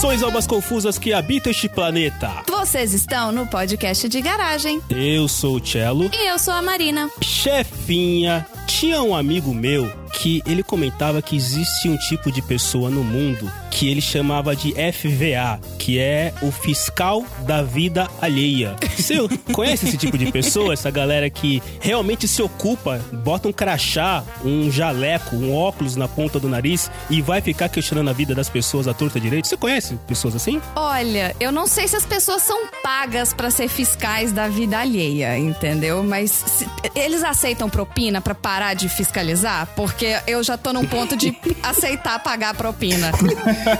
Saudações, 0.00 0.22
almas 0.22 0.46
confusas 0.46 0.98
que 0.98 1.12
habitam 1.12 1.50
este 1.50 1.68
planeta. 1.68 2.42
Vocês 2.48 2.94
estão 2.94 3.30
no 3.30 3.46
podcast 3.46 4.08
de 4.08 4.22
garagem. 4.22 4.80
Eu 4.88 5.28
sou 5.28 5.56
o 5.56 5.66
Cello. 5.66 6.10
E 6.10 6.26
eu 6.26 6.38
sou 6.38 6.54
a 6.54 6.62
Marina. 6.62 7.10
Chefinha, 7.20 8.46
tinha 8.66 9.02
um 9.02 9.14
amigo 9.14 9.52
meu 9.52 9.99
que 10.20 10.42
ele 10.44 10.62
comentava 10.62 11.22
que 11.22 11.34
existe 11.34 11.88
um 11.88 11.96
tipo 11.96 12.30
de 12.30 12.42
pessoa 12.42 12.90
no 12.90 13.02
mundo 13.02 13.50
que 13.70 13.88
ele 13.88 14.02
chamava 14.02 14.54
de 14.54 14.72
FVA, 14.72 15.58
que 15.78 15.98
é 15.98 16.34
o 16.42 16.50
fiscal 16.50 17.24
da 17.46 17.62
vida 17.62 18.06
alheia. 18.20 18.76
Você 18.94 19.16
conhece 19.52 19.86
esse 19.86 19.96
tipo 19.96 20.18
de 20.18 20.30
pessoa? 20.30 20.74
Essa 20.74 20.90
galera 20.90 21.30
que 21.30 21.62
realmente 21.80 22.28
se 22.28 22.42
ocupa, 22.42 23.00
bota 23.12 23.48
um 23.48 23.52
crachá, 23.52 24.22
um 24.44 24.70
jaleco, 24.70 25.36
um 25.36 25.56
óculos 25.56 25.96
na 25.96 26.06
ponta 26.06 26.38
do 26.38 26.48
nariz 26.48 26.90
e 27.08 27.22
vai 27.22 27.40
ficar 27.40 27.70
questionando 27.70 28.10
a 28.10 28.12
vida 28.12 28.34
das 28.34 28.50
pessoas 28.50 28.86
à 28.86 28.92
torta 28.92 29.18
direito? 29.18 29.48
Você 29.48 29.56
conhece 29.56 29.96
pessoas 30.06 30.36
assim? 30.36 30.60
Olha, 30.76 31.34
eu 31.40 31.50
não 31.50 31.66
sei 31.66 31.88
se 31.88 31.96
as 31.96 32.04
pessoas 32.04 32.42
são 32.42 32.66
pagas 32.82 33.32
para 33.32 33.50
ser 33.50 33.68
fiscais 33.68 34.32
da 34.32 34.48
vida 34.48 34.78
alheia, 34.78 35.38
entendeu? 35.38 36.02
Mas 36.02 36.30
se, 36.30 36.68
eles 36.94 37.22
aceitam 37.22 37.70
propina 37.70 38.20
para 38.20 38.34
parar 38.34 38.74
de 38.74 38.88
fiscalizar? 38.88 39.66
Porque 39.74 40.09
eu 40.26 40.42
já 40.42 40.56
tô 40.56 40.72
num 40.72 40.86
ponto 40.86 41.16
de 41.16 41.36
aceitar 41.62 42.18
pagar 42.20 42.54
propina. 42.54 43.10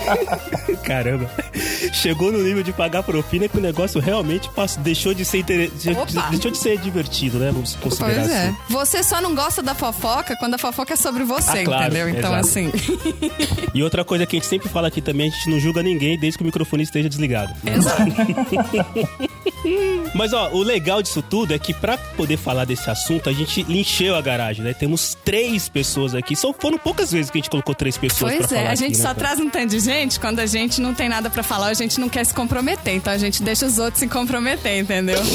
Caramba. 0.85 1.31
Chegou 1.93 2.33
no 2.33 2.43
nível 2.43 2.63
de 2.63 2.73
pagar 2.73 3.03
propina 3.03 3.49
que 3.49 3.59
o 3.59 3.61
negócio 3.61 4.01
realmente 4.01 4.49
passou, 4.51 4.83
deixou 4.83 5.15
de 5.15 5.25
ser 5.25 5.39
inter... 5.39 5.71
deixou 6.31 6.51
de 6.51 6.59
ser 6.59 6.79
divertido, 6.79 7.39
né? 7.39 7.51
Vamos 7.53 7.75
considerar 7.77 8.15
pois 8.15 8.31
é. 8.31 8.47
assim. 8.49 8.57
Você 8.69 9.03
só 9.03 9.21
não 9.21 9.35
gosta 9.35 9.63
da 9.63 9.75
fofoca 9.75 10.37
quando 10.37 10.55
a 10.55 10.59
fofoca 10.59 10.95
é 10.95 10.97
sobre 10.97 11.25
você, 11.25 11.61
ah, 11.61 11.65
claro, 11.65 11.85
entendeu? 11.85 12.09
Então, 12.09 12.37
exato. 12.37 12.49
assim. 12.49 12.73
e 13.75 13.83
outra 13.83 14.05
coisa 14.05 14.27
que 14.27 14.37
a 14.37 14.39
gente 14.39 14.49
sempre 14.49 14.69
fala 14.69 14.89
aqui 14.89 15.01
também, 15.01 15.29
a 15.29 15.31
gente 15.31 15.51
não 15.51 15.61
julga 15.61 15.83
ninguém 15.83 16.19
desde 16.19 16.39
que 16.39 16.43
o 16.43 16.47
microfone 16.47 16.83
esteja 16.83 17.09
desligado. 17.09 17.55
Exato. 17.65 18.03
Mas 20.15 20.33
ó, 20.33 20.51
o 20.51 20.63
legal 20.63 21.03
disso 21.03 21.23
tudo 21.23 21.55
é 21.55 21.59
que 21.59 21.73
para 21.73 21.97
poder 21.99 22.37
falar 22.37 22.65
desse 22.65 22.89
assunto, 22.91 23.29
a 23.29 23.33
gente 23.33 23.65
encheu 23.69 24.15
a 24.17 24.21
garagem, 24.21 24.65
né? 24.65 24.73
Temos 24.75 25.17
três 25.25 25.69
pessoas 25.69 26.15
aqui. 26.15 26.20
Só 26.37 26.53
foram 26.53 26.79
poucas 26.79 27.13
vezes 27.13 27.31
que 27.31 27.39
a 27.39 27.41
gente 27.41 27.51
colocou 27.51 27.75
três 27.75 27.97
pessoas 27.97 28.35
Pois 28.37 28.53
é, 28.53 28.67
a 28.67 28.75
gente 28.75 28.93
aqui, 28.93 29.03
só 29.03 29.09
né? 29.09 29.15
traz 29.15 29.41
um 29.41 29.49
tanto 29.51 29.69
de 29.69 29.81
gente 29.81 30.19
quando 30.21 30.41
a 30.41 30.47
gente 30.47 30.81
não 30.81 30.95
tem 30.95 31.09
nada 31.09 31.29
pra 31.31 31.43
falar, 31.43 31.69
a 31.69 31.75
gente 31.75 31.99
não 32.01 32.09
quer 32.09 32.25
se 32.25 32.35
comprometer. 32.35 32.95
Então 32.95 33.13
a 33.13 33.19
gente 33.19 33.43
deixa 33.43 33.67
os 33.67 33.79
outros 33.79 34.01
se 34.01 34.09
comprometer, 34.09 34.79
entendeu? 34.79 35.21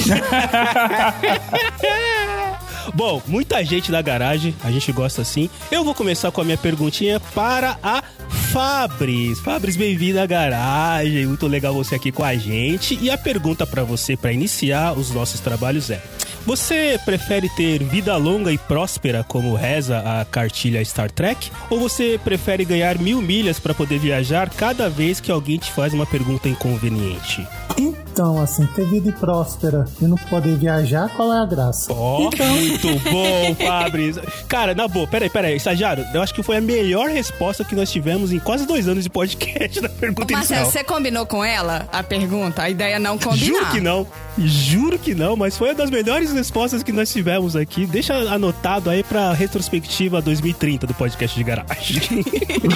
Bom, 2.93 3.21
muita 3.27 3.63
gente 3.63 3.91
na 3.91 4.01
garagem, 4.01 4.55
a 4.63 4.71
gente 4.71 4.91
gosta 4.91 5.21
assim. 5.21 5.49
Eu 5.71 5.83
vou 5.83 5.93
começar 5.93 6.31
com 6.31 6.41
a 6.41 6.43
minha 6.43 6.57
perguntinha 6.57 7.19
para 7.19 7.77
a 7.81 8.03
Fabris. 8.29 9.39
Fabris, 9.39 9.75
bem-vinda 9.75 10.23
à 10.23 10.25
garagem. 10.25 11.25
Muito 11.25 11.47
legal 11.47 11.73
você 11.73 11.95
aqui 11.95 12.11
com 12.11 12.23
a 12.23 12.35
gente. 12.35 12.97
E 13.01 13.09
a 13.09 13.17
pergunta 13.17 13.65
para 13.67 13.83
você, 13.83 14.15
para 14.15 14.31
iniciar 14.31 14.93
os 14.97 15.11
nossos 15.11 15.39
trabalhos 15.41 15.89
é: 15.89 16.01
você 16.45 16.99
prefere 17.03 17.49
ter 17.49 17.83
vida 17.83 18.15
longa 18.17 18.51
e 18.51 18.57
próspera, 18.57 19.23
como 19.27 19.55
reza 19.55 19.99
a 19.99 20.25
cartilha 20.25 20.83
Star 20.85 21.09
Trek? 21.09 21.51
Ou 21.69 21.79
você 21.79 22.19
prefere 22.23 22.63
ganhar 22.63 22.99
mil 22.99 23.21
milhas 23.21 23.59
para 23.59 23.73
poder 23.73 23.99
viajar 23.99 24.49
cada 24.49 24.89
vez 24.89 25.19
que 25.19 25.31
alguém 25.31 25.57
te 25.57 25.71
faz 25.71 25.93
uma 25.93 26.05
pergunta 26.05 26.47
inconveniente? 26.47 27.45
Então, 27.77 28.41
assim, 28.41 28.65
ter 28.67 28.85
vida 28.85 29.11
próspera 29.11 29.85
e 30.01 30.05
não 30.05 30.15
poder 30.15 30.55
viajar, 30.55 31.09
qual 31.15 31.33
é 31.33 31.39
a 31.39 31.45
graça? 31.45 31.91
Ó, 31.91 32.19
oh, 32.19 32.29
então... 32.31 32.47
muito 32.47 32.87
bom, 32.87 33.55
Fabris. 33.65 34.17
Cara, 34.47 34.73
na 34.73 34.87
boa, 34.87 35.05
peraí, 35.05 35.29
peraí, 35.29 35.55
estagiário, 35.57 36.05
eu 36.13 36.21
acho 36.21 36.33
que 36.33 36.41
foi 36.41 36.57
a 36.57 36.61
melhor 36.61 37.09
resposta 37.09 37.65
que 37.65 37.75
nós 37.75 37.91
tivemos 37.91 38.31
em 38.31 38.39
quase 38.39 38.65
dois 38.65 38.87
anos 38.87 39.03
de 39.03 39.09
podcast 39.09 39.81
da 39.81 39.89
pergunta 39.89 40.33
Ô, 40.33 40.37
inicial. 40.37 40.61
Marcelo, 40.61 40.71
você 40.71 40.83
combinou 40.83 41.25
com 41.25 41.43
ela 41.43 41.89
a 41.91 42.01
pergunta? 42.01 42.61
A 42.61 42.69
ideia 42.69 42.95
é 42.95 42.99
não 42.99 43.17
combinar. 43.17 43.45
Juro 43.45 43.65
que 43.71 43.81
não. 43.81 44.07
Juro 44.37 44.99
que 44.99 45.15
não, 45.15 45.35
mas 45.35 45.57
foi 45.57 45.69
uma 45.69 45.75
das 45.75 45.89
melhores 45.89 46.31
respostas 46.33 46.83
que 46.83 46.91
nós 46.91 47.11
tivemos 47.11 47.55
aqui. 47.55 47.85
Deixa 47.85 48.13
anotado 48.13 48.89
aí 48.89 49.03
pra 49.03 49.31
retrospectiva 49.33 50.21
2030 50.21 50.87
do 50.87 50.93
podcast 50.93 51.37
de 51.37 51.43
garagem. 51.43 52.25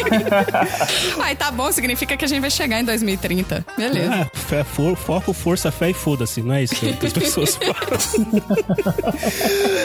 Ai, 1.19 1.35
tá 1.35 1.51
bom, 1.51 1.71
significa 1.71 2.15
que 2.15 2.23
a 2.23 2.27
gente 2.27 2.39
vai 2.41 2.49
chegar 2.49 2.79
em 2.79 2.85
2030. 2.85 3.65
Beleza. 3.77 4.13
É, 4.13 4.29
fé, 4.37 4.63
for, 4.63 4.95
foco, 4.95 5.33
força, 5.33 5.71
fé 5.71 5.89
e 5.89 5.93
foda-se, 5.93 6.41
não 6.41 6.53
é 6.53 6.63
isso 6.63 6.75
que 6.75 7.05
as 7.05 7.13
pessoas 7.13 7.55
falam. 7.59 7.75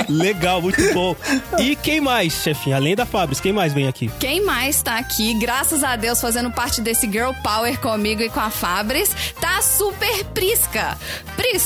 Legal, 0.09 0.63
muito 0.63 0.83
bom. 0.93 1.17
E 1.59 1.75
quem 1.77 2.01
mais, 2.01 2.35
chefinha? 2.35 2.77
Além 2.77 2.95
da 2.95 3.05
Fabris, 3.07 3.41
quem 3.41 3.53
mais 3.53 3.73
vem 3.73 3.89
aqui? 3.89 4.11
Quem 4.21 4.45
mais 4.45 4.83
tá 4.83 4.99
aqui, 4.99 5.35
graças 5.35 5.83
a 5.83 5.97
Deus, 5.97 6.21
fazendo 6.21 6.51
parte 6.51 6.81
desse 6.81 7.11
Girl 7.11 7.33
Power 7.43 7.79
comigo 7.81 8.23
e 8.23 8.31
com 8.31 8.41
a 8.41 8.51
Fabris, 8.51 9.11
tá 9.41 9.61
Super 9.61 10.25
Prisca. 10.27 10.97
Prisca, 11.37 11.64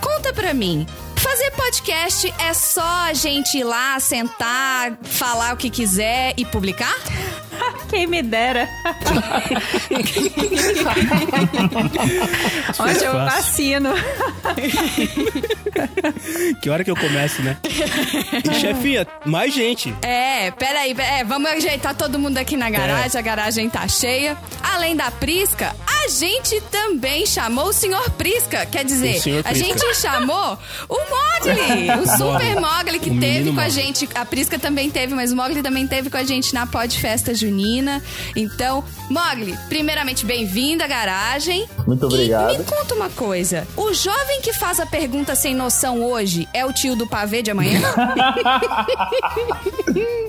conta 0.00 0.32
pra 0.32 0.54
mim. 0.54 0.86
Fazer 1.16 1.50
podcast 1.52 2.34
é 2.38 2.52
só 2.52 3.06
a 3.08 3.12
gente 3.14 3.58
ir 3.58 3.64
lá, 3.64 3.98
sentar, 3.98 4.98
falar 5.02 5.54
o 5.54 5.56
que 5.56 5.70
quiser 5.70 6.34
e 6.36 6.44
publicar? 6.44 6.94
Quem 7.88 8.06
me 8.06 8.22
dera. 8.22 8.68
Onde 12.78 13.04
eu 13.04 13.18
assino. 13.20 13.90
que 16.60 16.70
hora 16.70 16.84
que 16.84 16.90
eu 16.90 16.96
começo, 16.96 17.42
né? 17.42 17.56
E, 17.64 18.54
chefinha, 18.60 19.06
mais 19.24 19.54
gente. 19.54 19.94
É, 20.02 20.50
peraí, 20.52 20.94
é, 20.98 21.24
vamos 21.24 21.50
ajeitar 21.50 21.94
todo 21.94 22.18
mundo 22.18 22.38
aqui 22.38 22.56
na 22.56 22.70
garagem, 22.70 23.16
é. 23.16 23.18
a 23.18 23.22
garagem 23.22 23.70
tá 23.70 23.86
cheia. 23.88 24.36
Além 24.62 24.96
da 24.96 25.10
Prisca, 25.10 25.74
a 26.04 26.08
gente 26.08 26.60
também 26.62 27.26
chamou 27.26 27.68
o 27.68 27.72
senhor 27.72 28.10
Prisca. 28.10 28.66
Quer 28.66 28.84
dizer, 28.84 29.20
a 29.44 29.54
gente 29.54 29.94
chamou 29.94 30.58
o 30.88 30.96
Mogli, 30.96 31.90
o 32.02 32.16
super 32.16 32.60
Mogli 32.60 32.98
que 32.98 33.10
O 33.10 33.20
teve 33.20 33.52
com 33.52 33.60
a 33.60 33.64
Mogli. 33.64 33.70
gente. 33.70 34.08
A 34.14 34.24
Prisca 34.24 34.58
também 34.58 34.90
teve, 34.90 35.14
mas 35.14 35.32
o 35.32 35.36
Mogli 35.36 35.62
também 35.62 35.86
teve 35.86 36.10
com 36.10 36.16
a 36.16 36.24
gente 36.24 36.54
na 36.54 36.66
Pod 36.66 36.98
Festa 36.98 37.34
Junina. 37.34 37.73
Então, 38.34 38.84
Mogli, 39.10 39.56
primeiramente, 39.68 40.24
bem-vindo 40.24 40.82
à 40.82 40.86
garagem. 40.86 41.66
Muito 41.86 42.06
obrigado. 42.06 42.54
E 42.54 42.58
me 42.58 42.64
conta 42.64 42.94
uma 42.94 43.10
coisa: 43.10 43.66
o 43.76 43.92
jovem 43.92 44.40
que 44.40 44.52
faz 44.52 44.80
a 44.80 44.86
pergunta 44.86 45.34
sem 45.34 45.54
noção 45.54 46.02
hoje 46.02 46.48
é 46.52 46.64
o 46.64 46.72
tio 46.72 46.96
do 46.96 47.06
pavê 47.06 47.42
de 47.42 47.50
amanhã? 47.50 47.80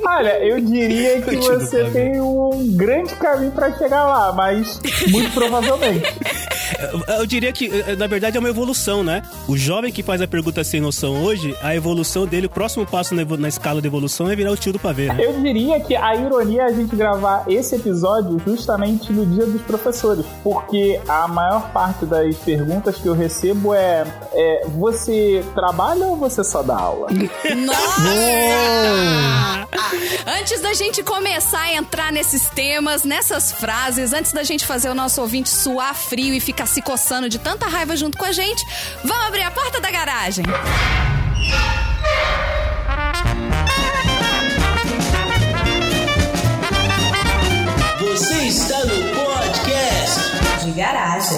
Olha, 0.06 0.40
eu 0.46 0.60
diria 0.62 1.22
que 1.24 1.36
você 1.36 1.86
tem 1.92 2.22
um 2.22 2.68
grande 2.76 3.16
caminho 3.16 3.52
pra 3.52 3.76
chegar 3.78 4.06
lá, 4.06 4.32
mas 4.32 4.80
muito 5.10 5.32
provavelmente. 5.34 6.06
Eu, 7.20 7.26
diria 7.26 7.52
que, 7.54 7.68
eh, 7.68 7.96
na 7.96 8.08
verdade, 8.08 8.38
é 8.38 8.40
uma 8.40 8.50
evolução, 8.50 9.04
né? 9.04 9.22
O 9.48 9.56
jovem 9.56 9.92
que 9.92 10.02
faz 10.02 10.22
a 10.22 10.28
pergunta 10.28 10.64
sem 10.64 10.82
noção 10.82 11.24
hoje, 11.24 11.56
a 11.62 11.76
evolução 11.76 12.26
dele, 12.26 12.48
o 12.48 12.50
próximo 12.50 12.86
passo 12.86 13.14
na, 13.14 13.24
na 13.38 13.48
escala 13.48 13.82
de 13.82 13.88
evolução 13.88 14.30
é 14.30 14.36
virar 14.36 14.52
o 14.52 14.58
tio 14.58 14.74
do 14.74 14.80
pavê, 14.80 15.08
né? 15.08 15.18
Eu 15.24 15.40
diria 15.42 15.80
que 15.80 15.96
a 15.96 16.16
ironia 16.16 16.64
é 16.64 16.66
a 16.66 16.72
gente 16.72 16.96
gravar 16.96 17.35
esse 17.48 17.76
episódio 17.76 18.40
justamente 18.46 19.12
no 19.12 19.26
dia 19.26 19.46
dos 19.46 19.62
professores, 19.62 20.26
porque 20.44 21.02
a 21.08 21.28
maior 21.28 21.72
parte 21.72 22.06
das 22.06 22.36
perguntas 22.38 22.98
que 22.98 23.08
eu 23.08 23.14
recebo 23.14 23.74
é, 23.74 24.06
é 24.34 24.66
você 24.68 25.44
trabalha 25.54 26.06
ou 26.08 26.16
você 26.16 26.44
só 26.44 26.62
dá 26.62 26.78
aula? 26.78 27.08
Nossa! 27.56 28.06
Antes 30.28 30.62
da 30.62 30.74
gente 30.74 31.04
começar 31.04 31.62
a 31.62 31.74
entrar 31.74 32.12
nesses 32.12 32.50
temas, 32.50 33.04
nessas 33.04 33.52
frases, 33.52 34.14
antes 34.14 34.32
da 34.32 34.44
gente 34.44 34.66
fazer 34.66 34.90
o 34.90 34.96
nosso 34.96 35.22
ouvinte 35.22 35.50
suar 35.50 35.94
frio 35.94 36.34
e 36.34 36.40
ficar 36.40 36.66
se 36.66 36.82
coçando 36.82 37.30
de 37.30 37.40
tanta 37.40 37.68
raiva 37.68 37.96
junto 37.96 38.18
com 38.18 38.26
a 38.26 38.32
gente, 38.32 38.66
vamos 39.04 39.26
abrir 39.26 39.44
a 39.44 39.52
porta 39.52 39.80
da 39.80 39.92
garagem. 39.92 40.46
Você 48.16 48.48
está 48.48 48.80
no 48.86 48.96
podcast 49.14 50.64
De 50.64 50.72
garagem. 50.72 51.38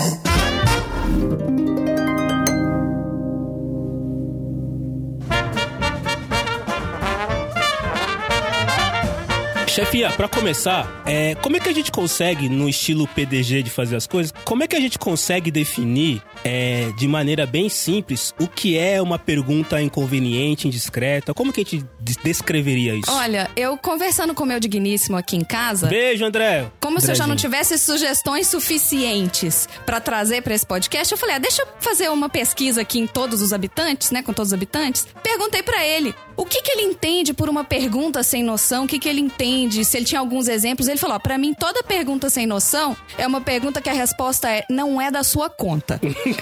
Chefinha, 9.68 10.12
pra 10.12 10.27
começar, 10.27 11.03
é, 11.07 11.33
como 11.35 11.57
é 11.57 11.59
que 11.59 11.68
a 11.68 11.74
gente 11.74 11.91
consegue, 11.91 12.47
no 12.47 12.69
estilo 12.69 13.07
PDG 13.07 13.63
de 13.63 13.71
fazer 13.71 13.95
as 13.95 14.06
coisas, 14.06 14.31
como 14.45 14.63
é 14.63 14.68
que 14.68 14.75
a 14.75 14.79
gente 14.79 15.00
consegue 15.00 15.50
definir 15.50 16.21
é, 16.48 16.92
de 16.98 17.08
maneira 17.08 17.46
bem 17.46 17.68
simples 17.70 18.34
o 18.40 18.48
que 18.48 18.78
é 18.78 19.02
uma 19.02 19.20
pergunta 19.20 19.82
inconveniente, 19.82 20.68
indiscreta? 20.68 21.34
Como 21.34 21.52
que 21.52 21.62
a 21.62 21.64
gente 21.64 21.86
des- 22.00 22.18
descreveria 22.24 22.96
isso? 22.96 23.12
Olha, 23.12 23.50
eu 23.56 23.78
conversando 23.78 24.34
com 24.34 24.44
o 24.44 24.48
meu 24.48 24.60
digníssimo 24.60 25.18
aqui 25.18 25.36
em 25.36 25.44
casa, 25.44 25.88
Beijo, 25.88 26.24
André. 26.26 26.72
Como 26.80 27.00
se 27.02 27.12
eu 27.12 27.16
já 27.16 27.28
não 27.28 27.36
tivesse 27.36 27.78
sugestões 27.78 28.48
suficientes 28.48 29.68
pra 29.86 30.00
trazer 30.00 30.42
pra 30.42 30.54
esse 30.56 30.66
podcast, 30.66 31.12
eu 31.12 31.18
falei: 31.18 31.36
ah, 31.36 31.40
deixa 31.40 31.62
eu 31.64 31.68
fazer 31.80 32.10
uma 32.10 32.30
pesquisa 32.30 32.82
aqui 32.82 33.00
em 33.00 33.08
todos 33.08 33.42
os 33.42 33.52
habitantes, 33.54 34.12
né, 34.12 34.22
com 34.24 34.34
todos 34.34 34.50
os 34.52 34.54
habitantes. 34.54 35.06
Perguntei 35.22 35.62
pra 35.64 35.86
ele: 35.86 36.14
o 36.36 36.46
que, 36.46 36.62
que 36.62 36.72
ele 36.72 36.84
entende 36.84 37.34
por 37.34 37.50
uma 37.50 37.64
pergunta 37.64 38.24
sem 38.24 38.44
noção, 38.44 38.86
o 38.86 38.88
que, 38.88 39.00
que 39.00 39.10
ele 39.10 39.20
entende, 39.22 39.84
se 39.84 39.98
ele 39.98 40.06
tinha 40.06 40.20
alguns 40.20 40.48
exemplos. 40.48 40.88
Ele 40.88 40.98
falou: 40.98 41.16
ó, 41.16 41.20
pra 41.20 41.38
mim, 41.38 41.54
toda 41.54 41.84
pergunta 41.84 42.30
sem 42.30 42.46
noção 42.48 42.96
é 43.18 43.26
uma 43.28 43.42
pergunta 43.42 43.82
que 43.82 43.90
a 43.90 43.94
resposta 43.94 44.50
é 44.50 44.64
não 44.70 45.02
é 45.02 45.12
da 45.12 45.24
sua 45.24 45.50
conta. 45.50 46.00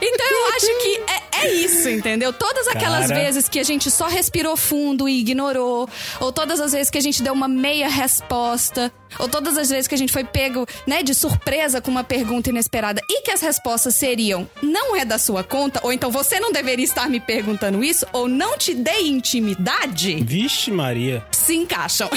Então 0.00 0.26
eu 0.30 0.46
acho 0.56 0.66
que 0.82 1.00
é, 1.12 1.46
é 1.46 1.54
isso, 1.54 1.88
entendeu? 1.88 2.32
Todas 2.32 2.66
aquelas 2.68 3.06
Cara. 3.08 3.20
vezes 3.20 3.48
que 3.48 3.58
a 3.58 3.64
gente 3.64 3.90
só 3.90 4.06
respirou 4.06 4.56
fundo 4.56 5.08
e 5.08 5.20
ignorou, 5.20 5.88
ou 6.20 6.32
todas 6.32 6.60
as 6.60 6.72
vezes 6.72 6.90
que 6.90 6.98
a 6.98 7.00
gente 7.00 7.22
deu 7.22 7.32
uma 7.32 7.48
meia 7.48 7.88
resposta, 7.88 8.92
ou 9.18 9.28
todas 9.28 9.56
as 9.56 9.70
vezes 9.70 9.86
que 9.88 9.94
a 9.94 9.98
gente 9.98 10.12
foi 10.12 10.24
pego, 10.24 10.66
né, 10.86 11.02
de 11.02 11.14
surpresa 11.14 11.80
com 11.80 11.90
uma 11.90 12.04
pergunta 12.04 12.50
inesperada 12.50 13.00
e 13.08 13.22
que 13.22 13.30
as 13.30 13.40
respostas 13.40 13.94
seriam 13.94 14.48
não 14.62 14.94
é 14.96 15.04
da 15.04 15.18
sua 15.18 15.42
conta, 15.42 15.80
ou 15.82 15.92
então 15.92 16.10
você 16.10 16.38
não 16.40 16.52
deveria 16.52 16.84
estar 16.84 17.08
me 17.08 17.20
perguntando 17.20 17.82
isso, 17.82 18.06
ou 18.12 18.28
não 18.28 18.58
te 18.58 18.74
dei 18.74 19.08
intimidade, 19.08 20.16
Vixe 20.22 20.70
Maria. 20.70 21.24
se 21.32 21.54
encaixam. 21.54 22.10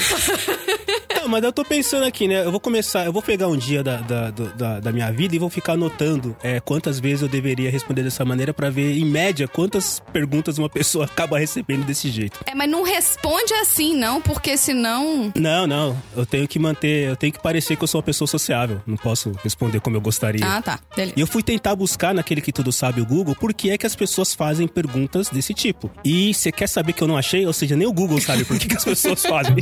Não, 1.16 1.28
mas 1.30 1.44
eu 1.44 1.52
tô 1.54 1.64
pensando 1.64 2.06
aqui, 2.06 2.28
né? 2.28 2.44
Eu 2.44 2.52
vou 2.52 2.60
começar, 2.60 3.06
eu 3.06 3.14
vou 3.14 3.22
pegar 3.22 3.48
um 3.48 3.58
dia 3.58 3.84
da, 3.84 3.98
da, 3.98 4.32
da, 4.32 4.80
da 4.80 4.92
minha 4.92 5.12
vida 5.12 5.36
e 5.36 5.40
vou 5.40 5.50
ficar 5.50 5.78
anotando 5.92 6.36
é, 6.42 6.60
quantas 6.60 7.00
vezes 7.00 7.22
eu 7.22 7.28
deveria 7.28 7.70
responder 7.70 8.04
dessa 8.04 8.24
maneira 8.24 8.54
pra 8.54 8.70
ver, 8.70 8.98
em 8.98 9.06
média, 9.06 9.48
quantas 9.48 10.02
perguntas 10.12 10.58
uma 10.58 10.70
pessoa 10.70 11.06
acaba 11.12 11.38
recebendo 11.38 11.86
desse 11.86 12.10
jeito. 12.10 12.40
é, 12.46 12.56
mas 12.56 12.70
não 12.70 12.84
responde 12.84 13.54
assim, 13.56 13.96
não, 13.96 14.22
porque 14.22 14.58
senão. 14.58 15.32
Não, 15.36 15.68
não. 15.68 16.02
Eu 16.16 16.26
tenho 16.26 16.48
que 16.48 16.58
manter, 16.58 17.10
eu 17.10 17.16
tenho 17.16 17.34
que 17.34 17.42
parecer 17.42 17.76
que 17.76 17.84
eu 17.84 17.88
sou 17.88 18.00
uma 18.00 18.04
pessoa 18.04 18.28
sociável. 18.28 18.82
Não 18.88 18.98
posso 18.98 19.32
responder 19.44 19.80
como 19.80 19.98
eu 19.98 20.02
gostaria. 20.02 20.46
Ah, 20.46 20.62
tá. 20.62 20.80
Beleza. 20.96 21.14
E 21.18 21.22
eu 21.22 21.28
fui 21.28 21.44
tentar 21.44 21.76
buscar 21.76 22.14
naquele 22.14 22.42
que 22.42 22.52
tudo 22.52 22.72
sabe, 22.72 23.02
o 23.02 23.06
Google, 23.06 23.36
por 23.36 23.54
que 23.54 23.70
é 23.70 23.78
que 23.78 23.86
as 23.86 23.96
pessoas 23.96 24.34
fazem 24.34 24.68
perguntas 24.68 25.30
desse 25.30 25.54
tipo. 25.54 25.92
E 26.04 26.34
você 26.34 26.52
quer 26.52 26.68
saber 26.68 26.94
que 26.94 27.02
eu 27.02 27.08
não 27.08 27.18
achei? 27.18 27.46
Ou 27.46 27.54
seja, 27.54 27.76
nem 27.76 27.88
o 27.88 27.94
Google 27.94 28.20
sabe 28.22 28.46
por 28.46 28.58
que, 28.58 28.68
que 28.68 28.78
as 28.78 28.84
pessoas 28.84 29.26
fazem. 29.26 29.56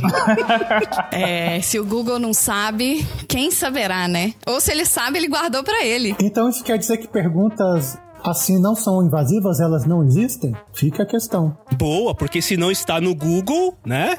É, 1.12 1.60
se 1.60 1.78
o 1.78 1.84
Google 1.84 2.18
não 2.18 2.32
sabe, 2.32 3.06
quem 3.26 3.50
saberá, 3.50 4.06
né? 4.06 4.34
Ou 4.46 4.60
se 4.60 4.70
ele 4.70 4.84
sabe, 4.84 5.18
ele 5.18 5.28
guardou 5.28 5.62
pra 5.64 5.84
ele. 5.84 6.14
Então 6.22 6.48
isso 6.48 6.62
quer 6.64 6.78
dizer 6.78 6.98
que 6.98 7.08
perguntas 7.08 7.98
assim 8.22 8.60
não 8.60 8.74
são 8.74 9.02
invasivas, 9.02 9.60
elas 9.60 9.86
não 9.86 10.04
existem? 10.04 10.54
Fica 10.74 11.04
a 11.04 11.06
questão. 11.06 11.56
Boa, 11.78 12.14
porque 12.14 12.42
se 12.42 12.54
não 12.54 12.70
está 12.70 13.00
no 13.00 13.14
Google, 13.14 13.74
né? 13.84 14.18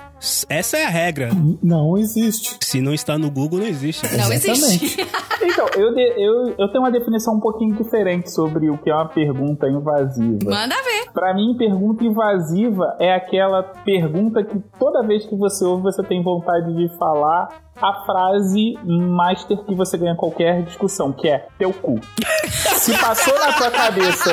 Essa 0.49 0.77
é 0.77 0.85
a 0.85 0.89
regra. 0.89 1.29
Não 1.61 1.95
existe. 1.95 2.57
Se 2.63 2.81
não 2.81 2.95
está 2.95 3.15
no 3.19 3.29
Google, 3.29 3.59
não 3.59 3.67
existe. 3.67 4.03
Não 4.17 4.31
Exatamente. 4.33 4.49
existe. 4.85 5.07
Então, 5.43 5.65
eu, 5.75 5.91
de- 5.95 6.23
eu, 6.23 6.49
eu 6.55 6.67
tenho 6.71 6.83
uma 6.83 6.91
definição 6.91 7.33
um 7.33 7.39
pouquinho 7.39 7.75
diferente 7.75 8.31
sobre 8.31 8.69
o 8.69 8.77
que 8.77 8.91
é 8.91 8.93
uma 8.93 9.07
pergunta 9.09 9.67
invasiva. 9.67 10.37
Manda 10.45 10.75
ver. 10.83 11.11
Pra 11.11 11.33
mim, 11.33 11.55
pergunta 11.57 12.03
invasiva 12.03 12.95
é 12.99 13.11
aquela 13.15 13.63
pergunta 13.83 14.43
que 14.43 14.59
toda 14.77 15.01
vez 15.05 15.25
que 15.25 15.35
você 15.35 15.65
ouve, 15.65 15.81
você 15.81 16.03
tem 16.03 16.21
vontade 16.21 16.71
de 16.75 16.95
falar 16.95 17.49
a 17.75 18.05
frase 18.05 18.77
master 18.83 19.57
que 19.57 19.73
você 19.73 19.97
ganha 19.97 20.15
qualquer 20.15 20.63
discussão, 20.63 21.11
que 21.11 21.27
é 21.27 21.47
teu 21.57 21.73
cu. 21.73 21.99
Se 22.47 22.97
passou 22.97 23.37
na 23.39 23.53
sua 23.53 23.71
cabeça 23.71 24.31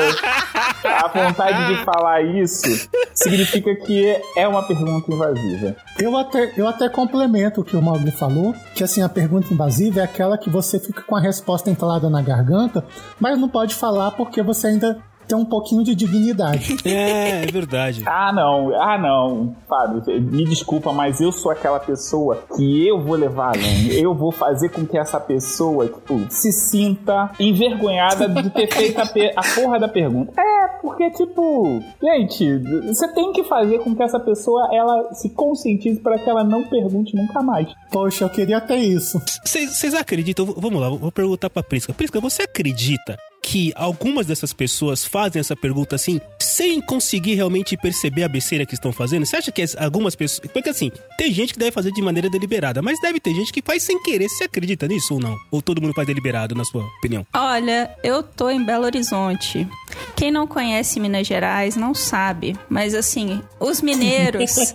a 0.85 1.09
vontade 1.09 1.75
de 1.75 1.85
falar 1.85 2.23
isso, 2.23 2.89
significa 3.15 3.75
que 3.77 4.21
é 4.37 4.47
uma 4.47 4.63
pergunta 4.63 5.13
invasiva. 5.13 5.77
Eu 5.99 6.17
até, 6.17 6.53
eu 6.57 6.67
até 6.67 6.89
complemento 6.89 7.61
o 7.61 7.65
que 7.65 7.77
o 7.77 7.83
Maugli 7.83 8.11
falou, 8.11 8.55
que 8.75 8.85
assim, 8.85 9.03
a 9.03 9.09
pergunta 9.09 9.53
invasiva 9.53 10.01
é 10.01 10.03
aquela 10.05 10.39
que 10.39 10.51
você 10.51 10.79
fica 10.79 11.03
com 11.03 11.17
a 11.17 11.21
resposta 11.21 11.71
entalada 11.71 12.09
na 12.09 12.23
garganta, 12.23 12.85
mas 13.19 13.39
não 13.39 13.49
pode 13.49 13.75
falar 13.75 14.13
porque 14.13 14.43
você 14.43 14.69
ainda 14.69 14.99
tem 15.29 15.39
um 15.39 15.45
pouquinho 15.45 15.85
de 15.85 15.95
dignidade. 15.95 16.77
É, 16.89 17.43
é 17.43 17.47
verdade. 17.47 18.03
Ah, 18.07 18.33
não, 18.33 18.75
ah, 18.75 18.97
não. 18.97 19.55
Fábio, 19.69 20.03
me 20.23 20.45
desculpa, 20.45 20.91
mas 20.93 21.21
eu 21.21 21.31
sou 21.31 21.53
aquela 21.53 21.79
pessoa 21.79 22.43
que 22.57 22.87
eu 22.87 23.03
vou 23.03 23.15
levar 23.15 23.55
além. 23.55 23.93
Eu 23.93 24.15
vou 24.15 24.33
fazer 24.33 24.71
com 24.71 24.87
que 24.87 24.97
essa 24.97 25.21
pessoa, 25.21 25.87
tipo, 25.87 26.27
se 26.31 26.51
sinta 26.51 27.31
envergonhada 27.39 28.29
de 28.29 28.49
ter 28.51 28.73
feito 28.73 28.99
a, 28.99 29.05
a 29.05 29.55
porra 29.55 29.79
da 29.79 29.89
pergunta. 29.89 30.33
É, 30.41 30.69
porque, 30.81 31.11
tipo, 31.11 31.83
gente, 32.03 32.59
você 32.87 33.09
tem 33.13 33.33
que 33.33 33.45
fazer 33.45 33.81
com 33.81 33.95
que 33.95 34.03
essa 34.03 34.19
pessoa, 34.19 34.71
ela 34.73 35.13
se 35.13 35.29
conscientize 35.31 36.01
para 36.01 36.19
que 36.19 36.31
ela 36.31 36.43
não 36.43 36.65
pergunte 36.65 37.15
nunca 37.15 37.43
mais. 37.43 37.69
Poxa, 37.91 38.25
eu 38.25 38.31
queria 38.31 38.61
ter 38.61 38.79
isso. 38.79 39.21
Vocês 39.45 39.95
acreditam? 39.95 40.47
Vamos 40.57 40.81
lá, 40.81 40.89
vou 40.89 41.13
perguntar 41.13 41.51
pra 41.51 41.63
Prisca. 41.63 41.93
Prisca, 41.93 42.21
você 42.21 42.43
acredita 42.43 43.19
que 43.43 43.73
algumas 43.77 44.27
dessas 44.27 44.53
pessoas 44.53 45.05
fazem 45.05 45.41
essa 45.41 45.57
pergunta 45.57 45.97
assim, 45.97 46.21
sem 46.41 46.81
conseguir 46.81 47.35
realmente 47.35 47.77
perceber 47.77 48.25
a 48.25 48.29
besteira 48.29 48.67
que 48.67 48.75
estão 48.75 48.93
fazendo? 48.93 49.25
Você 49.25 49.37
acha 49.37 49.51
que 49.53 49.63
as- 49.63 49.77
algumas 49.77 50.15
pessoas. 50.15 50.51
Porque 50.53 50.69
assim, 50.69 50.91
tem 51.17 51.33
gente 51.33 51.53
que 51.55 51.59
deve 51.59 51.71
fazer 51.73 51.93
de 51.93 52.03
maneira 52.03 52.29
deliberada, 52.29 52.83
mas 52.83 53.01
deve 53.01 53.21
ter 53.21 53.35
gente 53.35 53.53
que 53.53 53.63
faz 53.65 53.83
sem 53.83 54.03
querer. 54.03 54.29
Você 54.29 54.45
acredita 54.45 54.87
nisso 54.87 55.15
ou 55.15 55.21
não? 55.21 55.37
Ou 55.51 55.63
todo 55.63 55.81
mundo 55.81 55.95
faz 55.95 56.07
deliberado, 56.07 56.55
na 56.55 56.65
sua 56.65 56.85
opinião? 56.99 57.27
Olha, 57.35 57.91
eu 58.03 58.23
tô 58.23 58.51
em 58.51 58.63
Belo 58.65 58.85
Horizonte. 58.85 59.67
Quem 60.15 60.31
não 60.31 60.47
conhece 60.47 61.01
Minas 61.01 61.27
Gerais 61.27 61.75
não 61.77 61.95
sabe, 61.95 62.57
mas 62.69 62.95
assim, 62.95 63.41
os 63.61 63.81
mineiros. 63.81 64.75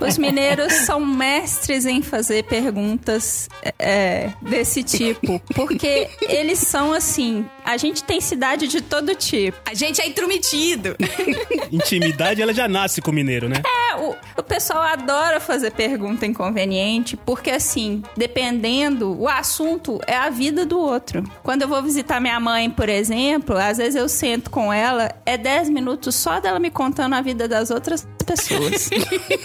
os 0.00 0.18
mineiros 0.18 0.72
são 0.72 1.00
mestres 1.04 1.84
em 1.84 2.02
fazer 2.02 2.44
perguntas 2.44 3.48
é, 3.78 4.30
desse 4.42 4.82
tipo, 4.82 5.40
porque 5.54 5.95
eles 6.20 6.58
são 6.58 6.92
assim. 6.92 7.44
A 7.64 7.76
gente 7.76 8.04
tem 8.04 8.20
cidade 8.20 8.68
de 8.68 8.80
todo 8.80 9.14
tipo. 9.14 9.58
A 9.68 9.74
gente 9.74 10.00
é 10.00 10.06
intrometido. 10.06 10.96
Intimidade, 11.70 12.40
ela 12.40 12.52
já 12.52 12.68
nasce 12.68 13.00
com 13.02 13.10
o 13.10 13.14
mineiro, 13.14 13.48
né? 13.48 13.62
É, 13.64 13.96
o, 13.96 14.14
o 14.38 14.42
pessoal 14.42 14.82
adora 14.82 15.40
fazer 15.40 15.72
pergunta 15.72 16.26
inconveniente, 16.26 17.16
porque 17.16 17.50
assim, 17.50 18.02
dependendo, 18.16 19.20
o 19.20 19.28
assunto 19.28 20.00
é 20.06 20.16
a 20.16 20.30
vida 20.30 20.64
do 20.64 20.78
outro. 20.78 21.24
Quando 21.42 21.62
eu 21.62 21.68
vou 21.68 21.82
visitar 21.82 22.20
minha 22.20 22.38
mãe, 22.38 22.70
por 22.70 22.88
exemplo, 22.88 23.56
às 23.56 23.78
vezes 23.78 23.96
eu 23.96 24.08
sento 24.08 24.50
com 24.50 24.72
ela, 24.72 25.14
é 25.24 25.36
10 25.36 25.70
minutos 25.70 26.14
só 26.14 26.40
dela 26.40 26.58
me 26.58 26.70
contando 26.70 27.14
a 27.14 27.20
vida 27.20 27.48
das 27.48 27.70
outras 27.70 28.06
pessoas. 28.26 28.90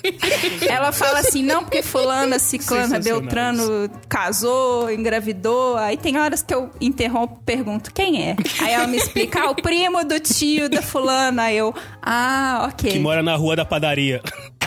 ela 0.67 0.91
fala 0.91 1.19
assim, 1.19 1.43
não, 1.43 1.63
porque 1.63 1.83
fulana, 1.83 2.39
ciclana, 2.39 2.99
Beltrano 2.99 3.89
casou, 4.09 4.91
engravidou, 4.91 5.77
aí 5.77 5.95
tem 5.95 6.17
horas 6.17 6.41
que 6.41 6.53
eu 6.53 6.71
interrompo 6.81 7.39
e 7.41 7.45
pergunto, 7.45 7.93
quem 7.93 8.29
é? 8.29 8.35
Aí 8.59 8.73
ela 8.73 8.87
me 8.87 8.97
explica, 8.97 9.43
ah, 9.43 9.51
o 9.51 9.55
primo 9.55 10.03
do 10.03 10.19
tio 10.19 10.67
da 10.67 10.81
fulana, 10.81 11.51
Aí 11.51 11.57
eu, 11.57 11.73
ah, 12.01 12.69
ok. 12.71 12.91
Que 12.91 12.99
mora 12.99 13.21
na 13.21 13.35
rua 13.35 13.55
da 13.55 13.65
padaria. 13.65 14.21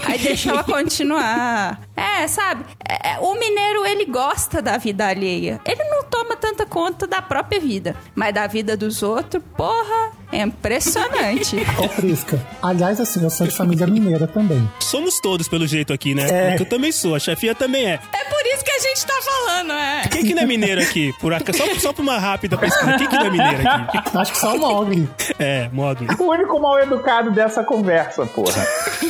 Aí 0.07 0.19
deixa 0.19 0.51
ela 0.51 0.63
continuar. 0.63 1.81
É, 1.97 2.29
sabe? 2.29 2.65
É, 2.87 3.13
é, 3.13 3.19
o 3.21 3.35
mineiro, 3.35 3.87
ele 3.87 4.05
gosta 4.05 4.61
da 4.61 4.77
vida 4.77 5.07
alheia. 5.07 5.61
Ele 5.65 5.83
não 5.85 6.05
toma 6.05 6.37
tanta 6.37 6.67
conta 6.67 7.07
da 7.07 7.23
própria 7.23 7.59
vida. 7.59 7.97
Mas 8.15 8.35
da 8.35 8.47
vida 8.47 8.77
dos 8.77 9.03
outros, 9.03 9.43
porra, 9.57 10.13
é 10.35 10.43
impressionante. 10.43 11.57
Ô, 11.79 11.89
Prisca. 11.89 12.41
Aliás, 12.63 13.01
assim, 13.01 13.23
eu 13.23 13.31
sou 13.31 13.47
de 13.47 13.55
família 13.55 13.87
mineira 13.87 14.27
também. 14.27 14.69
Somos 14.81 15.21
todos, 15.21 15.47
pelo 15.49 15.67
jeito, 15.67 15.93
aqui, 15.93 16.15
né? 16.15 16.27
É. 16.31 16.57
Eu 16.61 16.67
também 16.67 16.91
sou, 16.91 17.15
a 17.15 17.19
chefia 17.19 17.55
também 17.55 17.87
é. 17.87 18.01
É 18.13 18.25
por 18.25 18.41
isso 18.55 18.65
que 18.65 18.71
a 18.71 18.79
gente 18.81 19.07
tá 19.07 19.15
falando, 19.23 19.73
é. 19.73 20.03
Quem 20.11 20.25
que 20.25 20.35
não 20.35 20.43
é 20.43 20.47
mineiro 20.47 20.81
aqui? 20.81 21.13
Por 21.21 21.33
acaso, 21.33 21.59
só, 21.59 21.75
só 21.79 21.93
pra 21.93 22.03
uma 22.03 22.19
rápida 22.19 22.57
pesquisa. 22.59 22.97
Quem 22.99 23.07
que 23.07 23.17
não 23.17 23.27
é 23.27 23.31
mineiro 23.31 23.69
aqui? 23.69 23.99
Acho 24.19 24.33
que 24.33 24.39
só 24.39 24.57
o 24.57 24.59
Mogli. 24.59 25.09
É, 25.39 25.69
modo. 25.73 26.05
O 26.19 26.25
único 26.31 26.61
mal 26.61 26.79
educado 26.81 27.31
dessa 27.31 27.63
conversa, 27.63 28.27
porra. 28.27 28.67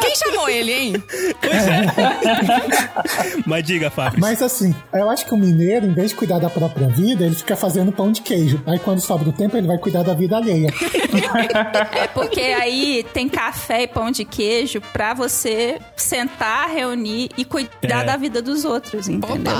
Quem 0.00 0.16
chamou 0.16 0.48
ele, 0.48 0.72
hein? 0.72 1.04
Pois 1.40 1.68
é. 1.68 3.42
Mas 3.46 3.64
diga, 3.64 3.90
Fábio. 3.90 4.20
Mas 4.20 4.42
assim, 4.42 4.74
eu 4.92 5.10
acho 5.10 5.26
que 5.26 5.34
o 5.34 5.36
mineiro, 5.36 5.86
em 5.86 5.94
vez 5.94 6.10
de 6.10 6.16
cuidar 6.16 6.38
da 6.38 6.50
própria 6.50 6.88
vida, 6.88 7.24
ele 7.24 7.34
fica 7.34 7.56
fazendo 7.56 7.92
pão 7.92 8.10
de 8.10 8.22
queijo. 8.22 8.62
Aí 8.66 8.78
quando 8.78 9.00
sobra 9.12 9.28
o 9.28 9.32
tempo, 9.32 9.56
ele 9.58 9.66
vai 9.66 9.76
cuidar 9.76 10.02
da 10.02 10.14
vida 10.14 10.36
alheia. 10.36 10.72
É 11.92 12.06
porque 12.08 12.40
aí 12.40 13.04
tem 13.12 13.28
café 13.28 13.82
e 13.82 13.86
pão 13.86 14.10
de 14.10 14.24
queijo 14.24 14.80
pra 14.92 15.12
você 15.12 15.78
sentar, 15.96 16.68
reunir 16.70 17.28
e 17.36 17.44
cuidar 17.44 18.02
É. 18.02 18.04
da 18.04 18.16
vida 18.16 18.40
dos 18.40 18.64
outros, 18.64 19.08
entendeu? 19.08 19.52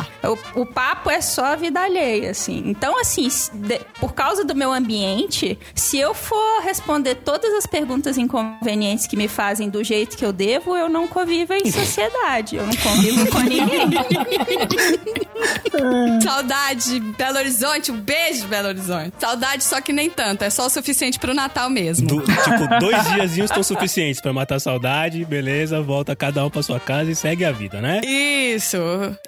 O, 0.55 0.63
o 0.63 0.67
papo 0.67 1.11
é 1.11 1.21
só 1.21 1.45
a 1.47 1.57
vida 1.57 1.81
alheia, 1.81 2.31
assim. 2.31 2.63
Então, 2.67 2.99
assim, 2.99 3.29
de- 3.53 3.81
por 4.01 4.15
causa 4.15 4.45
do 4.45 4.55
meu 4.55 4.73
ambiente, 4.73 5.59
se 5.75 5.99
eu 5.99 6.15
for 6.15 6.63
responder 6.63 7.17
todas 7.17 7.53
as 7.55 7.67
perguntas 7.67 8.17
inconvenientes 8.17 9.07
que 9.07 9.17
me 9.17 9.29
fazem 9.29 9.69
do 9.69 9.85
jeito 9.85 10.17
que 10.17 10.25
eu 10.25 10.33
devo, 10.33 10.77
eu 10.77 10.89
não 10.89 11.07
convivo 11.07 11.53
em 11.53 11.71
sociedade. 11.71 12.57
Eu 12.57 12.67
não 12.67 12.77
convivo 12.77 13.31
com 13.31 13.41
ninguém. 13.41 13.91
Saudade, 16.23 17.01
Belo 17.19 17.39
Horizonte. 17.39 17.91
Um 17.93 18.01
beijo, 18.01 18.47
Belo 18.47 18.69
Horizonte. 18.69 19.13
Saudade, 19.19 19.42
só 19.61 19.81
que 19.81 19.93
nem 19.93 20.09
tanto. 20.11 20.43
É 20.43 20.51
só 20.51 20.67
o 20.67 20.71
suficiente 20.71 21.19
pro 21.19 21.35
Natal 21.35 21.69
mesmo. 21.71 22.07
Do- 22.07 22.23
tipo, 22.25 22.79
dois 22.81 23.05
diazinhos 23.13 23.51
estão 23.51 23.63
suficientes 23.63 24.21
pra 24.21 24.33
matar 24.33 24.57
a 24.57 24.61
saudade, 24.61 25.25
beleza, 25.25 25.81
volta 25.81 26.15
cada 26.17 26.45
um 26.45 26.51
pra 26.51 26.63
sua 26.63 26.79
casa 26.81 27.11
e 27.11 27.15
segue 27.15 27.45
a 27.45 27.53
vida. 27.53 27.81
né? 27.81 28.01
Isso, 28.05 28.79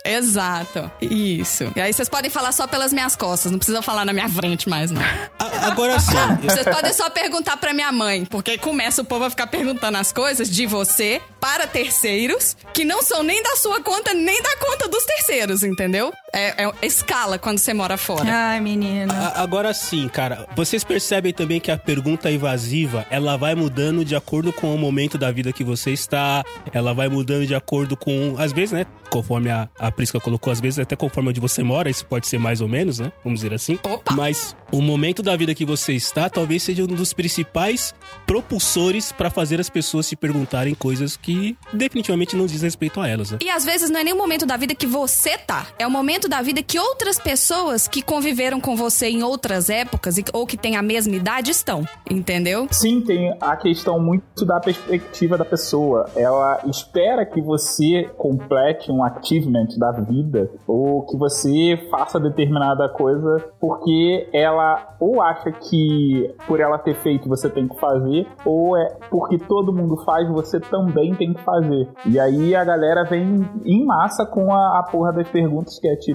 exato. 0.05 0.91
Isso. 1.01 1.73
E 1.77 1.81
aí 1.81 1.93
vocês 1.93 2.09
podem 2.09 2.31
falar 2.31 2.53
só 2.53 2.67
pelas 2.67 2.93
minhas 2.93 3.17
costas, 3.17 3.51
não 3.53 3.59
precisa 3.59 3.83
falar 3.83 4.05
na 4.05 4.13
minha 4.13 4.29
frente 4.29 4.69
mais, 4.69 4.91
não. 4.91 5.03
A- 5.39 5.67
agora 5.67 5.99
sim. 5.99 6.15
Vocês 6.43 6.65
podem 6.67 6.93
só 6.93 7.09
perguntar 7.11 7.57
pra 7.57 7.73
minha 7.73 7.91
mãe, 7.93 8.25
porque 8.25 8.53
aí 8.53 8.59
começa 8.59 9.03
o 9.03 9.05
povo 9.05 9.25
a 9.25 9.31
ficar 9.31 9.47
perguntando 9.47 9.99
as 9.99 10.13
coisas 10.13 10.49
de 10.51 10.67
você 10.67 11.21
para 11.41 11.67
terceiros 11.67 12.57
que 12.73 12.85
não 12.85 13.03
são 13.03 13.23
nem 13.23 13.43
da 13.43 13.57
sua 13.57 13.81
conta, 13.81 14.13
nem 14.15 14.43
da 14.43 14.57
conta 14.57 14.89
dos 14.89 15.05
terceiros, 15.05 15.63
entendeu? 15.63 16.13
É, 16.35 16.65
é 16.65 16.73
escala 16.87 17.39
quando 17.39 17.59
você 17.59 17.73
mora 17.73 17.97
fora. 17.97 18.25
Ai, 18.29 18.61
menino. 18.61 19.13
a- 19.13 19.41
agora 19.43 19.73
sim, 19.73 20.09
cara. 20.09 20.47
Vocês 20.57 20.83
percebem 20.85 21.33
também 21.33 21.61
que 21.61 21.71
a 21.71 21.79
pergunta 21.79 22.31
evasiva, 22.31 23.07
ela 23.11 23.37
vai 23.37 23.55
mudando 23.55 24.05
de 24.05 24.17
acordo 24.17 24.53
com 24.53 24.75
o 24.75 24.79
momento 24.79 25.17
da 25.17 25.31
vida 25.31 25.53
que 25.53 25.63
você 25.65 25.93
está. 25.93 26.43
Ela 26.73 26.93
vai 26.93 27.09
mudando 27.09 27.47
de 27.47 27.55
acordo 27.55 27.97
com, 27.97 28.35
às 28.39 28.53
vezes, 28.53 28.73
né? 28.73 28.87
Conforme 29.11 29.51
a, 29.51 29.69
a 29.79 29.93
Prisca 29.93 30.19
colocou, 30.19 30.53
às 30.53 30.61
vezes 30.61 30.79
até 30.81 30.97
conforme 30.97 31.29
onde 31.31 31.41
você 31.41 31.63
mora, 31.63 31.89
isso 31.89 32.05
pode 32.05 32.27
ser 32.27 32.39
mais 32.39 32.61
ou 32.61 32.67
menos, 32.69 32.99
né? 32.99 33.13
Vamos 33.23 33.41
dizer 33.41 33.55
assim. 33.55 33.79
Opa! 33.85 34.13
Mas 34.15 34.57
o 34.73 34.81
momento 34.83 35.23
da 35.23 35.37
vida 35.37 35.55
que 35.55 35.65
você 35.65 35.93
está 35.93 36.29
talvez 36.29 36.63
seja 36.65 36.83
um 36.83 36.87
dos 36.89 37.13
principais 37.13 37.95
propulsores 38.27 39.13
pra 39.13 39.31
fazer 39.31 39.61
as 39.61 39.71
pessoas 39.71 40.07
se 40.07 40.17
perguntarem 40.17 40.75
coisas 40.75 41.17
que 41.17 41.57
definitivamente 41.73 42.35
não 42.35 42.47
diz 42.47 42.63
respeito 42.63 43.01
a 43.01 43.07
elas, 43.09 43.31
né? 43.31 43.39
E 43.41 43.49
às 43.49 43.65
vezes 43.65 43.89
não 43.91 44.01
é 44.01 44.05
nem 44.05 44.13
o 44.13 44.17
momento 44.19 44.45
da 44.45 44.57
vida 44.57 44.75
que 44.75 44.87
você 44.87 45.39
tá, 45.39 45.69
é 45.79 45.87
o 45.87 45.91
momento 45.91 46.24
da 46.29 46.43
vida 46.43 46.63
que 46.63 46.79
outras 46.79 47.19
pessoas 47.19 47.89
que 47.89 48.03
conviveram 48.03 48.61
com 48.61 48.77
você 48.77 49.09
em 49.09 49.23
outras 49.23 49.69
épocas 49.69 50.17
ou 50.33 50.47
que 50.47 50.57
têm 50.57 50.77
a 50.77 50.83
mesma 50.83 51.15
idade 51.15 51.51
estão, 51.51 51.85
entendeu? 52.11 52.67
Sim, 52.71 53.01
tem 53.01 53.37
a 53.41 53.57
questão 53.57 53.99
muito 53.99 54.45
da 54.45 54.61
perspectiva 54.61 55.37
da 55.37 55.45
pessoa. 55.45 56.07
Ela 56.17 56.61
espera 56.67 57.25
que 57.25 57.41
você 57.41 58.11
complete 58.17 58.91
um 58.91 59.03
achievement 59.03 59.69
da 59.79 59.93
vida 59.93 60.51
ou 60.67 61.07
que 61.07 61.17
você 61.17 61.77
faça 61.91 62.19
determinada 62.21 62.89
coisa 62.89 63.45
porque 63.61 64.29
ela 64.33 64.97
ou 65.01 65.21
acha 65.21 65.53
que 65.53 66.35
por 66.47 66.61
ela 66.61 66.79
ter 66.79 66.95
feito 66.97 67.29
você 67.29 67.49
tem 67.49 67.69
que 67.69 67.79
fazer 67.79 68.27
ou 68.45 68.77
é 68.77 68.97
porque 69.11 69.39
todo 69.39 69.73
mundo 69.73 69.97
faz 70.05 70.29
você 70.29 70.61
também 70.61 71.15
tem 71.15 71.35
que 71.35 71.43
fazer. 71.43 71.89
E 72.07 72.19
aí 72.19 72.55
a 72.55 72.65
galera 72.65 73.05
vem 73.05 73.49
em 73.65 73.85
massa 73.85 74.27
com 74.27 74.53
a, 74.53 74.79
a 74.79 74.83
porra 74.83 75.13
das 75.13 75.29
perguntas 75.29 75.79
que 75.79 75.89
é 75.89 75.97
tipo, 75.97 76.14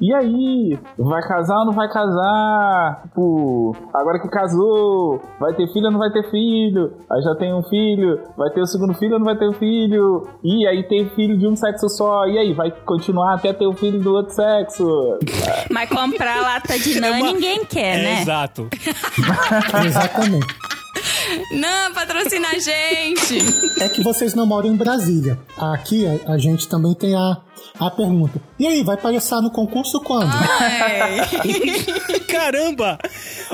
e 0.00 0.14
aí, 0.14 0.78
vai 0.98 1.22
casar 1.22 1.58
ou 1.58 1.66
não 1.66 1.72
vai 1.72 1.88
casar? 1.88 3.02
Tipo, 3.04 3.76
agora 3.94 4.18
que 4.20 4.28
casou, 4.28 5.20
vai 5.40 5.52
ter 5.54 5.66
filho 5.72 5.86
ou 5.86 5.92
não 5.92 5.98
vai 5.98 6.10
ter 6.10 6.28
filho? 6.30 6.92
Aí 7.10 7.22
já 7.22 7.34
tem 7.36 7.52
um 7.54 7.62
filho, 7.62 8.20
vai 8.36 8.50
ter 8.50 8.60
o 8.60 8.66
segundo 8.66 8.94
filho 8.94 9.14
ou 9.14 9.18
não 9.18 9.26
vai 9.26 9.36
ter 9.36 9.48
o 9.48 9.52
filho? 9.52 10.26
E 10.42 10.66
aí 10.66 10.82
tem 10.88 11.08
filho 11.10 11.36
de 11.38 11.46
um 11.46 11.56
sexo 11.56 11.88
só, 11.88 12.26
e 12.26 12.38
aí, 12.38 12.52
vai 12.52 12.70
continuar 12.70 13.34
até 13.34 13.52
ter 13.52 13.66
o 13.66 13.72
filho 13.72 13.98
do 14.00 14.14
outro 14.14 14.34
sexo? 14.34 15.18
Mas 15.70 15.88
comprar 15.88 16.40
lata 16.42 16.78
de 16.78 17.00
nã 17.00 17.08
É 17.08 17.10
uma- 17.22 17.32
ninguém 17.32 17.64
quer, 17.64 17.98
É, 17.98 18.02
né? 18.02 18.22
exato. 18.22 18.68
Exatamente. 19.86 20.46
Não, 21.52 21.92
patrocina 21.94 22.48
a 22.48 22.58
gente! 22.58 23.38
É 23.80 23.88
que 23.88 24.02
vocês 24.02 24.34
não 24.34 24.46
moram 24.46 24.68
em 24.68 24.76
Brasília. 24.76 25.38
Aqui 25.56 26.04
a, 26.06 26.32
a 26.32 26.38
gente 26.38 26.68
também 26.68 26.94
tem 26.94 27.14
a, 27.14 27.36
a 27.78 27.90
pergunta. 27.90 28.40
E 28.58 28.66
aí, 28.66 28.82
vai 28.82 28.96
passar 28.96 29.40
no 29.40 29.50
concurso 29.50 30.00
quando? 30.00 30.30
Caramba! 32.28 32.98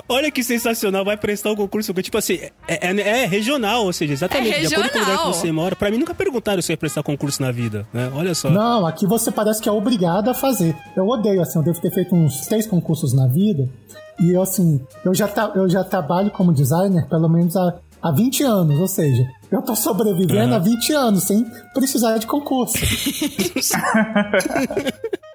Olha 0.09 0.31
que 0.31 0.43
sensacional, 0.43 1.05
vai 1.05 1.17
prestar 1.17 1.51
o 1.51 1.57
concurso. 1.57 1.93
Tipo 1.95 2.19
assim, 2.19 2.35
é, 2.69 2.89
é- 2.91 3.23
é 3.23 3.27
regional, 3.27 3.85
ou 3.85 3.93
seja, 3.93 4.13
exatamente 4.13 4.53
É 4.55 4.61
de 4.61 4.75
acordo 4.75 4.91
com 4.91 4.99
o 4.99 5.01
lugar 5.01 5.13
que 5.17 5.17
regional. 5.23 5.33
você 5.35 5.53
mora. 5.53 5.77
Pra 5.77 5.91
mim, 5.91 5.99
nunca 5.99 6.15
perguntaram 6.15 6.61
se 6.63 6.73
eu 6.73 6.75
ia 6.75 6.79
prestar 6.79 7.03
concurso 7.03 7.41
na 7.43 7.51
vida, 7.51 7.87
né? 7.93 8.11
Olha 8.15 8.35
só. 8.35 8.51
Não, 8.51 8.87
aqui 8.87 9.07
você 9.07 9.31
parece 9.31 9.61
que 9.61 9.69
é 9.69 9.73
obrigado 9.73 10.29
a 10.29 10.35
fazer. 10.35 10.75
Eu 10.97 11.07
odeio, 11.07 11.41
assim, 11.43 11.59
eu 11.59 11.65
devo 11.65 11.81
ter 11.81 11.91
feito 11.93 12.15
uns 12.15 12.47
três 12.47 12.67
concursos 12.67 13.13
na 13.13 13.27
vida. 13.27 13.69
E 14.21 14.33
eu, 14.33 14.42
assim, 14.42 14.80
eu 15.04 15.14
já, 15.14 15.26
tra- 15.28 15.52
eu 15.54 15.68
já 15.68 15.83
trabalho 15.85 16.30
como 16.30 16.52
designer 16.52 17.06
pelo 17.09 17.28
menos 17.28 17.56
há, 17.56 17.75
há 18.02 18.11
20 18.12 18.42
anos, 18.44 18.78
ou 18.78 18.87
seja, 18.88 19.26
eu 19.50 19.61
tô 19.62 19.75
sobrevivendo 19.75 20.54
há 20.54 20.59
20 20.59 20.92
anos 20.92 21.25
sem 21.25 21.44
precisar 21.75 22.18
de 22.18 22.26
concurso. 22.26 22.75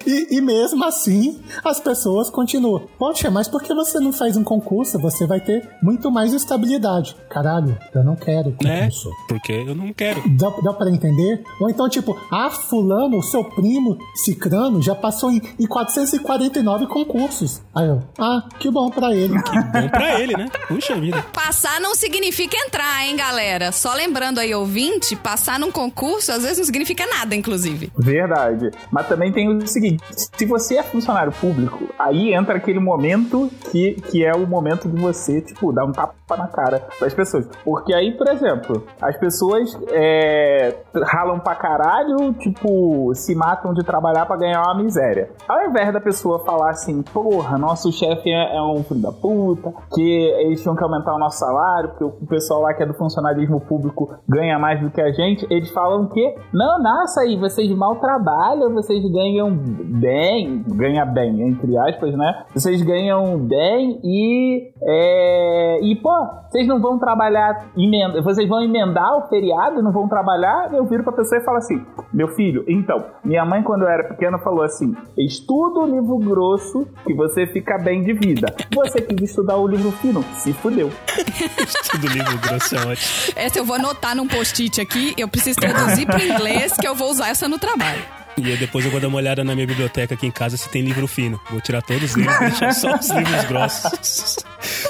E, 0.06 0.36
e 0.36 0.40
mesmo 0.40 0.84
assim, 0.84 1.40
as 1.62 1.78
pessoas 1.78 2.30
continuam. 2.30 2.88
Poxa, 2.98 3.30
mas 3.30 3.46
por 3.48 3.62
que 3.62 3.74
você 3.74 4.00
não 4.00 4.12
faz 4.12 4.36
um 4.36 4.42
concurso? 4.44 4.98
Você 4.98 5.26
vai 5.26 5.40
ter 5.40 5.68
muito 5.82 6.10
mais 6.10 6.32
estabilidade. 6.32 7.14
Caralho, 7.28 7.76
eu 7.94 8.02
não 8.02 8.16
quero 8.16 8.54
Né? 8.62 8.80
concurso. 8.82 9.10
Porque 9.28 9.52
eu 9.52 9.74
não 9.74 9.92
quero. 9.92 10.22
Dá, 10.30 10.50
dá 10.62 10.72
pra 10.72 10.90
entender? 10.90 11.42
Ou 11.60 11.68
então, 11.70 11.88
tipo, 11.88 12.16
ah, 12.32 12.50
fulano, 12.50 13.18
o 13.18 13.22
seu 13.22 13.44
primo, 13.44 13.98
Cicrano, 14.14 14.80
já 14.80 14.94
passou 14.94 15.30
em, 15.30 15.40
em 15.58 15.66
449 15.66 16.86
concursos. 16.86 17.60
Aí 17.74 17.86
eu, 17.86 18.00
ah, 18.18 18.48
que 18.58 18.70
bom 18.70 18.90
pra 18.90 19.14
ele. 19.14 19.34
Bom 19.34 19.88
pra 19.90 20.20
ele, 20.20 20.36
né? 20.36 20.48
Puxa 20.68 20.94
vida. 20.96 21.22
Passar 21.32 21.80
não 21.80 21.94
significa 21.94 22.56
entrar, 22.66 23.04
hein, 23.06 23.16
galera? 23.16 23.70
Só 23.72 23.92
lembrando 23.94 24.38
aí, 24.38 24.54
ouvinte, 24.54 25.14
passar 25.16 25.58
num 25.58 25.70
concurso 25.70 26.32
às 26.32 26.42
vezes 26.42 26.58
não 26.58 26.64
significa 26.64 27.06
nada, 27.06 27.34
inclusive. 27.34 27.92
Verdade. 27.98 28.70
Mas 28.90 29.06
também 29.08 29.32
tem 29.32 29.48
o 29.48 29.66
seguinte: 29.66 29.89
se 30.10 30.46
você 30.46 30.78
é 30.78 30.82
funcionário 30.82 31.32
público, 31.32 31.84
aí 31.98 32.34
entra 32.34 32.56
aquele 32.56 32.78
momento 32.80 33.50
que, 33.70 33.94
que 34.10 34.24
é 34.24 34.32
o 34.32 34.46
momento 34.46 34.88
de 34.88 35.00
você, 35.00 35.40
tipo, 35.40 35.72
dar 35.72 35.84
um 35.84 35.92
tapa 35.92 36.36
na 36.36 36.46
cara 36.46 36.86
das 37.00 37.14
pessoas. 37.14 37.48
Porque 37.64 37.94
aí, 37.94 38.16
por 38.16 38.28
exemplo, 38.28 38.86
as 39.00 39.16
pessoas 39.16 39.76
é, 39.90 40.76
ralam 41.04 41.38
pra 41.40 41.54
caralho, 41.54 42.32
tipo, 42.34 43.12
se 43.14 43.34
matam 43.34 43.72
de 43.74 43.84
trabalhar 43.84 44.26
pra 44.26 44.36
ganhar 44.36 44.62
uma 44.62 44.74
miséria. 44.74 45.30
Ao 45.48 45.64
invés 45.66 45.92
da 45.92 46.00
pessoa 46.00 46.44
falar 46.44 46.70
assim, 46.70 47.02
porra, 47.02 47.58
nosso 47.58 47.92
chefe 47.92 48.30
é, 48.30 48.56
é 48.56 48.62
um 48.62 48.82
filho 48.82 49.00
da 49.00 49.12
puta, 49.12 49.72
que 49.94 50.02
eles 50.40 50.62
tinham 50.62 50.76
que 50.76 50.82
aumentar 50.82 51.14
o 51.14 51.18
nosso 51.18 51.38
salário, 51.38 51.90
porque 51.90 52.04
o 52.04 52.26
pessoal 52.26 52.62
lá 52.62 52.74
que 52.74 52.82
é 52.82 52.86
do 52.86 52.94
funcionalismo 52.94 53.60
público 53.60 54.14
ganha 54.28 54.58
mais 54.58 54.80
do 54.80 54.90
que 54.90 55.00
a 55.00 55.12
gente, 55.12 55.46
eles 55.50 55.70
falam 55.70 56.08
que, 56.08 56.34
não, 56.52 56.82
nossa, 56.82 57.22
aí 57.22 57.36
vocês 57.36 57.70
mal 57.76 57.96
trabalham, 57.96 58.72
vocês 58.72 59.02
ganham 59.10 59.50
bem, 59.84 60.64
ganha 60.68 61.04
bem, 61.04 61.42
entre 61.42 61.76
aspas, 61.76 62.14
né? 62.14 62.44
Vocês 62.54 62.82
ganham 62.82 63.38
bem 63.38 64.00
e, 64.02 64.72
é, 64.82 65.80
e 65.82 65.96
pô, 65.96 66.10
vocês 66.50 66.66
não 66.66 66.80
vão 66.80 66.98
trabalhar, 66.98 67.70
emenda, 67.76 68.22
vocês 68.22 68.48
vão 68.48 68.62
emendar 68.62 69.16
o 69.18 69.28
feriado 69.28 69.78
e 69.78 69.82
não 69.82 69.92
vão 69.92 70.08
trabalhar? 70.08 70.72
Eu 70.72 70.84
viro 70.84 71.04
pra 71.04 71.12
pessoa 71.12 71.40
e 71.40 71.44
falo 71.44 71.58
assim, 71.58 71.84
meu 72.12 72.28
filho, 72.28 72.64
então, 72.68 73.04
minha 73.24 73.44
mãe 73.44 73.62
quando 73.62 73.82
eu 73.82 73.88
era 73.88 74.04
pequena 74.08 74.38
falou 74.38 74.62
assim, 74.62 74.94
estuda 75.16 75.80
o 75.80 75.86
livro 75.86 76.18
grosso 76.18 76.86
que 77.04 77.14
você 77.14 77.46
fica 77.46 77.78
bem 77.78 78.02
de 78.02 78.12
vida. 78.12 78.54
Você 78.74 79.00
quis 79.00 79.30
estudar 79.30 79.56
o 79.56 79.66
livro 79.66 79.90
fino, 79.92 80.22
se 80.34 80.52
fudeu. 80.52 80.90
Tudo 81.90 82.06
livro 82.08 82.38
grosso 82.38 82.76
é 82.76 82.78
ótimo. 82.78 83.32
Essa 83.36 83.58
eu 83.58 83.64
vou 83.64 83.76
anotar 83.76 84.16
num 84.16 84.26
post-it 84.26 84.80
aqui, 84.80 85.14
eu 85.16 85.28
preciso 85.28 85.60
traduzir 85.60 86.06
pro 86.06 86.22
inglês, 86.22 86.76
que 86.76 86.86
eu 86.86 86.94
vou 86.94 87.10
usar 87.10 87.28
essa 87.28 87.48
no 87.48 87.58
trabalho. 87.58 88.19
E 88.46 88.52
aí 88.52 88.56
depois 88.56 88.84
eu 88.84 88.90
vou 88.90 89.00
dar 89.00 89.08
uma 89.08 89.18
olhada 89.18 89.44
na 89.44 89.54
minha 89.54 89.66
biblioteca 89.66 90.14
aqui 90.14 90.26
em 90.26 90.30
casa 90.30 90.56
se 90.56 90.68
tem 90.68 90.82
livro 90.82 91.06
fino. 91.06 91.40
Vou 91.50 91.60
tirar 91.60 91.82
todos 91.82 92.10
os 92.10 92.16
livros 92.16 92.38
deixar 92.40 92.72
só 92.72 92.94
os 92.94 93.10
livros 93.10 93.44
grossos. 93.44 94.36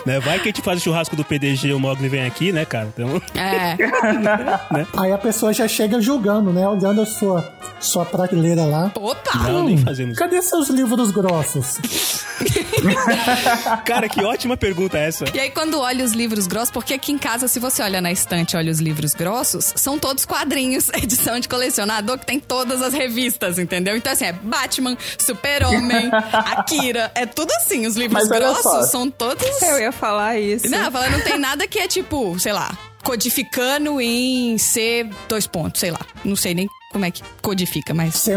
né? 0.07 0.21
Vai 0.21 0.38
que 0.38 0.49
a 0.49 0.52
gente 0.52 0.62
faz 0.62 0.80
o 0.80 0.83
churrasco 0.83 1.16
do 1.16 1.25
PDG 1.25 1.69
e 1.69 1.73
o 1.73 1.80
Mogli 1.80 2.09
vem 2.09 2.25
aqui, 2.26 2.52
né, 2.52 2.64
cara? 2.64 2.88
Então, 2.92 3.21
É. 3.35 3.76
Aí 4.97 5.12
a 5.12 5.19
pessoa 5.19 5.52
já 5.52 5.66
chega 5.66 6.00
julgando, 6.00 6.52
né? 6.52 6.66
Olhando 6.66 7.02
a 7.02 7.07
sua, 7.07 7.52
sua 7.78 8.04
prateleira 8.04 8.64
lá. 8.64 8.90
Opa! 8.95 9.38
não, 9.38 9.64
nem 9.64 9.78
fazemos. 9.78 10.16
Cadê 10.16 10.40
seus 10.42 10.69
livros 10.69 11.11
grossos? 11.11 11.78
Cara, 13.85 14.09
que 14.09 14.25
ótima 14.25 14.57
pergunta 14.57 14.99
essa. 14.99 15.25
E 15.35 15.38
aí, 15.38 15.50
quando 15.50 15.78
olha 15.78 16.04
os 16.04 16.12
livros 16.12 16.47
grossos, 16.47 16.71
porque 16.71 16.95
aqui 16.95 17.12
em 17.12 17.19
casa, 17.19 17.49
se 17.49 17.59
você 17.59 17.83
olha 17.83 18.00
na 18.00 18.11
estante 18.11 18.54
e 18.54 18.57
olha 18.57 18.71
os 18.71 18.80
livros 18.80 19.14
grossos, 19.14 19.73
são 19.76 19.99
todos 19.99 20.25
quadrinhos, 20.25 20.88
edição 20.95 21.38
de 21.38 21.49
colecionador, 21.49 22.19
que 22.19 22.26
tem 22.26 22.40
todas 22.40 22.83
as 22.83 22.92
revistas, 22.95 23.59
entendeu? 23.59 23.97
Então, 23.97 24.12
assim, 24.12 24.25
é 24.25 24.33
Batman, 24.33 24.97
Super-Homem, 25.19 26.11
Akira, 26.12 27.11
é 27.14 27.26
tudo 27.26 27.52
assim. 27.52 27.87
Os 27.87 27.97
livros 27.97 28.28
Mas 28.28 28.28
grossos 28.28 28.90
são 28.90 29.11
todos. 29.11 29.45
Eu 29.90 29.92
ia 29.92 29.92
falar 29.92 30.38
isso. 30.38 30.68
Não, 30.70 30.90
fala, 30.90 31.11
não 31.11 31.20
tem 31.20 31.38
nada 31.38 31.66
que 31.66 31.78
é 31.78 31.88
tipo, 31.88 32.38
sei 32.38 32.52
lá, 32.52 32.70
codificando 33.02 34.00
em 34.00 34.56
C 34.56 35.09
dois 35.28 35.47
pontos, 35.47 35.80
sei 35.80 35.90
lá. 35.90 35.99
Não 36.25 36.37
sei 36.37 36.54
nem 36.54 36.68
como 36.92 37.04
é 37.04 37.11
que 37.11 37.23
codifica, 37.42 37.92
mas. 37.92 38.14
C, 38.14 38.37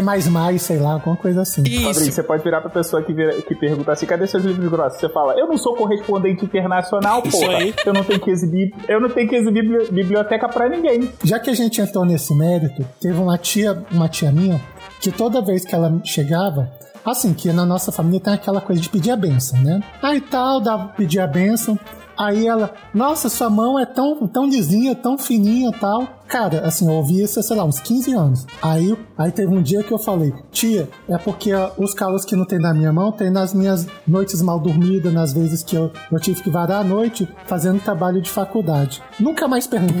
sei 0.58 0.78
lá, 0.78 0.92
alguma 0.94 1.16
coisa 1.16 1.42
assim. 1.42 1.62
Fabrício, 1.62 1.90
Isso. 2.02 2.12
você 2.12 2.22
pode 2.22 2.42
virar 2.42 2.60
pra 2.60 2.70
pessoa 2.70 3.02
que, 3.02 3.12
vira- 3.12 3.40
que 3.42 3.54
pergunta 3.54 3.92
assim, 3.92 4.06
cadê 4.06 4.26
seus 4.26 4.44
livros 4.44 4.68
grossos? 4.70 4.98
Você 5.00 5.08
fala, 5.08 5.34
eu 5.38 5.46
não 5.48 5.56
sou 5.56 5.74
correspondente 5.74 6.44
internacional, 6.44 7.22
porra. 7.22 7.56
aí. 7.58 7.74
Eu 7.84 7.92
não 7.92 8.04
tenho 8.04 8.20
que 8.20 8.30
exibir, 8.30 8.74
eu 8.88 9.00
não 9.00 9.08
tenho 9.10 9.28
que 9.28 9.36
exibir 9.36 9.62
bibli- 9.62 9.90
biblioteca 9.92 10.48
pra 10.48 10.68
ninguém. 10.68 11.10
Já 11.24 11.38
que 11.38 11.50
a 11.50 11.54
gente 11.54 11.80
entrou 11.80 12.04
nesse 12.04 12.34
mérito, 12.34 12.84
teve 13.00 13.18
uma 13.18 13.36
tia, 13.38 13.80
uma 13.90 14.08
tia 14.08 14.30
minha, 14.32 14.60
que 15.00 15.10
toda 15.10 15.40
vez 15.42 15.64
que 15.64 15.74
ela 15.74 16.00
chegava, 16.04 16.70
assim, 17.04 17.34
que 17.34 17.52
na 17.52 17.64
nossa 17.64 17.92
família 17.92 18.20
tem 18.20 18.34
aquela 18.34 18.60
coisa 18.60 18.80
de 18.80 18.88
pedir 18.88 19.10
a 19.10 19.16
benção, 19.16 19.60
né? 19.60 19.82
Aí 20.02 20.20
tal, 20.20 20.60
dava 20.60 20.88
pedir 20.88 21.20
a 21.20 21.26
benção. 21.26 21.78
Aí 22.16 22.46
ela, 22.46 22.72
nossa, 22.92 23.28
sua 23.28 23.50
mão 23.50 23.78
é 23.78 23.84
tão, 23.84 24.26
tão 24.28 24.46
lisinha, 24.46 24.94
tão 24.94 25.18
fininha 25.18 25.72
tal. 25.72 26.23
Cara, 26.34 26.66
assim, 26.66 26.88
eu 26.88 26.94
ouvi 26.94 27.22
isso, 27.22 27.40
sei 27.40 27.56
lá, 27.56 27.64
uns 27.64 27.78
15 27.78 28.12
anos. 28.12 28.44
Aí, 28.60 28.98
aí 29.16 29.30
teve 29.30 29.54
um 29.54 29.62
dia 29.62 29.84
que 29.84 29.92
eu 29.92 29.98
falei, 30.00 30.34
tia, 30.50 30.88
é 31.08 31.16
porque 31.16 31.52
os 31.78 31.94
calos 31.94 32.24
que 32.24 32.34
não 32.34 32.44
tem 32.44 32.58
na 32.58 32.74
minha 32.74 32.92
mão 32.92 33.12
tem 33.12 33.30
nas 33.30 33.54
minhas 33.54 33.86
noites 34.04 34.42
mal 34.42 34.58
dormidas, 34.58 35.12
nas 35.12 35.32
vezes 35.32 35.62
que 35.62 35.76
eu, 35.76 35.92
eu 36.10 36.18
tive 36.18 36.42
que 36.42 36.50
varar 36.50 36.80
a 36.80 36.84
noite 36.84 37.28
fazendo 37.46 37.80
trabalho 37.80 38.20
de 38.20 38.28
faculdade. 38.28 39.00
Nunca 39.20 39.46
mais 39.46 39.68
perguntei. 39.68 39.94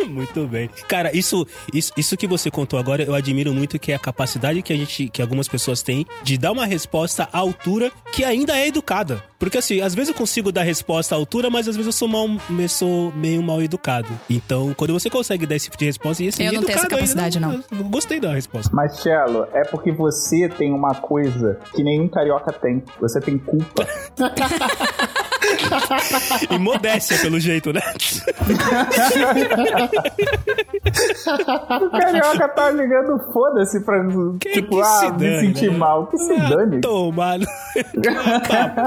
Muito 0.08 0.46
bem. 0.46 0.70
Cara, 0.88 1.14
isso, 1.14 1.46
isso, 1.74 1.92
isso 1.98 2.16
que 2.16 2.26
você 2.26 2.50
contou 2.50 2.78
agora, 2.78 3.02
eu 3.02 3.14
admiro 3.14 3.52
muito 3.52 3.78
que 3.78 3.92
é 3.92 3.94
a 3.94 3.98
capacidade 3.98 4.62
que 4.62 4.72
a 4.72 4.76
gente, 4.76 5.10
que 5.10 5.20
algumas 5.20 5.46
pessoas 5.46 5.82
têm 5.82 6.06
de 6.22 6.38
dar 6.38 6.52
uma 6.52 6.64
resposta 6.64 7.28
à 7.30 7.38
altura 7.38 7.92
que 8.12 8.24
ainda 8.24 8.56
é 8.56 8.66
educada. 8.66 9.22
Porque 9.40 9.58
assim, 9.58 9.80
às 9.80 9.94
vezes 9.94 10.10
eu 10.10 10.14
consigo 10.14 10.52
dar 10.52 10.62
resposta 10.62 11.14
à 11.14 11.18
altura, 11.18 11.50
mas 11.50 11.66
às 11.66 11.74
vezes 11.74 11.86
eu 11.86 11.92
sou 11.92 12.06
mal, 12.06 12.28
eu 12.50 12.68
sou 12.68 13.10
meio 13.12 13.42
mal 13.42 13.60
educado. 13.62 14.06
Então, 14.28 14.72
quando 14.74 14.92
você 14.92 15.08
consegue 15.10 15.46
dar 15.46 15.56
esse 15.56 15.64
tipo 15.64 15.78
de 15.78 15.86
resposta, 15.86 16.22
e 16.22 16.28
assim, 16.28 16.44
Eu 16.44 16.52
não 16.52 16.60
tenho 16.62 16.76
essa 16.76 16.84
ainda, 16.84 16.94
capacidade, 16.96 17.40
não. 17.40 17.54
eu- 17.54 17.64
eu 17.78 17.84
gostei 17.84 18.20
da 18.20 18.32
resposta. 18.34 18.70
Mas, 18.72 18.98
Cello, 19.00 19.46
é 19.54 19.64
porque 19.64 19.90
você 19.90 20.46
tem 20.48 20.72
uma 20.72 20.94
coisa 20.94 21.58
que 21.74 21.82
nenhum 21.82 22.06
carioca 22.06 22.52
tem. 22.52 22.82
Você 23.00 23.18
tem 23.20 23.38
culpa. 23.38 23.86
E 26.50 26.58
modéstia, 26.58 27.18
pelo 27.18 27.38
jeito, 27.40 27.72
né? 27.72 27.80
O 31.80 31.90
carioca 31.90 32.48
tá 32.48 32.70
ligando 32.70 33.18
foda-se 33.32 33.80
pra, 33.84 34.00
Que 34.40 34.50
tipo, 34.52 34.76
que 34.76 34.80
ah, 34.80 34.84
se 34.84 35.12
me 35.12 35.18
dane, 35.18 35.40
sentir 35.40 35.70
né? 35.70 35.78
mal. 35.78 36.06
Que 36.06 36.18
se 36.18 36.36
dane. 36.36 36.80
Toma. 36.80 37.38
tá. 38.48 38.86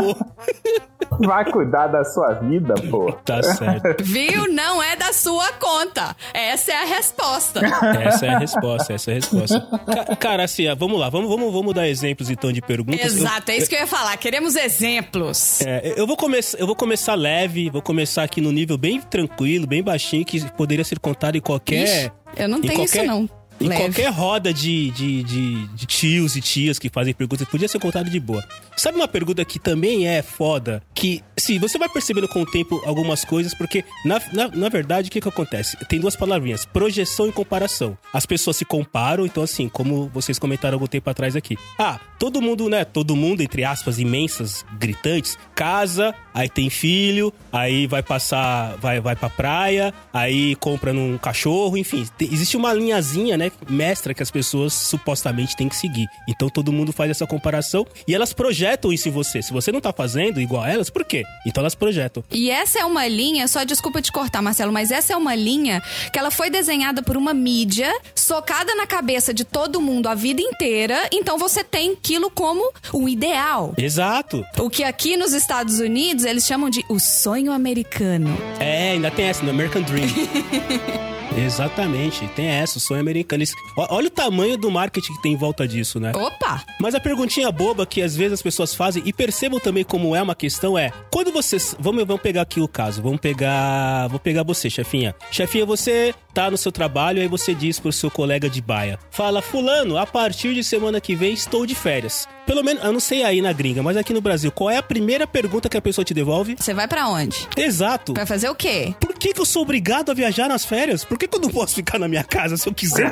Vai 1.20 1.46
cuidar 1.52 1.88
da 1.88 2.04
sua 2.04 2.34
vida, 2.34 2.74
pô. 2.90 3.12
Tá 3.26 3.42
certo. 3.44 4.04
Viu? 4.04 4.52
Não 4.52 4.82
é 4.82 4.96
da 4.96 5.14
sua 5.14 5.52
conta. 5.54 6.16
Essa 6.34 6.72
é 6.72 6.76
a 6.82 6.86
resposta. 6.86 7.62
Essa 8.04 8.26
é 8.26 8.30
a 8.30 8.40
resposta, 8.40 8.94
essa 8.94 9.12
é 9.12 9.14
a 9.14 9.16
resposta. 9.16 9.60
Ca- 9.86 10.16
Cara, 10.16 10.44
assim, 10.44 10.64
vamos 10.76 11.00
lá, 11.00 11.10
vamos, 11.10 11.30
vamos, 11.30 11.54
vamos 11.54 11.74
dar 11.74 11.88
exemplos 11.88 12.30
então 12.30 12.52
de 12.52 12.62
perguntas. 12.62 13.00
Eu- 13.16 13.24
Exato, 13.24 13.52
é 13.52 13.58
isso 13.58 13.70
que 13.70 13.76
eu 13.76 13.80
ia 13.82 13.88
falar. 13.88 14.16
Queremos 14.18 14.56
exemplos. 14.56 15.62
É, 15.62 15.94
eu 15.98 16.08
vou 16.08 16.18
começar, 16.18 16.53
eu 16.58 16.66
vou 16.68 16.76
começar 16.76 17.16
leve, 17.16 17.70
vou 17.70 17.82
começar 17.82 18.24
aqui 18.24 18.40
no 18.42 18.52
nível 18.52 18.78
bem 18.78 19.00
tranquilo, 19.02 19.66
bem 19.68 19.82
baixinho, 19.84 20.26
que 20.26 20.40
poderia 20.54 20.84
ser 20.84 21.00
contado 21.00 21.36
em 21.36 21.42
qualquer. 21.42 21.84
Ixi, 21.84 22.12
eu 22.38 22.48
não 22.50 22.62
tenho 22.62 22.74
qualquer- 22.76 23.04
isso, 23.04 23.12
não. 23.12 23.30
Em 23.64 23.70
Leve. 23.70 23.82
qualquer 23.82 24.12
roda 24.12 24.54
de, 24.54 24.92
de, 24.92 25.24
de, 25.24 25.68
de 25.68 25.86
tios 25.86 26.36
e 26.36 26.42
tias 26.42 26.78
que 26.78 26.90
fazem 26.90 27.14
perguntas, 27.14 27.48
podia 27.48 27.68
ser 27.68 27.80
contado 27.80 28.10
de 28.10 28.20
boa. 28.20 28.44
Sabe 28.76 28.98
uma 28.98 29.08
pergunta 29.08 29.44
que 29.46 29.60
também 29.60 30.08
é 30.08 30.22
foda? 30.22 30.82
Que, 30.94 31.22
sim, 31.38 31.60
você 31.60 31.78
vai 31.78 31.88
percebendo 31.88 32.28
com 32.28 32.42
o 32.42 32.46
tempo 32.46 32.82
algumas 32.86 33.24
coisas, 33.24 33.54
porque, 33.54 33.84
na, 34.04 34.20
na, 34.32 34.48
na 34.50 34.70
verdade, 34.70 35.10
o 35.10 35.12
que 35.12 35.22
que 35.22 35.30
acontece? 35.30 35.78
Tem 35.86 36.00
duas 36.00 36.16
palavrinhas, 36.16 36.66
projeção 36.66 37.28
e 37.28 37.32
comparação. 37.32 37.98
As 38.12 38.26
pessoas 38.26 38.58
se 38.58 38.66
comparam, 38.66 39.26
então 39.26 39.44
assim, 39.44 39.70
como 39.70 40.10
vocês 40.14 40.40
comentaram 40.40 40.76
algum 40.76 40.88
tempo 40.88 41.10
atrás 41.10 41.36
aqui. 41.36 41.58
Ah, 41.78 42.00
todo 42.18 42.42
mundo, 42.42 42.68
né, 42.70 42.84
todo 42.84 43.16
mundo, 43.16 43.42
entre 43.42 43.64
aspas, 43.64 44.00
imensas, 44.00 44.66
gritantes, 44.80 45.38
casa, 45.54 46.14
aí 46.34 46.50
tem 46.50 46.70
filho, 46.70 47.32
aí 47.52 47.86
vai 47.86 48.02
passar, 48.02 48.76
vai, 48.78 49.00
vai 49.00 49.16
pra 49.16 49.30
praia, 49.30 49.94
aí 50.12 50.56
compra 50.56 50.92
num 50.92 51.18
cachorro, 51.18 51.78
enfim. 51.78 52.06
Tem- 52.18 52.28
existe 52.34 52.58
uma 52.58 52.74
linhazinha, 52.74 53.38
né, 53.38 53.52
mestra 53.70 54.14
que 54.14 54.24
as 54.24 54.32
pessoas 54.32 54.74
supostamente 54.74 55.56
têm 55.56 55.70
que 55.70 55.76
seguir. 55.76 56.08
Então 56.28 56.50
todo 56.50 56.72
mundo 56.72 56.92
faz 56.92 57.12
essa 57.12 57.26
comparação 57.28 57.86
e 58.08 58.14
elas 58.14 58.34
projetam 58.34 58.92
isso 58.92 59.08
em 59.08 59.12
você. 59.12 59.42
Se 59.42 59.54
você 59.54 59.72
não 59.72 59.82
tá 59.82 59.94
fazendo 59.94 60.40
igual 60.40 60.64
a 60.64 60.70
elas, 60.70 60.90
por 60.90 61.04
quê? 61.04 61.24
Então 61.46 61.62
elas 61.62 61.76
projetam. 61.76 62.24
E 62.32 62.50
essa 62.50 62.80
é 62.80 62.86
uma 62.86 63.08
linha, 63.08 63.48
só 63.48 63.64
desculpa 63.64 64.02
te 64.02 64.12
cortar, 64.12 64.42
Marcelo, 64.42 64.72
mas 64.72 64.92
essa 64.92 65.14
é 65.14 65.18
uma 65.18 65.36
linha 65.36 65.82
que 66.12 66.20
ela 66.20 66.32
foi 66.32 66.50
desenhada 66.50 67.02
por 67.02 67.18
uma 67.18 67.34
mídia, 67.34 67.92
socada 68.16 68.76
na 68.76 68.86
cabeça 68.86 69.34
de 69.34 69.44
todo 69.44 69.82
mundo 69.82 70.08
a 70.08 70.16
vida 70.16 70.42
inteira, 70.42 71.08
então 71.12 71.38
você 71.38 71.64
tem 71.64 71.94
aquilo 71.94 72.30
como 72.30 72.72
o 72.92 73.08
ideal. 73.08 73.74
Exato. 73.78 74.46
O 74.60 74.70
que 74.70 74.84
aqui 74.84 75.18
nos 75.18 75.34
Estados 75.34 75.80
Unidos 75.80 76.26
eles 76.26 76.46
chamam 76.46 76.70
de 76.70 76.84
o 76.90 77.00
sonho 77.00 77.52
americano. 77.52 78.36
É, 78.60 78.92
ainda 78.92 79.12
tem 79.12 79.26
essa, 79.26 79.44
no 79.44 79.50
American 79.50 79.82
Dream. 79.84 80.10
Exatamente, 81.38 82.28
tem 82.36 82.48
essa, 82.48 82.78
o 82.78 82.82
sonho 82.82 83.02
americano. 83.02 83.44
Olha 83.76 84.08
o 84.08 84.12
tamanho 84.12 84.58
do 84.58 84.70
marketing 84.70 85.14
que 85.14 85.22
tem 85.22 85.34
em 85.34 85.38
volta 85.38 85.68
disso, 85.68 86.00
né? 86.00 86.12
Opa! 86.16 86.64
Mas 86.80 86.94
a 86.96 87.00
perguntinha 87.00 87.52
boba 87.52 87.86
que 87.86 88.02
às 88.02 88.16
vezes 88.16 88.34
as 88.34 88.42
pessoas 88.42 88.74
fazem 88.74 89.02
e 89.06 89.12
percebam 89.12 89.60
também 89.60 89.84
como 89.84 90.16
é 90.16 90.22
uma 90.22 90.36
questão 90.36 90.78
é: 90.78 90.92
quando 91.12 91.32
vocês. 91.32 91.76
Vamos, 91.80 92.06
vamos 92.06 92.22
pegar 92.22 92.44
aqui 92.44 92.62
o 92.62 92.68
caso, 92.68 93.02
vamos 93.02 93.20
pegar. 93.20 94.08
Vou 94.08 94.20
pegar 94.20 94.44
você, 94.44 94.70
chefinha. 94.70 95.16
Chefinha, 95.32 95.66
você 95.66 96.14
tá 96.34 96.50
no 96.50 96.58
seu 96.58 96.72
trabalho, 96.72 97.22
aí 97.22 97.28
você 97.28 97.54
diz 97.54 97.80
pro 97.80 97.92
seu 97.92 98.12
colega 98.12 98.50
de 98.50 98.62
baia: 98.62 99.00
Fala, 99.12 99.42
Fulano, 99.42 99.98
a 99.98 100.06
partir 100.06 100.54
de 100.54 100.64
semana 100.64 101.02
que 101.02 101.16
vem 101.16 101.34
estou 101.34 101.66
de 101.66 101.76
férias. 101.76 102.28
Pelo 102.46 102.64
menos, 102.64 102.84
eu 102.84 102.92
não 102.92 103.00
sei 103.00 103.24
aí 103.24 103.42
na 103.42 103.54
gringa, 103.54 103.82
mas 103.82 103.96
aqui 103.96 104.14
no 104.14 104.20
Brasil, 104.20 104.52
qual 104.52 104.70
é 104.70 104.78
a 104.78 104.84
primeira 104.84 105.26
pergunta 105.26 105.70
que 105.70 105.78
a 105.78 105.82
pessoa 105.82 106.04
te 106.04 106.14
devolve? 106.14 106.56
Você 106.60 106.74
vai 106.74 106.88
pra 106.88 107.08
onde? 107.08 107.48
Exato. 107.56 108.14
Vai 108.14 108.26
fazer 108.26 108.50
o 108.50 108.56
quê? 108.56 108.94
Por 109.00 109.14
que, 109.14 109.34
que 109.34 109.40
eu 109.40 109.46
sou 109.46 109.62
obrigado 109.62 110.12
a 110.12 110.14
viajar 110.14 110.50
nas 110.50 110.66
férias? 110.66 111.06
Por 111.06 111.18
que, 111.24 111.28
que 111.28 111.38
eu 111.38 111.42
não 111.42 111.50
posso 111.50 111.76
ficar 111.76 111.98
na 112.00 112.08
minha 112.08 112.24
casa 112.24 112.58
se 112.58 112.68
eu 112.68 112.74
quiser? 112.74 113.12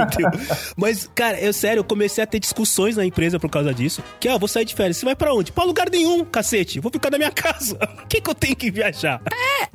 Entendeu? 0.00 0.40
Mas, 0.76 1.08
cara, 1.14 1.40
eu 1.40 1.52
sério, 1.52 1.80
eu 1.80 1.84
comecei 1.84 2.22
a 2.22 2.26
ter 2.26 2.38
discussões 2.38 2.96
na 2.96 3.04
empresa 3.04 3.38
por 3.38 3.50
causa 3.50 3.72
disso. 3.74 4.02
Que, 4.20 4.28
ó, 4.28 4.38
vou 4.38 4.48
sair 4.48 4.64
de 4.64 4.74
férias. 4.74 4.96
Você 4.96 5.04
vai 5.04 5.16
pra 5.16 5.32
onde? 5.34 5.52
Pra 5.52 5.64
lugar 5.64 5.90
nenhum, 5.90 6.24
cacete. 6.24 6.80
Vou 6.80 6.90
ficar 6.90 7.10
na 7.10 7.18
minha 7.18 7.30
casa. 7.30 7.76
Por 7.98 8.06
que, 8.06 8.20
que 8.20 8.30
eu 8.30 8.34
tenho 8.34 8.56
que 8.56 8.70
viajar? 8.70 9.20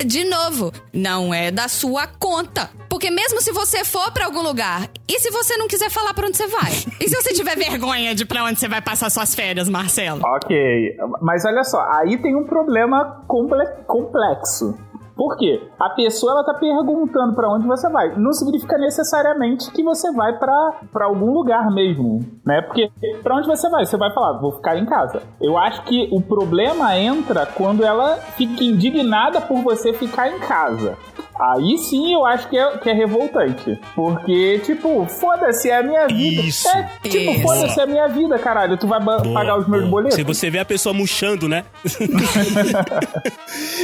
De 0.06 0.24
novo, 0.24 0.72
não 0.92 1.34
é 1.34 1.52
da 1.52 1.68
sua 1.68 2.08
conta. 2.08 2.70
Porque 2.90 3.10
mesmo 3.12 3.42
se 3.42 3.52
você 3.52 3.84
for 3.86 4.12
pra 4.12 4.26
algum 4.26 4.42
lugar, 4.42 4.90
e 5.08 5.20
se 5.20 5.30
você 5.32 5.56
não 5.58 5.68
quiser 5.68 5.90
falar 5.90 6.14
pra 6.14 6.28
onde 6.28 6.38
você 6.38 6.48
vai? 6.48 6.72
E 7.00 7.10
se 7.10 7.16
você 7.16 7.34
tiver 7.34 7.56
vergonha 7.58 8.14
de 8.16 8.26
pra 8.26 8.44
onde 8.44 8.60
você 8.60 8.68
vai 8.68 8.82
passar 8.82 9.10
suas 9.10 9.34
férias, 9.36 9.68
Marcelo? 9.70 10.22
Ok, 10.26 10.96
mas 11.22 11.46
olha 11.46 11.64
só, 11.64 11.80
aí 11.92 12.18
tem 12.22 12.36
um 12.36 12.44
problema 12.46 13.24
comple- 13.28 13.68
complexo. 13.88 14.78
Por 15.16 15.38
quê? 15.38 15.62
A 15.80 15.90
pessoa 15.92 16.34
ela 16.34 16.44
tá 16.44 16.54
perguntando 16.56 17.34
pra 17.36 17.50
onde 17.50 17.68
você 17.68 17.90
vai. 17.90 18.16
Não 18.18 18.34
significa 18.34 18.78
necessariamente 18.78 19.72
que 19.72 19.84
você 19.84 20.12
vai 20.12 20.38
pra 20.38 21.06
algum 21.06 21.32
lugar 21.32 21.70
mesmo, 21.72 22.20
né? 22.46 22.62
Porque 22.62 22.92
pra 23.22 23.36
onde 23.36 23.48
você 23.48 23.70
vai? 23.70 23.86
Você 23.86 23.98
vai 23.98 24.12
falar, 24.12 24.40
vou 24.40 24.54
ficar 24.54 24.78
em 24.78 24.86
casa. 24.86 25.22
Eu 25.40 25.58
acho 25.58 25.84
que 25.84 26.10
o 26.12 26.22
problema 26.22 26.98
entra 26.98 27.46
quando 27.46 27.84
ela 27.84 28.16
fica 28.16 28.64
indignada 28.64 29.40
por 29.40 29.62
você 29.62 29.94
ficar 29.94 30.30
em 30.30 30.40
casa. 30.40 30.98
Aí 31.40 31.78
sim 31.78 32.14
eu 32.14 32.26
acho 32.26 32.48
que 32.50 32.58
é, 32.58 32.78
que 32.78 32.90
é 32.90 32.94
revoltante. 32.94 33.80
Porque, 33.96 34.60
tipo, 34.66 35.06
foda-se, 35.08 35.70
é 35.70 35.78
a 35.80 35.84
minha 35.84 36.08
vida. 36.08 36.42
Isso. 36.44 36.68
É, 36.68 36.90
tipo, 37.10 37.42
foda-se, 37.42 37.80
é 37.80 37.84
a 37.84 37.88
minha 37.88 38.08
vida, 38.08 38.38
caralho. 38.40 38.78
Tu 38.78 38.88
vai 38.88 39.00
Boa, 39.00 39.22
pagar 39.34 39.58
os 39.58 39.68
meus 39.68 39.82
boa. 39.84 39.92
boletos? 40.04 40.16
Se 40.16 40.24
você 40.24 40.50
vê 40.50 40.60
a 40.60 40.66
pessoa 40.66 40.94
murchando, 40.94 41.48
né? 41.50 41.66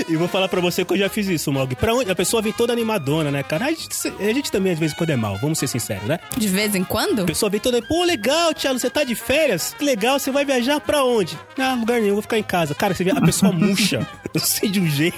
e 0.07 0.15
vou 0.15 0.27
falar 0.27 0.47
pra 0.47 0.61
você 0.61 0.85
que 0.85 0.93
eu 0.93 0.97
já 0.97 1.09
fiz 1.09 1.27
isso, 1.27 1.51
Mog. 1.51 1.75
Pra 1.75 1.93
onde? 1.93 2.11
A 2.11 2.15
pessoa 2.15 2.41
vem 2.41 2.51
toda 2.53 2.73
animadona, 2.73 3.31
né, 3.31 3.43
cara? 3.43 3.65
A 3.65 3.69
gente, 3.69 3.89
a 4.19 4.33
gente 4.33 4.51
também, 4.51 4.73
às 4.73 4.79
vezes, 4.79 4.95
quando 4.95 5.09
é 5.11 5.15
mal, 5.15 5.37
vamos 5.37 5.57
ser 5.59 5.67
sinceros, 5.67 6.03
né? 6.05 6.19
De 6.37 6.47
vez 6.47 6.75
em 6.75 6.83
quando? 6.83 7.23
A 7.23 7.25
pessoa 7.25 7.49
vem 7.49 7.59
toda, 7.59 7.81
pô, 7.81 8.03
legal, 8.03 8.53
Thiago, 8.53 8.79
você 8.79 8.89
tá 8.89 9.03
de 9.03 9.15
férias? 9.15 9.75
Que 9.77 9.85
legal, 9.85 10.19
você 10.19 10.31
vai 10.31 10.45
viajar 10.45 10.79
pra 10.79 11.03
onde? 11.03 11.37
Ah, 11.57 11.75
lugar 11.79 11.99
nenhum, 12.01 12.13
vou 12.13 12.21
ficar 12.21 12.37
em 12.37 12.43
casa. 12.43 12.73
Cara, 12.75 12.93
você 12.93 13.03
vê, 13.03 13.11
a 13.11 13.21
pessoa 13.21 13.51
murcha, 13.51 14.07
não 14.33 14.41
sei 14.41 14.69
de 14.69 14.79
um 14.79 14.87
jeito. 14.87 15.17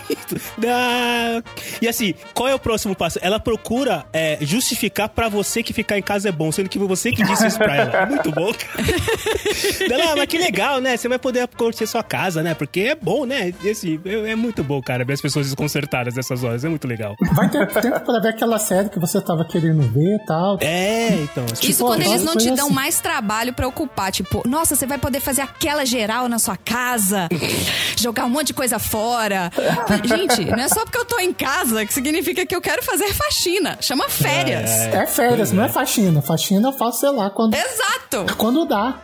Ah, 0.65 1.41
E 1.81 1.87
assim, 1.87 2.13
qual 2.34 2.47
é 2.49 2.55
o 2.55 2.60
próximo 2.60 2.95
passo? 2.95 3.19
Ela 3.21 3.39
procura 3.39 4.05
é, 4.13 4.38
justificar 4.41 5.10
pra 5.10 5.29
você 5.29 5.62
que 5.63 5.73
ficar 5.73 5.97
em 5.97 6.01
casa 6.01 6.29
é 6.29 6.31
bom, 6.31 6.51
sendo 6.51 6.69
que 6.69 6.77
foi 6.79 6.88
você 6.88 7.12
que 7.12 7.23
disse 7.23 7.47
isso 7.47 7.57
pra 7.57 7.75
ela. 7.75 7.97
É 7.97 8.05
muito 8.05 8.31
bom, 8.31 8.51
cara. 8.53 9.93
Ela, 9.93 10.12
ah, 10.12 10.15
mas 10.15 10.25
que 10.27 10.38
legal, 10.38 10.79
né? 10.79 10.97
Você 10.97 11.07
vai 11.07 11.19
poder 11.19 11.47
curtir 11.49 11.86
sua 11.88 12.03
casa, 12.03 12.41
né? 12.43 12.53
Porque 12.53 12.81
é 12.81 12.95
bom, 12.95 13.25
né? 13.25 13.53
E 13.63 13.69
assim, 13.69 13.99
é, 14.05 14.31
é 14.31 14.36
muito 14.36 14.63
bom, 14.63 14.81
cara, 14.81 15.03
ver 15.03 15.13
as 15.13 15.21
pessoas 15.21 15.45
desconcertadas 15.47 16.15
nessas 16.15 16.43
horas. 16.43 16.63
É 16.63 16.69
muito 16.69 16.88
legal. 16.88 17.15
Vai 17.34 17.49
ter 17.49 17.67
tempo 17.67 17.99
pra 17.99 18.19
ver 18.19 18.29
aquela 18.29 18.57
série 18.60 18.89
que 18.89 18.99
você 18.99 19.19
tava 19.21 19.45
querendo 19.45 19.81
ver 19.91 20.15
e 20.15 20.25
tal. 20.25 20.57
É, 20.62 21.10
então. 21.15 21.45
Isso 21.51 21.62
Tipo, 21.62 21.86
quando 21.86 22.01
agora 22.01 22.15
eles 22.15 22.23
não 22.25 22.36
te 22.36 22.51
dão 22.51 22.67
assim. 22.67 22.75
mais 22.75 22.99
trabalho 22.99 23.53
pra 23.53 23.67
ocupar. 23.67 24.12
Tipo, 24.12 24.47
nossa, 24.47 24.75
você 24.75 24.86
vai 24.86 24.97
poder 24.97 25.19
fazer 25.19 25.41
aquela 25.41 25.86
geral 25.86 26.27
na 26.27 26.39
sua 26.39 26.57
casa, 26.57 27.27
jogar 27.99 28.25
um 28.25 28.29
monte 28.29 28.47
de 28.47 28.53
coisa 28.53 28.79
fora. 28.79 29.51
Gente, 30.03 30.45
não 30.45 30.63
é 30.63 30.67
só 30.67 30.84
porque 30.84 30.97
eu 30.97 31.05
tô 31.05 31.19
em 31.19 31.34
casa 31.34 31.86
que 31.86 31.93
significa 31.93 32.11
significa 32.12 32.45
que 32.45 32.56
eu 32.56 32.62
quero 32.62 32.84
fazer 32.84 33.13
faxina. 33.13 33.78
Chama 33.80 34.10
férias. 34.10 34.69
É 34.69 35.08
férias, 35.08 35.52
não 35.52 35.63
é 35.63 35.69
faxina. 35.69 36.21
Faxina 36.21 36.67
eu 36.67 36.74
faço, 36.74 37.00
sei 37.00 37.10
lá, 37.10 37.30
quando, 37.30 37.56
Exato. 37.56 38.36
quando 38.38 38.65
dá. 38.65 39.00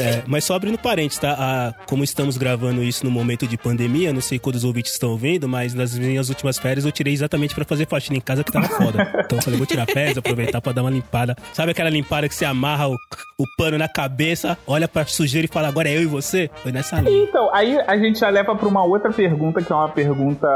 É, 0.00 0.22
mas 0.26 0.44
só 0.44 0.54
abrindo 0.54 0.76
parênteses, 0.78 1.18
tá? 1.18 1.36
Ah, 1.38 1.74
como 1.86 2.02
estamos 2.02 2.36
gravando 2.36 2.82
isso 2.82 3.04
no 3.04 3.10
momento 3.10 3.46
de 3.46 3.56
pandemia, 3.56 4.12
não 4.12 4.20
sei 4.20 4.38
quando 4.38 4.56
os 4.56 4.64
ouvintes 4.64 4.92
estão 4.92 5.16
vendo, 5.16 5.48
mas 5.48 5.74
nas 5.74 5.96
minhas 5.96 6.28
últimas 6.28 6.58
férias 6.58 6.84
eu 6.84 6.90
tirei 6.90 7.12
exatamente 7.12 7.54
pra 7.54 7.64
fazer 7.64 7.86
faxina 7.86 8.16
em 8.16 8.20
casa 8.20 8.42
que 8.42 8.50
tava 8.50 8.68
foda. 8.68 9.02
Então 9.24 9.38
eu 9.38 9.42
falei, 9.42 9.58
vou 9.58 9.66
tirar 9.66 9.86
férias, 9.86 10.18
aproveitar 10.18 10.60
pra 10.60 10.72
dar 10.72 10.82
uma 10.82 10.90
limpada. 10.90 11.36
Sabe 11.52 11.70
aquela 11.70 11.90
limpada 11.90 12.28
que 12.28 12.34
você 12.34 12.44
amarra 12.44 12.88
o, 12.88 12.94
o 13.38 13.44
pano 13.56 13.78
na 13.78 13.88
cabeça, 13.88 14.58
olha 14.66 14.88
pra 14.88 15.06
sujeira 15.06 15.46
e 15.46 15.52
fala, 15.52 15.68
agora 15.68 15.88
é 15.88 15.96
eu 15.96 16.02
e 16.02 16.06
você? 16.06 16.50
Foi 16.62 16.72
nessa 16.72 17.00
linha. 17.00 17.24
Então, 17.24 17.54
aí 17.54 17.78
a 17.86 17.96
gente 17.96 18.18
já 18.18 18.28
leva 18.28 18.56
pra 18.56 18.66
uma 18.66 18.84
outra 18.84 19.12
pergunta, 19.12 19.62
que 19.62 19.70
é 19.70 19.74
uma 19.76 19.88
pergunta 19.88 20.48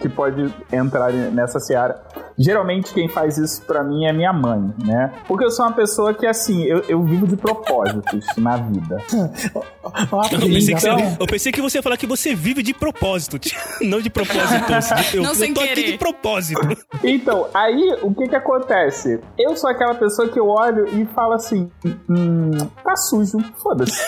que 0.00 0.08
pode 0.08 0.42
entrar 0.72 0.81
nessa 1.32 1.60
seara. 1.60 2.02
Geralmente 2.38 2.92
quem 2.94 3.08
faz 3.08 3.36
isso 3.38 3.62
pra 3.62 3.84
mim 3.84 4.04
é 4.06 4.12
minha 4.12 4.32
mãe, 4.32 4.72
né? 4.84 5.12
Porque 5.28 5.44
eu 5.44 5.50
sou 5.50 5.66
uma 5.66 5.72
pessoa 5.72 6.14
que, 6.14 6.26
assim, 6.26 6.64
eu, 6.64 6.78
eu 6.88 7.02
vivo 7.02 7.26
de 7.26 7.36
propósitos 7.36 8.24
na 8.36 8.56
vida. 8.56 8.96
Eu 10.32 10.38
pensei, 10.48 10.74
que 10.74 10.80
você, 10.80 10.88
então, 10.88 11.16
eu 11.18 11.26
pensei 11.26 11.52
que 11.52 11.60
você 11.60 11.78
ia 11.78 11.82
falar 11.82 11.96
que 11.96 12.06
você 12.06 12.34
vive 12.34 12.62
de 12.62 12.72
propósito, 12.72 13.38
não 13.82 14.00
de 14.00 14.08
propósito. 14.08 14.42
Eu, 15.12 15.22
Não 15.22 15.32
eu 15.32 15.54
tô 15.54 15.60
aqui 15.60 15.74
querer. 15.74 15.92
de 15.92 15.98
propósito. 15.98 16.60
Então, 17.02 17.48
aí 17.52 17.96
o 18.02 18.14
que 18.14 18.28
que 18.28 18.36
acontece? 18.36 19.20
Eu 19.38 19.56
sou 19.56 19.68
aquela 19.68 19.94
pessoa 19.94 20.28
que 20.28 20.38
eu 20.38 20.46
olho 20.46 20.86
e 20.86 21.04
falo 21.06 21.32
assim: 21.32 21.70
hum, 22.08 22.50
tá 22.84 22.96
sujo, 22.96 23.38
foda-se. 23.60 24.00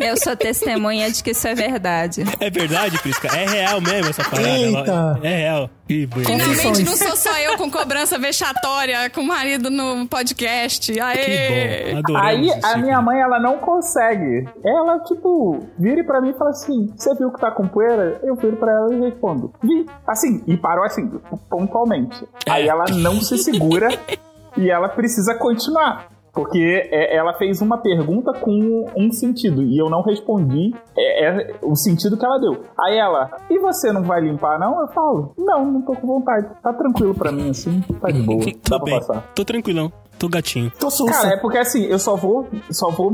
Eu 0.00 0.16
sou 0.16 0.36
testemunha 0.36 1.10
de 1.10 1.22
que 1.24 1.30
isso 1.32 1.48
é 1.48 1.54
verdade. 1.54 2.22
É 2.38 2.48
verdade, 2.48 2.98
Prisca? 3.00 3.28
É 3.36 3.46
real 3.46 3.80
mesmo 3.80 4.10
essa 4.10 4.22
parada? 4.22 4.48
Eita. 4.48 5.20
É 5.22 5.36
real. 5.36 5.57
Que 5.86 6.06
bonito. 6.06 6.28
Finalmente 6.28 6.84
não 6.84 6.96
sou 6.96 7.16
só 7.16 7.36
eu 7.38 7.56
com 7.56 7.70
cobrança 7.70 8.18
vexatória 8.18 9.08
com 9.10 9.22
o 9.22 9.26
marido 9.26 9.70
no 9.70 10.06
podcast. 10.06 10.92
Que 10.92 11.00
Aê! 11.00 11.92
bom. 11.92 11.98
Adoramos 11.98 12.26
Aí 12.28 12.50
a 12.50 12.60
tipo. 12.60 12.78
minha 12.80 13.00
mãe, 13.02 13.20
ela 13.20 13.40
não 13.40 13.58
consegue. 13.58 14.48
Ela, 14.64 15.00
tipo, 15.00 15.66
vira 15.78 16.04
pra 16.04 16.20
mim 16.20 16.30
e 16.30 16.34
fala 16.34 16.50
assim: 16.50 16.92
Você 16.96 17.14
viu 17.14 17.32
que 17.32 17.40
tá 17.40 17.50
com 17.50 17.66
poeira? 17.66 18.20
Eu 18.22 18.36
viro 18.36 18.56
pra 18.56 18.70
ela 18.72 18.94
e 18.94 19.00
respondo: 19.00 19.52
Vi. 19.62 19.86
Assim, 20.06 20.42
e 20.46 20.56
parou 20.56 20.84
assim, 20.84 21.08
pontualmente. 21.48 22.26
Aí 22.48 22.68
ela 22.68 22.84
não 22.90 23.20
se 23.20 23.38
segura 23.38 23.88
e 24.56 24.70
ela 24.70 24.88
precisa 24.88 25.34
continuar. 25.34 26.17
Porque 26.32 26.88
é, 26.90 27.16
ela 27.16 27.34
fez 27.34 27.60
uma 27.60 27.78
pergunta 27.78 28.32
com 28.32 28.86
um 28.96 29.10
sentido 29.10 29.62
e 29.62 29.78
eu 29.78 29.88
não 29.90 30.02
respondi 30.02 30.74
é, 30.96 31.24
é, 31.24 31.54
o 31.62 31.74
sentido 31.74 32.16
que 32.16 32.24
ela 32.24 32.38
deu. 32.38 32.64
Aí 32.80 32.96
ela, 32.96 33.30
e 33.50 33.58
você 33.58 33.92
não 33.92 34.02
vai 34.02 34.20
limpar, 34.20 34.58
não? 34.58 34.80
Eu 34.80 34.88
falo, 34.88 35.32
não, 35.36 35.64
não 35.64 35.82
tô 35.82 35.94
com 35.94 36.06
vontade. 36.06 36.48
Tá 36.62 36.72
tranquilo 36.72 37.14
pra 37.14 37.32
mim 37.32 37.50
assim, 37.50 37.80
tá 38.00 38.10
de 38.10 38.22
boa. 38.22 38.44
Dá 38.44 38.52
Tô 38.62 38.76
pra 38.76 38.84
bem. 38.84 38.98
passar. 39.00 39.22
Tô 39.34 39.44
tranquilão. 39.44 39.92
Tô 40.18 40.28
gatinho. 40.28 40.72
tô 40.78 40.90
sussa. 40.90 41.12
Cara, 41.12 41.34
é 41.34 41.36
porque 41.36 41.58
assim, 41.58 41.84
eu 41.84 41.98
só 41.98 42.16
vou, 42.16 42.46
só 42.70 42.90
vou 42.90 43.12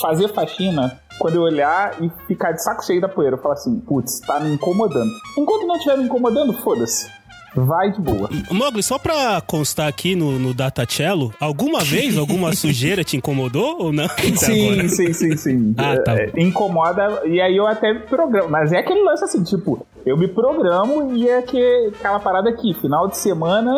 fazer 0.00 0.28
faxina 0.28 0.98
quando 1.18 1.36
eu 1.36 1.42
olhar 1.42 2.02
e 2.02 2.10
ficar 2.26 2.50
de 2.52 2.62
saco 2.62 2.84
cheio 2.84 3.00
da 3.00 3.08
poeira. 3.08 3.36
Eu 3.36 3.40
falo 3.40 3.54
assim, 3.54 3.78
putz, 3.80 4.20
tá 4.20 4.40
me 4.40 4.52
incomodando. 4.52 5.10
Enquanto 5.38 5.66
não 5.66 5.76
estiver 5.76 5.96
me 5.96 6.04
incomodando, 6.04 6.52
foda-se. 6.54 7.08
Vai 7.54 7.92
de 7.92 8.00
boa. 8.00 8.28
Mogli, 8.50 8.82
só 8.82 8.98
pra 8.98 9.40
constar 9.40 9.88
aqui 9.88 10.16
no, 10.16 10.38
no 10.38 10.52
Datacello, 10.52 11.32
alguma 11.38 11.80
vez 11.84 12.18
alguma 12.18 12.54
sujeira 12.54 13.04
te 13.04 13.16
incomodou 13.16 13.76
ou 13.80 13.92
não? 13.92 14.08
Sim, 14.36 14.88
sim, 14.88 15.12
sim, 15.12 15.36
sim. 15.36 15.74
Ah, 15.78 15.96
tá 15.98 16.16
É, 16.18 16.32
incomoda, 16.36 17.22
e 17.26 17.40
aí 17.40 17.56
eu 17.56 17.66
até 17.66 17.92
me 17.92 18.00
programo. 18.00 18.48
Mas 18.48 18.72
é 18.72 18.78
aquele 18.78 19.02
lance 19.02 19.24
assim, 19.24 19.42
tipo, 19.44 19.86
eu 20.04 20.16
me 20.16 20.28
programo 20.28 21.14
e 21.14 21.28
é 21.28 21.40
que, 21.42 21.92
aquela 21.94 22.20
parada 22.20 22.50
aqui, 22.50 22.74
final 22.74 23.08
de 23.08 23.16
semana 23.16 23.72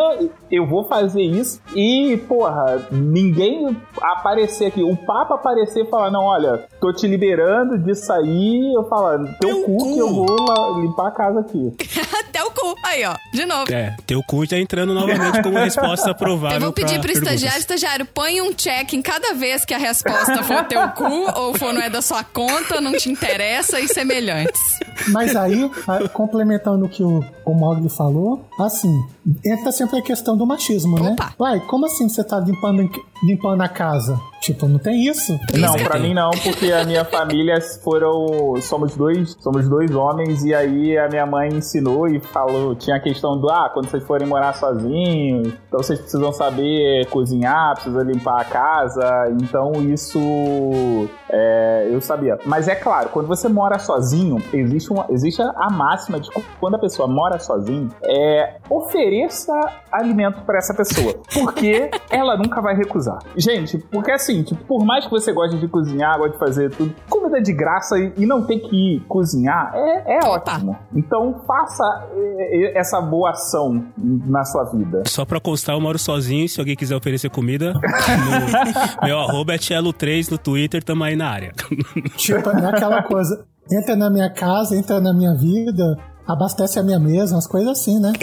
eu 0.51 0.67
vou 0.67 0.85
fazer 0.85 1.23
isso 1.23 1.61
e, 1.75 2.17
porra, 2.29 2.87
ninguém 2.91 3.77
aparecer 4.01 4.67
aqui, 4.67 4.83
o 4.83 4.97
Papa 4.97 5.35
aparecer 5.37 5.85
e 5.85 5.91
falar, 5.91 6.11
não, 6.11 6.25
olha, 6.25 6.65
tô 6.81 6.93
te 6.93 7.07
liberando 7.07 7.79
disso 7.79 8.12
aí, 8.12 8.73
eu 8.75 8.85
falo, 8.89 9.27
teu 9.41 9.57
Teu 9.57 9.62
cu 9.65 9.77
cu. 9.77 9.95
que 9.95 9.99
eu 9.99 10.15
vou 10.15 10.37
lá 10.49 10.81
limpar 10.81 11.09
a 11.09 11.11
casa 11.11 11.41
aqui. 11.41 11.75
Até 12.29 12.43
o 12.43 12.51
cu. 12.51 12.75
Aí, 12.85 13.05
ó. 13.05 13.15
De 13.33 13.47
novo. 13.47 13.73
É, 13.73 13.97
teu 14.07 14.23
cu 14.23 14.45
já 14.45 14.59
entrando 14.59 14.93
novamente 14.93 15.43
como 15.43 15.59
resposta 15.59 16.15
provável. 16.15 16.57
Eu 16.57 16.61
vou 16.61 16.73
pedir 16.73 17.01
pro 17.01 17.09
perguntas. 17.09 17.23
estagiário, 17.35 17.61
estagiário, 17.61 18.07
põe 18.07 18.41
um 18.41 18.53
check 18.53 18.93
em 18.93 19.03
cada 19.03 19.33
vez 19.35 19.65
que 19.65 19.73
a 19.73 19.79
resposta 19.79 20.43
for 20.43 20.65
teu 20.65 20.89
cu 20.91 21.05
ou 21.37 21.55
for 21.55 21.73
não 21.73 21.81
é 21.81 21.89
da 21.89 22.03
sua 22.03 22.23
conta, 22.25 22.81
não 22.81 22.93
te 22.93 23.11
interessa 23.11 23.81
e 23.81 23.89
semelhantes. 23.89 24.61
Mas 25.09 25.35
aí, 25.37 25.71
complementando 26.17 26.87
o 26.87 26.89
que 26.89 27.03
o, 27.05 27.23
o 27.45 27.53
Mogli 27.53 27.91
falou, 27.91 28.41
assim, 28.59 28.91
entra 29.45 29.71
sempre 29.71 29.99
a 29.99 30.03
questão 30.03 30.35
do 30.35 30.47
machismo, 30.47 30.99
né? 30.99 31.11
Opa. 31.11 31.35
Uai, 31.39 31.61
como 31.67 31.85
assim 31.85 32.09
você 32.09 32.25
tá 32.25 32.41
limpando, 32.41 32.89
limpando 33.23 33.63
a 33.63 33.69
casa? 33.69 34.21
Tipo, 34.41 34.69
não 34.69 34.79
tem 34.79 35.07
isso? 35.09 35.33
Não, 35.59 35.73
tem. 35.73 36.03
mim 36.03 36.15
não, 36.15 36.31
porque 36.31 36.71
a 36.71 36.85
minha 36.85 37.05
família 37.05 37.61
foram. 37.83 38.55
Somos 38.61 38.95
dois, 38.95 39.37
somos 39.41 39.69
dois 39.69 39.93
homens, 39.93 40.45
e 40.45 40.55
aí 40.55 40.97
a 40.97 41.09
minha 41.09 41.27
mãe 41.27 41.49
ensinou 41.49 42.07
e 42.07 42.21
falou: 42.21 42.77
tinha 42.77 42.97
a 42.97 43.01
questão 43.01 43.37
do 43.41 43.51
ah, 43.51 43.69
quando 43.73 43.89
vocês 43.89 44.05
forem 44.05 44.27
morar 44.27 44.53
sozinhos, 44.53 45.53
então 45.67 45.83
vocês 45.83 45.99
precisam 45.99 46.33
saber 46.33 47.07
cozinhar, 47.07 47.75
precisa 47.75 48.03
limpar 48.05 48.41
a 48.41 48.45
casa. 48.45 49.35
Então 49.43 49.73
isso 49.93 50.19
é, 51.29 51.89
eu 51.91 52.01
sabia. 52.01 52.39
Mas 52.45 52.69
é 52.69 52.75
claro, 52.75 53.09
quando 53.09 53.27
você 53.27 53.49
mora 53.49 53.79
sozinho, 53.79 54.41
existe, 54.53 54.93
uma, 54.93 55.07
existe 55.11 55.43
a 55.43 55.71
máxima 55.71 56.21
de 56.21 56.31
quando 56.61 56.77
a 56.77 56.79
pessoa 56.79 57.09
mora 57.09 57.39
sozinho, 57.39 57.89
é 58.05 58.59
ofereça 58.71 59.53
alimento 59.91 60.43
pra 60.43 60.59
essa 60.59 60.73
pessoa. 60.73 61.15
Porque 61.35 61.91
ela 62.11 62.37
nunca 62.37 62.61
vai 62.61 62.77
recusar. 62.77 63.06
Gente, 63.37 63.79
porque 63.90 64.11
assim, 64.12 64.42
tipo, 64.42 64.64
por 64.64 64.85
mais 64.85 65.05
que 65.05 65.11
você 65.11 65.33
goste 65.33 65.59
de 65.59 65.69
cozinhar, 65.69 66.16
goste 66.19 66.33
de 66.35 66.38
fazer 66.38 66.71
tudo, 66.71 66.95
comida 67.09 67.40
de 67.40 67.53
graça 67.53 67.99
e, 67.99 68.12
e 68.19 68.27
não 68.27 68.45
ter 68.47 68.59
que 68.61 69.03
cozinhar 69.09 69.73
é, 69.75 70.16
é 70.19 70.27
ótimo. 70.27 70.77
Então 70.95 71.42
faça 71.47 71.85
é, 72.14 72.77
é, 72.77 72.79
essa 72.79 73.01
boa 73.01 73.31
ação 73.31 73.85
na 73.97 74.45
sua 74.45 74.64
vida. 74.64 75.03
Só 75.07 75.25
pra 75.25 75.40
constar, 75.40 75.75
eu 75.77 75.81
moro 75.81 75.99
sozinho. 75.99 76.49
Se 76.49 76.61
alguém 76.61 76.77
quiser 76.77 76.97
oferecer 76.97 77.31
comida, 77.31 77.73
no- 77.75 77.81
meu 79.07 79.19
arroba 79.19 79.55
é 79.55 79.59
Tielo3 79.59 80.31
no 80.31 80.38
Twitter, 80.38 80.83
tamo 80.83 81.05
aí 81.05 81.16
na 81.16 81.29
área. 81.29 81.53
Tipo, 82.16 82.51
é 82.51 82.66
aquela 82.66 83.03
coisa, 83.03 83.45
entra 83.71 83.95
na 83.97 84.09
minha 84.11 84.31
casa, 84.31 84.77
entra 84.77 85.01
na 85.01 85.12
minha 85.12 85.35
vida, 85.35 85.99
abastece 86.27 86.79
a 86.79 86.83
minha 86.83 86.99
mesa, 86.99 87.35
umas 87.35 87.47
coisas 87.47 87.71
assim, 87.71 88.01
né? 88.01 88.12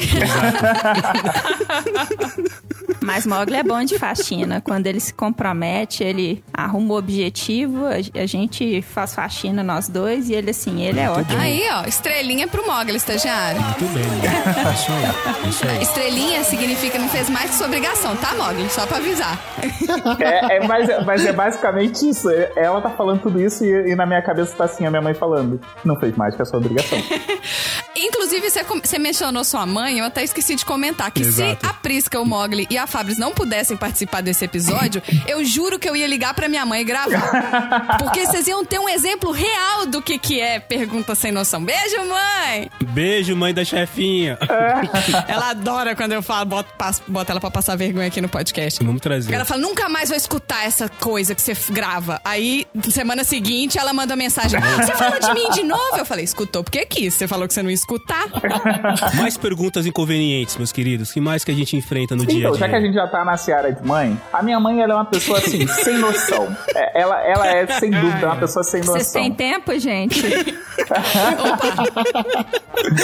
Mas 3.04 3.26
Mogli 3.26 3.56
é 3.56 3.63
bom 3.63 3.84
de 3.84 4.00
faxina. 4.00 4.62
Quando 4.62 4.88
ele 4.88 5.00
se 5.00 5.13
compromete, 5.13 6.04
ele 6.04 6.44
arruma 6.54 6.94
o 6.94 6.98
objetivo, 6.98 7.86
a, 7.86 8.26
gente 8.26 8.82
faz 8.82 9.13
faxina 9.13 9.63
nós 9.63 9.88
dois 9.88 10.30
e 10.30 10.34
ele 10.34 10.52
assim, 10.52 10.82
ele 10.82 11.00
é 11.00 11.10
ótimo. 11.10 11.39
Aí, 11.39 11.63
ó, 11.72 11.86
estrelinha 11.86 12.48
pro 12.48 12.66
Mogli, 12.66 12.96
estagiário. 12.96 13.62
Muito 13.62 13.86
bem? 13.94 14.04
É 14.04 14.74
isso 14.74 14.92
aí. 14.92 15.46
é 15.46 15.50
Isso 15.50 15.68
aí. 15.68 15.82
Estrelinha 15.82 16.44
significa 16.44 16.98
não 16.98 17.10
fez 17.10 17.30
mais 17.30 17.52
que 17.52 17.58
sua 17.58 17.68
obrigação, 17.68 18.16
tá, 18.16 18.34
Mogli? 18.36 18.70
Só 18.70 18.86
pra 18.86 18.98
avisar. 18.98 19.39
É, 20.20 20.58
é, 20.58 20.68
mas, 20.68 20.88
mas 21.06 21.26
é 21.26 21.34
basicamente 21.34 22.08
isso. 22.10 22.30
Ela 22.56 22.82
tá 22.82 22.89
falando 22.89 23.22
tudo 23.22 23.42
isso 23.42 23.63
e, 23.66 23.92
e 23.92 23.96
na 23.96 24.06
minha 24.06 24.22
cabeça 24.22 24.56
tá 24.56 24.66
assim 24.66 24.86
a 24.86 24.89
minha 24.89 25.02
mãe 25.02 25.13
falando: 25.13 25.60
não 25.84 26.00
fez 26.00 26.16
mais 26.16 26.36
que 26.36 26.42
a 26.42 26.46
sua 26.46 26.60
obrigação. 26.60 26.98
Inclusive, 28.06 28.50
você, 28.50 29.00
mencionou 29.00 29.44
sua 29.44 29.66
mãe, 29.66 30.00
eu 30.00 30.06
até 30.06 30.24
esqueci 30.24 30.56
de 30.56 30.66
comentar 30.66 31.12
que 31.12 31.22
Exato. 31.22 31.66
se 31.66 31.70
a 31.70 31.74
Prisca, 31.74 32.20
o 32.20 32.26
Mogli 32.26 32.68
e 32.70 32.78
a 32.78 32.86
Fabris 32.88 33.18
não 33.18 33.32
pudessem 33.32 33.78
participar 33.78 34.22
desse 34.22 34.44
episódio, 34.46 35.02
eu 35.28 35.44
juro 35.46 35.80
que 35.80 35.88
eu 35.89 35.96
ia 35.96 36.08
ligar 36.08 36.34
pra 36.34 36.48
minha 36.48 36.66
mãe 36.66 36.82
e 36.82 36.84
gravar. 36.84 37.98
Porque 37.98 38.26
vocês 38.26 38.48
iam 38.48 38.63
ter 38.66 38.80
um 38.80 38.89
exemplo 38.89 39.32
real 39.32 39.86
do 39.86 40.02
que, 40.02 40.18
que 40.18 40.39
é 40.42 40.60
pergunta 40.60 41.16
sem 41.16 41.32
noção. 41.32 41.63
Beijo, 41.63 41.98
mãe! 42.06 42.70
Beijo, 42.89 43.36
mãe 43.36 43.54
da 43.54 43.63
chefinha. 43.63 44.38
Ela 45.28 45.50
adora 45.52 45.96
quando 45.96 46.12
eu 46.13 46.22
falo, 46.22 46.46
boto, 46.46 46.74
passo- 46.78 47.02
boto 47.08 47.32
ela 47.32 47.39
pra 47.39 47.50
passar 47.52 47.76
vergonha 47.76 48.08
aqui 48.08 48.22
no 48.22 48.30
podcast. 48.30 48.84
Vamos 48.84 49.02
trazer. 49.02 49.34
Ela 49.34 49.46
fala, 49.46 49.62
nunca 49.62 49.88
mais 49.89 50.10
vou 50.10 50.18
escutar 50.18 50.66
essa 50.66 50.89
coisa 50.89 51.34
que 51.34 51.42
você 51.42 51.54
grava. 51.72 52.22
Aí, 52.24 52.66
semana 52.92 53.24
seguinte, 53.24 53.78
ela 53.78 53.94
manda 53.94 54.16
mensagem. 54.16 54.60
Você 54.60 54.92
fala 54.94 55.20
de 55.20 55.34
mim 55.34 55.50
de 55.52 55.63
novo? 55.63 55.98
Eu 55.98 56.06
falei, 56.06 56.24
escutou 56.26 56.63
porque 56.63 56.86
quis. 56.86 57.13
Você 57.13 57.28
falou 57.28 57.48
que 57.48 57.54
você 57.54 57.63
não 57.63 57.70
ia 57.70 57.76
escutar. 57.96 58.26
Mais 59.18 59.38
perguntas 59.38 59.86
inconvenientes, 59.86 60.58
meus 60.58 60.72
queridos. 60.72 61.12
Que 61.12 61.20
mais 61.22 61.44
que 61.44 61.52
a 61.52 61.54
gente 61.54 61.76
enfrenta 61.78 62.16
no 62.16 62.26
dia 62.26 62.36
a 62.36 62.40
Então, 62.40 62.52
dia? 62.52 62.60
já 62.60 62.70
que 62.70 62.76
a 62.76 62.82
gente 62.82 62.94
já 62.94 63.08
tá 63.08 63.24
na 63.24 63.38
seara 63.38 63.72
de 63.72 63.86
mãe, 63.86 64.20
a 64.32 64.42
minha 64.42 64.60
mãe 64.60 64.82
ela 64.82 64.94
é 64.94 64.96
uma 64.96 65.06
pessoa 65.06 65.38
assim, 65.40 65.66
sem 65.84 65.98
noção. 65.98 66.48
É, 66.76 67.02
ela, 67.02 67.22
ela 67.22 67.48
é, 67.48 67.68
sem 67.80 67.92
dúvida, 67.92 68.26
uma 68.28 68.36
pessoa 68.38 68.64
sem 68.64 68.82
Vocês 68.82 69.06
noção. 69.08 69.22
têm 69.22 69.32
tempo, 69.34 69.78
gente? 69.80 70.22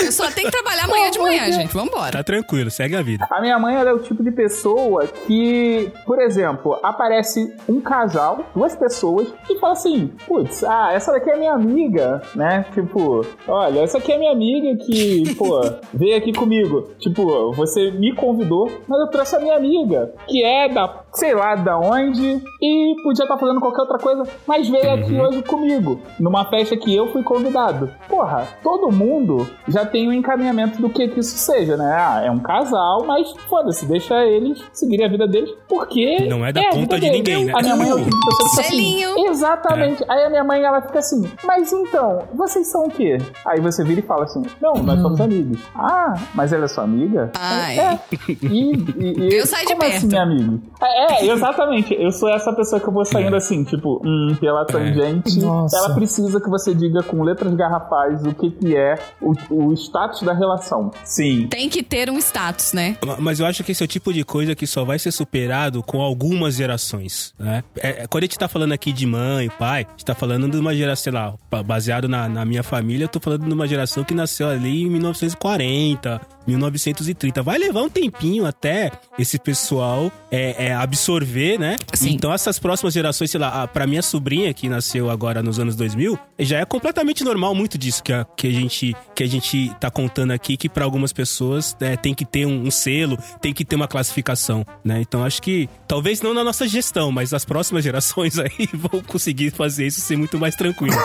Eu 0.05 0.11
só 0.11 0.29
tenho 0.31 0.47
que 0.49 0.51
trabalhar 0.51 0.85
amanhã 0.85 1.11
de 1.11 1.19
manhã, 1.19 1.51
gente. 1.51 1.73
Vambora. 1.73 2.11
Tá 2.11 2.23
tranquilo, 2.23 2.69
segue 2.69 2.95
a 2.95 3.01
vida. 3.01 3.27
A 3.29 3.41
minha 3.41 3.57
mãe 3.59 3.75
ela 3.75 3.89
é 3.89 3.93
o 3.93 3.99
tipo 3.99 4.23
de 4.23 4.31
pessoa 4.31 5.05
que, 5.07 5.91
por 6.05 6.19
exemplo, 6.19 6.79
aparece 6.83 7.53
um 7.67 7.79
casal, 7.79 8.49
duas 8.55 8.75
pessoas, 8.75 9.27
e 9.49 9.57
fala 9.59 9.73
assim: 9.73 10.11
putz, 10.27 10.63
ah, 10.63 10.91
essa 10.93 11.11
daqui 11.11 11.29
é 11.29 11.37
minha 11.37 11.53
amiga, 11.53 12.21
né? 12.35 12.65
Tipo, 12.73 13.25
olha, 13.47 13.81
essa 13.81 13.97
aqui 13.99 14.11
é 14.11 14.17
minha 14.17 14.31
amiga 14.31 14.75
que 14.85 15.35
pô, 15.35 15.61
veio 15.93 16.17
aqui 16.17 16.31
comigo. 16.33 16.89
Tipo, 16.99 17.51
você 17.53 17.91
me 17.91 18.13
convidou, 18.15 18.69
mas 18.87 18.99
eu 18.99 19.07
trouxe 19.07 19.35
a 19.35 19.39
minha 19.39 19.55
amiga, 19.55 20.13
que 20.27 20.43
é 20.43 20.69
da, 20.69 21.03
sei 21.13 21.33
lá, 21.33 21.55
da 21.55 21.77
onde, 21.77 22.41
e 22.61 22.95
podia 23.03 23.23
estar 23.23 23.37
fazendo 23.37 23.59
qualquer 23.59 23.81
outra 23.81 23.97
coisa, 23.97 24.23
mas 24.47 24.67
veio 24.67 24.91
aqui 24.93 25.13
Uhum. 25.13 25.21
hoje 25.21 25.43
comigo, 25.43 25.99
numa 26.19 26.45
festa 26.49 26.75
que 26.77 26.95
eu 26.95 27.07
fui 27.11 27.23
convidado. 27.23 27.89
Porra, 28.07 28.47
todo 28.63 28.91
mundo 28.91 29.47
já 29.67 29.85
tem 29.85 30.07
um 30.07 30.13
encaminhamento 30.13 30.81
do 30.81 30.89
que 30.89 31.07
que 31.07 31.19
isso 31.19 31.37
seja, 31.37 31.75
né? 31.77 31.85
Ah, 31.97 32.21
é 32.25 32.31
um 32.31 32.39
casal, 32.39 33.03
mas 33.05 33.31
foda-se, 33.49 33.85
deixa 33.85 34.23
eles 34.25 34.61
seguirem 34.73 35.05
a 35.05 35.09
vida 35.09 35.27
deles, 35.27 35.49
porque. 35.67 36.25
Não 36.27 36.45
é 36.45 36.51
da 36.51 36.61
a 36.61 36.63
conta 36.65 36.95
vida 36.95 36.95
de 36.95 37.01
deles. 37.01 37.17
ninguém, 37.17 37.45
né? 37.45 37.53
A 37.55 37.61
minha 37.61 37.75
mãe 37.75 37.89
é 37.89 37.93
o 37.93 37.97
tipo 37.97 38.09
de 38.09 38.25
pessoa 38.25 38.37
que 38.43 38.49
fica 38.49 38.61
assim. 38.61 38.69
Selinho. 38.69 39.29
Exatamente. 39.29 40.03
Aí 40.07 40.23
a 40.25 40.29
minha 40.29 40.43
mãe, 40.43 40.61
ela 40.63 40.81
fica 40.81 40.99
assim, 40.99 41.29
mas 41.43 41.71
então, 41.73 42.19
vocês 42.33 42.67
são 42.67 42.85
o 42.85 42.89
quê? 42.89 43.17
Aí 43.45 43.59
você 43.59 43.83
vira 43.83 43.99
e 43.99 44.03
fala 44.03 44.23
assim, 44.25 44.41
não, 44.61 44.68
nós 44.75 45.01
somos 45.01 45.19
amigos. 45.21 45.59
Ah, 45.75 46.15
mas 46.33 46.51
ela 46.53 46.65
é 46.65 46.67
sua 46.67 46.83
amiga? 46.83 47.31
Ai. 47.37 47.79
É. 47.79 47.99
E, 48.29 48.73
e, 48.73 49.29
e 49.29 49.33
Eu 49.39 49.45
saio 49.45 49.65
de 49.67 49.73
assim, 49.73 50.09
perto. 50.09 50.17
amigo? 50.21 50.61
É, 50.81 51.25
é, 51.25 51.31
exatamente. 51.31 51.93
Eu 51.93 52.11
sou 52.11 52.29
essa 52.29 52.51
pessoa 52.53 52.79
que 52.79 52.87
eu 52.87 52.93
vou 52.93 53.05
saindo 53.05 53.35
assim, 53.35 53.63
tipo, 53.63 54.01
hum, 54.05 54.35
pela 54.39 54.65
tangente. 54.65 55.39
Nossa. 55.39 55.77
Ela 55.77 55.93
precisa 55.95 56.39
que 56.39 56.49
você 56.49 56.73
diga 56.73 57.03
com 57.03 57.23
letras 57.23 57.53
garrafais 57.53 58.25
o 58.25 58.33
que 58.33 58.51
que 58.51 58.75
é 58.75 58.95
o, 59.21 59.33
o 59.49 59.73
status 59.73 60.21
da 60.23 60.33
relação. 60.33 60.91
Sim. 61.03 61.47
Tem 61.47 61.69
que 61.69 61.83
ter 61.83 62.09
um 62.09 62.17
status, 62.17 62.73
né? 62.73 62.97
Ma- 63.05 63.17
Mas 63.19 63.39
eu 63.39 63.45
acho 63.45 63.63
que 63.63 63.71
esse 63.71 63.83
é 63.83 63.85
o 63.85 63.87
tipo 63.87 64.11
de 64.13 64.23
coisa 64.23 64.55
que 64.55 64.65
só 64.67 64.83
vai 64.83 64.99
ser 64.99 65.11
superado 65.11 65.81
com 65.83 66.01
algumas 66.01 66.55
gerações, 66.55 67.33
né? 67.39 67.63
É, 67.77 68.03
é, 68.03 68.07
quando 68.07 68.23
a 68.23 68.25
gente 68.25 68.37
tá 68.39 68.47
falando 68.47 68.71
aqui 68.73 68.91
de 68.91 69.05
mãe, 69.05 69.49
pai, 69.57 69.85
a 69.87 69.91
gente 69.91 70.05
tá 70.05 70.15
falando 70.15 70.49
de 70.49 70.57
uma 70.57 70.73
geração, 70.75 71.03
sei 71.03 71.13
lá, 71.13 71.33
ba- 71.49 71.63
baseado 71.63 72.07
na, 72.07 72.27
na 72.27 72.43
minha 72.45 72.63
família, 72.63 73.05
eu 73.05 73.09
tô 73.09 73.19
falando 73.19 73.45
de 73.45 73.53
uma 73.53 73.67
geração 73.67 74.03
que 74.03 74.13
nasceu 74.13 74.48
ali 74.49 74.83
em 74.83 74.89
1940, 74.89 76.21
1930. 76.47 77.41
Vai 77.43 77.57
levar 77.57 77.81
um 77.83 77.89
tempinho 77.89 78.45
até 78.45 78.91
esse 79.17 79.37
pessoal 79.37 80.11
é, 80.31 80.67
é, 80.67 80.73
absorver, 80.75 81.59
né? 81.59 81.75
Sim. 81.93 82.11
Então 82.11 82.33
essas 82.33 82.57
próximas 82.59 82.93
gerações, 82.93 83.31
sei 83.31 83.39
lá, 83.39 83.63
a- 83.63 83.67
pra 83.67 83.85
minha 83.87 84.01
sobrinha 84.01 84.53
que 84.53 84.67
nasceu 84.69 85.09
agora 85.09 85.41
nos 85.43 85.59
anos 85.59 85.75
2000, 85.75 86.17
já 86.39 86.59
é 86.59 86.65
completamente 86.65 87.23
normal 87.23 87.53
muito 87.53 87.77
disso 87.77 88.01
que 88.03 88.11
a, 88.13 88.25
que 88.35 88.47
a 88.47 88.51
gente 88.51 88.95
que 89.15 89.23
a 89.23 89.27
gente 89.27 89.71
tá 89.79 89.91
contando 89.91 90.31
aqui, 90.31 90.55
que 90.57 90.69
pra 90.69 90.85
algumas 90.85 91.11
pessoas 91.13 91.75
né, 91.79 91.95
tem 91.97 92.13
que 92.13 92.25
ter 92.25 92.45
um, 92.45 92.63
um 92.67 92.71
selo, 92.71 93.17
tem 93.41 93.53
que 93.53 93.63
ter 93.65 93.75
uma 93.75 93.87
classificação, 93.87 94.65
né? 94.83 95.01
Então 95.01 95.23
acho 95.23 95.41
que 95.41 95.69
talvez 95.87 96.21
não 96.21 96.33
na 96.33 96.43
nossa 96.43 96.67
gestão, 96.67 97.11
mas 97.11 97.33
as 97.33 97.45
próximas 97.45 97.83
gerações 97.83 98.37
aí 98.39 98.67
vão 98.73 99.01
conseguir 99.01 99.51
fazer 99.51 99.87
isso 99.87 100.01
ser 100.01 100.15
muito 100.17 100.37
mais 100.39 100.55
tranquilo. 100.55 100.95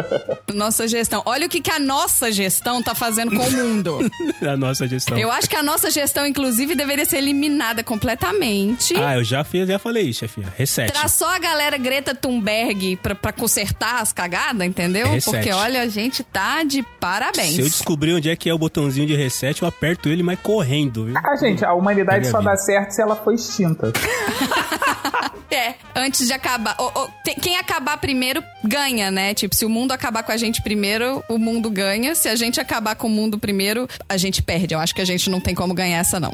Nossa 0.54 0.86
gestão. 0.88 1.22
Olha 1.24 1.46
o 1.46 1.48
que, 1.48 1.60
que 1.60 1.70
a 1.70 1.78
nossa 1.78 2.30
gestão 2.32 2.82
tá 2.82 2.89
fazendo 2.94 3.30
com 3.34 3.42
o 3.42 3.50
mundo. 3.50 3.98
a 4.42 4.56
nossa 4.56 4.86
gestão. 4.86 5.18
Eu 5.18 5.30
acho 5.30 5.48
que 5.48 5.56
a 5.56 5.62
nossa 5.62 5.90
gestão, 5.90 6.26
inclusive, 6.26 6.74
deveria 6.74 7.04
ser 7.04 7.18
eliminada 7.18 7.82
completamente. 7.82 8.94
Ah, 8.96 9.16
eu 9.16 9.24
já 9.24 9.44
fiz, 9.44 9.68
já 9.68 9.78
falei 9.78 10.04
isso, 10.04 10.20
chefinha. 10.20 10.52
Reset. 10.56 10.92
Traz 10.92 11.12
só 11.12 11.34
a 11.34 11.38
galera 11.38 11.76
Greta 11.76 12.14
Thunberg 12.14 12.96
pra, 12.96 13.14
pra 13.14 13.32
consertar 13.32 14.00
as 14.00 14.12
cagadas, 14.12 14.66
entendeu? 14.66 15.08
Reset. 15.08 15.36
Porque, 15.36 15.52
olha, 15.52 15.82
a 15.82 15.88
gente 15.88 16.22
tá 16.22 16.62
de 16.62 16.82
parabéns. 16.82 17.54
Se 17.54 17.60
eu 17.60 17.68
descobrir 17.68 18.14
onde 18.14 18.30
é 18.30 18.36
que 18.36 18.48
é 18.48 18.54
o 18.54 18.58
botãozinho 18.58 19.06
de 19.06 19.14
reset, 19.14 19.62
eu 19.62 19.68
aperto 19.68 20.08
ele, 20.08 20.22
mas 20.22 20.38
correndo, 20.40 21.06
viu? 21.06 21.14
Ah, 21.16 21.36
gente, 21.36 21.64
a 21.64 21.72
humanidade 21.72 22.20
Minha 22.20 22.30
só 22.30 22.38
vida. 22.38 22.50
dá 22.50 22.56
certo 22.56 22.90
se 22.90 23.02
ela 23.02 23.16
for 23.16 23.32
extinta. 23.34 23.92
É, 25.52 25.74
antes 25.96 26.28
de 26.28 26.32
acabar. 26.32 26.76
Ô, 26.78 27.08
tem- 27.24 27.34
quem 27.34 27.56
acabar 27.58 27.96
primeiro 27.96 28.40
ganha, 28.62 29.10
né? 29.10 29.34
Tipo, 29.34 29.52
se 29.52 29.64
o 29.64 29.68
mundo 29.68 29.90
acabar 29.90 30.22
com 30.22 30.30
a 30.30 30.36
gente 30.36 30.62
primeiro, 30.62 31.24
o 31.28 31.38
mundo 31.38 31.68
ganha. 31.68 32.14
Se 32.14 32.28
a 32.28 32.36
gente 32.36 32.60
acabar 32.60 32.94
com 32.94 33.08
o 33.08 33.10
mundo 33.10 33.36
primeiro, 33.36 33.88
a 34.08 34.16
gente 34.16 34.44
perde. 34.44 34.74
Eu 34.74 34.78
acho 34.78 34.94
que 34.94 35.00
a 35.00 35.04
gente 35.04 35.28
não 35.28 35.40
tem 35.40 35.52
como 35.52 35.74
ganhar 35.74 35.98
essa, 35.98 36.20
não. 36.20 36.32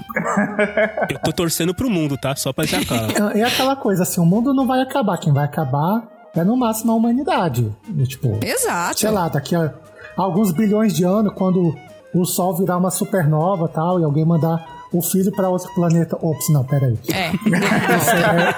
Eu 1.08 1.18
tô 1.20 1.32
torcendo 1.32 1.74
pro 1.74 1.88
mundo, 1.88 2.18
tá? 2.18 2.36
Só 2.36 2.52
pra 2.52 2.66
já 2.66 2.84
claro. 2.84 3.38
É 3.38 3.42
aquela 3.42 3.74
coisa 3.74 4.02
assim, 4.02 4.20
o 4.20 4.26
mundo 4.26 4.52
não 4.52 4.66
vai 4.66 4.82
acabar. 4.82 5.16
Quem 5.16 5.32
vai 5.32 5.46
acabar 5.46 6.02
é 6.34 6.44
no 6.44 6.54
máximo 6.54 6.92
a 6.92 6.94
humanidade. 6.94 7.74
E, 7.96 8.02
tipo, 8.06 8.38
Exato. 8.44 9.00
sei 9.00 9.10
lá, 9.10 9.28
daqui 9.30 9.56
a 9.56 9.72
alguns 10.14 10.52
bilhões 10.52 10.94
de 10.94 11.04
anos, 11.04 11.32
quando 11.34 11.74
o 12.14 12.24
Sol 12.26 12.54
virar 12.54 12.76
uma 12.76 12.90
supernova 12.90 13.66
tal, 13.66 13.98
e 13.98 14.04
alguém 14.04 14.26
mandar 14.26 14.75
o 14.92 15.02
filho 15.02 15.32
pra 15.32 15.48
outro 15.48 15.72
planeta. 15.74 16.16
Ops, 16.20 16.48
não, 16.50 16.64
peraí. 16.64 16.98
É. 17.12 17.30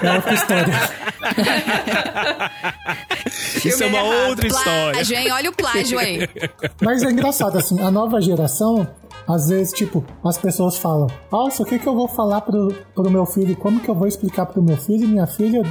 É, 0.03 0.07
é 0.07 0.13
outra 0.15 0.33
história. 0.33 0.73
Isso 3.65 3.83
é 3.83 3.87
uma 3.87 4.01
outra 4.27 4.47
história. 4.47 4.91
Plágio, 4.93 5.17
hein? 5.17 5.31
Olha 5.31 5.49
o 5.49 5.53
plágio 5.53 5.99
aí. 5.99 6.29
Mas 6.81 7.03
é 7.03 7.11
engraçado, 7.11 7.57
assim, 7.57 7.79
a 7.81 7.91
nova 7.91 8.21
geração, 8.21 8.87
às 9.29 9.47
vezes, 9.49 9.71
tipo, 9.73 10.03
as 10.25 10.37
pessoas 10.37 10.77
falam, 10.77 11.05
nossa, 11.31 11.61
o 11.61 11.65
que 11.65 11.77
que 11.77 11.87
eu 11.87 11.93
vou 11.93 12.07
falar 12.07 12.41
pro, 12.41 12.73
pro 12.95 13.09
meu 13.11 13.25
filho? 13.25 13.55
Como 13.55 13.79
que 13.79 13.87
eu 13.89 13.93
vou 13.95 14.07
explicar 14.07 14.47
pro 14.47 14.61
meu 14.61 14.75
filho 14.75 15.03
e 15.03 15.07
minha 15.07 15.27
filha 15.27 15.61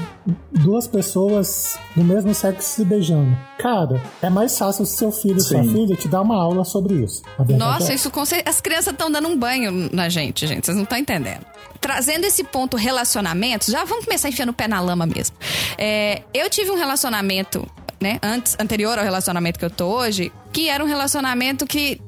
duas 0.52 0.86
pessoas 0.86 1.78
do 1.96 2.04
mesmo 2.04 2.32
sexo 2.34 2.68
se 2.68 2.84
beijando? 2.84 3.36
Cara, 3.58 4.00
é 4.22 4.30
mais 4.30 4.56
fácil 4.56 4.86
se 4.86 4.96
seu 4.96 5.10
filho 5.10 5.38
e 5.38 5.40
sua 5.40 5.62
filha 5.64 5.96
te 5.96 6.06
dar 6.08 6.20
uma 6.22 6.36
aula 6.36 6.64
sobre 6.64 6.94
isso. 7.02 7.22
Nossa, 7.58 7.92
é 7.92 7.94
isso 7.96 8.10
com 8.10 8.24
cer- 8.24 8.44
As 8.46 8.60
crianças 8.60 8.92
estão 8.92 9.10
dando 9.10 9.28
um 9.28 9.36
banho 9.36 9.90
na 9.92 10.08
gente, 10.08 10.46
gente. 10.46 10.64
Vocês 10.66 10.76
não 10.76 10.84
estão 10.84 10.96
entendendo. 10.98 11.44
Trazendo 11.80 12.24
esse 12.24 12.44
ponto 12.44 12.76
relacionamentos, 12.76 13.68
já 13.68 13.84
vamos 13.84 14.04
começar 14.04 14.28
enfiando 14.28 14.50
o 14.50 14.52
pé 14.52 14.68
na 14.68 14.80
lama 14.80 15.06
mesmo. 15.06 15.36
É, 15.76 16.22
eu 16.34 16.48
tive 16.50 16.70
um 16.70 16.76
relacionamento, 16.76 17.66
né, 18.00 18.18
antes, 18.22 18.56
anterior 18.60 18.98
ao 18.98 19.04
relacionamento 19.04 19.58
que 19.58 19.64
eu 19.64 19.70
tô 19.70 19.86
hoje, 19.86 20.32
que 20.52 20.68
era 20.68 20.82
um 20.82 20.86
relacionamento 20.86 21.66
que 21.66 22.00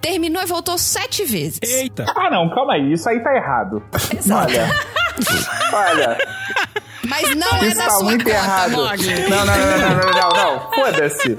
terminou 0.00 0.42
e 0.42 0.46
voltou 0.46 0.76
sete 0.78 1.24
vezes. 1.24 1.60
Eita! 1.62 2.06
Ah, 2.16 2.30
não, 2.30 2.48
calma 2.54 2.74
aí, 2.74 2.92
isso 2.92 3.08
aí 3.08 3.20
tá 3.22 3.34
errado. 3.34 3.82
Olha. 4.32 4.70
Olha, 5.72 6.16
Mas 7.06 7.34
não 7.36 7.56
é 7.58 7.66
isso 7.66 7.76
da 7.76 7.84
tá 7.84 7.90
sua 7.90 8.04
muito 8.04 8.24
conta, 8.24 8.36
errado. 8.36 8.70
Mogli. 8.72 9.28
Não, 9.28 9.44
não, 9.44 9.56
não, 9.56 9.78
não, 9.78 9.88
não, 9.88 10.12
não, 10.12 10.30
não. 10.60 10.72
Foda-se. 10.72 11.36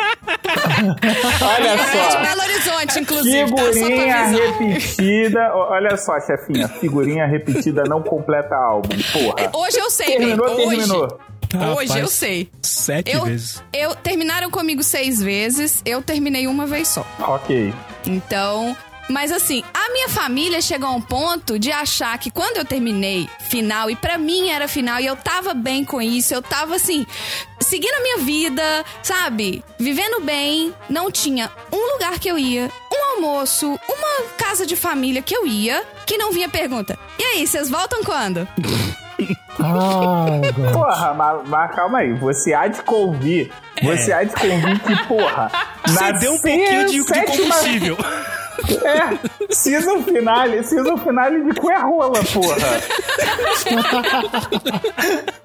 Olha 1.41 1.67
É 1.67 1.75
de 1.77 1.84
só. 2.12 2.21
Belo 2.21 2.41
Horizonte, 2.41 2.99
inclusive, 2.99 3.51
tá? 3.55 3.57
Só 3.57 3.71
Figurinha 3.73 4.19
avisar. 4.19 4.47
repetida. 4.60 5.55
Olha 5.55 5.97
só, 5.97 6.19
chefinha. 6.19 6.67
Figurinha 6.67 7.25
repetida 7.25 7.84
não 7.88 8.01
completa 8.03 8.55
álbum. 8.55 8.89
Porra. 9.12 9.49
Hoje 9.53 9.77
eu 9.79 9.89
sei, 9.89 10.17
Terminou, 10.17 10.55
terminou. 10.55 11.19
Hoje 11.57 11.87
Rapaz, 11.89 11.95
eu 11.95 12.07
sei. 12.07 12.49
Sete 12.61 13.11
Eu, 13.11 13.25
vezes. 13.25 13.61
eu 13.73 13.95
terminaram 13.95 14.49
comigo 14.49 14.83
seis 14.83 15.21
vezes, 15.21 15.81
eu 15.85 16.01
terminei 16.01 16.47
uma 16.47 16.65
vez 16.65 16.87
só. 16.87 17.05
Ok. 17.19 17.73
Então, 18.05 18.75
mas 19.09 19.31
assim, 19.31 19.63
a 19.73 19.91
minha 19.91 20.07
família 20.09 20.61
chegou 20.61 20.87
a 20.87 20.93
um 20.93 21.01
ponto 21.01 21.59
de 21.59 21.71
achar 21.71 22.17
que 22.17 22.31
quando 22.31 22.57
eu 22.57 22.65
terminei 22.65 23.27
final, 23.49 23.89
e 23.89 23.95
pra 23.95 24.17
mim 24.17 24.49
era 24.49 24.67
final, 24.67 24.99
e 24.99 25.05
eu 25.05 25.15
tava 25.15 25.53
bem 25.53 25.83
com 25.83 26.01
isso, 26.01 26.33
eu 26.33 26.41
tava 26.41 26.75
assim, 26.75 27.05
seguindo 27.59 27.93
a 27.95 27.99
minha 28.01 28.17
vida, 28.19 28.85
sabe? 29.03 29.63
Vivendo 29.77 30.21
bem, 30.21 30.73
não 30.89 31.11
tinha 31.11 31.51
um 31.71 31.93
lugar 31.93 32.19
que 32.19 32.29
eu 32.29 32.37
ia, 32.37 32.71
um 32.91 33.03
almoço, 33.15 33.67
uma 33.67 34.29
casa 34.37 34.65
de 34.65 34.75
família 34.75 35.21
que 35.21 35.35
eu 35.35 35.45
ia, 35.45 35.83
que 36.05 36.17
não 36.17 36.31
vinha 36.31 36.47
pergunta. 36.47 36.97
E 37.19 37.23
aí, 37.23 37.45
vocês 37.45 37.69
voltam 37.69 38.03
quando? 38.03 38.47
Ah. 39.60 40.25
Porra, 40.73 41.13
mas, 41.13 41.47
mas 41.47 41.75
calma 41.75 41.99
aí. 41.99 42.13
Você 42.13 42.53
há 42.53 42.67
de 42.67 42.81
convir. 42.84 43.51
Você 43.84 44.12
há 44.13 44.23
de 44.23 44.34
convir 44.34 44.79
que, 44.79 45.07
porra. 45.07 45.51
Você 45.88 46.13
deu 46.13 46.34
um 46.34 46.41
pouquinho 46.41 46.86
de, 46.88 46.91
de 46.93 47.03
sétima- 47.03 47.25
combustível. 47.38 47.97
É, 48.84 49.54
season 49.54 50.04
finale, 50.04 50.63
season 50.63 50.97
finale 50.97 51.43
de 51.43 51.60
cu 51.60 51.69
é 51.71 51.80
rola, 51.80 52.19
porra. 52.34 52.58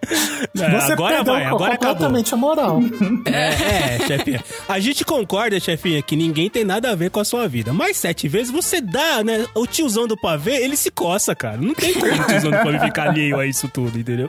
É, 0.08 0.80
Você 0.80 0.92
agora 0.92 1.22
vai, 1.24 1.44
agora 1.44 1.74
acabou. 1.74 1.94
completamente 1.94 2.34
a 2.34 2.36
moral. 2.36 2.80
É, 3.26 3.96
é, 3.96 4.06
chefinha. 4.06 4.44
A 4.68 4.78
gente 4.78 5.04
concorda, 5.04 5.58
chefinha, 5.58 6.00
que 6.02 6.14
ninguém 6.16 6.48
tem 6.48 6.64
nada 6.64 6.90
a 6.90 6.94
ver 6.94 7.10
com 7.10 7.20
a 7.20 7.24
sua 7.24 7.48
vida. 7.48 7.72
Mas 7.72 7.96
sete 7.96 8.28
vezes 8.28 8.50
você 8.52 8.80
dá, 8.80 9.22
né? 9.24 9.46
O 9.54 9.66
tiozão 9.66 10.06
do 10.06 10.16
pavê, 10.16 10.62
ele 10.62 10.76
se 10.76 10.90
coça, 10.90 11.34
cara. 11.34 11.56
Não 11.58 11.74
tem 11.74 11.92
como 11.94 12.06
o 12.12 12.24
tiozão 12.26 12.50
do 12.50 12.56
pavê 12.58 12.78
ficar 12.78 13.08
alheio 13.10 13.38
a 13.38 13.46
isso 13.46 13.68
tudo, 13.68 13.98
entendeu? 13.98 14.28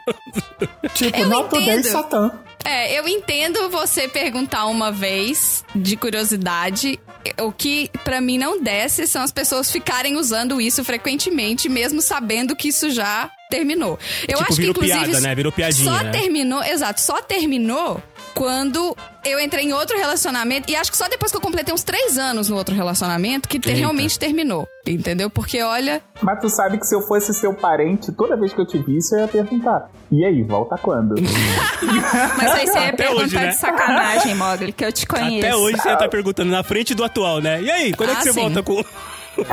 Tipo, 0.94 1.18
Eu 1.18 1.28
nota 1.28 1.58
10 1.58 1.68
entendo. 1.80 1.92
Satã. 1.92 2.32
É, 2.64 2.98
eu 2.98 3.08
entendo 3.08 3.70
você 3.70 4.08
perguntar 4.08 4.66
uma 4.66 4.92
vez 4.92 5.64
de 5.76 5.96
curiosidade. 5.96 7.00
O 7.40 7.52
que 7.52 7.90
pra 8.04 8.22
mim 8.22 8.38
não 8.38 8.62
desce 8.62 9.08
são 9.08 9.22
as 9.22 9.32
pessoas 9.32 9.72
ficarem 9.72 10.16
usando 10.16 10.62
isso 10.62 10.84
frequentemente, 10.84 11.70
mesmo 11.70 12.02
sabendo 12.02 12.56
que 12.56 12.70
isso 12.70 12.90
já 12.90 13.30
terminou. 13.50 13.98
Eu 14.28 14.38
Tipo, 14.38 14.42
acho 14.42 14.48
que, 14.48 14.56
virou 14.56 14.72
inclusive. 14.72 15.00
piada, 15.06 15.22
né? 15.22 15.36
Virou 15.36 15.52
piadinha, 15.52 15.92
Só 15.92 16.04
né? 16.04 16.12
terminou, 16.12 16.64
exato, 16.64 17.02
só 17.02 17.22
terminou 17.22 18.02
quando 18.34 18.96
eu 19.26 19.40
entrei 19.40 19.66
em 19.66 19.74
outro 19.74 19.98
relacionamento. 19.98 20.70
E 20.72 20.76
acho 20.76 20.92
que 20.92 20.98
só 20.98 21.08
depois 21.10 21.32
que 21.32 21.38
eu 21.38 21.42
completei 21.42 21.74
uns 21.74 21.84
três 21.84 22.18
anos 22.18 22.50
no 22.50 22.56
outro 22.56 22.76
relacionamento 22.76 23.50
que 23.50 23.58
Eita. 23.58 23.72
realmente 23.72 24.20
terminou. 24.20 24.68
Entendeu? 24.86 25.30
Porque 25.30 25.62
olha. 25.64 26.02
Mas 26.22 26.40
tu 26.40 26.50
sabe 26.50 26.78
que 26.78 26.86
se 26.86 26.96
eu 26.96 27.02
fosse 27.02 27.34
seu 27.34 27.54
parente, 27.54 28.12
toda 28.12 28.38
vez 28.38 28.54
que 28.54 28.62
eu 28.62 28.66
te 28.66 28.78
visse, 28.78 29.16
eu 29.16 29.22
ia 29.22 29.28
perguntar. 29.28 29.90
E 30.12 30.24
aí, 30.24 30.44
volta 30.44 30.78
quando? 30.78 31.16
Mas 32.38 32.52
aí 32.54 32.68
você 32.68 32.80
ia 32.80 32.88
Até 32.90 32.92
perguntar 33.04 33.24
hoje, 33.24 33.36
né? 33.36 33.48
de 33.48 33.56
sacanagem, 33.56 34.36
Mogli, 34.36 34.72
que 34.72 34.86
eu 34.86 34.92
te 34.94 35.06
conheço. 35.06 35.46
Até 35.46 35.56
hoje 35.56 35.78
você 35.78 35.96
tá 35.98 36.08
perguntando 36.08 36.52
na 36.52 36.64
frente 36.64 36.94
do 36.94 37.04
atual, 37.04 37.40
né? 37.42 37.62
E 37.62 37.70
aí, 37.72 37.94
quando 37.94 38.10
é 38.12 38.14
Ah, 38.14 38.16
que 38.18 38.24
você 38.24 38.34
sim. 38.34 38.40
volta 38.42 38.64
com. 38.64 38.84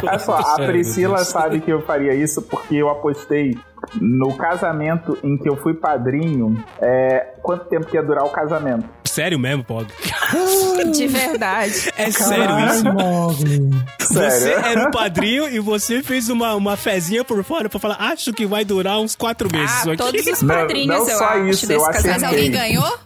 Olha 0.02 0.18
só, 0.18 0.36
a 0.38 0.54
Priscila 0.66 1.18
sabe 1.24 1.60
que 1.60 1.70
eu 1.72 1.82
faria 1.82 2.14
isso 2.14 2.40
porque 2.42 2.76
eu 2.76 2.88
apostei 2.88 3.56
no 4.00 4.34
casamento 4.36 5.16
em 5.22 5.36
que 5.36 5.48
eu 5.48 5.56
fui 5.56 5.74
padrinho. 5.74 6.62
É, 6.80 7.34
quanto 7.42 7.64
tempo 7.66 7.86
que 7.86 7.96
ia 7.96 8.02
durar 8.02 8.24
o 8.24 8.30
casamento? 8.30 8.84
Sério 9.04 9.38
mesmo, 9.38 9.62
Pog? 9.62 9.86
De 10.92 11.06
verdade. 11.06 11.92
É 11.96 12.10
sério 12.10 12.44
Caralho, 12.46 12.74
isso? 12.74 12.84
Mogli. 12.92 13.70
Você 14.00 14.30
Sério? 14.30 14.64
era 14.66 14.88
o 14.88 14.90
padrinho 14.90 15.48
e 15.48 15.58
você 15.60 16.02
fez 16.02 16.28
uma, 16.28 16.54
uma 16.54 16.76
fezinha 16.76 17.24
por 17.24 17.42
fora 17.44 17.68
pra 17.68 17.78
falar, 17.80 17.96
acho 18.00 18.32
que 18.32 18.44
vai 18.46 18.64
durar 18.64 18.98
uns 19.00 19.14
quatro 19.16 19.48
meses 19.50 19.70
Ah, 19.72 19.78
isso 19.80 19.90
aqui. 19.90 19.96
todos 19.98 20.26
os 20.26 20.42
Não, 20.42 20.54
padrinhos, 20.54 20.86
não 20.98 21.08
eu 21.08 21.16
só 21.18 21.24
acho, 21.26 21.44
isso, 21.48 21.72
eu 21.72 21.78
desse 21.78 21.90
acertei. 21.90 22.12
Mas 22.12 22.22
alguém 22.24 22.50
ganhou? 22.50 22.98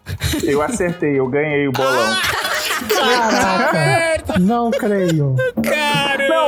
Eu 0.43 0.63
acertei, 0.63 1.19
eu 1.19 1.27
ganhei 1.29 1.69
o 1.69 1.73
bolão. 1.73 2.17
Caraca, 2.89 4.39
não 4.41 4.71
creio. 4.71 5.35
Cara! 5.63 5.98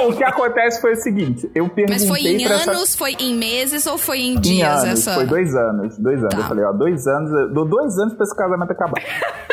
Não, 0.00 0.08
o 0.10 0.16
que 0.16 0.24
acontece 0.24 0.80
foi 0.80 0.92
o 0.92 0.96
seguinte: 0.96 1.50
eu 1.54 1.68
perguntei 1.68 1.86
Mas 1.88 2.06
foi 2.08 2.20
em 2.20 2.44
pra 2.46 2.54
essa 2.56 2.70
anos, 2.70 2.94
foi 2.96 3.16
em 3.18 3.34
meses 3.34 3.86
ou 3.86 3.98
foi 3.98 4.18
em 4.20 4.34
Em 4.34 4.40
dias 4.40 4.82
anos, 4.84 5.00
essa? 5.00 5.14
foi 5.14 5.26
dois 5.26 5.54
anos, 5.54 5.98
dois 5.98 6.18
anos. 6.20 6.34
Tá. 6.34 6.40
Eu 6.40 6.44
falei, 6.44 6.64
ó, 6.64 6.72
dois 6.72 7.06
anos, 7.06 7.30
eu 7.32 7.52
dou 7.54 7.68
dois 7.68 7.98
anos 7.98 8.14
pra 8.14 8.24
esse 8.24 8.36
casamento 8.36 8.70
acabar. 8.72 9.02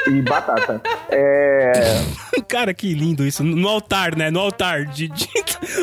E 0.08 0.22
batata. 0.22 0.82
É. 1.10 1.72
Cara, 2.48 2.74
que 2.74 2.94
lindo 2.94 3.26
isso. 3.26 3.44
No 3.44 3.68
altar, 3.68 4.16
né? 4.16 4.32
No 4.32 4.40
altar 4.40 4.86
de. 4.86 5.10
de... 5.10 5.28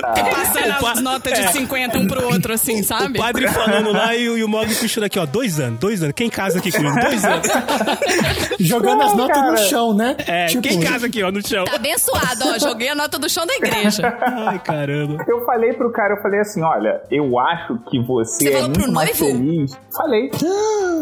Passando 0.01 0.71
O 0.79 0.81
pa- 0.81 0.93
as 0.93 1.01
notas 1.03 1.39
é. 1.39 1.43
de 1.47 1.53
50 1.53 1.99
um 1.99 2.07
pro 2.07 2.25
outro, 2.33 2.55
assim, 2.55 2.81
O 2.81 2.85
sabe? 2.85 3.19
padre 3.19 3.47
falando 3.49 3.93
lá 3.93 4.15
e, 4.17 4.29
o- 4.31 4.39
e 4.39 4.43
o 4.45 4.49
Mogli 4.49 4.75
puxando 4.75 5.05
aqui, 5.05 5.19
ó. 5.19 5.27
Dois 5.27 5.61
anos, 5.61 5.79
dois 5.79 6.03
anos. 6.03 6.15
Quem 6.17 6.31
casa 6.31 6.59
aqui 6.59 6.73
comigo? 6.73 6.95
Dois 7.01 7.23
anos. 7.25 7.47
Jogando 8.61 9.03
as 9.03 9.11
Não, 9.11 9.17
notas 9.17 9.37
cara. 9.37 9.51
no 9.51 9.59
chão, 9.59 9.95
né? 9.95 10.17
É, 10.27 10.47
tipo, 10.47 10.63
quem 10.63 10.81
casa 10.81 11.07
aqui, 11.07 11.23
ó, 11.23 11.31
no 11.31 11.47
chão? 11.47 11.65
Tá 11.65 11.75
abençoado, 11.77 12.45
ó. 12.55 12.59
Joguei 12.59 12.89
a 12.89 12.95
nota 12.95 13.19
do 13.19 13.29
chão 13.29 13.47
da 13.47 13.55
igreja. 13.55 14.03
Ai, 14.55 14.59
caramba. 14.61 15.25
Eu 15.29 15.45
falei 15.45 15.73
pro 15.73 15.91
cara, 15.93 16.15
eu 16.15 16.23
falei 16.23 16.41
assim, 16.41 16.63
olha, 16.63 17.03
eu 17.11 17.39
acho 17.39 17.79
que 17.91 18.01
você, 18.01 18.45
Você 18.51 18.57
é 18.57 18.63
muito 18.63 18.93
mais 18.93 19.19
noivo? 19.21 19.37
feliz. 19.39 19.79
Falei. 19.97 20.31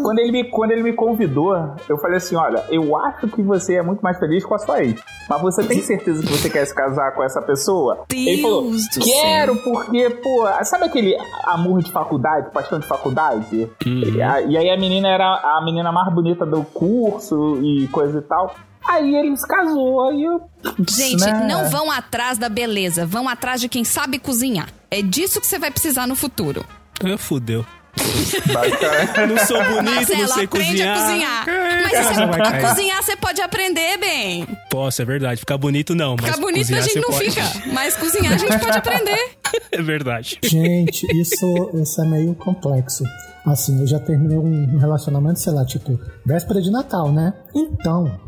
quando, 0.01 0.19
ele 0.19 0.31
me, 0.31 0.43
quando 0.49 0.71
ele 0.71 0.83
me 0.83 0.93
convidou, 0.93 1.55
eu 1.87 1.97
falei 1.97 2.17
assim, 2.17 2.35
olha, 2.35 2.63
eu 2.69 2.95
acho 2.97 3.27
que 3.27 3.41
você 3.41 3.75
é 3.75 3.81
muito 3.81 4.01
mais 4.01 4.17
feliz 4.19 4.45
com 4.45 4.55
a 4.55 4.59
sua 4.59 4.83
ex. 4.83 4.99
Mas 5.29 5.41
você 5.41 5.63
tem 5.63 5.81
certeza 5.81 6.21
que 6.21 6.31
você 6.31 6.49
quer 6.49 6.65
se 6.65 6.75
casar 6.75 7.13
com 7.13 7.23
essa 7.23 7.41
pessoa? 7.41 8.03
ele 8.11 8.41
falou, 8.41 8.63
Deus 8.63 8.87
do 8.89 9.03
quero, 9.05 9.55
porque, 9.57 10.09
pô, 10.09 10.45
sabe 10.63 10.85
aquele 10.85 11.15
amor 11.45 11.81
de 11.81 11.91
faculdade, 11.91 12.51
paixão 12.51 12.79
de 12.79 12.87
faculdade? 12.87 13.69
E, 13.85 14.21
a- 14.21 14.41
e 14.41 14.57
aí 14.57 14.69
a 14.69 14.77
menina 14.77 15.07
era 15.09 15.25
a 15.25 15.61
menina 15.63 15.91
mais 15.91 16.13
bonita 16.13 16.45
do 16.45 16.63
curso 16.63 17.57
e 17.61 17.87
coisa 17.87 18.19
e 18.19 18.21
tal. 18.21 18.53
Aí 18.87 19.15
ele 19.15 19.35
se 19.37 19.47
casou, 19.47 20.09
aí 20.09 20.23
eu... 20.23 20.41
Gente, 20.89 21.23
né? 21.25 21.47
não 21.47 21.69
vão 21.69 21.89
atrás 21.91 22.37
da 22.37 22.49
beleza, 22.49 23.05
vão 23.05 23.29
atrás 23.29 23.61
de 23.61 23.69
quem 23.69 23.83
sabe 23.83 24.19
cozinhar. 24.19 24.67
É 24.91 25.01
disso 25.01 25.39
que 25.39 25.47
você 25.47 25.57
vai 25.57 25.71
precisar 25.71 26.05
no 26.07 26.15
futuro. 26.15 26.65
Ah, 27.03 27.17
fudeu. 27.17 27.65
Não 29.29 29.45
sou 29.45 29.63
bonito, 29.63 29.83
não 29.83 29.93
Marcelo, 29.93 30.27
sei 30.33 30.45
aprende 30.45 30.71
cozinhar. 30.71 30.97
a 30.97 31.01
cozinhar. 31.01 31.45
Mas 31.83 32.07
você, 32.07 32.37
cair. 32.41 32.67
cozinhar 32.67 33.03
você 33.03 33.15
pode 33.15 33.41
aprender 33.41 33.97
bem. 33.97 34.47
Posso, 34.69 35.01
é 35.01 35.05
verdade. 35.05 35.39
Ficar 35.39 35.57
bonito 35.57 35.93
não, 35.93 36.15
mas 36.19 36.25
Ficar 36.25 36.41
bonito 36.41 36.73
a 36.75 36.81
gente 36.81 36.95
não 36.95 37.09
pode. 37.09 37.31
fica, 37.31 37.43
mas 37.71 37.95
cozinhar 37.95 38.33
a 38.33 38.37
gente 38.37 38.57
pode 38.59 38.77
aprender. 38.77 39.31
É 39.71 39.81
verdade. 39.81 40.39
Gente, 40.43 41.05
isso, 41.15 41.69
isso 41.75 42.01
é 42.01 42.05
meio 42.05 42.33
complexo. 42.35 43.03
Assim, 43.45 43.79
eu 43.79 43.87
já 43.87 43.99
terminei 43.99 44.37
um 44.37 44.77
relacionamento, 44.79 45.39
sei 45.39 45.51
lá, 45.53 45.63
tipo, 45.65 45.99
véspera 46.25 46.59
de 46.61 46.71
Natal, 46.71 47.11
né? 47.11 47.33
Então, 47.55 48.19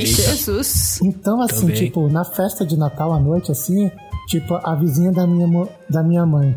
Jesus. 0.00 1.00
então 1.02 1.40
assim, 1.42 1.60
Também. 1.60 1.74
tipo, 1.76 2.08
na 2.08 2.24
festa 2.24 2.64
de 2.66 2.76
Natal 2.76 3.12
à 3.12 3.20
noite, 3.20 3.50
assim, 3.52 3.90
tipo, 4.28 4.54
a 4.62 4.74
vizinha 4.74 5.12
da 5.12 5.26
minha, 5.26 5.68
da 5.88 6.02
minha 6.02 6.24
mãe. 6.26 6.56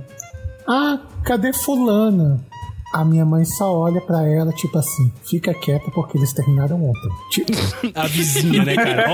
Ah, 0.68 1.00
cadê 1.24 1.54
fulana? 1.54 2.40
A 2.94 3.04
minha 3.04 3.26
mãe 3.26 3.44
só 3.44 3.74
olha 3.78 4.00
pra 4.00 4.26
ela, 4.26 4.52
tipo 4.54 4.78
assim, 4.78 5.12
fica 5.26 5.54
quieta 5.54 5.92
porque 5.94 6.18
eles 6.18 6.32
terminaram 6.32 6.78
ontem. 6.86 7.10
Tipo, 7.32 7.52
A 7.94 8.08
vizinha, 8.08 8.64
né, 8.64 8.76
cara? 8.76 9.06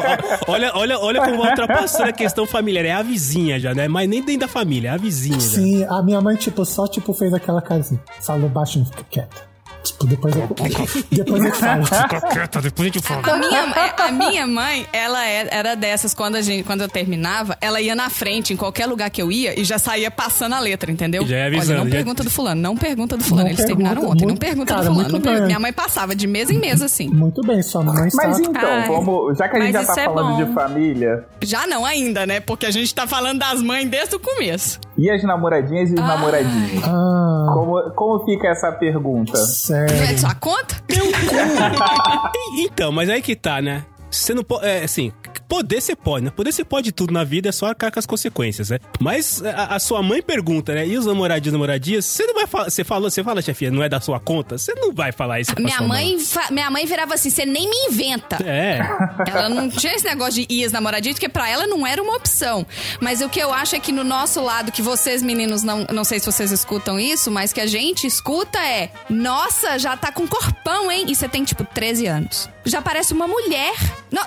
Olha, 0.47 0.71
olha, 0.75 0.99
olha 0.99 1.21
como 1.25 1.41
ultrapassando 1.43 2.09
a 2.09 2.13
questão 2.13 2.45
familiar. 2.45 2.85
É 2.85 2.91
a 2.91 3.01
vizinha 3.01 3.59
já, 3.59 3.73
né? 3.73 3.87
Mas 3.87 4.07
nem 4.07 4.21
dentro 4.23 4.41
da 4.41 4.47
família, 4.47 4.89
é 4.89 4.91
a 4.91 4.97
vizinha 4.97 5.39
já. 5.39 5.47
sim, 5.47 5.83
a 5.85 6.03
minha 6.03 6.21
mãe, 6.21 6.35
tipo, 6.35 6.63
só, 6.63 6.87
tipo, 6.87 7.13
fez 7.13 7.33
aquela 7.33 7.61
cara 7.63 7.81
assim, 7.81 7.99
falou 8.21 8.47
baixinho, 8.47 8.85
fica 8.85 9.03
quieta. 9.09 9.52
Tipo, 9.83 10.05
depois 10.07 10.35
eu, 10.35 10.47
depois 11.11 11.43
eu 11.45 11.51
falo. 11.53 11.85
Fica 11.85 12.21
quieta, 12.21 12.61
depois 12.61 12.89
a 12.89 12.91
gente 12.93 13.05
fala. 13.05 13.21
A 13.33 13.37
minha, 13.37 13.93
a 13.97 14.11
minha 14.11 14.47
mãe, 14.47 14.87
ela 14.93 15.25
é- 15.25 15.47
era 15.51 15.75
dessas, 15.75 16.13
quando, 16.13 16.35
a 16.35 16.41
gente, 16.41 16.63
quando 16.63 16.81
eu 16.81 16.87
terminava, 16.89 17.57
ela 17.59 17.81
ia 17.81 17.95
na 17.95 18.09
frente, 18.09 18.53
em 18.53 18.57
qualquer 18.57 18.85
lugar 18.85 19.09
que 19.09 19.21
eu 19.21 19.31
ia, 19.31 19.59
e 19.59 19.63
já 19.63 19.77
saía 19.77 20.09
passando 20.09 20.53
a 20.53 20.59
letra, 20.59 20.91
entendeu? 20.91 21.25
Já 21.27 21.35
ia 21.37 21.45
avisando, 21.47 21.71
Olha, 21.71 21.77
não 21.83 21.85
já- 21.91 21.95
pergunta 21.97 22.23
do 22.23 22.29
fulano, 22.29 22.61
não 22.61 22.77
pergunta 22.77 23.17
do 23.17 23.23
fulano. 23.23 23.43
Não 23.43 23.49
Eles 23.53 23.57
pergunta, 23.65 23.75
terminaram 23.83 24.09
ontem, 24.09 24.21
não 24.21 24.27
muito- 24.29 24.39
pergunta 24.39 24.73
cara, 24.73 24.85
do 24.87 24.93
fulano. 24.93 25.19
não. 25.39 25.45
Minha 25.47 25.59
mãe 25.59 25.73
passava 25.73 26.15
de 26.15 26.27
mesa 26.27 26.53
em 26.53 26.59
mesa, 26.59 26.85
assim. 26.85 27.09
Muito 27.09 27.41
bem, 27.41 27.61
sua 27.61 27.83
mãe 27.83 27.95
Mas 28.13 28.13
sabe. 28.37 28.47
então, 28.47 28.61
Ai, 28.69 28.87
vamos. 28.87 29.37
Já 29.37 29.49
que 29.49 29.57
a 29.57 29.61
gente 29.61 29.73
já 29.73 29.83
tá 29.85 30.01
é 30.01 30.05
falando 30.05 30.37
bom. 30.37 30.45
de 30.45 30.53
família, 30.53 31.25
Já 31.41 31.67
não 31.67 31.85
ainda, 31.85 32.25
né? 32.25 32.39
Porque 32.39 32.65
a 32.65 32.71
gente 32.71 32.93
tá 32.95 33.05
falando 33.05 33.39
das 33.39 33.61
mães 33.61 33.89
desde 33.89 34.15
o 34.15 34.19
começo. 34.19 34.79
E 34.97 35.09
as 35.09 35.23
namoradinhas 35.23 35.89
e 35.89 35.93
os 35.93 35.99
namoradinhos? 35.99 36.83
Ah, 36.85 37.47
Como, 37.53 37.91
como 37.91 38.25
fica 38.25 38.47
essa 38.49 38.71
pergunta? 38.71 39.31
É 39.33 39.35
sério. 39.37 40.07
de 40.07 40.19
sua 40.19 40.35
conta? 40.35 40.75
Então, 42.59 42.91
mas 42.91 43.09
aí 43.09 43.21
que 43.21 43.35
tá, 43.35 43.61
né? 43.61 43.83
Você 44.09 44.33
não 44.33 44.43
pode. 44.43 44.65
É, 44.65 44.83
assim, 44.83 45.11
poder 45.53 45.81
você 45.81 45.95
pode, 45.95 46.25
né? 46.25 46.31
Poder 46.35 46.51
você 46.51 46.63
pode 46.65 46.91
tudo 46.91 47.13
na 47.13 47.23
vida, 47.23 47.49
é 47.49 47.51
só 47.51 47.67
arcar 47.67 47.91
com 47.91 47.99
as 47.99 48.07
consequências, 48.07 48.71
né? 48.71 48.79
Mas 48.99 49.43
a, 49.45 49.75
a 49.75 49.79
sua 49.79 50.01
mãe 50.01 50.19
pergunta, 50.19 50.73
né? 50.73 50.87
E 50.87 50.97
os 50.97 51.05
namoradinhos 51.05 51.49
e 51.49 51.51
namoradias? 51.51 52.05
Você 52.05 52.25
não 52.25 52.33
vai 52.33 52.47
falar. 52.47 52.71
Você 52.71 52.83
falou, 52.83 53.07
você 53.11 53.23
fala, 53.23 53.39
chefia, 53.39 53.69
não 53.69 53.83
é 53.83 53.87
da 53.87 54.01
sua 54.01 54.19
conta? 54.19 54.57
Você 54.57 54.73
não 54.73 54.91
vai 54.91 55.11
falar 55.11 55.41
isso 55.41 55.53
pra 55.53 55.63
Minha 55.63 55.77
sua 55.77 55.87
mãe, 55.87 56.19
fa- 56.19 56.49
minha 56.49 56.71
mãe 56.71 56.87
virava 56.87 57.13
assim: 57.13 57.29
você 57.29 57.45
nem 57.45 57.69
me 57.69 57.75
inventa. 57.87 58.37
É. 58.43 58.79
Ela 59.29 59.47
não 59.47 59.69
tinha 59.69 59.93
esse 59.93 60.05
negócio 60.05 60.33
de 60.43 60.47
ir 60.51 60.65
as 60.65 60.71
namoradinhas, 60.71 61.17
porque 61.19 61.29
pra 61.29 61.47
ela 61.47 61.67
não 61.67 61.85
era 61.85 62.01
uma 62.01 62.15
opção. 62.15 62.65
Mas 62.99 63.21
o 63.21 63.29
que 63.29 63.39
eu 63.39 63.53
acho 63.53 63.75
é 63.75 63.79
que 63.79 63.91
no 63.91 64.03
nosso 64.03 64.41
lado, 64.41 64.71
que 64.71 64.81
vocês 64.81 65.21
meninos, 65.21 65.61
não, 65.61 65.85
não 65.93 66.03
sei 66.03 66.19
se 66.19 66.25
vocês 66.25 66.51
escutam 66.51 66.99
isso, 66.99 67.29
mas 67.29 67.53
que 67.53 67.61
a 67.61 67.67
gente 67.67 68.07
escuta 68.07 68.57
é: 68.59 68.89
Nossa, 69.07 69.77
já 69.77 69.95
tá 69.95 70.11
com 70.11 70.27
corpão, 70.27 70.91
hein? 70.91 71.05
E 71.07 71.15
você 71.15 71.29
tem 71.29 71.43
tipo 71.43 71.63
13 71.63 72.07
anos. 72.07 72.49
Já 72.65 72.81
parece 72.81 73.13
uma 73.13 73.27
mulher. 73.27 73.73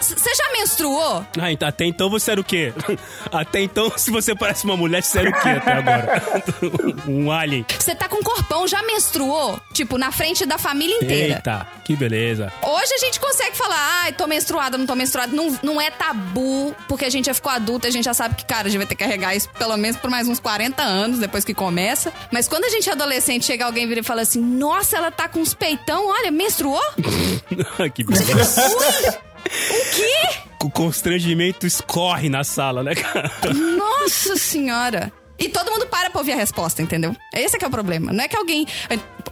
Você 0.00 0.34
já 0.34 0.52
menstruou? 0.52 1.15
Ah, 1.38 1.52
então, 1.52 1.68
até 1.68 1.84
então 1.84 2.10
você 2.10 2.32
era 2.32 2.40
o 2.40 2.44
quê? 2.44 2.72
Até 3.32 3.60
então, 3.60 3.92
se 3.96 4.10
você 4.10 4.34
parece 4.34 4.64
uma 4.64 4.76
mulher, 4.76 5.02
você 5.02 5.18
era 5.18 5.30
o 5.30 5.32
quê 5.32 5.48
até 5.48 5.72
agora? 5.72 6.22
um 7.08 7.30
alien. 7.30 7.64
Você 7.78 7.94
tá 7.94 8.08
com 8.08 8.22
corpão, 8.22 8.66
já 8.66 8.82
menstruou? 8.82 9.60
Tipo, 9.72 9.98
na 9.98 10.10
frente 10.10 10.46
da 10.46 10.58
família 10.58 10.96
inteira. 10.96 11.34
Eita, 11.34 11.66
que 11.84 11.94
beleza. 11.96 12.52
Hoje 12.62 12.94
a 12.94 12.98
gente 12.98 13.20
consegue 13.20 13.56
falar, 13.56 14.02
ai, 14.02 14.12
tô 14.12 14.26
menstruada, 14.26 14.78
não 14.78 14.86
tô 14.86 14.94
menstruada. 14.94 15.34
Não, 15.34 15.58
não 15.62 15.80
é 15.80 15.90
tabu, 15.90 16.74
porque 16.88 17.04
a 17.04 17.10
gente 17.10 17.26
já 17.26 17.34
ficou 17.34 17.52
adulta, 17.52 17.88
a 17.88 17.90
gente 17.90 18.04
já 18.04 18.14
sabe 18.14 18.34
que, 18.36 18.44
cara, 18.44 18.68
a 18.68 18.70
gente 18.70 18.78
vai 18.78 18.86
ter 18.86 18.94
que 18.94 19.04
carregar 19.04 19.34
isso 19.34 19.48
pelo 19.50 19.76
menos 19.76 19.96
por 19.96 20.10
mais 20.10 20.28
uns 20.28 20.40
40 20.40 20.82
anos 20.82 21.18
depois 21.18 21.44
que 21.44 21.54
começa. 21.54 22.12
Mas 22.30 22.48
quando 22.48 22.64
a 22.64 22.68
gente 22.68 22.88
é 22.88 22.92
adolescente, 22.92 23.44
chega 23.44 23.64
alguém 23.64 23.86
vira 23.86 24.00
e 24.00 24.02
fala 24.02 24.22
assim: 24.22 24.40
Nossa, 24.40 24.96
ela 24.96 25.10
tá 25.10 25.28
com 25.28 25.40
uns 25.40 25.54
peitão, 25.54 26.08
olha, 26.08 26.30
menstruou? 26.30 26.80
que 27.94 28.04
beleza. 28.04 29.18
O 29.46 29.94
quê? 29.94 30.38
O 30.64 30.70
constrangimento 30.70 31.66
escorre 31.66 32.28
na 32.28 32.42
sala, 32.42 32.82
né, 32.82 32.94
cara? 32.94 33.30
Nossa 33.54 34.36
senhora. 34.36 35.12
E 35.38 35.48
todo 35.48 35.70
mundo 35.70 35.86
para 35.86 36.10
pra 36.10 36.18
ouvir 36.18 36.32
a 36.32 36.36
resposta, 36.36 36.80
entendeu? 36.82 37.14
Esse 37.32 37.56
é 37.56 37.58
que 37.58 37.64
é 37.64 37.68
o 37.68 37.70
problema. 37.70 38.12
Não 38.12 38.24
é 38.24 38.28
que 38.28 38.36
alguém. 38.36 38.66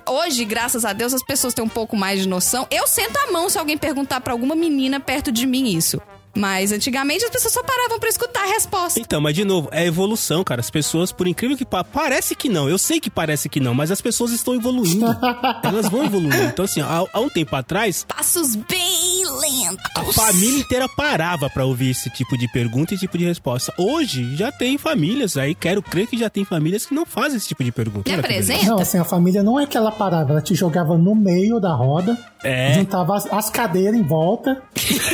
Hoje, 0.09 0.45
graças 0.45 0.85
a 0.85 0.93
Deus, 0.93 1.15
as 1.15 1.23
pessoas 1.23 1.55
têm 1.55 1.65
um 1.65 1.69
pouco 1.69 1.97
mais 1.97 2.21
de 2.21 2.29
noção. 2.29 2.67
Eu 2.71 2.87
sento 2.87 3.17
a 3.17 3.33
mão 3.33 3.49
se 3.49 3.59
alguém 3.59 3.79
perguntar 3.79 4.21
pra 4.21 4.33
alguma 4.33 4.55
menina 4.55 5.01
perto 5.01 5.33
de 5.33 5.47
mim 5.47 5.75
isso. 5.75 6.01
Mas 6.37 6.73
antigamente 6.73 7.25
as 7.25 7.31
pessoas 7.31 7.53
só 7.55 7.63
paravam 7.63 7.99
pra 8.01 8.09
escutar 8.09 8.43
a 8.45 8.47
resposta. 8.47 8.99
Então, 9.01 9.21
mas 9.21 9.35
de 9.35 9.45
novo, 9.45 9.69
é 9.73 9.87
evolução, 9.87 10.43
cara. 10.45 10.61
As 10.61 10.71
pessoas, 10.71 11.13
por 11.13 11.27
incrível 11.29 11.57
que 11.57 11.65
pa 11.65 11.85
parece 11.85 12.35
que 12.35 12.49
não, 12.49 12.69
eu 12.69 12.77
sei 12.79 12.99
que 13.01 13.09
parece 13.11 13.49
que 13.49 13.61
não, 13.61 13.75
mas 13.75 13.91
as 13.91 14.01
pessoas 14.01 14.33
estão 14.33 14.55
evoluindo. 14.55 15.07
Elas 15.63 15.89
vão 15.89 16.05
evoluindo. 16.05 16.43
Então, 16.45 16.65
assim, 16.65 16.81
há, 16.81 17.05
há 17.13 17.21
um 17.21 17.29
tempo 17.29 17.55
atrás, 17.55 18.05
Passos 18.09 18.57
bem 18.57 19.25
lentos. 19.41 19.85
a 19.97 20.05
família 20.13 20.61
inteira 20.61 20.89
parava 20.89 21.49
pra 21.51 21.65
ouvir 21.65 21.91
esse 21.91 22.11
tipo 22.11 22.37
de 22.37 22.49
pergunta 22.49 22.95
e 22.95 22.99
tipo 22.99 23.17
de 23.19 23.25
resposta. 23.25 23.73
Hoje 23.79 24.35
já 24.37 24.51
tem 24.53 24.77
famílias, 24.79 25.37
aí 25.37 25.55
quero 25.55 25.83
crer 25.83 26.07
que 26.07 26.17
já 26.19 26.29
tem 26.31 26.45
famílias 26.45 26.85
que 26.87 26.95
não 26.95 27.07
fazem 27.07 27.37
esse 27.37 27.49
tipo 27.49 27.63
de 27.65 27.73
pergunta. 27.73 28.11
Me 28.11 28.19
apresenta? 28.19 28.65
Não, 28.67 28.79
assim, 28.79 28.99
a 28.99 29.05
família 29.05 29.43
não 29.43 29.59
é 29.59 29.67
que 29.67 29.77
ela 29.77 29.91
parava, 29.93 30.33
ela 30.33 30.43
te 30.43 30.55
jogava 30.55 30.97
no 30.99 31.15
meio 31.15 31.61
da 31.61 31.75
roda, 31.75 32.17
É. 32.43 32.75
juntava 32.75 33.17
as, 33.17 33.27
as 33.33 33.51
cadeiras 33.51 33.95
em 33.99 34.03
volta 34.03 34.61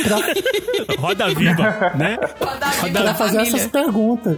pra, 0.03 0.17
Roda 1.11 1.33
viva, 1.33 1.91
né? 1.97 2.17
Roda 2.81 3.01
pra 3.01 3.13
fazer 3.15 3.37
essas 3.41 3.67
perguntas. 3.67 4.37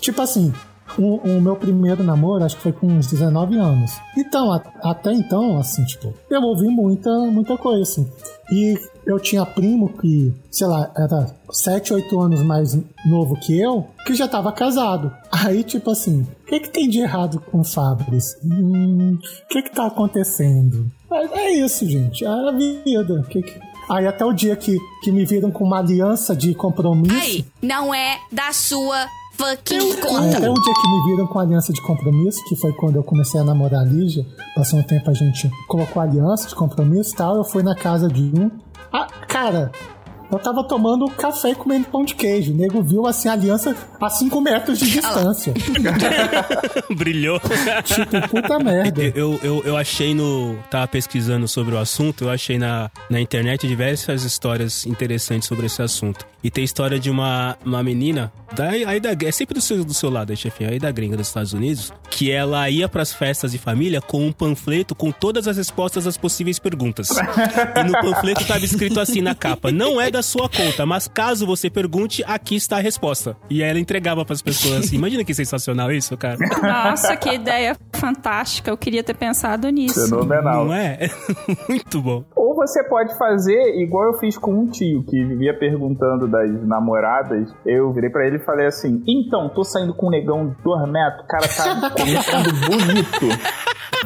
Tipo 0.00 0.20
assim, 0.22 0.52
o, 0.98 1.16
o 1.16 1.40
meu 1.40 1.56
primeiro 1.56 2.02
namoro, 2.04 2.44
acho 2.44 2.56
que 2.56 2.62
foi 2.62 2.72
com 2.72 2.86
uns 2.86 3.06
19 3.06 3.56
anos. 3.56 3.92
Então, 4.16 4.52
a- 4.52 4.62
até 4.82 5.12
então, 5.12 5.58
assim, 5.58 5.84
tipo, 5.84 6.12
eu 6.30 6.42
ouvi 6.42 6.68
muita, 6.68 7.10
muita 7.30 7.56
coisa, 7.56 7.82
assim. 7.82 8.10
E 8.52 8.74
eu 9.06 9.18
tinha 9.18 9.46
primo 9.46 9.88
que, 9.88 10.34
sei 10.50 10.66
lá, 10.66 10.90
era 10.96 11.26
7, 11.50 11.94
8 11.94 12.20
anos 12.20 12.42
mais 12.42 12.78
novo 13.06 13.34
que 13.40 13.58
eu, 13.58 13.86
que 14.06 14.14
já 14.14 14.28
tava 14.28 14.52
casado. 14.52 15.10
Aí, 15.30 15.64
tipo 15.64 15.90
assim, 15.90 16.20
o 16.42 16.46
que 16.46 16.60
que 16.60 16.68
tem 16.68 16.88
de 16.90 17.00
errado 17.00 17.40
com 17.50 17.60
o 17.60 17.64
Fabris? 17.64 18.36
Hum, 18.44 19.18
o 19.44 19.48
que 19.48 19.62
que 19.62 19.70
tá 19.70 19.86
acontecendo? 19.86 20.90
É, 21.10 21.38
é 21.40 21.50
isso, 21.64 21.88
gente, 21.88 22.24
é 22.24 22.28
a 22.28 22.50
vida. 22.52 23.22
Que 23.30 23.40
que- 23.42 23.71
Aí 23.90 24.06
até 24.06 24.24
o 24.24 24.32
dia 24.32 24.56
que, 24.56 24.76
que 25.02 25.10
me 25.10 25.24
viram 25.24 25.50
com 25.50 25.64
uma 25.64 25.78
aliança 25.78 26.34
de 26.34 26.54
compromisso. 26.54 27.14
Aí, 27.14 27.44
não 27.60 27.94
é 27.94 28.18
da 28.30 28.52
sua 28.52 29.06
fucking 29.32 29.96
conta. 30.00 30.38
até 30.38 30.50
o 30.50 30.54
dia 30.54 30.74
que 30.74 30.88
me 30.88 31.10
viram 31.10 31.26
com 31.26 31.38
aliança 31.38 31.72
de 31.72 31.80
compromisso, 31.82 32.38
que 32.48 32.56
foi 32.56 32.72
quando 32.72 32.96
eu 32.96 33.02
comecei 33.02 33.40
a 33.40 33.44
namorar 33.44 33.80
a 33.80 33.84
Lígia, 33.84 34.24
passou 34.54 34.78
um 34.78 34.82
tempo 34.82 35.10
a 35.10 35.14
gente 35.14 35.50
colocou 35.68 36.02
aliança 36.02 36.48
de 36.48 36.54
compromisso 36.54 37.12
e 37.12 37.16
tal, 37.16 37.36
eu 37.36 37.44
fui 37.44 37.62
na 37.62 37.74
casa 37.74 38.08
de 38.08 38.22
um. 38.22 38.50
Ah, 38.92 39.06
cara, 39.26 39.72
eu 40.32 40.38
tava 40.38 40.64
tomando 40.64 41.08
café 41.10 41.50
e 41.50 41.54
comendo 41.54 41.86
pão 41.86 42.04
de 42.04 42.14
queijo. 42.14 42.52
O 42.52 42.56
nego 42.56 42.82
viu 42.82 43.06
assim 43.06 43.28
a 43.28 43.32
aliança 43.32 43.76
a 44.00 44.08
5 44.08 44.40
metros 44.40 44.78
de 44.78 44.90
distância. 44.90 45.52
Brilhou. 46.96 47.38
tipo, 47.84 48.28
puta 48.28 48.58
merda. 48.58 49.02
Eu, 49.14 49.38
eu, 49.42 49.62
eu 49.64 49.76
achei 49.76 50.14
no. 50.14 50.56
Tava 50.70 50.88
pesquisando 50.88 51.46
sobre 51.46 51.74
o 51.74 51.78
assunto, 51.78 52.24
eu 52.24 52.30
achei 52.30 52.58
na, 52.58 52.90
na 53.10 53.20
internet 53.20 53.68
diversas 53.68 54.24
histórias 54.24 54.86
interessantes 54.86 55.46
sobre 55.46 55.66
esse 55.66 55.82
assunto. 55.82 56.26
E 56.42 56.50
tem 56.50 56.64
história 56.64 56.98
de 56.98 57.08
uma, 57.08 57.56
uma 57.64 57.82
menina, 57.82 58.32
da, 58.54 58.70
aí 58.70 58.98
da, 58.98 59.10
é 59.12 59.30
sempre 59.30 59.54
do 59.54 59.60
seu, 59.60 59.84
do 59.84 59.94
seu 59.94 60.10
lado, 60.10 60.34
chefinho, 60.36 60.70
aí 60.70 60.78
da 60.78 60.90
gringa 60.90 61.16
dos 61.16 61.28
Estados 61.28 61.52
Unidos, 61.52 61.92
que 62.10 62.32
ela 62.32 62.68
ia 62.68 62.88
pras 62.88 63.12
festas 63.12 63.52
de 63.52 63.58
família 63.58 64.00
com 64.00 64.26
um 64.26 64.32
panfleto 64.32 64.94
com 64.94 65.12
todas 65.12 65.46
as 65.46 65.56
respostas 65.56 66.06
às 66.06 66.16
possíveis 66.16 66.58
perguntas. 66.58 67.10
e 67.10 67.84
no 67.84 67.92
panfleto 67.92 68.44
tava 68.44 68.64
escrito 68.64 68.98
assim 68.98 69.20
na 69.20 69.34
capa: 69.34 69.70
Não 69.70 70.00
é 70.00 70.10
da 70.10 70.21
sua 70.22 70.48
conta, 70.48 70.86
mas 70.86 71.08
caso 71.08 71.46
você 71.46 71.68
pergunte, 71.68 72.22
aqui 72.26 72.56
está 72.56 72.76
a 72.76 72.80
resposta. 72.80 73.36
E 73.50 73.62
aí 73.62 73.70
ela 73.70 73.78
entregava 73.78 74.24
pras 74.24 74.42
pessoas 74.42 74.84
assim. 74.84 74.96
Imagina 74.96 75.24
que 75.24 75.34
sensacional 75.34 75.90
isso, 75.92 76.16
cara. 76.16 76.38
Nossa, 76.62 77.16
que 77.16 77.30
ideia 77.30 77.76
fantástica. 77.94 78.70
Eu 78.70 78.76
queria 78.76 79.02
ter 79.02 79.14
pensado 79.14 79.68
nisso. 79.70 80.08
Fenomenal. 80.08 80.66
Não 80.66 80.74
é? 80.74 81.10
Muito 81.68 82.00
bom. 82.00 82.24
Ou 82.34 82.54
você 82.54 82.82
pode 82.84 83.16
fazer 83.16 83.58
igual 83.82 84.12
eu 84.12 84.18
fiz 84.18 84.36
com 84.36 84.52
um 84.52 84.66
tio 84.66 85.04
que 85.04 85.24
vivia 85.24 85.56
perguntando 85.58 86.28
das 86.28 86.50
namoradas. 86.66 87.52
Eu 87.64 87.92
virei 87.92 88.10
pra 88.10 88.26
ele 88.26 88.36
e 88.36 88.44
falei 88.44 88.66
assim: 88.66 89.02
Então, 89.06 89.48
tô 89.48 89.64
saindo 89.64 89.94
com 89.94 90.08
um 90.08 90.10
negão 90.10 90.48
de 90.48 90.62
dois 90.62 90.90
metros, 90.90 91.24
o 91.24 91.26
cara 91.26 91.48
tá 91.48 91.90
começando 91.96 92.52
bonito. 92.66 93.26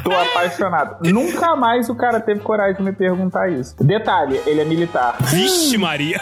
Tô 0.03 0.13
apaixonado. 0.13 0.99
Nunca 1.11 1.57
mais 1.57 1.89
o 1.89 1.95
cara 1.95 2.21
teve 2.21 2.41
coragem 2.41 2.77
de 2.77 2.83
me 2.83 2.93
perguntar 2.93 3.51
isso. 3.51 3.75
Detalhe, 3.83 4.41
ele 4.47 4.61
é 4.61 4.65
militar. 4.65 5.17
Vixe, 5.21 5.77
Maria. 5.77 6.21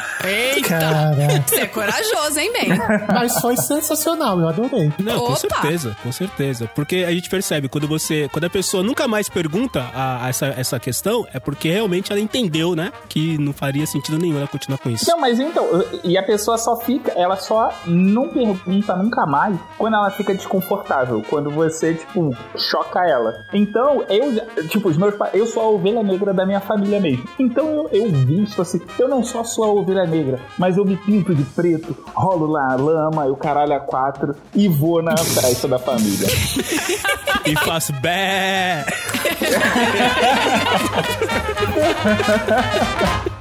Cara, 0.69 1.15
Você 1.47 1.61
é 1.61 1.67
corajoso, 1.67 2.39
hein, 2.39 2.53
bem? 2.53 2.69
mas 3.13 3.41
foi 3.41 3.57
sensacional, 3.57 4.39
eu 4.41 4.49
adorei. 4.49 4.93
Não, 4.99 5.19
com 5.19 5.25
Opa! 5.33 5.37
certeza, 5.37 5.97
com 6.03 6.13
certeza. 6.13 6.71
Porque 6.75 7.05
a 7.07 7.11
gente 7.13 7.29
percebe, 7.29 7.69
quando 7.69 7.87
você. 7.87 8.29
Quando 8.33 8.45
a 8.45 8.51
pessoa 8.51 8.83
nunca 8.83 9.07
mais 9.07 9.29
pergunta 9.29 9.85
a, 9.95 10.25
a 10.27 10.29
essa, 10.29 10.47
essa 10.47 10.81
questão, 10.81 11.27
é 11.33 11.39
porque 11.39 11.69
realmente 11.71 12.11
ela 12.11 12.21
entendeu, 12.21 12.75
né? 12.75 12.93
Que 13.09 13.39
não 13.39 13.53
faria 13.53 13.87
sentido 13.87 14.19
nenhum 14.19 14.39
ela 14.39 14.49
continuar 14.49 14.79
com 14.79 14.91
isso. 14.91 15.05
Não, 15.09 15.19
mas 15.21 15.39
então, 15.39 15.67
e 16.03 16.17
a 16.17 16.23
pessoa 16.23 16.57
só 16.59 16.77
fica, 16.77 17.13
ela 17.13 17.37
só 17.37 17.73
não 17.87 18.29
pergunta 18.29 18.97
nunca 18.97 19.27
mais 19.27 19.59
quando 19.79 19.95
ela 19.95 20.11
fica 20.11 20.35
desconfortável, 20.35 21.23
quando 21.29 21.51
você, 21.51 21.95
tipo, 21.95 22.35
choca 22.57 23.01
ela. 23.07 23.33
Então, 23.65 24.05
eu, 24.11 24.69
tipo, 24.69 24.91
os 24.91 24.97
meus 24.99 25.15
pais, 25.17 25.33
eu 25.33 25.47
sou 25.47 25.63
a 25.63 25.69
ovelha 25.71 26.03
negra 26.03 26.35
da 26.35 26.45
minha 26.45 26.61
família 26.61 27.01
mesmo. 27.01 27.27
Então, 27.39 27.89
eu, 27.91 28.05
eu 28.07 28.11
visto 28.11 28.61
assim, 28.61 28.79
eu 28.99 29.09
não 29.09 29.25
só 29.25 29.43
sou 29.43 29.65
a 29.65 29.69
ovelha 29.69 30.05
negra, 30.05 30.39
mas 30.59 30.77
eu 30.77 30.85
me 30.85 30.99
pinto 30.99 31.35
de 31.35 31.43
preto, 31.45 31.97
rolo 32.15 32.47
lá 32.47 32.73
a 32.73 32.77
lama 32.77 33.27
e 33.27 33.31
o 33.31 33.37
caralho 33.37 33.73
a 33.73 33.81
quatro 33.81 34.37
e 34.55 34.69
vou 34.69 35.03
na 35.03 35.17
festa 35.17 35.67
da 35.67 35.79
família. 35.79 36.29
E 37.47 37.55
faço 37.57 37.93
bé. 38.01 38.87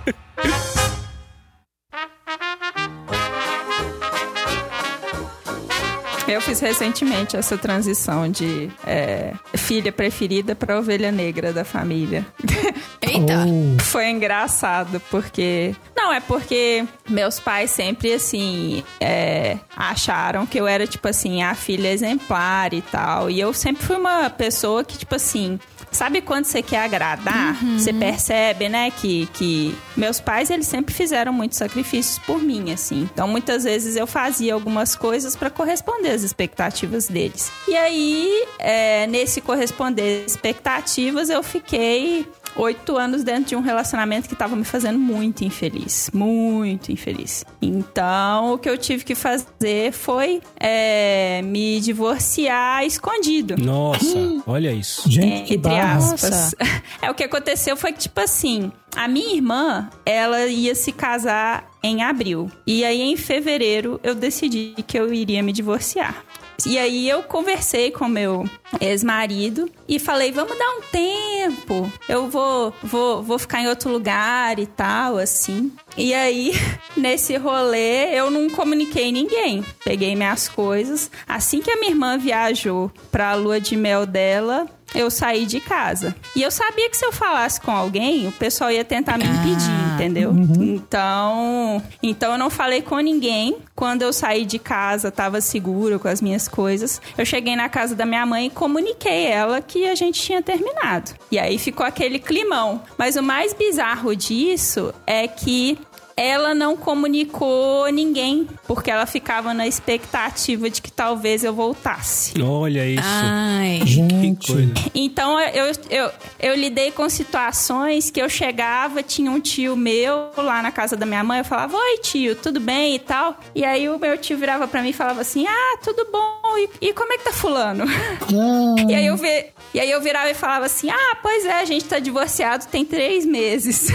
Eu 6.28 6.42
fiz 6.42 6.60
recentemente 6.60 7.36
essa 7.36 7.58
transição 7.58 8.30
de 8.30 8.70
é, 8.88 9.34
filha 9.56 9.92
preferida 9.92 10.56
pra 10.56 10.80
ovelha 10.80 11.12
negra 11.12 11.52
da 11.52 11.66
família. 11.66 12.26
Eita. 13.02 13.46
Oh, 13.46 13.80
Foi 13.84 14.10
engraçado, 14.10 15.02
porque. 15.12 15.76
Não, 16.04 16.12
é 16.12 16.20
porque 16.20 16.86
meus 17.10 17.40
pais 17.40 17.72
sempre, 17.72 18.12
assim, 18.12 18.84
é, 19.00 19.58
acharam 19.74 20.46
que 20.46 20.60
eu 20.60 20.68
era, 20.68 20.86
tipo 20.86 21.08
assim, 21.08 21.42
a 21.42 21.56
filha 21.56 21.90
exemplar 21.90 22.74
e 22.74 22.82
tal. 22.82 23.30
E 23.30 23.40
eu 23.40 23.54
sempre 23.54 23.86
fui 23.86 23.96
uma 23.96 24.30
pessoa 24.30 24.84
que, 24.84 24.98
tipo 24.98 25.16
assim. 25.16 25.58
Sabe 25.92 26.22
quando 26.22 26.46
você 26.46 26.62
quer 26.64 26.84
agradar? 26.84 27.56
Você 27.78 27.94
percebe, 27.94 28.68
né, 28.68 28.90
que, 28.90 29.28
que 29.28 29.78
meus 29.96 30.20
pais, 30.20 30.50
eles 30.50 30.66
sempre 30.66 30.94
fizeram 30.94 31.32
muitos 31.32 31.58
sacrifícios 31.58 32.18
por 32.20 32.40
mim, 32.40 32.74
assim. 32.74 33.08
Então, 33.14 33.28
muitas 33.28 33.64
vezes 33.64 33.96
eu 33.96 34.08
fazia 34.08 34.56
algumas 34.56 34.96
coisas 34.96 35.36
pra 35.36 35.52
corresponder 35.52 36.10
às 36.10 36.24
expectativas 36.24 37.08
deles. 37.08 37.52
E 37.68 37.78
aí, 37.78 38.46
é, 38.58 39.06
nesse 39.06 39.40
corresponder 39.40 40.24
às 40.26 40.32
expectativas, 40.32 41.30
eu 41.30 41.44
fiquei 41.44 42.28
oito 42.56 42.98
anos 42.98 43.24
dentro 43.24 43.46
de 43.46 43.56
um 43.56 43.62
relacionamento 43.62 44.28
que 44.30 44.36
tava 44.36 44.56
me 44.56 44.64
fazendo 44.64 45.00
muito 45.00 45.44
infeliz. 45.44 46.10
Muito 46.14 46.92
infeliz. 46.92 47.46
Então, 47.62 48.54
o 48.54 48.58
que 48.58 48.70
eu 48.70 48.78
tive 48.78 49.04
que 49.04 49.16
fazer 49.16 49.92
foi 49.92 50.42
é, 50.60 51.42
me 51.44 51.80
divorciar 51.80 52.86
escondido. 52.86 53.56
Nossa, 53.58 54.06
olha 54.46 54.72
isso. 54.72 55.10
gente, 55.10 55.48
que 55.48 55.56
Entre 55.56 55.70
barra. 55.70 55.98
aspas. 55.98 56.56
É, 57.02 57.10
o 57.10 57.14
que 57.14 57.24
aconteceu 57.24 57.76
foi 57.76 57.92
que, 57.92 58.00
tipo 58.00 58.20
assim, 58.22 58.72
a 58.96 59.08
minha 59.08 59.36
irmã, 59.36 59.90
ela 60.06 60.46
ia 60.46 60.74
se 60.74 60.92
casar 60.92 61.70
em 61.82 62.02
abril. 62.02 62.50
E 62.66 62.86
aí, 62.86 63.02
em 63.02 63.18
fevereiro, 63.18 64.00
eu 64.04 64.16
decidi 64.16 64.74
que 64.88 64.98
eu 64.98 65.14
iria 65.14 65.44
me 65.44 65.52
divorciar. 65.52 66.24
E 66.66 66.78
aí 66.78 67.10
eu 67.10 67.24
conversei 67.24 67.92
com 67.92 68.08
meu 68.08 68.50
ex-marido 68.80 69.70
e 69.88 70.00
falei, 70.00 70.32
vamos 70.32 70.58
dar 70.58 70.70
um 70.78 70.82
tempo. 70.92 71.92
Eu 72.08 72.30
vou, 72.30 72.74
vou, 72.82 73.22
vou 73.22 73.38
ficar 73.38 73.62
em 73.62 73.68
outro 73.68 73.92
lugar 73.92 74.60
e 74.60 74.66
tal, 74.66 75.18
assim. 75.18 75.72
E 75.98 76.14
aí, 76.14 76.54
nesse 76.98 77.36
rolê, 77.38 78.18
eu 78.18 78.32
não 78.32 78.50
comuniquei 78.50 79.12
ninguém. 79.12 79.64
Peguei 79.84 80.16
minhas 80.16 80.48
coisas. 80.50 81.10
Assim 81.28 81.62
que 81.62 81.72
a 81.72 81.76
minha 81.76 81.92
irmã 81.92 82.18
viajou 82.18 82.92
pra 83.12 83.36
lua 83.36 83.60
de 83.60 83.76
mel 83.76 84.06
dela, 84.06 84.68
eu 84.96 85.10
saí 85.10 85.46
de 85.46 85.60
casa. 85.60 86.16
E 86.36 86.42
eu 86.42 86.52
sabia 86.52 86.90
que 86.90 86.98
se 86.98 87.06
eu 87.06 87.12
falasse 87.12 87.60
com 87.60 87.72
alguém, 87.72 88.28
o 88.28 88.32
pessoal 88.32 88.72
ia 88.72 88.84
tentar 88.84 89.18
me 89.18 89.26
impedir, 89.26 89.94
entendeu? 89.96 90.34
Então, 90.60 91.82
então 92.02 92.34
eu 92.34 92.38
não 92.38 92.50
falei 92.50 92.82
com 92.82 93.00
ninguém. 93.00 93.58
Quando 93.76 94.04
eu 94.04 94.14
saí 94.14 94.46
de 94.46 94.60
casa, 94.60 95.12
tava 95.12 95.42
segura 95.42 95.98
com 95.98 96.08
as 96.08 96.22
minhas 96.22 96.48
coisas. 96.48 97.02
Eu 97.18 97.26
cheguei 97.26 97.56
na 97.56 97.68
casa 97.70 97.96
da 97.96 98.06
minha 98.06 98.26
mãe 98.26 98.48
e 98.48 98.50
comuniquei 98.50 99.26
ela 99.26 99.62
que 99.62 99.88
a 99.88 99.96
gente 99.96 100.22
tinha 100.22 100.42
terminado. 100.42 101.12
E 101.32 101.40
aí 101.40 101.58
ficou 101.58 101.86
aquele 101.86 102.20
climão. 102.20 102.82
Mas 102.98 103.16
o 103.16 103.24
mais 103.24 103.54
bizarro 103.54 104.16
disso 104.16 104.94
é 105.08 105.28
que 105.28 105.78
ela 106.16 106.54
não 106.54 106.76
comunicou 106.76 107.88
ninguém, 107.92 108.48
porque 108.68 108.92
ela 108.92 109.06
ficava 109.06 109.54
na 109.54 109.68
expectativa 109.68 110.70
de 110.70 110.82
que 110.82 110.92
talvez 110.92 111.44
eu 111.44 111.54
voltasse. 111.54 112.34
Olha 112.42 112.86
isso. 112.86 113.02
Ai. 113.04 113.80
Que 113.84 113.88
Gente, 113.88 114.52
coisa. 114.52 114.74
Então 114.94 115.40
eu, 115.40 115.66
eu, 115.90 116.12
eu 116.40 116.56
lidei 116.56 116.92
com 116.92 117.08
situações 117.10 118.10
que 118.10 118.22
eu 118.22 118.30
chegava, 118.30 119.04
tinha 119.04 119.32
um 119.32 119.40
tio 119.40 119.76
meu 119.76 120.30
lá 120.38 120.62
na 120.62 120.72
casa 120.72 120.96
da 120.96 121.06
minha 121.06 121.24
mãe, 121.24 121.40
eu 121.40 121.46
falava, 121.46 121.76
oi 121.78 121.98
tio, 122.00 122.36
tudo 122.36 122.60
bem 122.60 122.96
e 122.96 123.00
tal. 123.00 123.38
E 123.56 123.64
aí 123.64 123.90
o 123.90 124.00
meu 124.00 124.18
tio 124.18 124.38
virava 124.38 124.68
pra 124.68 124.82
mim 124.82 124.90
e 124.90 124.94
falava 124.94 125.22
assim, 125.22 125.46
ah, 125.48 125.78
tudo 125.84 126.08
bom, 126.12 126.58
e, 126.58 126.90
e 126.90 126.94
como 126.94 127.14
é 127.14 127.18
que 127.18 127.24
tá 127.24 127.32
fulano? 127.32 127.86
ah, 127.88 128.76
E 128.90 128.96
aí, 128.96 129.06
eu 129.06 129.18
vi, 129.18 129.46
e 129.74 129.80
aí 129.80 129.90
eu 129.90 130.02
virava 130.02 130.30
e 130.30 130.34
falava 130.34 130.66
assim, 130.66 130.90
ah, 130.90 131.18
pois 131.22 131.46
é, 131.46 131.60
a 131.60 131.66
gente 131.66 131.86
tá 131.86 132.00
divorciado 132.00 132.66
tem 132.68 132.86
três 132.86 133.26
meses. 133.26 133.88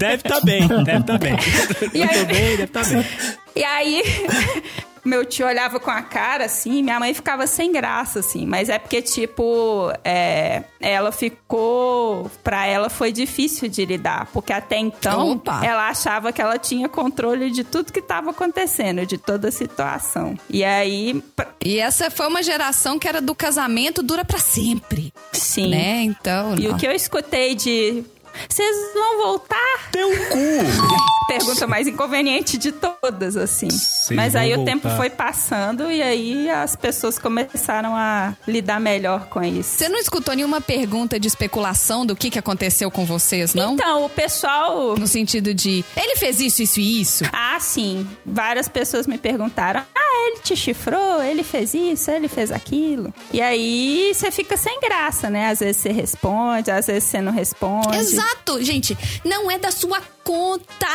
Deve 0.00 0.22
tá 0.22 0.40
bem, 0.40 0.66
deve 0.84 1.04
tá 1.04 1.18
bem. 1.18 1.36
E 1.94 2.02
aí- 2.02 2.16
Muito 2.16 2.26
bem, 2.26 2.56
deve 2.56 2.66
tá 2.68 2.82
bem. 2.84 3.06
E 3.54 3.64
aí, 3.64 4.02
meu 5.04 5.24
tio 5.24 5.46
olhava 5.46 5.80
com 5.80 5.90
a 5.90 6.02
cara 6.02 6.44
assim, 6.44 6.82
minha 6.82 6.98
mãe 7.00 7.12
ficava 7.14 7.46
sem 7.46 7.72
graça, 7.72 8.20
assim. 8.20 8.46
Mas 8.46 8.68
é 8.68 8.78
porque, 8.78 9.02
tipo, 9.02 9.92
é, 10.04 10.62
ela 10.80 11.10
ficou. 11.10 12.30
Pra 12.44 12.66
ela 12.66 12.88
foi 12.88 13.10
difícil 13.12 13.68
de 13.68 13.84
lidar. 13.84 14.28
Porque 14.32 14.52
até 14.52 14.78
então, 14.78 15.32
Opa. 15.32 15.60
ela 15.64 15.88
achava 15.88 16.32
que 16.32 16.40
ela 16.40 16.58
tinha 16.58 16.88
controle 16.88 17.50
de 17.50 17.64
tudo 17.64 17.92
que 17.92 18.00
tava 18.02 18.30
acontecendo, 18.30 19.04
de 19.04 19.18
toda 19.18 19.48
a 19.48 19.52
situação. 19.52 20.38
E 20.48 20.62
aí, 20.64 21.22
pra- 21.34 21.48
E 21.64 21.78
essa 21.78 22.10
foi 22.10 22.26
uma 22.28 22.42
geração 22.42 22.98
que 22.98 23.08
era 23.08 23.20
do 23.20 23.34
casamento 23.34 24.02
dura 24.02 24.24
pra 24.24 24.38
sempre. 24.38 25.12
sim. 25.32 25.68
Né? 25.70 26.02
Então. 26.02 26.54
E 26.56 26.68
não. 26.68 26.74
o 26.74 26.78
que 26.78 26.86
eu 26.86 26.92
escutei 26.92 27.54
de. 27.54 28.04
Vocês 28.48 28.76
vão 28.94 29.18
voltar? 29.18 29.90
Teu 29.92 30.08
cu! 30.08 30.38
Pergunta 31.30 31.64
mais 31.64 31.86
inconveniente 31.86 32.58
de 32.58 32.72
todas, 32.72 33.36
assim. 33.36 33.68
Vocês 33.70 34.10
Mas 34.10 34.34
aí 34.34 34.52
vão 34.52 34.62
o 34.62 34.64
tempo 34.66 34.82
voltar. 34.88 34.96
foi 34.96 35.10
passando 35.10 35.88
e 35.88 36.02
aí 36.02 36.50
as 36.50 36.74
pessoas 36.74 37.20
começaram 37.20 37.94
a 37.94 38.34
lidar 38.48 38.80
melhor 38.80 39.26
com 39.28 39.40
isso. 39.40 39.76
Você 39.78 39.88
não 39.88 39.98
escutou 40.00 40.34
nenhuma 40.34 40.60
pergunta 40.60 41.20
de 41.20 41.28
especulação 41.28 42.04
do 42.04 42.16
que, 42.16 42.30
que 42.30 42.38
aconteceu 42.38 42.90
com 42.90 43.04
vocês, 43.04 43.54
não? 43.54 43.74
Então, 43.74 44.04
o 44.06 44.08
pessoal. 44.08 44.96
No 44.96 45.06
sentido 45.06 45.54
de, 45.54 45.84
ele 45.96 46.16
fez 46.16 46.40
isso, 46.40 46.62
isso 46.64 46.80
e 46.80 47.00
isso? 47.00 47.24
Ah, 47.32 47.58
sim. 47.60 48.04
Várias 48.26 48.66
pessoas 48.66 49.06
me 49.06 49.16
perguntaram: 49.16 49.82
ah, 49.94 50.26
ele 50.26 50.40
te 50.40 50.56
chifrou, 50.56 51.22
ele 51.22 51.44
fez 51.44 51.74
isso, 51.74 52.10
ele 52.10 52.26
fez 52.26 52.50
aquilo. 52.50 53.14
E 53.32 53.40
aí 53.40 54.12
você 54.12 54.32
fica 54.32 54.56
sem 54.56 54.80
graça, 54.80 55.30
né? 55.30 55.50
Às 55.50 55.60
vezes 55.60 55.76
você 55.76 55.92
responde, 55.92 56.72
às 56.72 56.88
vezes 56.88 57.04
você 57.04 57.20
não 57.20 57.32
responde. 57.32 57.96
Exato, 57.96 58.29
gente. 58.60 58.96
Não 59.24 59.50
é 59.50 59.58
da 59.58 59.70
sua 59.70 60.00
conta. 60.24 60.86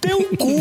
Teu 0.00 0.18
cu! 0.36 0.58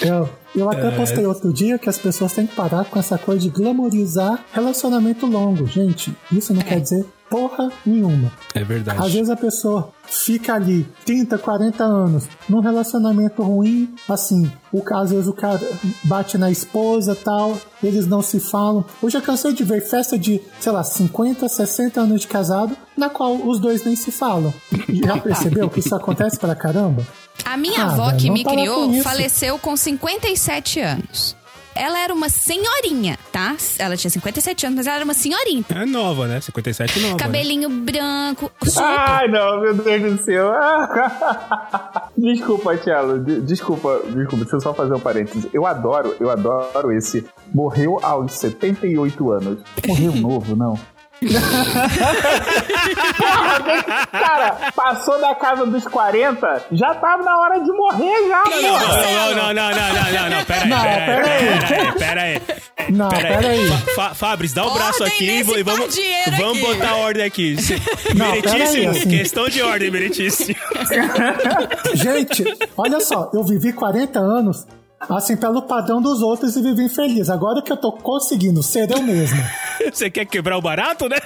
eu, 0.02 0.28
eu 0.54 0.70
até 0.70 0.88
É. 0.88 0.90
postei 0.90 1.26
outro 1.26 1.52
dia 1.52 1.78
que 1.78 1.88
as 1.88 1.98
pessoas 1.98 2.32
têm 2.32 2.46
que 2.46 2.54
parar 2.54 2.84
com 2.84 2.98
essa 2.98 3.16
coisa 3.18 3.40
de 3.40 3.48
glamorizar 3.48 4.44
relacionamento 4.52 5.26
longo. 5.26 5.66
Gente, 5.66 6.14
isso 6.32 6.52
não 6.54 6.62
quer 6.62 6.80
dizer 6.80 7.06
porra 7.30 7.70
nenhuma. 7.86 8.30
É 8.54 8.64
verdade. 8.64 8.98
Às 9.00 9.12
vezes 9.12 9.30
a 9.30 9.36
pessoa 9.36 9.92
fica 10.04 10.54
ali 10.54 10.84
30, 11.06 11.38
40 11.38 11.84
anos 11.84 12.24
num 12.48 12.58
relacionamento 12.60 13.42
ruim, 13.42 13.94
assim, 14.08 14.50
o 14.72 14.82
caso, 14.82 15.04
às 15.04 15.10
vezes 15.12 15.28
o 15.28 15.32
cara 15.32 15.60
bate 16.04 16.36
na 16.36 16.50
esposa 16.50 17.14
tal, 17.14 17.56
eles 17.82 18.06
não 18.08 18.20
se 18.20 18.40
falam. 18.40 18.84
Eu 19.02 19.08
já 19.08 19.20
cansei 19.20 19.52
de 19.52 19.62
ver 19.62 19.80
festa 19.80 20.18
de, 20.18 20.40
sei 20.58 20.72
lá, 20.72 20.82
50, 20.82 21.48
60 21.48 22.00
anos 22.00 22.22
de 22.22 22.26
casado, 22.26 22.76
na 22.96 23.08
qual 23.08 23.34
os 23.36 23.60
dois 23.60 23.84
nem 23.84 23.94
se 23.94 24.10
falam. 24.10 24.52
Já 24.88 25.16
percebeu 25.22 25.70
que 25.70 25.78
isso 25.78 25.94
acontece 25.94 26.38
pra 26.38 26.54
caramba? 26.56 27.06
A 27.44 27.56
minha 27.56 27.84
Ah, 27.84 27.92
avó 27.92 28.12
que 28.12 28.28
me 28.30 28.44
criou 28.44 28.92
faleceu 29.02 29.58
com 29.58 29.76
57 29.76 30.80
anos. 30.80 31.36
Ela 31.74 32.00
era 32.00 32.12
uma 32.12 32.28
senhorinha, 32.28 33.18
tá? 33.32 33.56
Ela 33.78 33.96
tinha 33.96 34.10
57 34.10 34.66
anos, 34.66 34.76
mas 34.78 34.86
ela 34.86 34.96
era 34.96 35.04
uma 35.04 35.14
senhorinha. 35.14 35.64
É 35.70 35.86
nova, 35.86 36.26
né? 36.26 36.40
57 36.40 36.98
nova. 37.00 37.14
né? 37.14 37.18
Cabelinho 37.18 37.70
branco, 37.70 38.50
super. 38.64 38.82
Ai, 38.84 39.28
não, 39.28 39.60
meu 39.60 39.74
Deus 39.74 40.18
do 40.18 40.24
céu. 40.24 40.52
desculpa, 42.16 42.76
Tielo. 42.76 43.18
de- 43.20 43.40
Desculpa, 43.40 44.00
desculpa, 44.06 44.36
deixa 44.44 44.56
eu 44.56 44.60
só 44.60 44.74
fazer 44.74 44.94
um 44.94 45.00
parênteses. 45.00 45.46
Eu 45.52 45.66
adoro, 45.66 46.14
eu 46.20 46.30
adoro 46.30 46.92
esse. 46.92 47.26
Morreu 47.54 47.98
aos 48.02 48.32
78 48.34 49.30
anos. 49.32 49.60
Morreu 49.86 50.12
novo, 50.20 50.54
não. 50.56 50.78
Porra, 53.16 54.06
cara, 54.10 54.56
passou 54.74 55.20
da 55.20 55.34
casa 55.34 55.66
dos 55.66 55.84
40, 55.86 56.64
já 56.72 56.94
tava 56.94 57.22
na 57.22 57.36
hora 57.38 57.60
de 57.60 57.70
morrer 57.72 58.28
já, 58.28 58.42
Não, 58.44 58.62
não, 58.62 58.78
não, 58.80 59.34
não, 59.34 59.54
não, 59.54 59.54
não, 59.54 59.70
não, 59.74 60.12
não, 60.12 60.30
não, 60.30 60.44
pera 60.44 60.62
aí, 60.64 60.68
Não, 60.68 60.80
pera 60.82 61.04
pera 61.06 61.32
aí, 61.34 61.60
pera 61.60 61.82
aí, 61.82 61.92
pera 61.98 62.22
aí. 62.22 62.40
Não, 62.90 63.08
pera 63.10 63.48
aí. 63.48 63.68
Fa- 63.68 63.78
Fa- 63.94 64.14
Fabris, 64.14 64.52
dá 64.52 64.64
o 64.66 64.70
braço 64.72 65.04
aqui 65.04 65.30
e 65.30 65.42
vamos, 65.42 65.96
vamos 66.38 66.58
aqui. 66.58 66.60
botar 66.66 66.96
ordem 66.96 67.24
aqui. 67.24 67.56
Meritíssimo, 68.14 68.90
assim. 68.90 69.08
questão 69.08 69.48
de 69.48 69.62
ordem, 69.62 69.90
meritíssimo. 69.90 70.54
Gente, 71.94 72.44
olha 72.76 73.00
só, 73.00 73.30
eu 73.34 73.44
vivi 73.44 73.72
40 73.72 74.18
anos 74.18 74.66
assim 75.08 75.36
pelo 75.36 75.62
padrão 75.62 76.00
dos 76.00 76.20
outros 76.20 76.56
e 76.56 76.62
vivi 76.62 76.84
infeliz. 76.84 77.30
Agora 77.30 77.62
que 77.62 77.72
eu 77.72 77.76
tô 77.76 77.92
conseguindo 77.92 78.62
ser 78.62 78.90
eu 78.90 79.02
mesmo. 79.02 79.38
Você 79.92 80.10
quer 80.10 80.26
quebrar 80.26 80.58
o 80.58 80.62
barato, 80.62 81.08
né? 81.08 81.16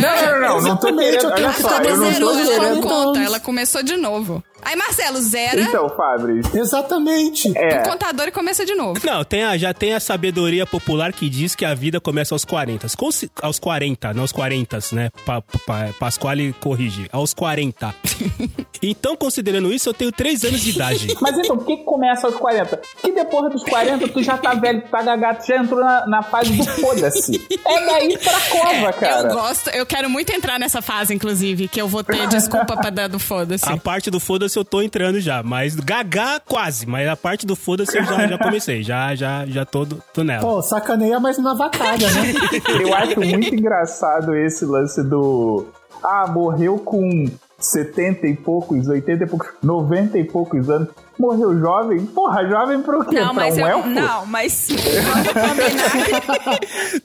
não, 0.00 0.40
não, 0.40 0.60
não 0.62 0.76
tô 0.76 0.88
Exatamente, 0.88 1.24
eu 1.24 1.30
ela 1.30 1.52
querendo. 1.52 2.74
não 2.76 2.82
conta, 2.82 3.20
ela 3.20 3.40
começou 3.40 3.82
de 3.82 3.96
novo. 3.96 4.42
Aí, 4.62 4.76
Marcelo, 4.76 5.20
zera 5.20 5.60
Então, 5.62 5.88
Fabris. 5.90 6.54
Exatamente. 6.54 7.50
o 7.50 7.58
É. 7.58 7.78
contador 7.88 8.28
e 8.28 8.30
começa 8.32 8.64
de 8.64 8.74
novo. 8.74 9.00
Não, 9.04 9.24
tem 9.24 9.42
a- 9.42 9.56
já 9.58 9.74
tem 9.74 9.92
a 9.94 10.00
sabedoria 10.00 10.66
popular 10.66 11.12
que 11.12 11.28
diz 11.28 11.54
que 11.54 11.64
a 11.64 11.74
vida 11.74 12.00
começa 12.00 12.34
aos 12.34 12.44
40. 12.44 12.86
Consi- 12.96 13.30
Aos 13.40 13.58
40, 13.58 14.12
não 14.14 14.22
aos 14.22 14.32
40, 14.32 14.78
né? 14.92 15.10
Pa, 15.26 15.42
pa, 15.42 15.88
Pasquale 15.98 16.52
corrige. 16.60 17.08
Aos 17.12 17.34
40. 17.34 17.94
então, 18.82 19.16
considerando 19.16 19.72
isso, 19.72 19.88
eu 19.88 19.94
tenho 19.94 20.12
3 20.12 20.44
anos 20.44 20.60
de 20.60 20.70
idade. 20.70 21.14
Mas 21.20 21.36
então, 21.38 21.56
por 21.56 21.66
que, 21.66 21.76
que 21.78 21.84
começa 21.84 22.26
aos 22.26 22.36
40? 22.36 22.80
Que 23.00 23.12
depois 23.12 23.52
dos 23.52 23.62
40 23.64 24.08
tu 24.08 24.22
já 24.22 24.36
tá 24.38 24.54
velho, 24.54 24.82
tu 24.82 24.88
tá 24.90 25.02
gagato, 25.02 25.46
já 25.46 25.56
entrou 25.56 25.80
na, 25.80 26.06
na 26.06 26.22
fase 26.22 26.52
do 26.52 26.64
foda-se. 26.64 27.40
É 27.66 27.86
daí 27.86 28.18
pra 28.18 28.40
cova, 28.40 28.92
cara. 28.92 29.28
Eu 29.28 29.34
gosto, 29.34 29.70
eu 29.70 29.86
quero 29.86 30.08
muito 30.10 30.30
entrar 30.32 30.58
nessa 30.58 30.80
fase, 30.82 31.14
inclusive, 31.14 31.68
que 31.68 31.80
eu 31.80 31.88
vou 31.88 32.02
ter 32.04 32.26
desculpa 32.28 32.76
pra 32.76 32.90
dar 32.90 33.08
do 33.08 33.18
foda-se. 33.18 33.64
A 33.68 33.76
parte 33.76 34.10
do 34.10 34.20
foda-se 34.20 34.51
eu 34.58 34.64
tô 34.64 34.82
entrando 34.82 35.20
já, 35.20 35.42
mas 35.42 35.74
gagá 35.74 36.40
quase, 36.40 36.86
mas 36.86 37.08
a 37.08 37.16
parte 37.16 37.46
do 37.46 37.56
foda-se 37.56 37.96
eu 37.96 38.04
já, 38.04 38.26
já 38.26 38.38
comecei, 38.38 38.82
já, 38.82 39.14
já, 39.14 39.46
já 39.46 39.64
tô, 39.64 39.86
tô 39.86 40.22
nela. 40.24 40.40
Pô, 40.42 40.62
sacaneia, 40.62 41.18
mas 41.20 41.38
na 41.38 41.54
vacalha, 41.54 42.10
né? 42.10 42.32
Eu 42.80 42.94
acho 42.94 43.20
muito 43.20 43.54
engraçado 43.54 44.34
esse 44.34 44.64
lance 44.64 45.02
do. 45.02 45.66
Ah, 46.02 46.26
morreu 46.26 46.78
com 46.78 47.26
70 47.62 48.26
e 48.26 48.36
poucos, 48.36 48.88
80 48.88 49.24
e 49.24 49.26
poucos, 49.26 49.48
90 49.62 50.18
e 50.18 50.24
poucos 50.24 50.68
anos. 50.68 50.88
Morreu 51.18 51.56
jovem? 51.60 52.04
Porra, 52.06 52.44
jovem 52.48 52.80
pro 52.82 53.04
quê? 53.04 53.20
Não, 53.20 53.34
pra 53.34 53.44
mas 53.44 53.56
um 53.56 53.60
eu. 53.60 53.66
elfo? 53.68 53.88
Não, 53.90 54.26
mas 54.26 54.68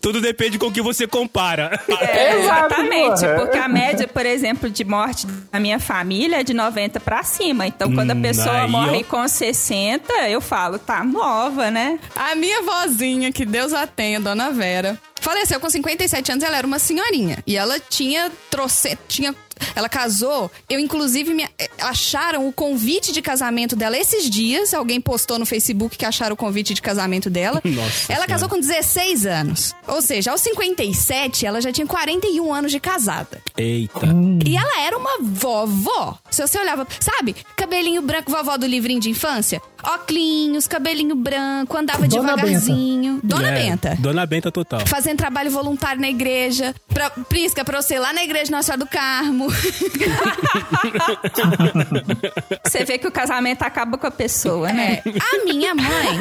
Tudo 0.02 0.22
depende 0.22 0.58
com 0.58 0.68
o 0.68 0.72
que 0.72 0.82
você 0.82 1.06
compara. 1.08 1.80
É, 2.02 2.40
exatamente, 2.40 3.22
porra. 3.22 3.36
porque 3.36 3.58
a 3.58 3.68
média, 3.68 4.08
por 4.08 4.26
exemplo, 4.26 4.70
de 4.70 4.84
morte 4.86 5.28
da 5.52 5.60
minha 5.60 5.80
família 5.80 6.40
é 6.40 6.44
de 6.44 6.54
90 6.54 7.00
pra 7.00 7.24
cima. 7.24 7.68
Então, 7.68 7.94
quando 7.94 8.12
a 8.12 8.16
Hum, 8.16 8.22
pessoa 8.22 8.68
morre 8.68 9.06
ó. 9.08 9.10
com 9.10 9.28
60, 9.28 10.12
eu 10.30 10.42
falo, 10.42 10.80
tá 10.80 11.04
nova, 11.04 11.70
né? 11.70 12.00
A 12.16 12.34
minha 12.36 12.62
vozinha, 12.64 13.32
que 13.32 13.46
Deus 13.46 13.74
a 13.74 13.86
tenha, 13.86 14.20
Dona 14.20 14.50
Vera, 14.52 14.98
faleceu 15.22 15.60
com 15.60 15.70
57 15.70 16.32
anos, 16.32 16.44
ela 16.44 16.58
era 16.58 16.66
uma 16.66 16.80
senhorinha. 16.80 17.38
E 17.46 17.56
ela 17.58 17.80
tinha 17.80 18.32
troce... 18.50 18.98
tinha 19.08 19.36
ela 19.76 19.90
casou, 19.90 20.52
eu 20.70 20.80
inclusive 20.80 21.34
me 21.34 21.44
eh, 21.44 21.70
acharam 21.80 22.48
o 22.48 22.54
convite 22.54 23.12
de 23.12 23.22
casamento 23.22 23.76
dela 23.76 23.98
esses 23.98 24.30
dias, 24.30 24.74
alguém 24.74 25.00
postou 25.02 25.38
no 25.40 25.46
Facebook 25.46 25.98
que 25.98 26.06
acharam 26.06 26.34
o 26.34 26.38
convite 26.38 26.74
de 26.74 26.82
casamento 26.82 27.30
dela. 27.30 27.62
Nossa 27.66 28.12
ela 28.12 28.26
Senhora. 28.26 28.28
casou 28.28 28.50
com 28.50 28.60
16 28.60 29.26
anos. 29.26 29.76
Ou 29.88 30.02
seja, 30.02 30.32
aos 30.32 30.42
57 30.42 31.46
ela 31.46 31.62
já 31.62 31.72
tinha 31.72 31.88
41 31.88 32.54
anos 32.54 32.72
de 32.72 32.80
casada. 32.80 33.42
Eita. 33.58 34.08
E 34.46 34.56
ela 34.56 34.82
era 34.82 34.98
uma 34.98 35.18
vovó. 35.22 36.18
Se 36.30 36.42
você 36.46 36.60
olhava, 36.60 36.88
sabe? 37.00 37.36
Cabelinho 37.56 38.02
branco, 38.02 38.32
vovó 38.32 38.58
do 38.58 38.66
livrinho 38.66 39.00
de 39.00 39.10
infância. 39.10 39.62
Óculos, 39.84 40.68
cabelinho 40.68 41.16
branco, 41.16 41.78
andava 41.78 42.08
Dona 42.08 42.36
devagarzinho. 42.36 43.20
Dona 43.24 43.50
É, 43.50 43.64
Benta. 43.64 43.96
Dona 44.00 44.26
Benta 44.26 44.52
total. 44.52 44.86
Fazendo 44.88 45.18
trabalho 45.18 45.50
voluntário 45.52 46.02
na 46.02 46.10
igreja. 46.10 46.74
Pra, 46.90 47.10
Prisca, 47.10 47.64
pra 47.64 47.82
você 47.82 47.96
ir 47.96 48.00
lá 48.00 48.12
na 48.14 48.24
igreja 48.24 48.52
Nossa 48.52 48.68
Senhora 48.74 48.84
do 48.84 48.88
Carmo. 48.90 49.47
Você 52.64 52.84
vê 52.84 52.98
que 52.98 53.08
o 53.08 53.12
casamento 53.12 53.64
acaba 53.64 53.98
com 53.98 54.08
a 54.08 54.12
pessoa, 54.12 54.72
né? 54.72 55.02
É, 55.06 55.10
a 55.20 55.46
minha 55.46 55.74
mãe 55.76 56.20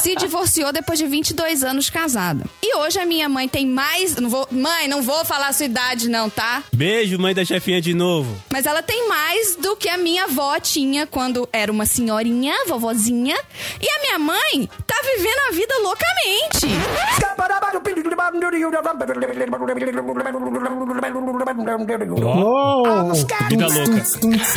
se 0.00 0.14
divorciou 0.16 0.72
depois 0.72 0.98
de 0.98 1.06
22 1.06 1.62
anos 1.62 1.90
casada. 1.90 2.44
E 2.62 2.76
hoje 2.76 2.98
a 2.98 3.06
minha 3.06 3.28
mãe 3.28 3.48
tem 3.48 3.66
mais. 3.66 4.16
Não 4.16 4.28
vou, 4.28 4.46
mãe, 4.50 4.88
não 4.88 5.02
vou 5.02 5.24
falar 5.24 5.48
a 5.48 5.52
sua 5.52 5.66
idade, 5.66 6.08
não, 6.08 6.30
tá? 6.30 6.62
Beijo, 6.72 7.18
mãe 7.18 7.34
da 7.34 7.44
chefinha 7.44 7.80
de 7.80 7.94
novo. 7.94 8.36
Mas 8.52 8.66
ela 8.66 8.82
tem 8.82 9.08
mais 9.08 9.56
do 9.56 9.76
que 9.76 9.88
a 9.88 9.96
minha 9.96 10.24
avó 10.24 10.58
tinha 10.58 11.06
quando 11.06 11.48
era 11.52 11.70
uma 11.70 11.86
senhorinha, 11.86 12.54
vovozinha. 12.66 13.36
E 13.80 13.88
a 13.88 14.00
minha 14.00 14.18
mãe 14.18 14.68
tá 14.86 14.96
vivendo 15.04 15.38
a 15.48 15.52
vida 15.52 15.74
loucamente. 15.82 16.66
Uou! 22.44 23.12
Vida 23.48 23.66
louca. 23.66 24.04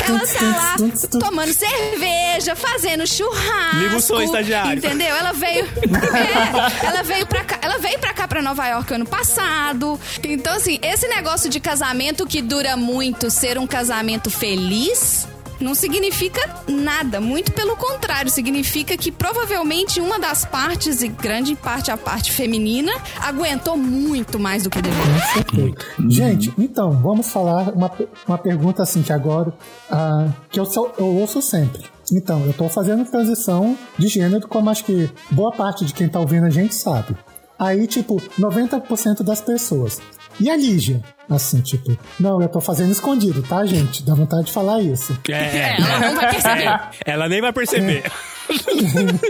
Ela 0.08 0.20
tá 0.20 0.78
lá 0.82 1.20
tomando 1.20 1.54
cerveja, 1.54 2.56
fazendo 2.56 3.08
churrasco. 3.08 3.78
Liga 3.78 3.96
o 3.96 4.02
som, 4.02 4.22
estagiário. 4.22 4.80
Entendeu? 4.80 5.16
Ela 5.16 5.32
veio. 5.34 5.68
É, 6.18 6.86
ela 6.88 7.04
veio 7.04 7.26
pra 7.28 7.44
cá. 7.44 7.60
Ela 7.62 7.78
veio 7.78 8.00
pra 8.00 8.14
cá, 8.14 8.28
pra 8.28 8.42
Nova 8.42 8.68
York 8.68 8.94
ano 8.94 9.06
passado. 9.06 10.00
Então, 10.24 10.54
assim, 10.54 10.80
esse 10.82 11.08
negócio 11.08 11.50
de 11.50 11.60
casamento 11.60 12.26
que 12.26 12.42
dura 12.42 12.76
muito, 12.76 13.30
ser 13.30 13.58
um 13.58 13.68
casamento 13.68 14.30
feliz. 14.30 15.28
Não 15.60 15.74
significa 15.74 16.42
nada, 16.68 17.20
muito 17.20 17.52
pelo 17.52 17.76
contrário, 17.76 18.30
significa 18.30 18.96
que 18.98 19.12
provavelmente 19.12 20.00
uma 20.00 20.20
das 20.20 20.46
partes, 20.46 21.02
e 21.02 21.08
grande 21.08 21.56
parte 21.56 21.92
a 21.92 21.98
parte 21.98 22.32
feminina, 22.32 22.92
aguentou 23.20 23.76
muito 23.76 24.40
mais 24.40 24.64
do 24.64 24.70
que 24.70 24.82
deveria. 24.82 25.76
Gente, 26.10 26.54
então, 26.58 26.92
vamos 26.92 27.28
falar 27.30 27.70
uma, 27.74 27.92
uma 28.28 28.38
pergunta 28.38 28.84
assim 28.84 29.02
que 29.02 29.12
agora 29.12 29.54
ah, 29.90 30.28
que 30.50 30.60
eu, 30.60 30.66
sou, 30.66 30.94
eu 30.98 31.06
ouço 31.06 31.42
sempre. 31.42 31.84
Então, 32.12 32.46
eu 32.46 32.54
tô 32.54 32.70
fazendo 32.70 33.04
transição 33.06 33.78
de 33.98 34.08
gênero, 34.08 34.48
como 34.48 34.70
acho 34.70 34.86
que 34.86 35.10
boa 35.32 35.52
parte 35.52 35.86
de 35.86 35.94
quem 35.94 36.08
tá 36.08 36.20
ouvindo 36.20 36.46
a 36.46 36.50
gente 36.50 36.74
sabe. 36.74 37.16
Aí, 37.60 37.88
tipo, 37.88 38.22
90% 38.40 39.24
das 39.24 39.42
pessoas. 39.42 40.00
E 40.40 40.50
a 40.50 40.56
Lígia? 40.56 41.02
Assim, 41.30 41.62
tipo, 41.62 41.98
não, 42.20 42.42
eu 42.42 42.48
tô 42.48 42.62
fazendo 42.62 42.92
escondido, 42.92 43.42
tá, 43.44 43.66
gente? 43.66 44.04
Dá 44.04 44.14
vontade 44.14 44.46
de 44.46 44.54
falar 44.54 44.82
isso. 44.82 45.18
É, 45.30 45.76
Ela 45.78 46.00
não 46.00 46.16
vai 46.16 46.30
perceber. 46.30 46.80
ela 47.06 47.30
nem 47.30 47.42
vai 47.42 47.54
perceber. 47.54 48.04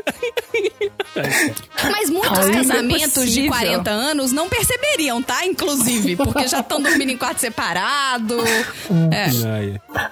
Mas 1.92 2.10
muitos 2.10 2.38
Aí, 2.38 2.54
casamentos 2.54 3.32
de 3.32 3.42
impossível. 3.42 3.82
40 3.82 3.90
anos 3.90 4.32
não 4.32 4.48
perceberiam, 4.48 5.22
tá? 5.22 5.46
Inclusive, 5.46 6.16
porque 6.16 6.48
já 6.48 6.60
estão 6.60 6.80
dormindo 6.82 7.12
em 7.12 7.18
quarto 7.18 7.40
separado. 7.40 8.36
É. 9.12 9.28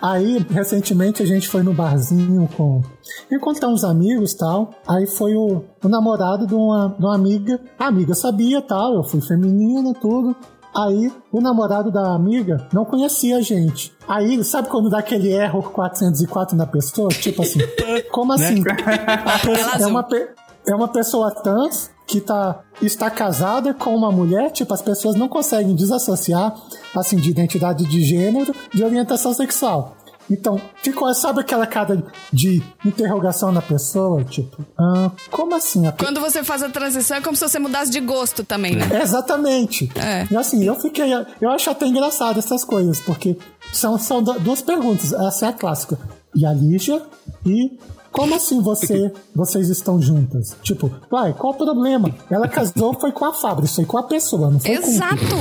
Aí, 0.01 0.43
recentemente, 0.49 1.21
a 1.21 1.25
gente 1.25 1.47
foi 1.47 1.61
no 1.61 1.73
barzinho 1.73 2.49
com. 2.55 2.81
Encontrar 3.31 3.69
uns 3.69 3.83
amigos 3.83 4.33
tal. 4.33 4.73
Aí 4.87 5.05
foi 5.05 5.35
o, 5.35 5.63
o 5.83 5.87
namorado 5.87 6.47
de 6.47 6.55
uma, 6.55 6.95
de 6.97 7.05
uma 7.05 7.13
amiga. 7.15 7.59
A 7.77 7.87
amiga 7.87 8.15
sabia 8.15 8.61
tal, 8.61 8.95
eu 8.95 9.03
fui 9.03 9.21
feminina 9.21 9.93
tudo. 9.93 10.35
Aí, 10.75 11.11
o 11.31 11.39
namorado 11.39 11.89
da 11.91 12.13
amiga 12.13 12.67
não 12.73 12.83
conhecia 12.83 13.37
a 13.37 13.41
gente. 13.41 13.93
Aí, 14.07 14.43
sabe 14.43 14.67
quando 14.67 14.89
dá 14.89 14.99
aquele 14.99 15.31
error 15.31 15.71
404 15.71 16.55
na 16.57 16.67
pessoa? 16.67 17.09
Tipo 17.09 17.41
assim, 17.43 17.59
como 18.11 18.33
assim? 18.33 18.61
A 18.67 19.39
pessoa- 19.39 19.77
é, 19.81 19.87
uma, 19.87 20.07
é 20.67 20.75
uma 20.75 20.87
pessoa 20.87 21.31
trans 21.31 21.89
que 22.07 22.19
tá, 22.21 22.59
está 22.81 23.09
casada 23.09 23.73
com 23.73 23.95
uma 23.95 24.11
mulher, 24.11 24.51
tipo, 24.51 24.73
as 24.73 24.81
pessoas 24.81 25.15
não 25.15 25.27
conseguem 25.27 25.73
desassociar, 25.73 26.53
assim, 26.95 27.15
de 27.15 27.31
identidade 27.31 27.83
de 27.85 28.03
gênero, 28.03 28.53
de 28.73 28.83
orientação 28.83 29.33
sexual. 29.33 29.95
Então, 30.29 30.59
ficou, 30.81 31.13
sabe 31.13 31.41
aquela 31.41 31.67
cara 31.67 32.03
de 32.33 32.61
interrogação 32.85 33.51
na 33.51 33.61
pessoa? 33.61 34.23
Tipo, 34.23 34.65
ah, 34.77 35.11
como 35.29 35.53
assim? 35.55 35.83
Quando 35.99 36.19
você 36.19 36.43
faz 36.43 36.63
a 36.63 36.69
transição 36.69 37.17
é 37.17 37.21
como 37.21 37.35
se 37.35 37.47
você 37.47 37.59
mudasse 37.59 37.91
de 37.91 37.99
gosto 37.99 38.43
também, 38.43 38.75
né? 38.75 39.01
Exatamente. 39.03 39.91
É. 39.95 40.27
E 40.31 40.35
assim, 40.35 40.63
eu 40.63 40.75
fiquei. 40.75 41.11
Eu 41.39 41.49
acho 41.51 41.69
até 41.69 41.85
engraçado 41.85 42.39
essas 42.39 42.63
coisas, 42.65 42.99
porque 42.99 43.37
são, 43.71 43.97
são 43.99 44.21
du- 44.23 44.39
duas 44.39 44.61
perguntas. 44.61 45.13
Essa 45.13 45.45
é 45.45 45.49
a 45.49 45.53
clássica. 45.53 45.97
E 46.35 46.45
a 46.45 46.51
Lígia 46.53 47.01
e. 47.45 47.77
Como 48.15 48.33
assim 48.33 48.61
você, 48.61 49.11
vocês 49.35 49.69
estão 49.69 50.01
juntas? 50.01 50.55
Tipo, 50.63 50.89
uai, 51.11 51.33
qual 51.33 51.51
o 51.51 51.57
problema? 51.57 52.09
Ela 52.31 52.47
casou 52.47 52.93
foi 52.93 53.11
com 53.11 53.25
a 53.25 53.33
fábrica, 53.33 53.73
foi 53.73 53.83
com 53.83 53.97
a 53.97 54.03
pessoa, 54.03 54.49
não 54.49 54.59
foi 54.59 54.77
com 54.77 54.87
Exato. 54.87 55.35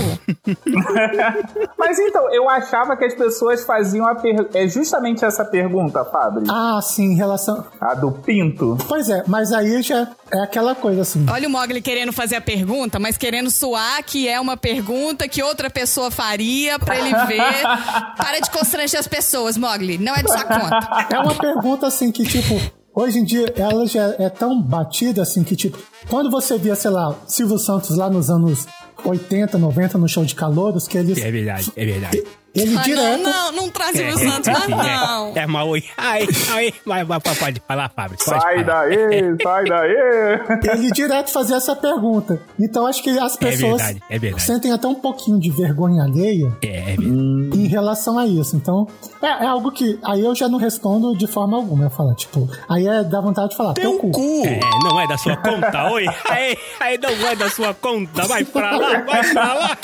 Mas 1.78 1.98
então, 2.00 2.28
eu 2.34 2.48
achava 2.50 2.96
que 2.96 3.04
as 3.04 3.14
pessoas 3.14 3.64
faziam 3.64 4.06
a 4.06 4.16
per... 4.16 4.48
é 4.54 4.66
justamente 4.66 5.24
essa 5.24 5.44
pergunta, 5.44 6.04
Fabri. 6.04 6.46
Ah, 6.50 6.80
sim, 6.82 7.12
em 7.12 7.16
relação. 7.16 7.64
A 7.80 7.94
do 7.94 8.10
pinto. 8.10 8.76
Pois 8.88 9.08
é, 9.08 9.22
mas 9.26 9.52
aí 9.52 9.80
já 9.82 10.08
é 10.32 10.42
aquela 10.42 10.74
coisa 10.74 11.02
assim. 11.02 11.24
Olha 11.30 11.46
o 11.46 11.50
Mogli 11.50 11.80
querendo 11.80 12.12
fazer 12.12 12.36
a 12.36 12.40
pergunta, 12.40 12.98
mas 12.98 13.16
querendo 13.16 13.50
suar 13.50 14.02
que 14.02 14.28
é 14.28 14.40
uma 14.40 14.56
pergunta 14.56 15.28
que 15.28 15.42
outra 15.42 15.70
pessoa 15.70 16.10
faria 16.10 16.78
pra 16.78 16.98
ele 16.98 17.14
ver. 17.26 17.62
Para 18.16 18.40
de 18.40 18.50
constranger 18.50 18.98
as 18.98 19.06
pessoas, 19.06 19.56
Mogli. 19.56 19.98
Não 19.98 20.14
é 20.14 20.22
de 20.22 20.30
sua 20.30 20.44
conta. 20.44 21.06
É 21.10 21.18
uma 21.18 21.34
pergunta 21.34 21.86
assim 21.86 22.10
que, 22.10 22.24
tipo, 22.24 22.63
hoje 22.94 23.18
em 23.18 23.24
dia 23.24 23.52
ela 23.56 23.86
já 23.86 24.14
é 24.18 24.28
tão 24.28 24.60
batida 24.60 25.22
assim 25.22 25.42
que, 25.42 25.56
tipo, 25.56 25.78
quando 26.08 26.30
você 26.30 26.56
via, 26.58 26.74
sei 26.74 26.90
lá, 26.90 27.14
Silvio 27.26 27.58
Santos 27.58 27.96
lá 27.96 28.08
nos 28.08 28.30
anos 28.30 28.66
80, 29.04 29.58
90 29.58 29.98
no 29.98 30.08
show 30.08 30.24
de 30.24 30.34
calouros, 30.34 30.86
que 30.86 30.96
eles. 30.96 31.18
é 31.18 31.30
verdade, 31.30 31.72
é 31.76 31.84
verdade. 31.84 32.24
Ele 32.54 32.76
Ah, 32.78 32.82
direto. 32.82 33.22
não, 33.22 33.32
não, 33.32 33.52
não 33.52 33.68
traz 33.70 33.90
o 33.98 34.18
Santos, 34.18 34.48
mas 34.48 34.68
não. 34.68 35.32
É, 35.34 35.40
é 35.40 35.46
mal. 35.46 35.68
oi. 35.68 35.82
Ai, 35.96 36.26
ai, 36.52 36.72
vai, 36.86 37.04
vai, 37.04 37.20
pode 37.20 37.60
falar, 37.66 37.88
Fábio. 37.94 38.16
Pode 38.16 38.40
Sai 38.40 38.64
falar. 38.64 38.86
daí, 38.88 39.36
sai 39.42 39.64
daí. 39.64 40.70
Ele 40.78 40.90
direto 40.92 41.30
fazia 41.32 41.56
essa 41.56 41.74
pergunta. 41.74 42.40
Então 42.60 42.86
acho 42.86 43.02
que 43.02 43.10
as 43.18 43.36
pessoas 43.36 43.82
verdade, 43.82 44.02
é 44.08 44.18
verdade. 44.18 44.42
sentem 44.44 44.70
até 44.72 44.86
um 44.86 44.94
pouquinho 44.94 45.40
de 45.40 45.50
vergonha 45.50 46.04
alheia 46.04 46.56
É, 46.62 46.92
é 46.92 46.96
verdade. 46.96 47.10
em 47.58 47.66
relação 47.66 48.18
a 48.18 48.26
isso. 48.26 48.54
Então, 48.56 48.86
é, 49.20 49.26
é 49.26 49.46
algo 49.46 49.72
que 49.72 49.98
aí 50.04 50.24
eu 50.24 50.34
já 50.34 50.48
não 50.48 50.58
respondo 50.58 51.16
de 51.16 51.26
forma 51.26 51.56
alguma. 51.56 51.84
Eu 51.84 51.90
falo, 51.90 52.14
tipo, 52.14 52.48
aí 52.68 52.86
é 52.86 53.02
dá 53.02 53.20
vontade 53.20 53.50
de 53.50 53.56
falar, 53.56 53.74
teu 53.74 53.98
cu. 53.98 54.12
É, 54.46 54.60
não 54.84 55.00
é 55.00 55.06
da 55.08 55.18
sua 55.18 55.36
conta, 55.36 55.90
oi. 55.90 56.06
Aí, 56.30 56.56
aí 56.78 56.98
não 56.98 57.28
é 57.28 57.34
da 57.34 57.50
sua 57.50 57.74
conta. 57.74 58.24
Vai 58.26 58.44
pra 58.44 58.76
lá, 58.76 59.00
vai 59.00 59.32
pra 59.32 59.54
lá. 59.54 59.78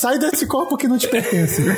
Sai 0.00 0.18
desse 0.18 0.46
corpo 0.46 0.78
que 0.78 0.88
não 0.88 0.96
te 0.96 1.06
pertence. 1.06 1.62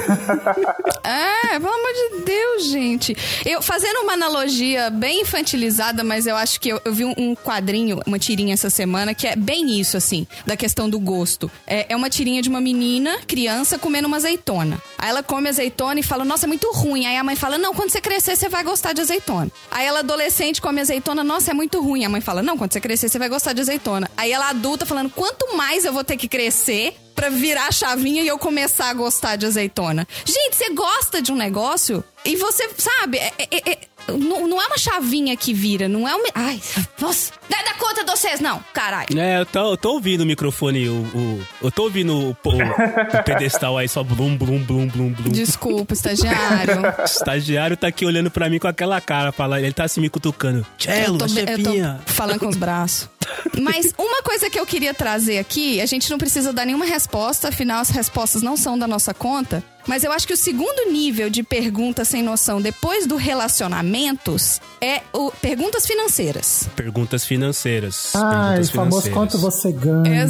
É, 1.04 1.58
pelo 1.58 1.72
amor 1.72 1.92
de 1.92 2.24
Deus, 2.24 2.64
gente. 2.66 3.16
Eu 3.44 3.60
fazendo 3.60 4.02
uma 4.02 4.12
analogia 4.12 4.88
bem 4.88 5.22
infantilizada, 5.22 6.04
mas 6.04 6.28
eu 6.28 6.36
acho 6.36 6.60
que 6.60 6.68
eu, 6.68 6.80
eu 6.84 6.94
vi 6.94 7.04
um, 7.04 7.34
quadrinho, 7.34 8.00
uma 8.06 8.20
tirinha 8.20 8.54
essa 8.54 8.70
semana, 8.70 9.12
que 9.12 9.26
é 9.26 9.34
bem 9.34 9.80
isso, 9.80 9.96
assim, 9.96 10.28
da 10.46 10.56
questão 10.56 10.88
do 10.88 11.00
gosto. 11.00 11.50
É, 11.66 11.86
é 11.92 11.96
uma 11.96 12.08
tirinha 12.08 12.40
de 12.40 12.48
uma 12.48 12.60
menina, 12.60 13.18
criança, 13.26 13.80
comendo 13.80 14.06
uma 14.06 14.16
azeitona. 14.16 14.80
Aí 14.96 15.10
ela 15.10 15.24
come 15.24 15.48
azeitona 15.48 15.98
e 15.98 16.04
fala, 16.04 16.24
nossa, 16.24 16.46
é 16.46 16.48
muito 16.48 16.70
ruim. 16.70 17.04
Aí 17.04 17.16
a 17.16 17.24
mãe 17.24 17.34
fala, 17.34 17.58
não, 17.58 17.74
quando 17.74 17.90
você 17.90 18.00
crescer, 18.00 18.36
você 18.36 18.48
vai 18.48 18.62
gostar 18.62 18.92
de 18.92 19.00
azeitona. 19.00 19.50
Aí 19.72 19.84
ela, 19.84 19.98
adolescente, 19.98 20.62
come 20.62 20.80
azeitona, 20.80 21.24
nossa, 21.24 21.50
é 21.50 21.54
muito 21.54 21.82
ruim. 21.82 22.04
A 22.04 22.08
mãe 22.08 22.20
fala, 22.20 22.42
não, 22.42 22.56
quando 22.56 22.72
você 22.72 22.80
crescer, 22.80 23.08
você 23.08 23.18
vai 23.18 23.28
gostar 23.28 23.54
de 23.54 23.60
azeitona. 23.60 24.08
Aí 24.16 24.30
ela, 24.30 24.50
adulta, 24.50 24.86
falando, 24.86 25.10
quanto 25.10 25.56
mais 25.56 25.84
eu 25.84 25.92
vou 25.92 26.04
ter 26.04 26.16
que 26.16 26.28
crescer 26.28 26.94
pra 27.14 27.28
virar 27.28 27.68
a 27.68 27.72
chavinha 27.72 28.22
e 28.22 28.28
eu 28.28 28.38
começar 28.38 28.90
a 28.90 28.94
gostar 28.94 29.36
de 29.36 29.46
azeitona. 29.46 30.06
Gente, 30.24 30.56
você 30.56 30.70
gosta 30.74 31.20
de 31.22 31.32
um 31.32 31.36
negócio 31.36 32.02
e 32.24 32.36
você, 32.36 32.68
sabe, 32.78 33.18
é- 33.18 33.32
é- 33.38 33.70
é- 33.72 33.78
não, 34.08 34.48
não 34.48 34.60
é 34.60 34.66
uma 34.66 34.78
chavinha 34.78 35.36
que 35.36 35.54
vira, 35.54 35.88
não 35.88 36.08
é 36.08 36.14
uma. 36.16 36.28
Ai, 36.34 36.60
nossa, 37.00 37.32
dá, 37.48 37.56
dá 37.62 37.74
conta 37.74 38.04
de 38.04 38.10
vocês, 38.10 38.40
não, 38.40 38.58
caralho. 38.72 39.06
É, 39.18 39.40
eu 39.40 39.46
tô, 39.46 39.70
eu 39.72 39.76
tô 39.76 39.92
ouvindo 39.92 40.22
o 40.22 40.26
microfone, 40.26 40.88
o, 40.88 40.94
o- 40.94 41.46
eu 41.62 41.70
tô 41.70 41.84
ouvindo 41.84 42.12
o, 42.12 42.30
o- 42.30 43.16
o 43.18 43.22
pedestal 43.24 43.78
aí 43.78 43.88
só 43.88 44.02
blum, 44.02 44.36
blum, 44.36 44.58
blum, 44.58 44.88
blum, 44.88 45.10
blum. 45.12 45.30
Desculpa, 45.30 45.94
estagiário. 45.94 46.82
Estagiário 47.06 47.76
tá 47.76 47.86
aqui 47.86 48.04
olhando 48.04 48.28
pra 48.30 48.48
mim 48.50 48.58
com 48.58 48.66
aquela 48.66 49.00
cara, 49.00 49.30
falando, 49.30 49.60
ele 49.64 49.72
tá 49.72 49.84
assim 49.84 50.00
me 50.00 50.08
cutucando. 50.10 50.66
Cello, 50.78 51.14
Eu 51.14 51.18
tô, 51.18 51.72
eu 51.72 51.96
tô 52.04 52.12
falando 52.12 52.40
com 52.40 52.48
os 52.48 52.56
braços. 52.56 53.08
Mas 53.60 53.92
uma 53.98 54.22
coisa 54.22 54.48
que 54.48 54.58
eu 54.58 54.66
queria 54.66 54.94
trazer 54.94 55.38
aqui, 55.38 55.80
a 55.80 55.86
gente 55.86 56.10
não 56.10 56.18
precisa 56.18 56.52
dar 56.52 56.64
nenhuma 56.64 56.84
resposta, 56.84 57.48
afinal 57.48 57.80
as 57.80 57.90
respostas 57.90 58.42
não 58.42 58.56
são 58.56 58.78
da 58.78 58.86
nossa 58.86 59.12
conta. 59.12 59.62
Mas 59.86 60.04
eu 60.04 60.12
acho 60.12 60.26
que 60.26 60.32
o 60.32 60.36
segundo 60.36 60.90
nível 60.92 61.28
de 61.28 61.42
pergunta 61.42 62.04
sem 62.04 62.22
noção 62.22 62.60
depois 62.60 63.06
do 63.06 63.16
relacionamentos 63.16 64.60
é 64.80 65.02
o 65.12 65.30
perguntas 65.32 65.86
financeiras. 65.86 66.68
Perguntas 66.76 67.24
financeiras. 67.24 68.14
Ai, 68.14 68.56
perguntas 68.56 68.70
famoso 68.70 69.10
quanto 69.10 69.38
você 69.38 69.72
ganha. 69.72 70.24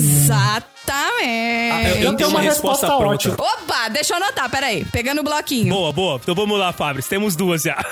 Ah, 0.91 1.83
eu, 1.97 1.97
eu 2.11 2.17
tenho 2.17 2.29
uma 2.31 2.41
resposta, 2.41 2.87
resposta 2.87 3.07
ótima. 3.07 3.35
Opa, 3.39 3.89
deixa 3.89 4.13
eu 4.15 4.17
anotar, 4.19 4.51
peraí. 4.51 4.85
Pegando 4.87 5.21
o 5.21 5.25
bloquinho. 5.25 5.73
Boa, 5.73 5.93
boa. 5.93 6.21
Então 6.23 6.35
vamos 6.35 6.59
lá, 6.59 6.73
Fabris. 6.73 7.07
Temos 7.07 7.35
duas 7.37 7.63
já. 7.63 7.83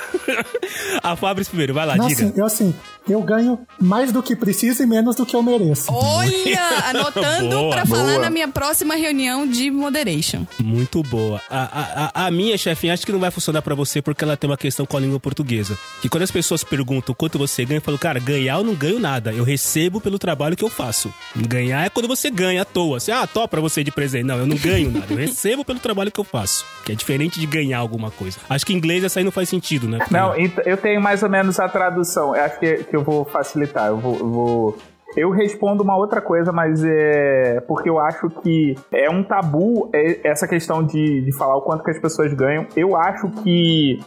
a 1.01 1.15
Fabris 1.15 1.47
primeiro, 1.47 1.73
vai 1.73 1.85
lá, 1.85 1.95
Não, 1.95 2.07
diga. 2.07 2.25
assim, 2.25 2.33
eu 2.37 2.45
assim, 2.45 2.75
eu 3.09 3.21
ganho 3.21 3.59
mais 3.79 4.11
do 4.11 4.21
que 4.21 4.35
preciso 4.35 4.83
e 4.83 4.85
menos 4.85 5.15
do 5.15 5.25
que 5.25 5.35
eu 5.35 5.41
mereço. 5.43 5.85
Olha, 5.91 6.61
anotando 6.89 7.49
Boa, 7.49 7.69
pra 7.75 7.85
falar 7.85 8.03
boa. 8.13 8.19
na 8.19 8.29
minha 8.29 8.47
próxima 8.47 8.95
reunião 8.95 9.47
de 9.47 9.71
moderation. 9.71 10.45
Muito 10.59 11.01
boa. 11.03 11.41
A, 11.49 12.11
a, 12.13 12.25
a- 12.27 12.31
minha, 12.31 12.57
chefinha, 12.57 12.93
acho 12.93 13.05
que 13.05 13.11
não 13.11 13.19
vai 13.19 13.31
funcionar 13.31 13.61
pra 13.61 13.75
você 13.75 14.01
porque 14.01 14.23
ela 14.23 14.37
tem 14.37 14.49
uma 14.49 14.57
questão 14.57 14.85
com 14.85 14.97
a 14.97 14.99
língua 14.99 15.19
portuguesa. 15.19 15.77
Que 16.01 16.09
quando 16.09 16.23
as 16.23 16.31
pessoas 16.31 16.63
perguntam 16.63 17.15
quanto 17.15 17.37
você 17.37 17.65
ganha, 17.65 17.77
eu 17.79 17.81
falo, 17.81 17.97
cara, 17.97 18.19
ganhar 18.19 18.57
eu 18.57 18.63
não 18.63 18.73
ganho 18.75 18.99
nada. 18.99 19.31
Eu 19.33 19.43
recebo 19.43 19.99
pelo 19.99 20.17
trabalho 20.19 20.55
que 20.55 20.63
eu 20.63 20.69
faço. 20.69 21.13
Ganhar 21.35 21.85
é 21.85 21.89
quando 21.89 22.07
você 22.07 22.29
ganha 22.29 22.61
à 22.61 22.65
toa. 22.81 22.97
Assim, 22.97 23.11
ah, 23.11 23.27
tô 23.27 23.47
pra 23.47 23.61
você 23.61 23.83
de 23.83 23.91
presente. 23.91 24.23
Não, 24.25 24.37
eu 24.37 24.47
não 24.47 24.55
ganho 24.57 24.91
nada. 24.91 25.05
Eu 25.09 25.17
recebo 25.17 25.63
pelo 25.63 25.79
trabalho 25.79 26.11
que 26.11 26.19
eu 26.19 26.23
faço. 26.23 26.65
Que 26.85 26.91
é 26.91 26.95
diferente 26.95 27.39
de 27.39 27.45
ganhar 27.45 27.79
alguma 27.79 28.09
coisa. 28.11 28.39
Acho 28.49 28.65
que 28.65 28.73
em 28.73 28.77
inglês 28.77 29.03
essa 29.03 29.19
aí 29.19 29.23
não 29.23 29.31
faz 29.31 29.49
sentido, 29.49 29.87
né? 29.87 29.97
Porque- 29.99 30.13
Não, 30.13 30.33
eu 30.65 30.77
tenho 30.77 31.01
mais 31.01 31.21
ou 31.23 31.29
menos 31.29 31.59
a 31.59 31.67
tradução. 31.69 32.35
Eu 32.35 32.43
acho 32.43 32.59
que, 32.59 32.83
que 32.85 32.95
eu 32.95 33.03
vou 33.03 33.25
facilitar. 33.25 33.87
Eu 33.87 33.97
vou. 33.97 34.17
eu 34.17 34.29
vou- 34.29 34.77
Eu 35.17 35.29
respondo 35.29 35.83
uma 35.83 35.97
outra 35.97 36.21
coisa, 36.21 36.53
mas 36.53 36.81
é 36.85 37.59
porque 37.67 37.89
eu 37.89 37.99
acho 37.99 38.29
que 38.41 38.75
é 38.93 39.09
um 39.09 39.21
tabu 39.21 39.89
é- 39.93 40.21
essa 40.23 40.47
questão 40.47 40.81
de, 40.81 41.21
de 41.25 41.35
falar 41.37 41.57
o 41.57 41.61
quanto 41.63 41.83
que 41.83 41.91
as 41.91 41.99
pessoas 41.99 42.33
ganham. 42.33 42.65
Eu 42.77 42.95
acho 42.95 43.29
que 43.43 43.99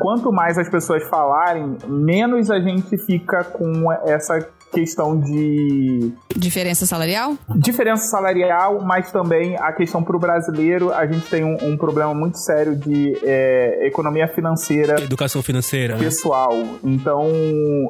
quanto 0.00 0.30
mais 0.30 0.56
as 0.58 0.68
pessoas 0.68 1.02
falarem, 1.08 1.76
menos 1.88 2.48
a 2.48 2.60
gente 2.60 2.96
fica 2.96 3.42
com 3.42 3.90
essa 4.06 4.38
questão 4.72 5.18
de 5.20 6.12
Diferença 6.36 6.86
salarial? 6.86 7.36
diferença 7.56 8.04
salarial, 8.06 8.80
mas 8.82 9.10
também 9.12 9.56
a 9.58 9.72
questão 9.72 10.02
para 10.02 10.16
o 10.16 10.18
brasileiro, 10.18 10.92
a 10.92 11.06
gente 11.06 11.28
tem 11.28 11.44
um, 11.44 11.56
um 11.72 11.76
problema 11.76 12.14
muito 12.14 12.38
sério 12.38 12.74
de 12.74 13.16
é, 13.22 13.86
economia 13.86 14.26
financeira 14.28 15.00
Educação 15.02 15.42
financeira, 15.42 15.94
né? 15.96 16.00
pessoal. 16.04 16.52
Então, 16.82 17.28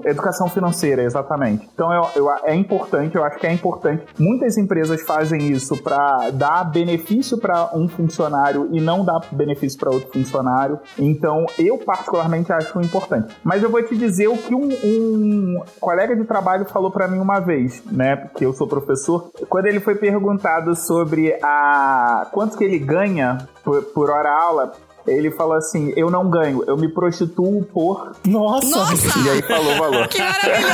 educação 0.05 0.49
financeira, 0.49 1.03
exatamente. 1.03 1.69
Então, 1.75 1.93
eu, 1.93 2.03
eu- 2.17 2.31
é 2.45 2.55
importante, 2.55 3.15
eu 3.17 3.25
acho 3.25 3.39
que 3.39 3.47
é 3.47 3.53
importante. 3.53 4.03
Muitas 4.19 4.57
empresas 4.59 5.03
fazem 5.03 5.51
isso 5.53 5.77
para 5.83 6.31
dar 6.31 6.65
benefício 6.65 7.39
para 7.39 7.71
um 7.77 7.89
funcionário 7.89 8.69
e 8.73 8.81
não 8.81 9.05
dar 9.05 9.21
benefício 9.33 9.79
para 9.79 9.91
outro 9.91 10.11
funcionário. 10.13 10.79
Então, 10.99 11.47
eu 11.59 11.79
particularmente 11.79 12.53
acho 12.53 12.81
importante. 12.81 13.35
Mas 13.45 13.63
eu 13.63 13.71
vou 13.71 13.83
te 13.83 13.97
dizer 13.97 14.29
o 14.29 14.37
que 14.37 14.55
um, 14.55 14.69
um 14.85 15.63
colega 15.81 16.17
de 16.17 16.25
trabalho 16.25 16.65
falou 16.73 16.91
para 16.91 17.07
mim 17.09 17.19
uma 17.19 17.39
vez, 17.41 17.83
né? 17.91 18.17
Porque 18.17 18.45
eu 18.45 18.53
sou 18.53 18.67
professor. 18.67 19.31
Quando 19.49 19.67
ele 19.67 19.81
foi 19.81 19.95
perguntado 19.95 20.75
sobre 20.75 21.37
a 21.43 22.27
quanto 22.33 22.57
que 22.57 22.65
ele 22.65 22.79
ganha 22.79 23.47
por, 23.63 23.83
por 23.83 24.11
hora 24.11 24.31
aula, 24.31 24.73
ele 25.07 25.31
falou 25.33 25.55
assim: 25.57 25.93
Eu 25.97 26.11
não 26.11 26.31
ganho, 26.31 26.63
eu 26.67 26.77
me 26.77 26.89
prostituo 26.89 27.65
por. 27.65 28.13
Nossa! 28.25 28.67
Nossa! 28.69 29.19
E 29.19 29.31
aí 29.31 29.43
falou 29.43 29.75
o 29.75 29.79
valor. 29.79 30.09
Que 30.09 30.19
maravilhoso! 30.19 30.73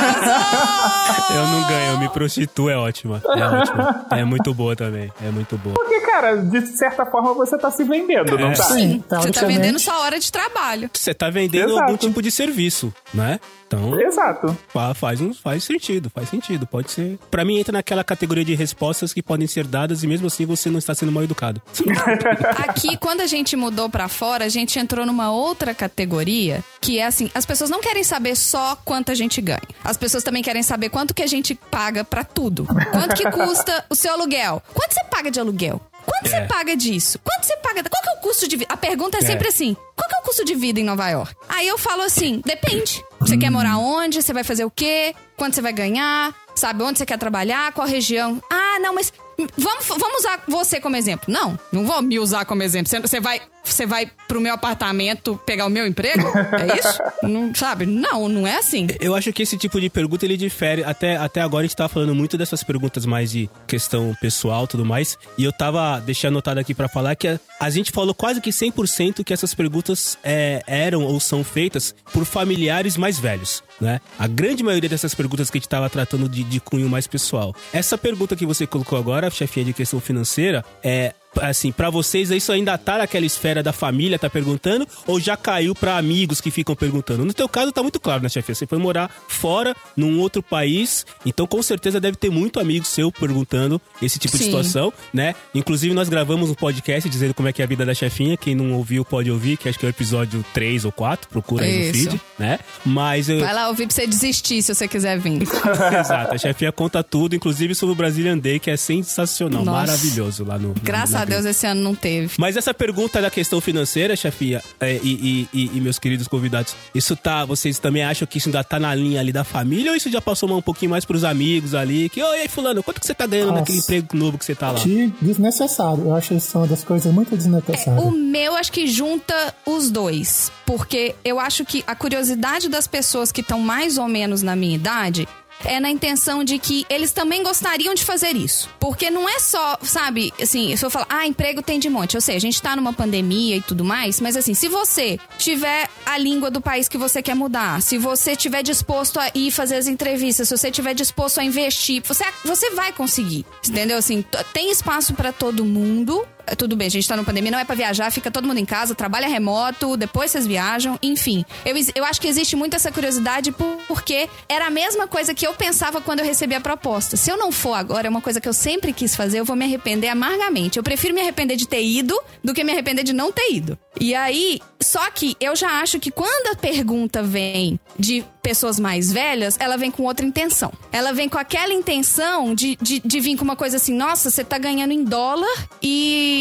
Eu 1.31 1.47
não 1.47 1.67
ganho, 1.67 1.91
eu 1.93 1.99
me 1.99 2.09
prostituo, 2.09 2.69
é 2.69 2.77
ótima. 2.77 3.21
É 3.25 3.45
ótima. 3.45 4.05
É 4.11 4.23
muito 4.23 4.53
boa 4.53 4.75
também. 4.75 5.11
É 5.23 5.29
muito 5.31 5.57
boa. 5.57 5.75
Porque, 5.75 5.99
cara, 6.01 6.35
de 6.37 6.61
certa 6.67 7.05
forma 7.05 7.33
você 7.33 7.57
tá 7.57 7.69
se 7.71 7.83
vendendo, 7.83 8.37
não 8.37 8.49
É. 8.49 8.53
tá? 8.55 8.63
Sim, 8.63 9.03
Você 9.09 9.31
tá 9.31 9.45
vendendo 9.45 9.79
sua 9.79 9.99
hora 9.99 10.19
de 10.19 10.31
trabalho. 10.31 10.89
Você 10.93 11.13
tá 11.13 11.29
vendendo 11.29 11.69
Exato. 11.71 11.81
algum 11.83 11.97
tipo 11.97 12.21
de 12.21 12.31
serviço, 12.31 12.93
né? 13.13 13.39
Então, 13.69 13.99
Exato. 14.01 14.57
fa- 14.69 14.95
faz, 14.95 15.21
um, 15.21 15.31
faz 15.31 15.63
sentido, 15.63 16.09
faz 16.09 16.27
sentido. 16.29 16.65
Pode 16.65 16.89
ser. 16.89 17.19
Pra 17.29 17.45
mim, 17.45 17.59
entra 17.59 17.71
naquela 17.71 18.03
categoria 18.03 18.43
de 18.43 18.55
respostas 18.55 19.13
que 19.13 19.21
podem 19.21 19.45
ser 19.45 19.67
dadas 19.67 20.01
e 20.01 20.07
mesmo 20.07 20.25
assim 20.25 20.43
você 20.43 20.71
não 20.71 20.79
está 20.79 20.95
sendo 20.95 21.11
mal 21.11 21.23
educado. 21.23 21.61
Aqui, 22.67 22.97
quando 22.97 23.21
a 23.21 23.27
gente 23.27 23.55
mudou 23.55 23.87
pra 23.87 24.07
fora, 24.07 24.45
a 24.45 24.49
gente 24.49 24.79
entrou 24.79 25.05
numa 25.05 25.31
outra 25.31 25.73
categoria, 25.75 26.63
que 26.81 26.97
é 26.97 27.05
assim, 27.05 27.29
as 27.35 27.45
pessoas 27.45 27.69
não 27.69 27.79
querem 27.79 28.03
saber 28.03 28.35
só 28.35 28.75
quanto 28.83 29.11
a 29.11 29.15
gente 29.15 29.39
ganha. 29.39 29.61
As 29.83 29.97
pessoas 29.97 30.23
também 30.23 30.41
querem 30.41 30.63
saber 30.63 30.89
quanto 30.89 31.13
que 31.13 31.21
a 31.21 31.27
gente 31.27 31.53
paga 31.53 32.03
pra 32.03 32.23
tudo. 32.23 32.65
Quanto 32.91 33.15
que 33.15 33.29
custa 33.29 33.85
o 33.89 33.93
seu 33.95 34.13
aluguel? 34.13 34.63
Quanto 34.73 34.93
você 34.93 35.03
paga 35.11 35.29
de 35.29 35.39
aluguel? 35.39 35.79
Quanto 36.09 36.25
É. 36.25 36.29
você 36.29 36.41
paga 36.47 36.75
disso? 36.75 37.19
Quanto 37.23 37.45
você 37.45 37.55
paga? 37.57 37.83
Qual 37.83 38.03
que 38.03 38.09
é 38.09 38.13
o 38.13 38.17
custo 38.17 38.47
de 38.47 38.57
vida? 38.57 38.73
A 38.73 38.77
pergunta 38.77 39.17
é 39.17 39.21
sempre 39.21 39.47
É. 39.47 39.49
assim: 39.49 39.75
qual 39.95 40.09
que 40.09 40.15
é 40.15 40.19
o 40.19 40.23
custo 40.23 40.43
de 40.45 40.55
vida 40.55 40.79
em 40.79 40.83
Nova 40.83 41.07
York? 41.09 41.33
Aí 41.47 41.67
eu 41.67 41.77
falo 41.77 42.01
assim: 42.03 42.41
depende. 42.45 43.03
Você 43.19 43.37
quer 43.37 43.49
morar 43.49 43.77
onde? 43.77 44.21
Você 44.21 44.33
vai 44.33 44.43
fazer 44.43 44.65
o 44.65 44.71
quê? 44.71 45.13
Quanto 45.37 45.55
você 45.55 45.61
vai 45.61 45.73
ganhar? 45.73 46.33
Sabe 46.55 46.83
onde 46.83 46.97
você 46.99 47.05
quer 47.05 47.17
trabalhar? 47.17 47.71
Qual 47.73 47.87
região? 47.87 48.41
Ah, 48.51 48.79
não, 48.81 48.93
mas 48.93 49.13
vamos, 49.57 49.85
vamos 49.87 50.19
usar 50.19 50.43
você 50.47 50.79
como 50.81 50.95
exemplo. 50.95 51.31
Não, 51.31 51.57
não 51.71 51.85
vou 51.85 52.01
me 52.01 52.19
usar 52.19 52.43
como 52.45 52.63
exemplo. 52.63 52.89
Você 52.89 53.19
vai, 53.21 53.41
você 53.73 53.85
vai 53.85 54.09
pro 54.27 54.41
meu 54.41 54.53
apartamento 54.53 55.39
pegar 55.45 55.65
o 55.65 55.69
meu 55.69 55.87
emprego? 55.87 56.27
É 56.37 56.77
isso? 56.77 56.99
Não, 57.23 57.53
sabe? 57.53 57.85
Não, 57.85 58.29
não 58.29 58.47
é 58.47 58.57
assim. 58.57 58.87
Eu 58.99 59.13
acho 59.13 59.31
que 59.33 59.43
esse 59.43 59.57
tipo 59.57 59.79
de 59.79 59.89
pergunta 59.89 60.25
ele 60.25 60.37
difere. 60.37 60.83
Até, 60.83 61.17
até 61.17 61.41
agora 61.41 61.63
a 61.63 61.67
gente 61.67 61.75
tava 61.75 61.89
falando 61.89 62.15
muito 62.15 62.37
dessas 62.37 62.63
perguntas 62.63 63.05
mais 63.05 63.31
de 63.31 63.49
questão 63.67 64.15
pessoal 64.21 64.63
e 64.63 64.67
tudo 64.67 64.85
mais. 64.85 65.17
E 65.37 65.43
eu 65.43 65.51
tava 65.51 65.99
deixando 65.99 66.33
anotado 66.33 66.59
aqui 66.59 66.73
pra 66.73 66.87
falar 66.87 67.15
que 67.15 67.27
a, 67.27 67.39
a 67.59 67.69
gente 67.69 67.91
falou 67.91 68.13
quase 68.13 68.39
que 68.39 68.51
100% 68.51 69.23
que 69.23 69.33
essas 69.33 69.53
perguntas 69.53 70.17
é, 70.23 70.61
eram 70.65 71.03
ou 71.03 71.19
são 71.19 71.43
feitas 71.43 71.93
por 72.13 72.25
familiares 72.25 72.95
mais 72.97 73.19
velhos, 73.19 73.61
né? 73.79 73.99
A 74.17 74.27
grande 74.27 74.63
maioria 74.63 74.89
dessas 74.89 75.13
perguntas 75.13 75.49
que 75.49 75.57
a 75.57 75.59
gente 75.59 75.69
tava 75.69 75.89
tratando 75.89 76.29
de, 76.29 76.43
de 76.43 76.59
cunho 76.59 76.89
mais 76.89 77.05
pessoal. 77.05 77.53
Essa 77.73 77.97
pergunta 77.97 78.35
que 78.35 78.45
você 78.45 78.65
colocou 78.65 78.97
agora, 78.97 79.29
chefinha 79.29 79.65
de 79.65 79.73
questão 79.73 79.99
financeira, 79.99 80.63
é 80.83 81.13
assim, 81.41 81.71
pra 81.71 81.89
vocês 81.89 82.31
isso 82.31 82.51
ainda 82.51 82.77
tá 82.77 82.97
naquela 82.97 83.25
esfera 83.25 83.61
da 83.61 83.71
família, 83.71 84.17
tá 84.17 84.29
perguntando, 84.29 84.87
ou 85.05 85.19
já 85.19 85.37
caiu 85.37 85.75
pra 85.75 85.97
amigos 85.97 86.41
que 86.41 86.51
ficam 86.51 86.75
perguntando? 86.75 87.25
No 87.25 87.33
teu 87.33 87.47
caso 87.47 87.71
tá 87.71 87.81
muito 87.81 87.99
claro, 87.99 88.23
né, 88.23 88.29
chefe? 88.29 88.53
Você 88.53 88.65
foi 88.65 88.77
morar 88.77 89.09
fora, 89.27 89.75
num 89.95 90.19
outro 90.19 90.41
país, 90.41 91.05
então 91.25 91.45
com 91.45 91.61
certeza 91.61 91.99
deve 91.99 92.17
ter 92.17 92.29
muito 92.29 92.59
amigo 92.59 92.85
seu 92.85 93.11
perguntando 93.11 93.81
esse 94.01 94.17
tipo 94.17 94.37
de 94.37 94.43
Sim. 94.43 94.49
situação, 94.49 94.93
né? 95.13 95.35
Inclusive 95.53 95.93
nós 95.93 96.09
gravamos 96.09 96.49
um 96.49 96.55
podcast 96.55 97.09
dizendo 97.09 97.33
como 97.33 97.47
é 97.47 97.53
que 97.53 97.61
é 97.61 97.65
a 97.65 97.67
vida 97.67 97.85
da 97.85 97.93
chefinha, 97.93 98.37
quem 98.37 98.55
não 98.55 98.73
ouviu 98.73 99.05
pode 99.05 99.29
ouvir, 99.29 99.57
que 99.57 99.69
acho 99.69 99.77
que 99.77 99.85
é 99.85 99.89
o 99.89 99.91
episódio 99.91 100.43
3 100.53 100.85
ou 100.85 100.91
4, 100.91 101.29
procura 101.29 101.65
aí 101.65 101.87
no 101.87 101.93
feed, 101.93 102.21
né? 102.37 102.59
Mas 102.85 103.29
eu... 103.29 103.39
Vai 103.39 103.53
lá 103.53 103.67
ouvir 103.69 103.85
pra 103.85 103.95
você 103.95 104.07
desistir 104.07 104.61
se 104.63 104.73
você 104.73 104.87
quiser 104.87 105.19
vir. 105.19 105.41
Exato, 105.99 106.33
a 106.33 106.37
chefinha 106.37 106.71
conta 106.71 107.03
tudo, 107.03 107.35
inclusive 107.35 107.75
sobre 107.75 107.93
o 107.93 107.95
Brazilian 107.95 108.37
Day, 108.37 108.59
que 108.59 108.71
é 108.71 108.77
sensacional, 108.77 109.63
Nossa. 109.63 109.79
maravilhoso 109.79 110.43
lá 110.43 110.57
no... 110.57 110.73
Graças 110.81 111.18
a 111.21 111.25
Deus 111.25 111.45
esse 111.45 111.65
ano 111.67 111.81
não 111.81 111.95
teve. 111.95 112.33
Mas 112.37 112.55
essa 112.57 112.73
pergunta 112.73 113.21
da 113.21 113.29
questão 113.29 113.59
financeira, 113.61 114.15
chefia, 114.15 114.61
é, 114.79 114.99
e, 115.03 115.47
e- 115.53 115.57
e- 115.65 115.77
e 115.77 115.81
meus 115.81 115.99
queridos 115.99 116.27
convidados, 116.27 116.75
isso 116.93 117.15
tá. 117.15 117.45
Vocês 117.45 117.79
também 117.79 118.03
acham 118.03 118.27
que 118.27 118.37
isso 118.37 118.49
ainda 118.49 118.63
tá 118.63 118.79
na 118.79 118.93
linha 118.95 119.19
ali 119.19 119.31
da 119.31 119.43
família 119.43 119.91
ou 119.91 119.97
isso 119.97 120.09
já 120.11 120.21
passou 120.21 120.49
um 120.51 120.61
pouquinho 120.61 120.91
mais 120.91 121.05
pros 121.05 121.23
amigos 121.23 121.73
ali? 121.75 122.09
Que, 122.09 122.21
oi, 122.21 122.41
aí, 122.41 122.47
fulano, 122.47 122.81
quanto 122.83 122.99
que 122.99 123.05
você 123.07 123.13
tá 123.13 123.25
ganhando 123.25 123.49
Nossa. 123.49 123.59
naquele 123.61 123.77
emprego 123.79 124.07
novo 124.17 124.37
que 124.37 124.45
você 124.45 124.55
tá 124.55 124.71
lá? 124.71 124.79
Que 124.79 125.13
desnecessário. 125.21 126.03
Eu 126.05 126.15
acho 126.15 126.33
isso 126.33 126.57
uma 126.57 126.67
das 126.67 126.83
coisas 126.83 127.11
muito 127.13 127.35
desnecessárias. 127.35 128.03
O 128.03 128.11
meu 128.11 128.55
acho 128.55 128.71
que 128.71 128.87
junta 128.87 129.53
os 129.65 129.89
dois. 129.91 130.51
Porque 130.65 131.15
eu 131.25 131.39
acho 131.39 131.65
que 131.65 131.83
a 131.87 131.95
curiosidade 131.95 132.69
das 132.69 132.87
pessoas 132.87 133.31
que 133.31 133.41
estão 133.41 133.59
mais 133.59 133.97
ou 133.97 134.07
menos 134.07 134.41
na 134.43 134.55
minha 134.55 134.75
idade 134.75 135.27
é 135.65 135.79
na 135.79 135.89
intenção 135.89 136.43
de 136.43 136.57
que 136.59 136.85
eles 136.89 137.11
também 137.11 137.43
gostariam 137.43 137.93
de 137.93 138.03
fazer 138.03 138.35
isso. 138.35 138.69
Porque 138.79 139.09
não 139.09 139.27
é 139.27 139.39
só, 139.39 139.77
sabe, 139.81 140.33
assim, 140.41 140.75
se 140.75 140.85
eu 140.85 140.89
falar, 140.89 141.07
ah, 141.09 141.27
emprego 141.27 141.61
tem 141.61 141.79
de 141.79 141.89
monte. 141.89 142.15
Eu 142.15 142.21
sei, 142.21 142.35
a 142.35 142.39
gente 142.39 142.61
tá 142.61 142.75
numa 142.75 142.93
pandemia 142.93 143.57
e 143.57 143.61
tudo 143.61 143.83
mais, 143.83 144.19
mas 144.19 144.35
assim, 144.35 144.53
se 144.53 144.67
você 144.67 145.19
tiver 145.37 145.89
a 146.05 146.17
língua 146.17 146.49
do 146.49 146.61
país 146.61 146.87
que 146.87 146.97
você 146.97 147.21
quer 147.21 147.35
mudar, 147.35 147.81
se 147.81 147.97
você 147.97 148.35
tiver 148.35 148.63
disposto 148.63 149.19
a 149.19 149.31
ir 149.33 149.51
fazer 149.51 149.75
as 149.75 149.87
entrevistas, 149.87 150.47
se 150.49 150.57
você 150.57 150.71
tiver 150.71 150.93
disposto 150.93 151.39
a 151.39 151.43
investir, 151.43 152.01
você, 152.05 152.25
você 152.43 152.71
vai 152.71 152.91
conseguir. 152.91 153.45
Entendeu? 153.67 153.97
Assim, 153.97 154.23
tem 154.53 154.71
espaço 154.71 155.13
pra 155.13 155.31
todo 155.31 155.65
mundo. 155.65 156.25
Tudo 156.57 156.75
bem, 156.75 156.87
a 156.87 156.91
gente 156.91 157.07
tá 157.07 157.15
numa 157.15 157.25
pandemia, 157.25 157.51
não 157.51 157.59
é 157.59 157.65
pra 157.65 157.75
viajar, 157.75 158.11
fica 158.11 158.29
todo 158.31 158.47
mundo 158.47 158.57
em 158.57 158.65
casa, 158.65 158.93
trabalha 158.95 159.27
remoto, 159.27 159.95
depois 159.97 160.31
vocês 160.31 160.45
viajam, 160.47 160.97
enfim. 161.01 161.45
Eu, 161.65 161.75
eu 161.95 162.05
acho 162.05 162.19
que 162.19 162.27
existe 162.27 162.55
muito 162.55 162.75
essa 162.75 162.91
curiosidade 162.91 163.51
por- 163.51 163.77
porque 163.87 164.29
era 164.47 164.67
a 164.67 164.69
mesma 164.69 165.07
coisa 165.07 165.33
que 165.33 165.45
eu 165.45 165.53
pensava 165.53 166.01
quando 166.01 166.19
eu 166.19 166.25
recebi 166.25 166.55
a 166.55 166.61
proposta. 166.61 167.17
Se 167.17 167.29
eu 167.31 167.37
não 167.37 167.51
for 167.51 167.73
agora, 167.73 168.07
é 168.07 168.09
uma 168.09 168.21
coisa 168.21 168.39
que 168.41 168.47
eu 168.47 168.53
sempre 168.53 168.93
quis 168.93 169.15
fazer, 169.15 169.39
eu 169.39 169.45
vou 169.45 169.55
me 169.55 169.65
arrepender 169.65 170.07
amargamente. 170.09 170.77
Eu 170.77 170.83
prefiro 170.83 171.13
me 171.13 171.21
arrepender 171.21 171.55
de 171.55 171.67
ter 171.67 171.83
ido 171.83 172.19
do 172.43 172.53
que 172.53 172.63
me 172.63 172.71
arrepender 172.71 173.03
de 173.03 173.13
não 173.13 173.31
ter 173.31 173.51
ido. 173.53 173.77
E 173.99 174.13
aí, 174.15 174.59
só 174.81 175.09
que 175.11 175.35
eu 175.39 175.55
já 175.55 175.81
acho 175.81 175.99
que 175.99 176.11
quando 176.11 176.53
a 176.53 176.55
pergunta 176.55 177.21
vem 177.21 177.79
de 177.97 178.23
pessoas 178.41 178.79
mais 178.79 179.11
velhas, 179.11 179.57
ela 179.59 179.75
vem 179.77 179.91
com 179.91 180.03
outra 180.03 180.25
intenção. 180.25 180.71
Ela 180.91 181.11
vem 181.11 181.27
com 181.27 181.37
aquela 181.37 181.73
intenção 181.73 182.55
de, 182.55 182.77
de, 182.81 182.99
de 183.03 183.19
vir 183.19 183.35
com 183.35 183.43
uma 183.43 183.55
coisa 183.55 183.77
assim: 183.77 183.93
nossa, 183.93 184.29
você 184.29 184.43
tá 184.43 184.57
ganhando 184.57 184.91
em 184.93 185.03
dólar 185.03 185.67
e. 185.81 186.38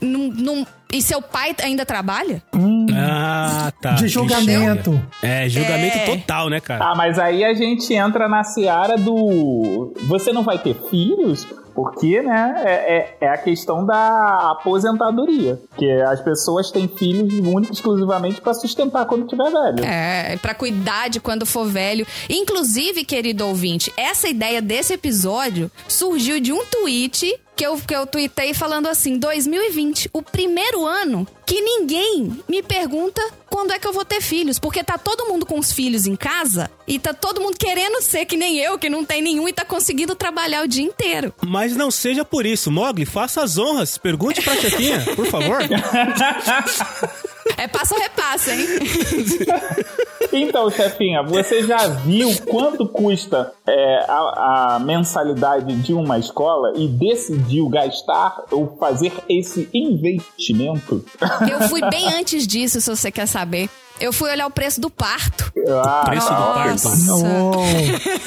Não, 0.00 0.28
não- 0.28 0.66
e 0.92 1.00
seu 1.00 1.22
pai 1.22 1.54
ainda 1.62 1.86
trabalha? 1.86 2.42
Ah, 2.94 3.72
tá. 3.80 3.92
De 3.92 4.08
julgamento. 4.08 5.00
É, 5.22 5.48
julgamento 5.48 5.98
É. 5.98 6.04
total, 6.06 6.48
né, 6.50 6.60
cara? 6.60 6.84
Ah, 6.84 6.94
mas 6.96 7.18
aí 7.18 7.44
a 7.44 7.54
gente 7.54 7.92
entra 7.94 8.28
na 8.28 8.42
seara 8.42 8.96
do. 8.96 9.92
Você 10.08 10.32
não 10.32 10.42
vai 10.42 10.58
ter 10.58 10.74
filhos? 10.90 11.46
Porque, 11.72 12.20
né, 12.20 12.62
é, 12.66 12.70
é, 12.96 13.16
é 13.20 13.28
a 13.28 13.38
questão 13.38 13.86
da 13.86 14.50
aposentadoria. 14.50 15.58
Que 15.78 15.88
as 16.02 16.20
pessoas 16.20 16.70
têm 16.72 16.88
filhos 16.88 17.32
únicos 17.32 17.78
exclusivamente 17.78 18.40
para 18.40 18.52
sustentar 18.54 19.06
quando 19.06 19.26
tiver 19.28 19.50
velho. 19.50 19.84
É, 19.84 20.36
pra 20.38 20.52
cuidar 20.52 21.08
de 21.08 21.20
quando 21.20 21.46
for 21.46 21.66
velho. 21.66 22.04
Inclusive, 22.28 23.04
querido 23.04 23.46
ouvinte, 23.46 23.92
essa 23.96 24.28
ideia 24.28 24.60
desse 24.60 24.92
episódio 24.94 25.70
surgiu 25.86 26.40
de 26.40 26.52
um 26.52 26.64
tweet 26.66 27.38
que 27.60 27.66
eu, 27.66 27.76
que 27.76 27.94
eu 27.94 28.06
tuitei 28.06 28.54
falando 28.54 28.88
assim: 28.88 29.18
2020, 29.18 30.08
o 30.14 30.22
primeiro 30.22 30.86
ano 30.86 31.28
que 31.44 31.60
ninguém 31.60 32.42
me 32.48 32.62
pergunta 32.62 33.20
quando 33.50 33.72
é 33.72 33.78
que 33.78 33.86
eu 33.86 33.92
vou 33.92 34.02
ter 34.04 34.22
filhos. 34.22 34.58
Porque 34.58 34.82
tá 34.82 34.96
todo 34.96 35.26
mundo 35.26 35.44
com 35.44 35.58
os 35.58 35.70
filhos 35.70 36.06
em 36.06 36.16
casa 36.16 36.70
e 36.88 36.98
tá 36.98 37.12
todo 37.12 37.38
mundo 37.38 37.58
querendo 37.58 38.00
ser 38.00 38.24
que 38.24 38.34
nem 38.34 38.58
eu, 38.58 38.78
que 38.78 38.88
não 38.88 39.04
tem 39.04 39.20
nenhum 39.20 39.46
e 39.46 39.52
tá 39.52 39.62
conseguindo 39.62 40.14
trabalhar 40.14 40.64
o 40.64 40.68
dia 40.68 40.84
inteiro. 40.84 41.34
Mas 41.46 41.76
não 41.76 41.90
seja 41.90 42.24
por 42.24 42.46
isso. 42.46 42.70
Mogli, 42.70 43.04
faça 43.04 43.42
as 43.42 43.58
honras. 43.58 43.98
Pergunte 43.98 44.40
pra 44.40 44.56
chefinha, 44.56 45.04
por 45.14 45.26
favor. 45.26 45.58
É 47.56 47.66
passo 47.66 47.94
a 47.94 47.98
repasso, 47.98 48.50
hein? 48.50 48.66
Então, 50.32 50.70
chefinha, 50.70 51.22
você 51.22 51.66
já 51.66 51.86
viu 51.88 52.30
quanto 52.46 52.86
custa 52.88 53.52
é, 53.66 54.04
a, 54.08 54.74
a 54.76 54.78
mensalidade 54.78 55.74
de 55.76 55.92
uma 55.92 56.18
escola 56.18 56.72
e 56.76 56.86
decidiu 56.88 57.68
gastar 57.68 58.44
ou 58.50 58.76
fazer 58.78 59.12
esse 59.28 59.68
investimento? 59.74 61.04
Eu 61.50 61.68
fui 61.68 61.80
bem 61.90 62.12
antes 62.14 62.46
disso, 62.46 62.80
se 62.80 62.88
você 62.88 63.10
quer 63.10 63.26
saber. 63.26 63.68
Eu 64.00 64.14
fui 64.14 64.30
olhar 64.30 64.46
o 64.46 64.50
preço 64.50 64.80
do 64.80 64.88
parto. 64.88 65.52
Ah, 65.84 66.02
Preço 66.06 66.26
do 66.26 66.34
parto. 66.34 66.88
Não. 67.04 67.52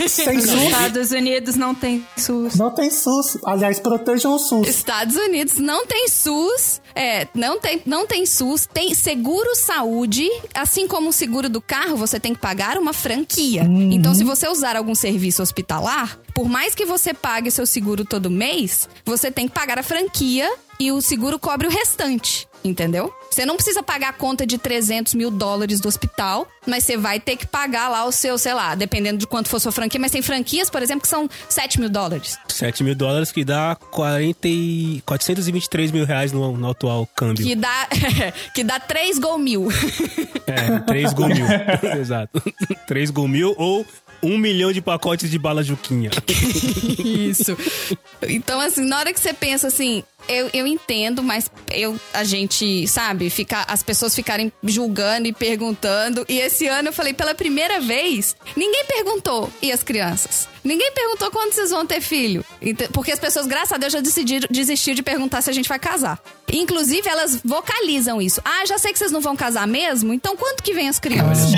Sem 0.07 0.39
SUS. 0.39 0.53
Estados 0.53 1.11
Unidos 1.11 1.55
não 1.55 1.73
tem 1.73 2.05
SUS. 2.15 2.55
Não 2.55 2.69
tem 2.69 2.91
SUS. 2.91 3.39
Aliás, 3.43 3.79
protejam 3.79 4.35
o 4.35 4.37
SUS. 4.37 4.67
Estados 4.67 5.15
Unidos 5.15 5.55
não 5.57 5.83
tem 5.87 6.07
SUS, 6.07 6.79
é, 6.93 7.27
não 7.33 7.59
tem, 7.59 7.81
não 7.87 8.05
tem 8.05 8.23
SUS, 8.23 8.67
tem 8.71 8.93
seguro 8.93 9.55
saúde, 9.55 10.29
assim 10.53 10.87
como 10.87 11.09
o 11.09 11.13
seguro 11.13 11.49
do 11.49 11.59
carro, 11.59 11.92
você 11.95 12.19
tem 12.19 12.33
que 12.33 12.39
pagar 12.39 12.77
uma 12.77 12.93
franquia. 12.93 13.63
Então, 13.91 14.13
se 14.13 14.23
você 14.23 14.47
usar 14.47 14.75
algum 14.75 14.95
serviço 14.95 15.41
hospitalar, 15.41 16.19
por 16.33 16.47
mais 16.47 16.73
que 16.75 16.85
você 16.85 17.13
pague 17.13 17.51
seu 17.51 17.65
seguro 17.65 18.05
todo 18.05 18.29
mês, 18.29 18.89
você 19.05 19.31
tem 19.31 19.47
que 19.47 19.53
pagar 19.53 19.79
a 19.79 19.83
franquia 19.83 20.51
e 20.79 20.91
o 20.91 21.01
seguro 21.01 21.37
cobre 21.39 21.67
o 21.67 21.69
restante. 21.69 22.47
Entendeu? 22.63 23.13
Você 23.29 23.45
não 23.45 23.55
precisa 23.55 23.81
pagar 23.83 24.09
a 24.09 24.13
conta 24.13 24.45
de 24.45 24.57
300 24.57 25.15
mil 25.15 25.29
dólares 25.29 25.79
do 25.79 25.87
hospital, 25.87 26.47
mas 26.65 26.83
você 26.83 26.95
vai 26.95 27.19
ter 27.19 27.35
que 27.35 27.45
pagar 27.45 27.89
lá 27.89 28.05
o 28.05 28.11
seu, 28.11 28.37
sei 28.37 28.53
lá, 28.53 28.75
dependendo 28.75 29.17
de 29.17 29.27
quanto 29.27 29.49
for 29.49 29.59
sua 29.59 29.71
franquia. 29.71 29.99
Mas 29.99 30.11
tem 30.11 30.21
franquias, 30.21 30.69
por 30.69 30.81
exemplo, 30.81 31.01
que 31.01 31.07
são 31.07 31.29
7 31.49 31.79
mil 31.79 31.89
dólares. 31.89 32.37
7 32.47 32.83
mil 32.83 32.95
dólares 32.95 33.31
que 33.31 33.43
dá 33.43 33.75
40 33.75 34.47
e... 34.47 35.01
423 35.05 35.91
mil 35.91 36.05
reais 36.05 36.31
no, 36.31 36.55
no 36.55 36.69
atual 36.69 37.07
câmbio. 37.15 37.45
Que 37.45 37.55
dá, 37.55 37.87
que 38.53 38.63
dá 38.63 38.79
3 38.79 39.19
gol 39.19 39.37
mil. 39.37 39.67
É, 40.47 40.79
3 40.79 41.13
gol 41.13 41.27
mil. 41.27 41.45
Exato. 41.99 42.41
3 42.87 43.09
gol 43.09 43.27
mil 43.27 43.55
ou 43.57 43.85
um 44.23 44.37
milhão 44.37 44.71
de 44.71 44.81
pacotes 44.81 45.29
de 45.29 45.37
bala 45.37 45.61
Juquinha. 45.61 46.09
Isso. 47.03 47.55
Então, 48.27 48.59
assim, 48.59 48.85
na 48.85 48.99
hora 48.99 49.13
que 49.13 49.19
você 49.19 49.33
pensa 49.33 49.67
assim, 49.67 50.03
eu, 50.27 50.49
eu 50.53 50.65
entendo, 50.65 51.21
mas 51.21 51.51
eu, 51.69 51.99
a 52.13 52.23
gente, 52.23 52.87
sabe, 52.87 53.29
fica, 53.29 53.65
as 53.67 53.83
pessoas 53.83 54.15
ficarem 54.15 54.51
julgando 54.63 55.27
e 55.27 55.33
perguntando. 55.33 56.25
E 56.29 56.39
esse 56.39 56.67
ano 56.67 56.89
eu 56.89 56.93
falei, 56.93 57.13
pela 57.13 57.35
primeira 57.35 57.81
vez, 57.81 58.35
ninguém 58.55 58.85
perguntou. 58.85 59.51
E 59.61 59.71
as 59.71 59.83
crianças? 59.83 60.47
Ninguém 60.63 60.91
perguntou 60.93 61.29
quando 61.31 61.51
vocês 61.53 61.71
vão 61.71 61.85
ter 61.85 61.99
filho. 62.01 62.43
Porque 62.93 63.11
as 63.11 63.19
pessoas, 63.19 63.45
graças 63.45 63.73
a 63.73 63.77
Deus, 63.77 63.91
já 63.93 63.99
decidiram, 63.99 64.47
desistiram 64.49 64.95
de 64.95 65.03
perguntar 65.03 65.41
se 65.41 65.49
a 65.49 65.53
gente 65.53 65.67
vai 65.67 65.77
casar. 65.79 66.19
Inclusive, 66.51 67.07
elas 67.09 67.39
vocalizam 67.43 68.21
isso. 68.21 68.39
Ah, 68.45 68.65
já 68.65 68.77
sei 68.77 68.93
que 68.93 68.99
vocês 68.99 69.11
não 69.11 69.19
vão 69.21 69.35
casar 69.35 69.67
mesmo? 69.67 70.13
Então 70.13 70.35
quanto 70.37 70.63
que 70.63 70.73
vem 70.73 70.87
as 70.87 70.99
crianças? 70.99 71.51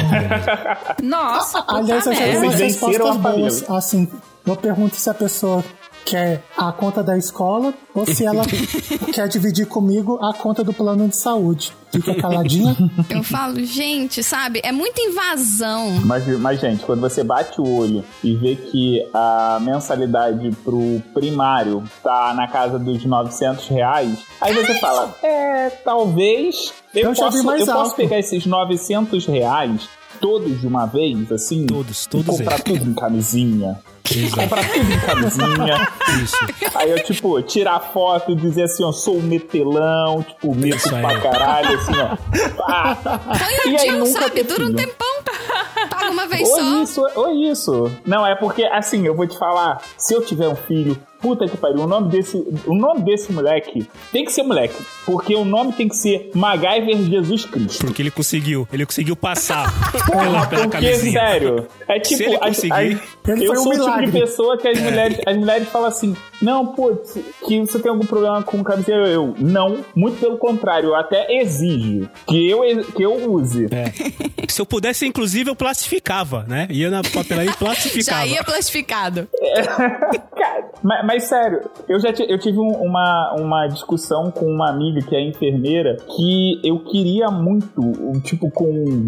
Nossa, 1.01 1.61
puta 1.61 1.77
Aliás, 1.77 2.05
eu 2.05 2.13
já 2.13 2.19
merda. 2.19 2.31
tenho 2.39 2.43
umas 2.45 2.55
Vocês 2.55 2.75
venceram 2.75 2.91
respostas 2.91 3.07
a 3.07 3.21
família. 3.21 3.49
boas. 3.49 3.69
Assim, 3.69 4.07
eu 4.45 4.55
pergunto 4.55 4.95
se 4.95 5.09
a 5.09 5.13
pessoa 5.13 5.63
quer 6.05 6.43
a 6.55 6.71
conta 6.71 7.03
da 7.03 7.17
escola 7.17 7.73
ou 7.93 8.05
se 8.05 8.23
ela 8.25 8.43
quer 9.11 9.27
dividir 9.27 9.65
comigo 9.65 10.19
a 10.23 10.33
conta 10.33 10.63
do 10.63 10.71
plano 10.71 11.07
de 11.07 11.15
saúde. 11.17 11.73
Fica 11.91 12.13
caladinha. 12.15 12.75
Eu 13.09 13.23
falo, 13.23 13.63
gente, 13.63 14.21
sabe? 14.21 14.59
É 14.63 14.71
muita 14.71 15.01
invasão. 15.01 15.91
Mas, 16.05 16.27
mas, 16.39 16.59
gente, 16.59 16.83
quando 16.83 16.99
você 16.99 17.23
bate 17.23 17.59
o 17.59 17.67
olho 17.77 18.03
e 18.23 18.35
vê 18.35 18.55
que 18.55 19.01
a 19.13 19.59
mensalidade 19.61 20.51
pro 20.63 21.01
primário 21.13 21.83
tá 22.03 22.33
na 22.35 22.47
casa 22.47 22.77
dos 22.77 23.03
900 23.05 23.67
reais, 23.69 24.19
aí 24.41 24.53
você 24.53 24.73
fala, 24.75 25.15
é, 25.23 25.69
talvez 25.69 26.73
eu, 26.93 27.09
Eu 27.09 27.15
já 27.15 27.29
vi 27.29 27.37
posso, 27.37 27.45
mais 27.45 27.61
eu 27.61 27.65
posso 27.67 27.79
alto. 27.91 27.95
pegar 27.95 28.19
esses 28.19 28.45
900 28.45 29.25
reais 29.25 29.87
todos 30.19 30.59
de 30.59 30.67
uma 30.67 30.85
vez, 30.85 31.31
assim, 31.31 31.65
Todos, 31.65 32.03
e 32.05 32.09
todos 32.09 32.37
comprar 32.37 32.59
eles. 32.65 32.79
tudo 32.79 32.91
em 32.91 32.93
camisinha. 32.93 33.79
Exato. 34.13 34.41
Comprar 34.41 34.69
tudo 34.71 34.91
em 34.91 34.99
camisinha. 34.99 35.87
Isso. 36.23 36.35
Aí 36.75 36.91
eu, 36.91 37.03
tipo, 37.03 37.41
tirar 37.41 37.79
foto 37.79 38.31
e 38.31 38.35
dizer 38.35 38.63
assim, 38.63 38.83
ó, 38.83 38.91
sou 38.91 39.17
um 39.17 39.21
metelão, 39.21 40.23
tipo, 40.23 40.55
meto 40.55 40.89
pra 40.89 41.19
caralho, 41.19 41.79
assim, 41.79 41.93
ó. 41.93 42.15
Pá. 42.55 42.95
Põe 43.03 43.71
E 43.71 43.75
um 43.75 43.79
aí 43.79 43.91
nunca 43.91 44.21
sabe? 44.21 44.43
Dura 44.43 44.65
um 44.65 44.73
tempão. 44.73 45.05
Paga 45.89 46.09
uma 46.11 46.27
vez 46.27 46.47
Ou 46.49 46.55
só. 46.55 46.83
isso, 46.83 47.07
ou 47.15 47.31
isso. 47.51 47.91
Não, 48.05 48.25
é 48.25 48.35
porque, 48.35 48.63
assim, 48.63 49.05
eu 49.05 49.15
vou 49.15 49.27
te 49.27 49.37
falar, 49.37 49.81
se 49.97 50.13
eu 50.13 50.21
tiver 50.21 50.47
um 50.47 50.55
filho, 50.55 50.97
puta 51.21 51.47
que 51.47 51.57
pariu, 51.57 51.81
o 51.81 51.87
nome 51.87 52.09
desse, 52.09 52.37
o 52.65 52.75
nome 52.75 53.01
desse 53.01 53.31
moleque 53.33 53.87
tem 54.11 54.23
que 54.25 54.31
ser 54.31 54.43
moleque, 54.43 54.75
porque 55.05 55.35
o 55.35 55.43
nome 55.43 55.73
tem 55.73 55.87
que 55.87 55.95
ser 55.95 56.29
MacGyver 56.35 56.97
Jesus 57.03 57.45
Cristo. 57.45 57.85
Porque 57.85 58.01
ele 58.01 58.11
conseguiu. 58.11 58.67
Ele 58.71 58.85
conseguiu 58.85 59.15
passar 59.15 59.65
pela, 60.05 60.45
pela 60.45 60.61
Porque, 60.63 60.69
camisinha. 60.69 61.19
sério, 61.19 61.67
é 61.87 61.99
tipo, 61.99 62.17
Se 62.17 62.23
ele 62.25 62.35
as- 62.35 62.41
conseguir- 62.41 62.73
as- 62.73 63.29
Ele 63.29 63.43
eu 63.47 63.55
foi 63.55 63.57
um 63.57 63.63
sou 63.63 63.71
o 63.89 63.95
tipo 63.99 64.05
de 64.11 64.11
pessoa 64.19 64.57
que 64.57 64.67
as 64.67 64.79
mulheres, 64.79 65.19
as 65.25 65.35
mulheres 65.37 65.67
falam 65.69 65.87
assim, 65.87 66.15
não, 66.41 66.67
putz, 66.67 67.17
que 67.47 67.59
você 67.59 67.79
tem 67.79 67.89
algum 67.89 68.05
problema 68.05 68.43
com 68.43 68.63
camisinha? 68.63 68.97
Eu, 68.97 69.05
eu, 69.07 69.35
não, 69.39 69.77
muito 69.95 70.19
pelo 70.19 70.37
contrário, 70.37 70.89
eu 70.89 70.95
até 70.95 71.25
exijo 71.41 72.07
que 72.27 72.47
eu, 72.49 72.59
que 72.95 73.03
eu 73.03 73.31
use. 73.31 73.65
É. 73.71 73.91
Se 74.55 74.61
eu 74.61 74.65
pudesse, 74.65 75.05
inclusive, 75.05 75.49
eu 75.49 75.55
plastificava, 75.55 76.45
né? 76.47 76.65
Ia 76.69 76.89
na 76.89 77.01
papelaria 77.03 77.51
e 77.51 77.55
plastificava. 77.59 78.25
Já 78.25 78.25
ia 78.25 78.41
plastificado. 78.41 79.27
Mas, 80.83 81.05
mas 81.05 81.23
sério, 81.25 81.61
eu 81.87 81.99
já 81.99 82.09
eu 82.27 82.37
tive 82.39 82.59
um- 82.59 82.81
uma, 82.83 83.35
uma 83.39 83.67
discussão 83.67 84.31
com 84.31 84.45
uma 84.45 84.69
amiga 84.69 85.01
que 85.01 85.15
é 85.15 85.21
enfermeira 85.27 85.97
que 86.15 86.59
eu 86.63 86.79
queria 86.79 87.29
muito, 87.29 87.81
tipo, 88.23 88.49
com 88.51 88.65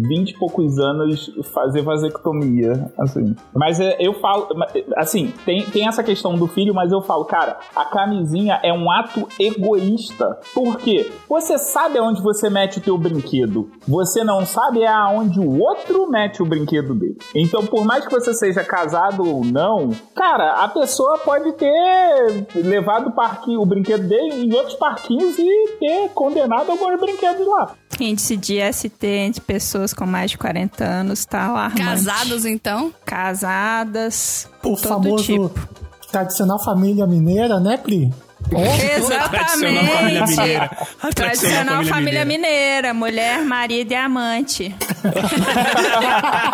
20 0.08 0.30
e 0.30 0.38
poucos 0.38 0.78
anos, 0.78 1.30
fazer 1.52 1.82
vasectomia, 1.82 2.90
assim. 2.98 3.34
Mas 3.54 3.80
é, 3.80 3.96
eu 4.00 4.14
falo, 4.14 4.48
assim, 4.96 5.32
tem, 5.44 5.62
tem 5.64 5.86
essa 5.86 6.02
questão 6.02 6.36
do 6.36 6.46
filho, 6.46 6.74
mas 6.74 6.92
eu 6.92 7.00
falo, 7.02 7.24
cara, 7.24 7.58
a 7.74 7.84
camisinha 7.84 8.58
é 8.62 8.72
um 8.72 8.90
ato 8.90 9.26
egoísta. 9.38 10.38
Por 10.54 10.78
quê? 10.78 11.10
Você 11.28 11.58
sabe 11.58 11.98
aonde 11.98 12.22
você 12.22 12.48
mete 12.50 12.78
o 12.78 12.82
teu 12.82 12.96
brinquedo. 12.98 13.70
Você 13.86 14.24
não 14.24 14.44
sabe 14.46 14.82
é 14.82 14.88
aonde 14.88 15.38
o 15.40 15.60
outro 15.60 16.08
mete 16.10 16.42
o 16.42 16.46
brinquedo 16.46 16.94
dele. 16.94 17.16
Então, 17.34 17.64
por 17.66 17.84
mais 17.84 18.06
que 18.06 18.12
você 18.12 18.32
seja 18.34 18.64
casado 18.64 19.26
ou 19.28 19.44
não, 19.44 19.90
cara, 20.14 20.64
a 20.64 20.68
pessoa 20.68 21.18
pode 21.18 21.52
ter 21.58 22.46
levado 22.54 23.08
o, 23.08 23.12
parque, 23.12 23.56
o 23.56 23.66
brinquedo 23.66 24.08
dele 24.08 24.46
em 24.46 24.52
outros 24.54 24.76
parquinhos 24.76 25.38
e 25.38 25.76
ter 25.78 26.08
condenado 26.10 26.70
alguns 26.70 27.00
brinquedos 27.00 27.46
lá. 27.46 27.74
Índice 28.00 28.36
de 28.36 28.60
ST 28.72 29.06
entre 29.06 29.40
pessoas 29.40 29.92
com 29.92 30.06
mais 30.06 30.30
de 30.30 30.38
40 30.38 30.84
anos 30.84 31.24
tá 31.24 31.46
alarmante. 31.46 31.82
Casados, 31.82 32.44
então. 32.44 32.92
Casadas. 33.04 34.48
O 34.60 34.76
todo 34.76 34.76
famoso 34.76 35.24
tipo. 35.24 35.68
tradicional 36.12 36.62
família 36.62 37.06
mineira, 37.06 37.58
né, 37.58 37.76
Pri? 37.76 38.12
Tradicional 38.48 39.28
família 39.30 39.80
Exatamente. 40.22 40.30
mineira. 40.40 40.70
A 41.02 41.08
Tradicional 41.12 41.84
família, 41.84 42.24
mineira. 42.24 42.94
mulher, 42.94 43.44
marido 43.44 43.92
e 43.92 43.94
amante. 43.94 44.74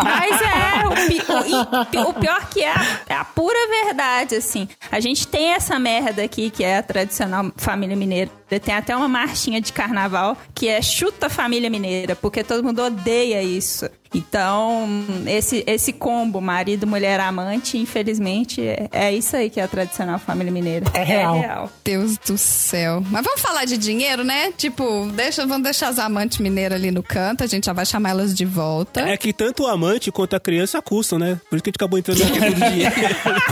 Mas 0.03 0.41
é, 0.41 0.87
o, 0.87 1.07
pi- 1.07 1.97
o- 2.01 2.09
o 2.09 2.13
pior 2.13 2.49
que 2.49 2.61
é 2.61 2.71
a, 2.71 2.85
é 3.09 3.13
a 3.15 3.23
pura 3.25 3.57
verdade, 3.85 4.35
assim. 4.35 4.67
A 4.91 4.99
gente 4.99 5.27
tem 5.27 5.53
essa 5.53 5.77
merda 5.79 6.23
aqui, 6.23 6.49
que 6.49 6.63
é 6.63 6.77
a 6.77 6.83
tradicional 6.83 7.51
família 7.57 7.95
mineira. 7.95 8.29
Tem 8.63 8.75
até 8.75 8.95
uma 8.95 9.07
marchinha 9.07 9.59
de 9.59 9.73
carnaval 9.73 10.37
que 10.53 10.67
é 10.67 10.81
chuta 10.81 11.29
família 11.29 11.69
mineira, 11.69 12.15
porque 12.15 12.43
todo 12.43 12.63
mundo 12.63 12.81
odeia 12.81 13.41
isso. 13.41 13.89
Então, 14.17 14.87
esse, 15.27 15.63
esse 15.67 15.93
combo, 15.93 16.39
marido, 16.41 16.85
mulher, 16.87 17.19
amante, 17.19 17.77
infelizmente, 17.77 18.61
é, 18.61 18.87
é 18.91 19.13
isso 19.13 19.35
aí 19.35 19.49
que 19.49 19.59
é 19.59 19.63
a 19.63 19.67
tradicional 19.67 20.19
família 20.19 20.51
mineira. 20.51 20.85
É 20.93 21.03
real. 21.03 21.35
É 21.35 21.39
real. 21.39 21.69
Deus 21.83 22.17
do 22.17 22.37
céu. 22.37 23.03
Mas 23.09 23.23
vamos 23.23 23.41
falar 23.41 23.65
de 23.65 23.77
dinheiro, 23.77 24.23
né? 24.23 24.51
Tipo, 24.57 25.07
deixa, 25.13 25.45
vamos 25.45 25.63
deixar 25.63 25.89
as 25.89 25.99
amantes 25.99 26.37
mineiras 26.39 26.77
ali 26.79 26.91
no 26.91 27.03
canto, 27.03 27.43
a 27.43 27.47
gente 27.47 27.65
já 27.65 27.73
vai 27.73 27.85
chamar 27.85 28.11
elas 28.11 28.33
de 28.33 28.45
volta. 28.45 29.01
É 29.01 29.17
que 29.17 29.33
tanto 29.33 29.63
o 29.63 29.67
amante 29.67 30.11
quanto 30.11 30.35
a 30.35 30.39
criança 30.39 30.81
custam, 30.81 31.19
né? 31.19 31.39
Por 31.49 31.55
isso 31.55 31.63
que 31.63 31.69
a 31.69 31.71
gente 31.71 31.77
acabou 31.77 31.99
entrando 31.99 32.17
questão 32.17 32.49
do 32.51 32.71
dinheiro. 32.71 32.95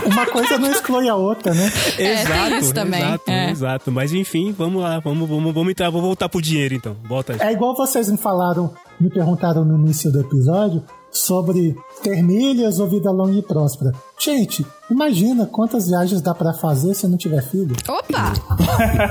Uma 0.06 0.26
coisa 0.26 0.58
não 0.58 0.72
exclui 0.72 1.08
a 1.10 1.16
outra, 1.16 1.54
né? 1.54 1.72
É, 1.98 2.24
tem 2.26 2.58
isso 2.60 2.74
também. 2.74 3.02
Exato, 3.02 3.32
É. 3.32 3.50
exato. 3.52 3.92
Mas 3.92 4.14
enfim, 4.14 4.52
vamos 4.58 4.82
lá, 4.82 5.00
vamos, 5.00 5.28
vamos, 5.28 5.54
vamos 5.54 5.72
entrar, 5.72 5.90
vou 5.90 6.02
voltar 6.02 6.30
pro 6.30 6.42
dinheiro 6.42 6.74
então. 6.76 6.96
Volta 7.04 7.34
aí. 7.34 7.40
É 7.42 7.52
igual 7.52 7.76
vocês 7.76 8.10
me 8.10 8.18
falaram, 8.18 8.74
me 9.04 9.10
perguntaram 9.10 9.66
no 9.66 9.76
início 9.78 10.10
do 10.10 10.22
episódio 10.22 10.82
sobre 11.12 11.76
ter 12.02 12.22
milhas 12.22 12.80
ou 12.80 12.88
vida 12.88 13.12
longa 13.12 13.38
e 13.38 13.42
próspera. 13.42 13.92
Gente, 14.20 14.66
imagina 14.90 15.46
quantas 15.46 15.88
viagens 15.88 16.22
dá 16.22 16.34
pra 16.34 16.54
fazer 16.54 16.94
se 16.94 17.08
não 17.08 17.18
tiver 17.18 17.42
filho. 17.42 17.76
Opa! 17.88 18.34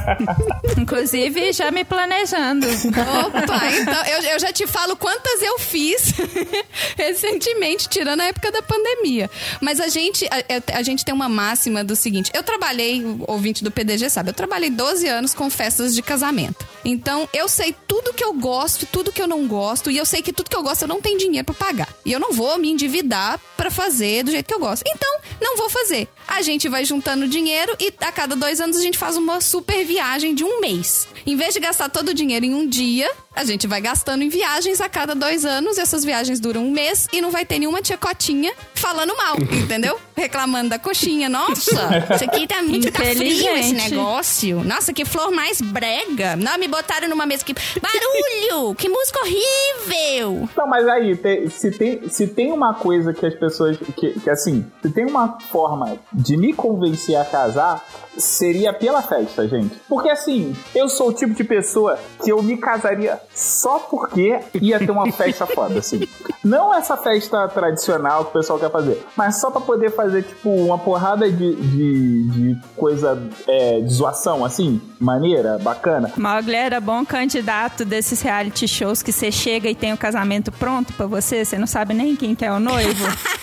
Inclusive, 0.80 1.52
já 1.52 1.70
me 1.70 1.84
planejando. 1.84 2.66
Opa! 2.66 3.70
Então, 3.72 4.04
eu, 4.06 4.22
eu 4.32 4.38
já 4.38 4.52
te 4.52 4.66
falo 4.66 4.96
quantas 4.96 5.42
eu 5.42 5.58
fiz 5.58 6.14
recentemente, 6.96 7.88
tirando 7.88 8.20
a 8.20 8.24
época 8.24 8.50
da 8.50 8.62
pandemia. 8.62 9.30
Mas 9.60 9.80
a 9.80 9.88
gente, 9.88 10.26
a, 10.26 10.78
a 10.78 10.82
gente 10.82 11.04
tem 11.04 11.14
uma 11.14 11.28
máxima 11.28 11.84
do 11.84 11.94
seguinte: 11.94 12.30
eu 12.32 12.42
trabalhei, 12.42 13.04
ouvinte 13.28 13.62
do 13.62 13.70
PDG 13.70 14.08
sabe, 14.08 14.30
eu 14.30 14.34
trabalhei 14.34 14.70
12 14.70 15.06
anos 15.08 15.34
com 15.34 15.50
festas 15.50 15.94
de 15.94 16.00
casamento. 16.00 16.66
Então, 16.84 17.28
eu 17.34 17.48
sei 17.48 17.74
tudo 17.86 18.14
que 18.14 18.24
eu 18.24 18.32
gosto 18.32 18.82
e 18.82 18.86
tudo 18.86 19.12
que 19.12 19.20
eu 19.20 19.28
não 19.28 19.46
gosto, 19.46 19.90
e 19.90 19.98
eu 19.98 20.06
sei 20.06 20.22
que 20.22 20.32
tudo 20.32 20.48
que 20.48 20.56
eu 20.56 20.62
gosto 20.62 20.82
eu 20.82 20.88
não 20.88 21.00
tenho 21.00 21.18
dinheiro 21.18 21.44
pra 21.44 21.54
pagar. 21.54 21.88
E 22.04 22.12
eu 22.12 22.18
não 22.18 22.32
vou 22.32 22.58
me 22.58 22.71
endividar 22.72 23.40
pra 23.56 23.70
fazer 23.70 24.24
do 24.24 24.30
jeito 24.30 24.46
que 24.46 24.54
eu 24.54 24.58
gosto. 24.58 24.82
Então, 24.86 25.20
não 25.40 25.56
vou 25.56 25.68
fazer. 25.70 26.08
A 26.26 26.42
gente 26.42 26.68
vai 26.68 26.84
juntando 26.84 27.28
dinheiro 27.28 27.74
e 27.78 27.92
a 28.00 28.12
cada 28.12 28.34
dois 28.34 28.60
anos 28.60 28.76
a 28.76 28.82
gente 28.82 28.98
faz 28.98 29.16
uma 29.16 29.40
super 29.40 29.84
viagem 29.84 30.34
de 30.34 30.44
um 30.44 30.60
mês. 30.60 31.08
Em 31.26 31.36
vez 31.36 31.54
de 31.54 31.60
gastar 31.60 31.88
todo 31.88 32.08
o 32.08 32.14
dinheiro 32.14 32.44
em 32.44 32.54
um 32.54 32.68
dia, 32.68 33.08
a 33.34 33.44
gente 33.44 33.66
vai 33.66 33.80
gastando 33.80 34.22
em 34.22 34.28
viagens 34.28 34.80
a 34.80 34.88
cada 34.88 35.14
dois 35.14 35.44
anos. 35.44 35.78
Essas 35.78 36.04
viagens 36.04 36.40
duram 36.40 36.64
um 36.66 36.70
mês 36.70 37.08
e 37.12 37.20
não 37.20 37.30
vai 37.30 37.44
ter 37.44 37.58
nenhuma 37.58 37.80
tia 37.80 37.96
Cotinha 37.96 38.52
falando 38.74 39.16
mal, 39.16 39.36
entendeu? 39.52 39.98
Reclamando 40.16 40.70
da 40.70 40.78
coxinha. 40.78 41.28
Nossa, 41.28 41.70
isso 42.14 42.24
aqui 42.24 42.46
tá 42.46 42.62
muito 42.62 42.90
tá 42.90 43.00
frio 43.00 43.56
esse 43.56 43.74
negócio. 43.74 44.62
Nossa, 44.64 44.92
que 44.92 45.04
flor 45.04 45.30
mais 45.30 45.60
brega. 45.60 46.36
Não, 46.36 46.58
me 46.58 46.68
botaram 46.68 47.08
numa 47.08 47.26
mesa 47.26 47.44
que. 47.44 47.54
Barulho! 47.54 48.74
que 48.74 48.88
música 48.88 49.20
horrível! 49.20 50.48
Não, 50.56 50.66
mas 50.66 50.86
aí, 50.86 51.18
se, 51.50 51.70
tem, 51.70 52.08
se 52.08 52.26
tem 52.26 52.52
uma 52.52 52.74
coisa 52.74 53.12
que 53.12 53.24
as 53.24 53.34
pessoas. 53.34 53.78
Que, 53.96 54.18
que 54.20 54.30
assim, 54.30 54.66
se 54.82 54.90
tem 54.90 55.06
uma 55.06 55.38
forma 55.40 55.98
de 56.12 56.36
me 56.36 56.52
convencer 56.52 57.16
a 57.16 57.24
casar, 57.24 57.84
seria 58.16 58.72
pela 58.72 59.02
festa, 59.02 59.46
gente. 59.48 59.74
Porque 59.88 60.08
assim, 60.08 60.54
eu 60.74 60.88
sou 60.88 61.08
o 61.08 61.12
tipo 61.12 61.34
de 61.34 61.44
pessoa 61.44 61.98
que 62.22 62.30
eu 62.30 62.42
me 62.42 62.56
casaria 62.56 63.18
só 63.34 63.78
porque 63.78 64.38
ia 64.60 64.78
ter 64.78 64.90
uma 64.90 65.10
festa 65.10 65.46
foda, 65.48 65.78
assim. 65.78 66.06
Não 66.44 66.74
essa 66.74 66.96
festa 66.96 67.48
tradicional 67.48 68.24
que 68.24 68.30
o 68.30 68.32
pessoal 68.32 68.58
quer 68.58 68.70
fazer, 68.70 69.02
mas 69.16 69.40
só 69.40 69.50
pra 69.50 69.60
poder 69.60 69.90
fazer, 69.90 70.22
tipo, 70.22 70.50
uma 70.50 70.78
porrada 70.78 71.30
de, 71.30 71.54
de, 71.54 72.28
de 72.28 72.60
coisa 72.76 73.20
é, 73.46 73.80
de 73.80 73.92
zoação, 73.92 74.44
assim, 74.44 74.80
maneira, 74.98 75.58
bacana. 75.58 76.10
Mogli 76.16 76.54
era 76.54 76.80
bom 76.80 77.04
candidato 77.04 77.84
desses 77.84 78.20
reality 78.20 78.66
shows 78.66 79.02
que 79.02 79.12
você 79.12 79.30
chega 79.30 79.70
e 79.70 79.74
tem 79.74 79.92
o 79.92 79.96
casamento 79.96 80.50
pronto 80.50 80.92
pra 80.92 81.06
você, 81.06 81.44
você 81.44 81.58
não 81.58 81.66
sabe 81.66 81.94
nem 81.94 82.16
quem 82.16 82.34
que 82.34 82.44
é 82.44 82.52
o 82.52 82.60
noivo. 82.60 83.04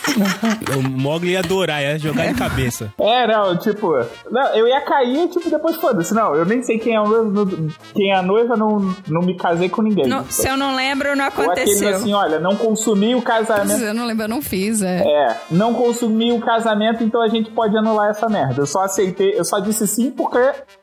O 0.75 0.81
Mogli 0.81 1.31
ia 1.31 1.39
adorar, 1.39 1.83
ia 1.83 1.99
jogar 1.99 2.27
de 2.27 2.33
cabeça. 2.33 2.58
É, 2.99 3.27
não, 3.27 3.57
tipo, 3.57 3.93
não, 4.29 4.47
eu 4.55 4.67
ia 4.67 4.81
cair, 4.81 5.27
tipo, 5.29 5.49
depois 5.49 5.75
foda-se. 5.77 6.13
Não, 6.13 6.35
eu 6.35 6.45
nem 6.45 6.61
sei 6.63 6.77
quem 6.79 6.95
é 6.95 7.01
o 7.01 7.07
noivo, 7.07 7.29
não- 7.31 7.67
quem 7.93 8.11
é 8.11 8.15
a 8.15 8.21
noiva, 8.21 8.55
não, 8.55 8.95
não 9.07 9.21
me 9.21 9.35
casei 9.35 9.69
com 9.69 9.81
ninguém. 9.81 10.07
Não, 10.07 10.25
se 10.25 10.47
eu 10.47 10.57
não 10.57 10.75
lembro, 10.75 11.15
não 11.15 11.25
Ou 11.25 11.29
aqueles 11.29 11.47
aconteceu. 11.77 11.89
assim, 11.95 12.13
olha, 12.13 12.39
não 12.39 12.55
consumi 12.55 13.15
o 13.15 13.21
casamento. 13.21 13.81
Eu 13.83 13.93
não 13.93 14.05
lembro, 14.05 14.23
eu 14.25 14.29
não 14.29 14.41
fiz, 14.41 14.81
é. 14.81 15.01
É, 15.05 15.37
não 15.51 15.73
consumi 15.73 16.31
o 16.31 16.39
casamento, 16.39 17.03
então 17.03 17.21
a 17.21 17.27
gente 17.27 17.49
pode 17.51 17.77
anular 17.77 18.09
essa 18.09 18.27
merda. 18.29 18.61
Eu 18.61 18.67
só 18.67 18.81
aceitei, 18.83 19.37
eu 19.37 19.43
só 19.45 19.59
disse 19.59 19.87
sim 19.87 20.11
porque 20.11 20.39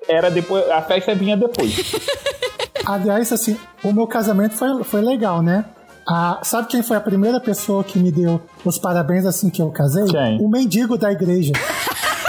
era 0.09 0.31
depois, 0.31 0.69
a 0.71 0.81
festa 0.83 1.15
vinha 1.15 1.37
depois. 1.37 1.93
Aliás, 2.85 3.33
assim, 3.33 3.59
o 3.83 3.93
meu 3.93 4.07
casamento 4.07 4.55
foi, 4.55 4.85
foi 4.85 5.01
legal, 5.01 5.43
né? 5.43 5.65
Ah, 6.09 6.39
sabe 6.43 6.69
quem 6.69 6.83
foi 6.83 6.97
a 6.97 7.01
primeira 7.01 7.41
pessoa 7.41 7.83
que 7.83 7.99
me 7.99 8.13
deu 8.13 8.41
os 8.65 8.79
parabéns 8.79 9.27
assim 9.27 9.51
que 9.51 9.61
eu 9.61 9.71
casei? 9.71 10.05
Quem? 10.05 10.41
O 10.41 10.49
mendigo 10.49 10.97
da 10.97 11.11
igreja. 11.11 11.53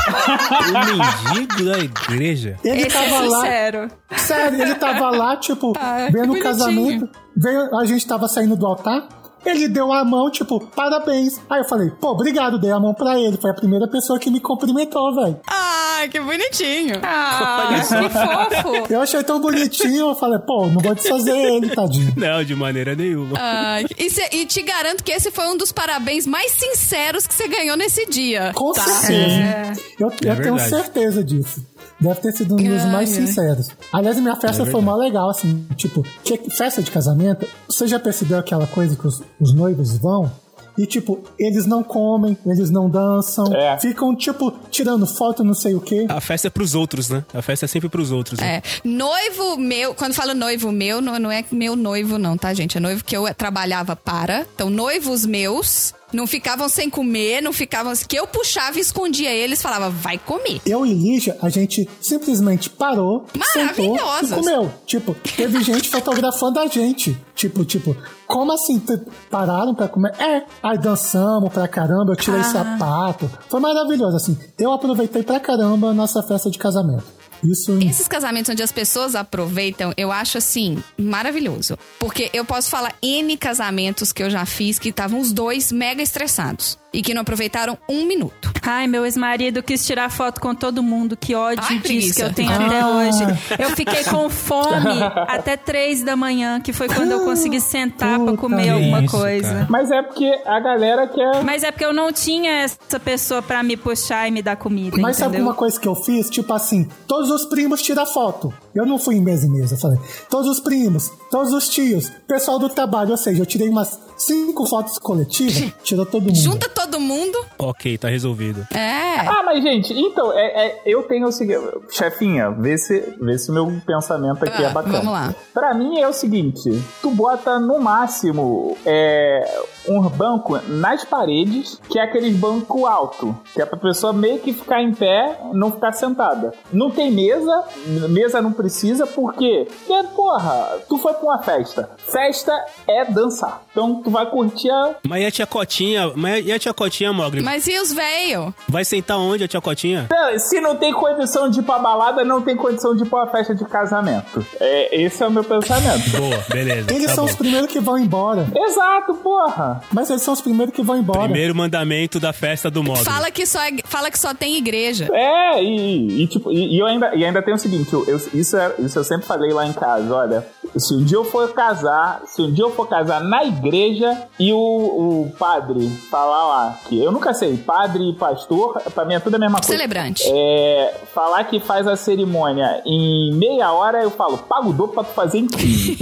O 0.07 1.33
mendigo 1.33 1.65
da 1.65 1.77
igreja. 1.79 2.57
Ele 2.63 2.81
Esse 2.81 2.97
é 2.97 3.09
tava 3.09 3.21
lá. 3.27 3.41
sincero. 3.41 3.87
Sério, 4.17 4.61
ele 4.61 4.75
tava 4.75 5.09
lá, 5.11 5.37
tipo, 5.37 5.73
Ah, 5.79 6.07
vendo 6.11 6.33
o 6.33 6.39
casamento. 6.41 7.07
Veio, 7.35 7.75
a 7.77 7.85
gente 7.85 8.05
tava 8.07 8.27
saindo 8.27 8.55
do 8.55 8.65
altar. 8.65 9.07
Ele 9.49 9.67
deu 9.67 9.91
a 9.93 10.03
mão, 10.03 10.29
tipo, 10.29 10.59
parabéns. 10.75 11.39
Aí 11.49 11.61
eu 11.61 11.65
falei, 11.65 11.89
pô, 11.89 12.09
obrigado, 12.11 12.59
dei 12.59 12.71
a 12.71 12.79
mão 12.79 12.93
pra 12.93 13.19
ele. 13.19 13.37
Foi 13.37 13.51
a 13.51 13.53
primeira 13.53 13.87
pessoa 13.87 14.19
que 14.19 14.29
me 14.29 14.39
cumprimentou, 14.39 15.13
velho. 15.15 15.39
Ah, 15.47 16.01
que 16.11 16.19
bonitinho. 16.19 16.99
Ah, 17.03 17.69
que 17.69 18.61
fofo. 18.61 18.93
Eu 18.93 19.01
achei 19.01 19.23
tão 19.23 19.39
bonitinho, 19.39 20.09
eu 20.09 20.15
falei, 20.15 20.39
pô, 20.39 20.67
não 20.67 20.79
vou 20.81 20.93
desfazer 20.93 21.35
ele, 21.35 21.69
tadinho. 21.69 22.13
Não, 22.17 22.43
de 22.43 22.55
maneira 22.55 22.95
nenhuma. 22.95 23.37
Ai, 23.39 23.85
e, 23.97 24.09
cê- 24.09 24.29
e 24.31 24.45
te 24.45 24.61
garanto 24.61 25.03
que 25.03 25.11
esse 25.11 25.31
foi 25.31 25.47
um 25.47 25.57
dos 25.57 25.71
parabéns 25.71 26.25
mais 26.27 26.51
sinceros 26.51 27.25
que 27.25 27.33
você 27.33 27.47
ganhou 27.47 27.77
nesse 27.77 28.05
dia. 28.07 28.51
Com 28.55 28.71
tá? 28.73 28.83
certeza. 28.83 29.81
Eu, 29.99 30.07
eu 30.09 30.11
tenho 30.17 30.35
verdade. 30.35 30.69
certeza 30.69 31.23
disso. 31.23 31.61
Deve 31.99 32.19
ter 32.21 32.31
sido 32.31 32.53
um 32.53 32.57
dos 32.57 32.83
Ai, 32.83 32.91
mais 32.91 33.09
ai. 33.11 33.15
sinceros. 33.25 33.69
Aliás, 33.91 34.19
minha 34.19 34.35
festa 34.35 34.63
É 34.63 34.65
foi 34.65 34.81
mó 34.81 34.95
legal, 34.95 35.29
assim. 35.29 35.65
Tipo, 35.75 36.03
festa 36.51 36.81
de 36.83 36.91
casamento, 36.91 37.47
você 37.67 37.87
já 37.87 37.99
percebeu 37.99 38.37
aquela 38.37 38.67
coisa 38.67 38.95
que 38.95 39.07
os, 39.07 39.21
os 39.39 39.53
noivos 39.53 39.97
vão? 39.97 40.31
E, 40.77 40.85
tipo, 40.85 41.23
eles 41.39 41.65
não 41.65 41.81
comem, 41.81 42.37
eles 42.45 42.69
não 42.69 42.87
dançam, 42.87 43.51
É. 43.51 43.79
ficam, 43.79 44.15
tipo, 44.15 44.53
tirando 44.69 45.07
foto, 45.07 45.43
não 45.43 45.55
sei 45.55 45.73
o 45.73 45.81
quê. 45.81 46.05
A 46.07 46.21
festa 46.21 46.49
é 46.49 46.51
pros 46.51 46.75
outros, 46.75 47.09
né? 47.09 47.25
A 47.33 47.41
festa 47.41 47.65
é 47.65 47.67
sempre 47.67 47.89
pros 47.89 48.11
outros. 48.11 48.39
né? 48.39 48.57
É, 48.57 48.61
noivo 48.87 49.57
meu, 49.57 49.95
quando 49.95 50.13
falo 50.13 50.35
noivo 50.35 50.71
meu, 50.71 51.01
não, 51.01 51.17
não 51.17 51.31
é 51.31 51.43
meu 51.51 51.75
noivo 51.75 52.19
não, 52.19 52.37
tá, 52.37 52.53
gente? 52.53 52.77
É 52.77 52.79
noivo 52.79 53.03
que 53.03 53.17
eu 53.17 53.25
trabalhava 53.33 53.95
para. 53.95 54.45
Então, 54.53 54.69
noivos 54.69 55.25
meus 55.25 55.95
não 56.11 56.25
ficavam 56.25 56.69
sem 56.69 56.89
comer, 56.89 57.41
não 57.41 57.53
ficavam... 57.53 57.93
Que 58.07 58.17
eu 58.17 58.27
puxava 58.27 58.77
e 58.77 58.81
escondia 58.81 59.31
eles, 59.31 59.61
falava, 59.61 59.89
vai 59.89 60.17
comer. 60.17 60.61
Eu 60.65 60.85
e 60.85 60.93
Lígia, 60.93 61.37
a 61.41 61.49
gente 61.49 61.87
simplesmente 62.01 62.69
parou, 62.69 63.25
sentou 63.51 63.97
e 64.21 64.27
comeu. 64.29 64.71
Tipo, 64.85 65.13
teve 65.35 65.63
gente 65.63 65.89
fotografando 65.89 66.59
a 66.59 66.67
gente. 66.67 67.17
Tipo, 67.35 67.65
tipo, 67.65 67.95
como 68.25 68.51
assim? 68.51 68.81
Pararam 69.29 69.75
pra 69.75 69.87
comer? 69.87 70.13
É. 70.19 70.43
Aí 70.61 70.77
dançamos 70.77 71.51
pra 71.51 71.67
caramba, 71.67 72.13
eu 72.13 72.15
tirei 72.15 72.43
sapato. 72.43 73.29
Foi 73.49 73.59
maravilhoso, 73.59 74.17
assim. 74.17 74.37
Eu 74.57 74.71
aproveitei 74.71 75.23
pra 75.23 75.39
caramba 75.39 75.89
a 75.89 75.93
nossa 75.93 76.23
festa 76.23 76.49
de 76.49 76.57
casamento. 76.57 77.16
Isso 77.43 77.77
Esses 77.81 78.07
casamentos 78.07 78.49
onde 78.51 78.63
as 78.63 78.71
pessoas 78.71 79.15
aproveitam, 79.15 79.93
eu 79.97 80.11
acho 80.11 80.37
assim, 80.37 80.81
maravilhoso. 80.97 81.77
Porque 81.99 82.29
eu 82.33 82.45
posso 82.45 82.69
falar 82.69 82.93
N 83.01 83.35
casamentos 83.37 84.11
que 84.11 84.21
eu 84.23 84.29
já 84.29 84.45
fiz 84.45 84.77
que 84.79 84.89
estavam 84.89 85.19
os 85.19 85.31
dois 85.31 85.71
mega 85.71 86.01
estressados. 86.01 86.77
E 86.93 87.01
que 87.01 87.13
não 87.13 87.21
aproveitaram 87.21 87.77
um 87.87 88.05
minuto. 88.07 88.49
Ai, 88.63 88.87
meu 88.87 89.05
ex-marido 89.05 89.61
quis 89.61 89.85
tirar 89.85 90.09
foto 90.09 90.39
com 90.39 90.55
todo 90.55 90.81
mundo. 90.81 91.15
Que 91.17 91.35
ódio 91.35 91.63
Ai, 91.69 91.77
disso 91.79 92.15
que 92.15 92.23
eu 92.23 92.33
tenho 92.33 92.49
até 92.49 92.79
Ah. 92.79 92.87
hoje. 92.87 93.19
Eu 93.59 93.69
fiquei 93.71 94.03
com 94.05 94.29
fome 94.29 95.03
até 95.27 95.57
três 95.57 96.01
da 96.01 96.15
manhã, 96.15 96.59
que 96.61 96.71
foi 96.73 96.87
quando 96.87 97.11
eu 97.11 97.19
consegui 97.25 97.59
sentar 97.59 98.15
pra 98.17 98.25
Puta 98.31 98.37
comer 98.37 98.69
alguma 98.69 99.03
isso, 99.03 99.15
coisa. 99.15 99.47
cara. 99.53 99.67
Mas 99.69 99.91
é 99.91 100.01
porque 100.01 100.41
a 100.45 100.59
galera 100.61 101.07
quer. 101.07 101.43
Mas 101.43 101.61
é 101.63 101.71
porque 101.71 101.85
eu 101.85 101.93
não 101.93 102.11
tinha 102.11 102.51
essa 102.63 102.99
pessoa 102.99 103.41
pra 103.41 103.61
me 103.61 103.75
puxar 103.77 104.27
e 104.27 104.31
me 104.31 104.41
dar 104.41 104.55
comida, 104.55 104.97
Mas 104.97 105.17
sabe 105.17 105.31
entendeu? 105.35 105.47
uma 105.47 105.53
coisa 105.55 105.79
que 105.79 105.87
eu 105.87 105.93
fiz? 105.95 106.29
Tipo 106.29 106.53
assim, 106.53 106.87
todos 107.05 107.26
os 107.29 107.45
primos 107.45 107.81
tiram 107.81 108.05
foto. 108.05 108.53
Eu 108.77 108.85
não 108.85 108.97
fui 108.99 109.15
em 109.15 109.21
mesa 109.21 109.45
em 109.45 109.49
mesa, 109.49 109.75
eu 109.75 109.79
falei. 109.79 109.99
Todos 110.29 110.47
os 110.49 110.59
primos, 110.59 111.11
todos 111.31 111.51
os 111.53 111.67
tios, 111.69 112.09
pessoal 112.27 112.59
do 112.59 112.69
trabalho. 112.69 113.11
Ou 113.11 113.17
seja, 113.17 113.41
eu 113.41 113.45
tirei 113.45 113.69
umas 113.69 113.99
cinco 114.17 114.65
fotos 114.67 114.97
coletivas, 114.99 115.71
tirou 115.83 116.05
todo 116.05 116.23
mundo. 116.23 116.35
Junta 116.35 116.69
todo 116.69 116.99
mundo. 116.99 117.37
Ok, 117.57 117.97
tá 117.97 118.07
resolvido. 118.09 118.67
É. 118.73 119.19
Ah, 119.19 119.41
mas 119.45 119.63
gente, 119.63 119.93
então, 119.93 120.31
é, 120.33 120.67
é- 120.67 120.81
eu 120.85 121.03
tenho 121.03 121.27
o 121.27 121.31
seguinte. 121.31 121.59
Chefinha, 121.89 122.49
vê 122.51 122.77
se, 122.77 123.15
vê 123.19 123.37
se 123.37 123.49
o 123.49 123.53
meu 123.53 123.81
pensamento 123.85 124.43
aqui 124.43 124.63
Ah, 124.63 124.69
é 124.69 124.73
bacana. 124.73 124.97
vamos 124.97 125.13
lá. 125.13 125.35
Pra 125.53 125.73
mim 125.73 125.99
é 125.99 126.07
o 126.07 126.13
seguinte: 126.13 126.69
tu 127.01 127.09
bota 127.11 127.59
no 127.59 127.79
máximo 127.79 128.77
é, 128.85 129.59
um 129.87 130.01
banco 130.09 130.59
nas 130.67 131.03
paredes, 131.03 131.79
que 131.89 131.97
é 131.99 132.03
aquele 132.03 132.31
banco 132.31 132.85
alto, 132.85 133.35
que 133.53 133.61
é 133.61 133.65
pra 133.65 133.77
pessoa 133.77 134.13
meio 134.13 134.39
que 134.39 134.53
ficar 134.53 134.81
em 134.81 134.93
pé, 134.93 135.39
não 135.53 135.71
ficar 135.71 135.91
sentada. 135.93 136.53
Não 136.71 136.91
tem 136.91 137.11
mesa, 137.11 137.63
mesa 138.09 138.41
não 138.41 138.51
precisa, 138.51 138.66
por 139.07 139.33
quê? 139.33 139.67
Porque, 139.85 140.07
porra, 140.15 140.77
tu 140.87 140.97
foi 140.97 141.13
pra 141.13 141.23
uma 141.23 141.41
festa. 141.43 141.89
Festa 141.97 142.53
é 142.87 143.05
dançar. 143.05 143.61
Então 143.71 144.01
tu 144.03 144.09
vai 144.09 144.25
curtir 144.29 144.69
a. 144.69 144.95
Mas 145.07 145.21
e 145.21 145.25
a 145.25 145.31
tia 145.31 145.45
Cotinha? 145.47 146.11
Mas 146.15 146.45
e 146.45 146.51
a 146.51 146.59
tia 146.59 146.73
Cotinha, 146.73 147.11
Mogli? 147.13 147.41
Mas 147.41 147.67
e 147.67 147.79
os 147.79 147.91
velho? 147.93 148.53
Vai 148.67 148.83
sentar 148.85 149.17
onde 149.17 149.43
a 149.43 149.47
tia 149.47 149.61
Cotinha? 149.61 150.07
Não, 150.09 150.39
Se 150.39 150.59
não 150.61 150.75
tem 150.75 150.93
condição 150.93 151.49
de 151.49 151.59
ir 151.59 151.63
pra 151.63 151.79
balada, 151.79 152.23
não 152.23 152.41
tem 152.41 152.55
condição 152.55 152.95
de 152.95 153.03
ir 153.03 153.09
pra 153.09 153.19
uma 153.19 153.27
festa 153.31 153.53
de 153.55 153.65
casamento. 153.65 154.45
É, 154.59 155.01
esse 155.03 155.23
é 155.23 155.27
o 155.27 155.31
meu 155.31 155.43
pensamento. 155.43 156.09
Boa, 156.17 156.43
beleza. 156.49 156.93
Eles 156.93 157.07
tá 157.07 157.15
são 157.15 157.25
bom. 157.25 157.29
os 157.31 157.35
primeiros 157.35 157.69
que 157.71 157.79
vão 157.79 157.97
embora. 157.97 158.47
Exato, 158.55 159.13
porra. 159.15 159.81
Mas 159.91 160.09
eles 160.09 160.21
são 160.21 160.33
os 160.33 160.41
primeiros 160.41 160.73
que 160.73 160.81
vão 160.81 160.97
embora. 160.97 161.23
Primeiro 161.23 161.53
mandamento 161.55 162.19
da 162.19 162.33
festa 162.33 162.69
do 162.69 162.83
Mogli. 162.83 163.03
Fala 163.03 163.29
que, 163.31 163.45
só 163.45 163.61
é- 163.61 163.77
fala 163.85 164.09
que 164.11 164.19
só 164.19 164.33
tem 164.33 164.55
igreja. 164.57 165.07
É, 165.13 165.63
e, 165.63 166.23
e, 166.23 166.27
tipo, 166.27 166.51
e, 166.51 166.75
e 166.75 166.79
eu 166.79 166.85
ainda, 166.85 167.15
e 167.15 167.23
ainda 167.25 167.41
tem 167.41 167.53
o 167.53 167.57
seguinte, 167.57 167.91
eu, 167.93 168.05
eu- 168.07 168.17
isso, 168.33 168.46
é, 168.55 168.75
isso 168.79 168.97
eu 168.99 169.03
sempre 169.03 169.25
falei 169.25 169.51
lá 169.51 169.65
em 169.65 169.73
casa, 169.73 170.13
olha, 170.13 170.45
se 170.75 170.93
um 170.93 171.03
dia 171.03 171.17
eu 171.17 171.23
for 171.23 171.51
casar, 171.53 172.21
se 172.25 172.41
um 172.41 172.51
dia 172.51 172.63
eu 172.63 172.71
for 172.71 172.87
casar 172.87 173.21
na 173.21 173.43
igreja 173.45 174.23
e 174.39 174.51
o, 174.53 174.57
o 174.57 175.31
padre 175.37 175.89
falar 176.09 176.45
lá, 176.47 176.79
que 176.87 177.01
eu 177.03 177.11
nunca 177.11 177.33
sei, 177.33 177.57
padre 177.57 178.09
e 178.09 178.13
pastor, 178.13 178.81
pra 178.93 179.05
mim 179.05 179.13
é 179.15 179.19
tudo 179.19 179.35
a 179.35 179.39
mesma 179.39 179.59
coisa. 179.59 179.71
Celebrante. 179.71 180.23
É, 180.27 181.01
falar 181.13 181.43
que 181.45 181.59
faz 181.59 181.87
a 181.87 181.95
cerimônia 181.95 182.81
em 182.85 183.33
meia 183.35 183.71
hora, 183.71 184.01
eu 184.01 184.09
falo, 184.11 184.37
paga 184.37 184.67
o 184.67 184.73
dobro 184.73 184.93
pra 184.95 185.03
tu 185.03 185.13
fazer 185.13 185.39
em 185.39 185.47
15. 185.47 185.97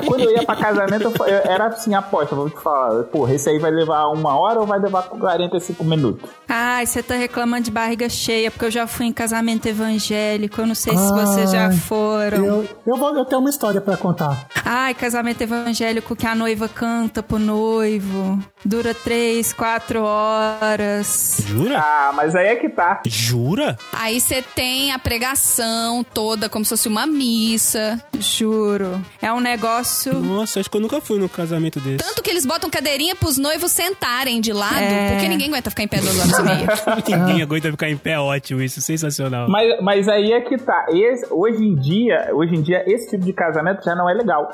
Quando 0.06 0.20
eu 0.24 0.30
ia 0.32 0.44
pra 0.44 0.56
casamento, 0.56 1.04
eu, 1.04 1.26
eu- 1.26 1.40
era 1.50 1.66
assim, 1.66 1.94
aposta, 1.94 2.34
vou 2.34 2.48
te 2.50 2.58
falar, 2.58 3.04
porra, 3.04 3.34
esse 3.34 3.48
aí 3.48 3.58
vai 3.58 3.70
levar 3.70 4.06
uma 4.08 4.38
hora 4.38 4.60
ou 4.60 4.66
vai 4.66 4.78
levar 4.78 5.02
45 5.02 5.84
minutos? 5.84 6.28
Ai, 6.48 6.86
você 6.86 7.02
tá 7.02 7.14
reclamando 7.14 7.62
de 7.64 7.70
barriga 7.70 8.08
cheia, 8.08 8.50
porque 8.50 8.64
eu 8.66 8.70
já 8.70 8.86
fui 8.86 9.06
em 9.06 9.12
casamento 9.12 9.66
evangélico. 9.66 10.60
Eu 10.60 10.66
não 10.66 10.74
sei 10.74 10.96
se 10.96 11.12
vocês 11.12 11.50
já 11.50 11.66
Ai, 11.66 11.72
foram. 11.72 12.44
Eu, 12.44 12.68
eu, 12.86 12.96
vou, 12.96 13.14
eu 13.16 13.24
tenho 13.24 13.40
uma 13.40 13.49
história 13.50 13.80
pra 13.80 13.96
contar. 13.96 14.46
Ai, 14.64 14.94
casamento 14.94 15.42
evangélico 15.42 16.16
que 16.16 16.26
a 16.26 16.34
noiva 16.34 16.68
canta 16.68 17.22
pro 17.22 17.38
noivo. 17.38 18.38
Dura 18.64 18.94
três, 18.94 19.52
quatro 19.52 20.02
horas. 20.02 21.42
Jura? 21.46 21.78
Ah, 21.78 22.12
mas 22.14 22.34
aí 22.34 22.48
é 22.48 22.56
que 22.56 22.68
tá. 22.68 23.00
Jura? 23.06 23.76
Aí 23.92 24.20
você 24.20 24.42
tem 24.42 24.92
a 24.92 24.98
pregação 24.98 26.04
toda, 26.04 26.48
como 26.48 26.64
se 26.64 26.70
fosse 26.70 26.88
uma 26.88 27.06
missa. 27.06 28.00
Juro. 28.18 29.00
É 29.20 29.32
um 29.32 29.40
negócio. 29.40 30.14
Nossa, 30.14 30.60
acho 30.60 30.70
que 30.70 30.76
eu 30.76 30.80
nunca 30.80 31.00
fui 31.00 31.18
no 31.18 31.28
casamento 31.28 31.80
desse. 31.80 31.98
Tanto 31.98 32.22
que 32.22 32.30
eles 32.30 32.44
botam 32.46 32.68
cadeirinha 32.70 33.14
pros 33.14 33.38
noivos 33.38 33.70
sentarem 33.72 34.40
de 34.40 34.52
lado, 34.52 34.74
É. 34.82 35.10
porque 35.12 35.28
ninguém 35.28 35.48
aguenta 35.48 35.70
ficar 35.70 35.82
em 35.82 35.88
pé 35.88 35.98
duas 36.00 36.18
horas 36.18 36.38
e 36.38 36.42
meia. 36.42 37.18
Ninguém 37.26 37.42
aguenta 37.42 37.70
ficar 37.70 37.88
em 37.90 37.96
pé, 37.96 38.18
ótimo 38.18 38.60
isso, 38.62 38.80
sensacional. 38.80 39.48
Mas, 39.48 39.82
mas 39.82 40.08
aí 40.08 40.32
é 40.32 40.40
que 40.40 40.56
tá. 40.58 40.86
Esse- 40.90 41.26
hoje 41.30 41.62
em 41.64 41.74
dia, 41.74 42.30
hoje 42.32 42.54
em 42.54 42.62
dia, 42.62 42.84
esse 42.86 43.10
tipo 43.10 43.24
de 43.24 43.32
casamento 43.40 43.82
já 43.82 43.94
não 43.94 44.08
é 44.08 44.12
legal. 44.12 44.50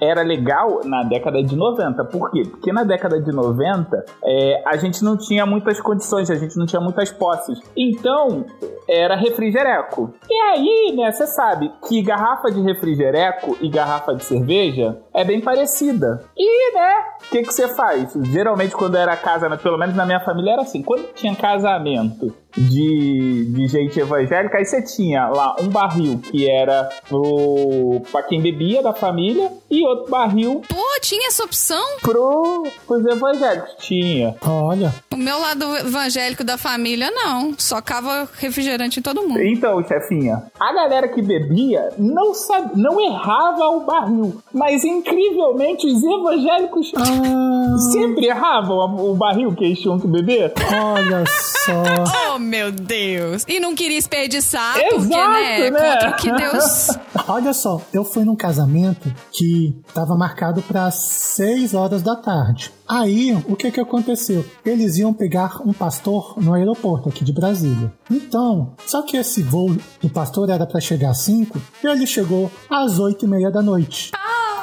Era 0.00 0.22
legal 0.22 0.80
na 0.84 1.02
década 1.02 1.42
de 1.42 1.56
90. 1.56 2.04
Por 2.04 2.30
quê? 2.30 2.42
Porque 2.48 2.72
na 2.72 2.84
década 2.84 3.20
de 3.20 3.32
90, 3.32 4.04
é, 4.24 4.62
a 4.64 4.76
gente 4.76 5.02
não 5.02 5.16
tinha 5.16 5.44
muitas 5.44 5.80
condições, 5.80 6.30
a 6.30 6.36
gente 6.36 6.56
não 6.56 6.64
tinha 6.64 6.80
muitas 6.80 7.10
posses. 7.10 7.58
Então, 7.76 8.46
era 8.88 9.16
refrigereco. 9.16 10.14
E 10.30 10.34
aí, 10.34 10.96
né, 10.96 11.10
você 11.10 11.26
sabe 11.26 11.72
que 11.88 12.00
garrafa 12.00 12.48
de 12.50 12.60
refrigereco 12.62 13.56
e 13.60 13.68
garrafa 13.68 14.14
de 14.14 14.24
cerveja 14.24 14.96
é 15.12 15.24
bem 15.24 15.40
parecida. 15.40 16.22
E, 16.36 16.74
né, 16.74 16.94
o 17.26 17.30
que 17.30 17.42
que 17.42 17.52
você 17.52 17.66
faz? 17.66 18.12
Geralmente, 18.22 18.74
quando 18.74 18.96
era 18.96 19.16
casamento, 19.16 19.62
pelo 19.62 19.78
menos 19.78 19.96
na 19.96 20.06
minha 20.06 20.20
família 20.20 20.52
era 20.52 20.62
assim, 20.62 20.82
quando 20.82 21.12
tinha 21.12 21.34
casamento 21.34 22.32
de, 22.56 23.44
de 23.52 23.66
gente 23.68 23.98
evangélica, 24.00 24.58
aí 24.58 24.64
você 24.64 24.82
tinha 24.82 25.28
lá 25.28 25.54
um 25.60 25.68
barril 25.68 26.18
que 26.18 26.48
era 26.50 26.88
pro, 27.08 28.00
pra 28.10 28.22
quem 28.22 28.40
bebia 28.40 28.82
da 28.82 28.92
família 28.92 29.50
e 29.70 29.84
outro 29.86 30.10
barril 30.10 30.62
Pô, 30.68 30.76
tinha 31.00 31.28
essa 31.28 31.44
opção? 31.44 31.82
pro, 32.02 32.64
pros 32.86 33.04
evangélicos. 33.06 33.70
Tinha. 33.78 34.34
Olha, 34.46 34.94
O 35.12 35.16
meu 35.16 35.38
lado 35.38 35.76
evangélico 35.76 36.42
da 36.44 36.56
família, 36.58 37.10
não. 37.10 37.54
Só 37.58 37.80
cava 37.80 38.28
refrigerante 38.38 38.98
em 39.00 39.02
todo 39.02 39.22
mundo. 39.26 39.40
Então, 39.42 39.82
chefinha, 39.86 40.44
a 40.58 40.72
galera 40.72 41.08
que 41.08 41.20
bebia 41.22 41.90
não 41.98 42.34
sabe, 42.34 42.80
não 42.80 43.00
errava 43.00 43.64
o 43.68 43.80
barril, 43.80 44.40
mas 44.52 44.84
incrivelmente 44.84 45.86
os 45.86 46.02
evangélicos 46.02 46.92
ah, 46.96 47.78
sempre 47.92 48.26
erravam 48.26 48.96
o 49.10 49.14
barril 49.14 49.54
que 49.54 49.64
eles 49.64 49.80
tinham 49.80 49.98
que 49.98 50.06
beber. 50.06 50.52
olha 50.72 51.24
só. 51.26 52.34
Oh, 52.34 52.37
meu 52.38 52.72
Deus. 52.72 53.44
E 53.46 53.60
não 53.60 53.74
queria 53.74 53.98
desperdiçar, 53.98 54.76
Exato, 54.78 54.94
porque, 54.96 55.16
né? 55.16 55.70
né? 55.70 55.92
Contra 55.92 56.10
o 56.10 56.16
que 56.16 56.32
Deus... 56.32 56.88
Olha 57.28 57.52
só, 57.52 57.82
eu 57.92 58.04
fui 58.04 58.24
num 58.24 58.36
casamento 58.36 59.12
que 59.32 59.76
estava 59.86 60.16
marcado 60.16 60.62
para 60.62 60.90
6 60.90 61.74
horas 61.74 62.02
da 62.02 62.16
tarde. 62.16 62.72
Aí, 62.88 63.34
o 63.46 63.54
que 63.54 63.70
que 63.70 63.80
aconteceu? 63.80 64.44
Eles 64.64 64.96
iam 64.96 65.12
pegar 65.12 65.60
um 65.62 65.74
pastor 65.74 66.34
no 66.38 66.54
aeroporto 66.54 67.10
aqui 67.10 67.22
de 67.22 67.32
Brasília. 67.32 67.92
Então, 68.10 68.74
só 68.86 69.02
que 69.02 69.16
esse 69.18 69.42
voo 69.42 69.76
do 70.00 70.08
pastor 70.08 70.48
era 70.48 70.66
para 70.66 70.80
chegar 70.80 71.10
às 71.10 71.18
5 71.18 71.60
e 71.84 71.86
ele 71.86 72.06
chegou 72.06 72.50
às 72.70 72.98
8 72.98 73.26
e 73.26 73.28
meia 73.28 73.50
da 73.50 73.60
noite. 73.60 74.10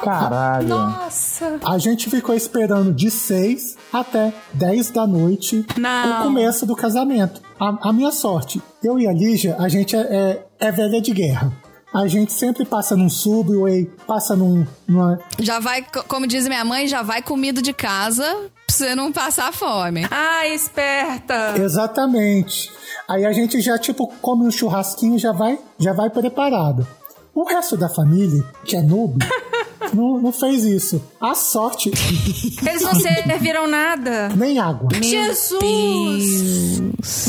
Caralho. 0.02 0.68
Nossa. 0.68 1.58
A 1.64 1.78
gente 1.78 2.08
ficou 2.10 2.34
esperando 2.34 2.92
de 2.92 3.10
6 3.10 3.76
até 3.92 4.32
10 4.54 4.90
da 4.90 5.06
noite 5.06 5.64
Não. 5.78 6.20
o 6.20 6.22
começo 6.24 6.64
do 6.66 6.74
casamento. 6.76 7.40
A, 7.58 7.88
a 7.88 7.92
minha 7.92 8.12
sorte, 8.12 8.60
eu 8.82 8.98
e 8.98 9.06
a 9.06 9.12
Lígia, 9.12 9.56
a 9.58 9.68
gente 9.68 9.96
é, 9.96 10.00
é, 10.00 10.46
é 10.68 10.72
velha 10.72 11.00
de 11.00 11.12
guerra. 11.12 11.52
A 11.94 12.06
gente 12.06 12.30
sempre 12.32 12.66
passa 12.66 12.94
num 12.94 13.08
subway, 13.08 13.86
passa 14.06 14.36
num, 14.36 14.66
numa. 14.86 15.18
Já 15.38 15.58
vai, 15.60 15.80
co- 15.82 16.04
como 16.06 16.26
diz 16.26 16.46
minha 16.46 16.64
mãe, 16.64 16.86
já 16.86 17.00
vai 17.00 17.22
comido 17.22 17.62
de 17.62 17.72
casa 17.72 18.22
pra 18.22 18.50
você 18.68 18.94
não 18.94 19.10
passar 19.10 19.50
fome. 19.52 20.06
Ai, 20.10 20.52
esperta. 20.52 21.54
Exatamente. 21.56 22.70
Aí 23.08 23.24
a 23.24 23.32
gente 23.32 23.60
já, 23.62 23.78
tipo, 23.78 24.08
come 24.20 24.46
um 24.46 24.50
churrasquinho 24.50 25.18
já 25.18 25.32
vai, 25.32 25.58
já 25.78 25.94
vai 25.94 26.10
preparado. 26.10 26.86
O 27.34 27.44
resto 27.44 27.76
da 27.76 27.88
família, 27.88 28.44
que 28.64 28.76
é 28.76 28.82
noob, 28.82 29.18
não, 29.92 30.18
não 30.20 30.32
fez 30.32 30.64
isso. 30.64 31.02
A 31.20 31.34
sorte, 31.34 31.90
Eles 31.90 32.82
não 32.82 32.94
serviram 32.94 33.66
nada. 33.66 34.28
nem 34.36 34.58
água. 34.58 34.88
Jesus! 34.92 36.80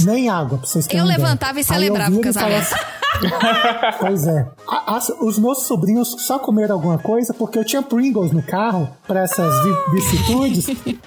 Nem 0.06 0.30
água, 0.30 0.58
pra 0.58 0.68
vocês 0.68 0.86
terem 0.88 1.02
Eu 1.02 1.06
ideia. 1.06 1.20
levantava 1.20 1.60
e 1.60 1.64
celebrava 1.64 2.16
o 2.16 2.22
casamento. 2.22 2.76
pois 4.00 4.28
é. 4.28 4.48
A- 4.70 4.96
as- 4.98 5.10
os 5.22 5.40
meus 5.40 5.64
sobrinhos 5.64 6.16
só 6.20 6.38
comeram 6.40 6.76
alguma 6.76 6.98
coisa 7.00 7.34
porque 7.34 7.58
eu 7.58 7.64
tinha 7.66 7.82
Pringles 7.82 8.32
no 8.32 8.44
carro 8.44 8.88
pra 9.08 9.22
essas 9.24 9.52
vi- 9.64 9.76
vicissitudes. 9.94 10.66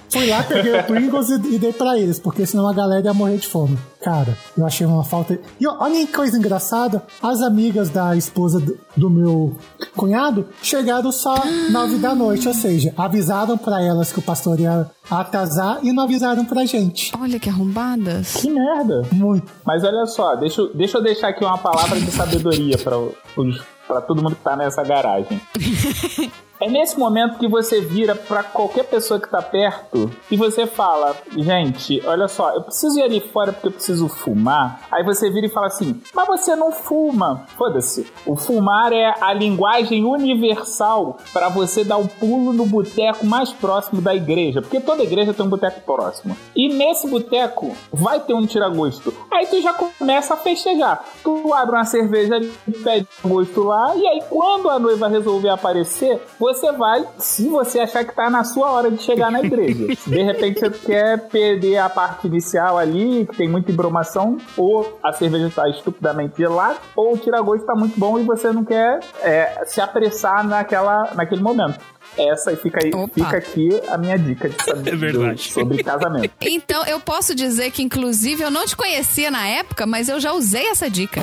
Fui 0.09 0.27
lá, 0.27 0.43
peguei 0.43 0.77
o 0.79 0.83
Pringles 0.83 1.29
e, 1.29 1.35
e 1.55 1.59
dei 1.59 1.71
pra 1.73 1.97
eles, 1.97 2.19
porque 2.19 2.45
senão 2.45 2.67
a 2.67 2.73
galera 2.73 3.05
ia 3.05 3.13
morrer 3.13 3.37
de 3.37 3.47
fome. 3.47 3.77
Cara, 4.03 4.35
eu 4.57 4.65
achei 4.65 4.85
uma 4.85 5.03
falta. 5.03 5.39
E 5.59 5.67
olha 5.67 5.93
que 6.05 6.11
coisa 6.11 6.35
engraçada: 6.37 7.03
as 7.21 7.41
amigas 7.41 7.89
da 7.89 8.15
esposa 8.15 8.59
do, 8.59 8.77
do 8.97 9.09
meu 9.09 9.55
cunhado 9.95 10.47
chegaram 10.61 11.11
só 11.11 11.35
nove 11.71 11.97
da 11.97 12.13
noite, 12.15 12.47
ou 12.47 12.53
seja, 12.53 12.93
avisaram 12.97 13.57
pra 13.57 13.81
elas 13.81 14.11
que 14.11 14.19
o 14.19 14.21
pastor 14.21 14.59
ia 14.59 14.89
atrasar 15.09 15.79
e 15.83 15.91
não 15.91 16.03
avisaram 16.03 16.45
pra 16.45 16.65
gente. 16.65 17.11
Olha 17.19 17.39
que 17.39 17.49
arrombadas. 17.49 18.33
Que 18.35 18.49
merda. 18.49 19.01
Muito. 19.11 19.51
Mas 19.65 19.83
olha 19.83 20.05
só, 20.05 20.35
deixa, 20.35 20.61
eu- 20.61 20.73
deixa 20.73 20.97
eu 20.97 21.03
deixar 21.03 21.29
aqui 21.29 21.43
uma 21.43 21.57
palavra 21.57 21.99
de 21.99 22.11
sabedoria 22.11 22.77
pra 22.77 24.01
todo 24.01 24.21
mundo 24.23 24.35
que 24.35 24.43
tá 24.43 24.55
nessa 24.55 24.83
garagem. 24.83 25.39
É 26.61 26.69
nesse 26.69 26.99
momento 26.99 27.39
que 27.39 27.47
você 27.47 27.81
vira 27.81 28.13
pra 28.13 28.43
qualquer 28.43 28.83
pessoa 28.83 29.19
que 29.19 29.27
tá 29.27 29.41
perto 29.41 30.11
e 30.29 30.37
você 30.37 30.67
fala: 30.67 31.15
Gente, 31.35 31.99
olha 32.05 32.27
só, 32.27 32.53
eu 32.53 32.61
preciso 32.61 32.99
ir 32.99 33.01
ali 33.01 33.19
fora 33.19 33.51
porque 33.51 33.67
eu 33.67 33.71
preciso 33.71 34.07
fumar. 34.07 34.81
Aí 34.91 35.03
você 35.03 35.31
vira 35.31 35.47
e 35.47 35.49
fala 35.49 35.65
assim: 35.65 35.99
Mas 36.13 36.27
você 36.27 36.55
não 36.55 36.71
fuma. 36.71 37.47
Foda-se. 37.57 38.05
O 38.27 38.35
fumar 38.35 38.93
é 38.93 39.11
a 39.19 39.33
linguagem 39.33 40.05
universal 40.05 41.17
pra 41.33 41.49
você 41.49 41.83
dar 41.83 41.97
um 41.97 42.05
pulo 42.05 42.53
no 42.53 42.67
boteco 42.67 43.25
mais 43.25 43.51
próximo 43.51 43.99
da 43.99 44.13
igreja. 44.13 44.61
Porque 44.61 44.79
toda 44.79 45.01
igreja 45.01 45.33
tem 45.33 45.43
um 45.43 45.49
boteco 45.49 45.81
próximo. 45.81 46.37
E 46.55 46.71
nesse 46.71 47.07
boteco 47.07 47.75
vai 47.91 48.19
ter 48.19 48.35
um 48.35 48.45
tiragosto. 48.45 49.11
Aí 49.33 49.47
tu 49.47 49.59
já 49.63 49.73
começa 49.73 50.35
a 50.35 50.37
festejar. 50.37 51.03
Tu 51.23 51.53
abre 51.55 51.75
uma 51.75 51.85
cerveja 51.85 52.39
pede 52.83 53.07
gosto 53.23 53.63
lá. 53.63 53.95
E 53.95 54.05
aí 54.05 54.21
quando 54.29 54.69
a 54.69 54.77
noiva 54.77 55.07
resolver 55.07 55.49
aparecer, 55.49 56.21
você 56.39 56.50
vai 56.73 57.05
se 57.17 57.47
você 57.47 57.79
achar 57.79 58.03
que 58.03 58.15
tá 58.15 58.29
na 58.29 58.43
sua 58.43 58.71
hora 58.71 58.91
de 58.91 59.01
chegar 59.01 59.31
na 59.31 59.41
igreja. 59.41 59.87
De 60.05 60.21
repente 60.23 60.59
você 60.59 60.69
quer 60.69 61.29
perder 61.29 61.77
a 61.77 61.89
parte 61.89 62.27
inicial 62.27 62.77
ali, 62.77 63.25
que 63.25 63.37
tem 63.37 63.49
muita 63.49 63.71
embromação, 63.71 64.37
ou 64.57 64.99
a 65.03 65.13
cerveja 65.13 65.47
está 65.47 65.69
estupidamente 65.69 66.37
gelada, 66.37 66.77
ou 66.95 67.13
o 67.13 67.17
tira-gosto 67.17 67.61
está 67.61 67.75
muito 67.75 67.99
bom 67.99 68.19
e 68.19 68.23
você 68.23 68.51
não 68.51 68.63
quer 68.63 68.99
é, 69.21 69.63
se 69.65 69.81
apressar 69.81 70.45
naquela, 70.45 71.13
naquele 71.15 71.41
momento. 71.41 71.79
Essa 72.17 72.51
e 72.51 72.55
fica, 72.57 72.79
aí, 72.83 72.91
Opa. 72.93 73.13
fica 73.13 73.37
aqui 73.37 73.69
a 73.87 73.97
minha 73.97 74.17
dica 74.17 74.49
de 74.49 74.63
saber 74.63 74.91
É 74.93 74.95
verdade. 74.95 75.51
sobre 75.51 75.83
casamento. 75.83 76.31
Então, 76.41 76.85
eu 76.85 76.99
posso 76.99 77.33
dizer 77.33 77.71
que, 77.71 77.81
inclusive, 77.81 78.43
eu 78.43 78.51
não 78.51 78.65
te 78.65 78.75
conhecia 78.75 79.31
na 79.31 79.47
época, 79.47 79.85
mas 79.85 80.09
eu 80.09 80.19
já 80.19 80.33
usei 80.33 80.67
essa 80.67 80.89
dica. 80.89 81.21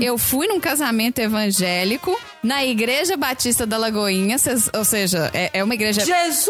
Eu 0.00 0.18
fui 0.18 0.46
num 0.46 0.60
casamento 0.60 1.18
evangélico 1.18 2.18
na 2.42 2.64
Igreja 2.64 3.16
Batista 3.16 3.66
da 3.66 3.76
Lagoinha, 3.78 4.38
cês- 4.38 4.70
ou 4.76 4.84
seja, 4.84 5.30
é, 5.32 5.50
é 5.54 5.64
uma 5.64 5.74
igreja 5.74 6.04
Jesus! 6.04 6.46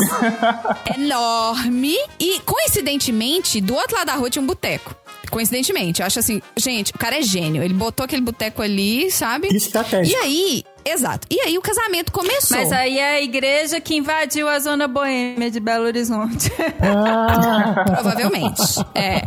enorme. 0.96 1.96
E, 2.18 2.40
coincidentemente, 2.40 3.60
do 3.60 3.74
outro 3.74 3.96
lado 3.96 4.06
da 4.06 4.14
rua 4.14 4.30
tinha 4.30 4.42
um 4.42 4.46
boteco. 4.46 4.94
Coincidentemente, 5.30 6.00
eu 6.00 6.06
acho 6.06 6.18
assim, 6.18 6.42
gente, 6.56 6.92
o 6.92 6.98
cara 6.98 7.18
é 7.18 7.22
gênio. 7.22 7.62
Ele 7.62 7.74
botou 7.74 8.02
aquele 8.04 8.22
boteco 8.22 8.62
ali, 8.62 9.10
sabe? 9.12 9.46
Estratégico. 9.54 10.16
E 10.16 10.20
aí, 10.20 10.64
exato. 10.84 11.26
E 11.30 11.40
aí 11.40 11.58
o 11.58 11.62
casamento 11.62 12.12
começou. 12.12 12.56
Mas 12.56 12.72
aí 12.72 12.98
é 12.98 13.16
a 13.16 13.22
igreja 13.22 13.80
que 13.80 13.96
invadiu 13.96 14.48
a 14.48 14.58
zona 14.58 14.86
boêmia 14.88 15.50
de 15.50 15.60
Belo 15.60 15.84
Horizonte. 15.84 16.50
Ah, 16.80 17.84
Provavelmente. 17.90 18.62
É. 18.94 19.22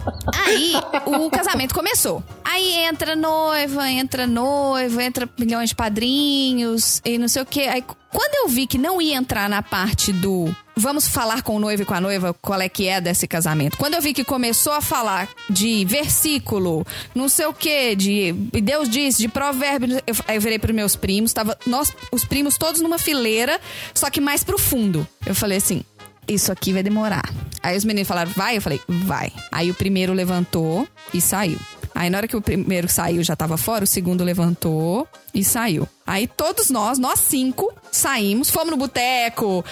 Aí 0.45 0.73
o 1.05 1.29
casamento 1.29 1.73
começou. 1.73 2.23
Aí 2.43 2.73
entra 2.85 3.15
noiva, 3.15 3.89
entra 3.89 4.27
noivo, 4.27 4.99
entra 5.01 5.29
milhões 5.37 5.69
de 5.69 5.75
padrinhos 5.75 7.01
e 7.05 7.17
não 7.17 7.27
sei 7.27 7.41
o 7.41 7.45
quê. 7.45 7.61
Aí 7.61 7.83
quando 8.11 8.35
eu 8.43 8.47
vi 8.47 8.67
que 8.67 8.77
não 8.77 9.01
ia 9.01 9.15
entrar 9.15 9.49
na 9.49 9.61
parte 9.61 10.13
do 10.13 10.55
vamos 10.75 11.07
falar 11.07 11.41
com 11.41 11.55
o 11.55 11.59
noivo 11.59 11.83
e 11.83 11.85
com 11.85 11.93
a 11.93 12.01
noiva 12.01 12.33
qual 12.33 12.59
é 12.61 12.69
que 12.69 12.87
é 12.87 12.99
desse 12.99 13.27
casamento. 13.27 13.77
Quando 13.77 13.93
eu 13.95 14.01
vi 14.01 14.13
que 14.13 14.23
começou 14.23 14.73
a 14.73 14.81
falar 14.81 15.29
de 15.49 15.85
versículo, 15.85 16.85
não 17.13 17.29
sei 17.29 17.45
o 17.45 17.53
quê, 17.53 17.95
de 17.95 18.33
Deus 18.33 18.89
diz, 18.89 19.17
de 19.17 19.27
provérbio, 19.27 20.01
eu, 20.05 20.15
eu 20.33 20.41
virei 20.41 20.59
pros 20.59 20.75
meus 20.75 20.95
primos, 20.95 21.33
tava 21.33 21.57
nós 21.65 21.91
os 22.11 22.25
primos 22.25 22.57
todos 22.57 22.81
numa 22.81 22.97
fileira, 22.97 23.59
só 23.93 24.09
que 24.09 24.21
mais 24.21 24.43
pro 24.43 24.57
fundo. 24.57 25.07
Eu 25.25 25.35
falei 25.35 25.57
assim, 25.57 25.83
isso 26.27 26.51
aqui 26.51 26.73
vai 26.73 26.83
demorar. 26.83 27.29
Aí 27.61 27.77
os 27.77 27.85
meninos 27.85 28.07
falaram, 28.07 28.31
vai? 28.35 28.57
Eu 28.57 28.61
falei, 28.61 28.81
vai. 28.87 29.31
Aí 29.51 29.69
o 29.69 29.73
primeiro 29.73 30.13
levantou 30.13 30.87
e 31.13 31.21
saiu. 31.21 31.59
Aí 31.95 32.09
na 32.09 32.17
hora 32.17 32.27
que 32.27 32.35
o 32.35 32.41
primeiro 32.41 32.89
saiu 32.89 33.23
já 33.23 33.35
tava 33.35 33.57
fora, 33.57 33.83
o 33.83 33.87
segundo 33.87 34.23
levantou 34.23 35.07
e 35.33 35.43
saiu. 35.43 35.87
Aí 36.05 36.27
todos 36.27 36.69
nós, 36.69 36.97
nós 36.97 37.19
cinco, 37.19 37.71
saímos, 37.91 38.49
fomos 38.49 38.71
no 38.71 38.77
boteco. 38.77 39.63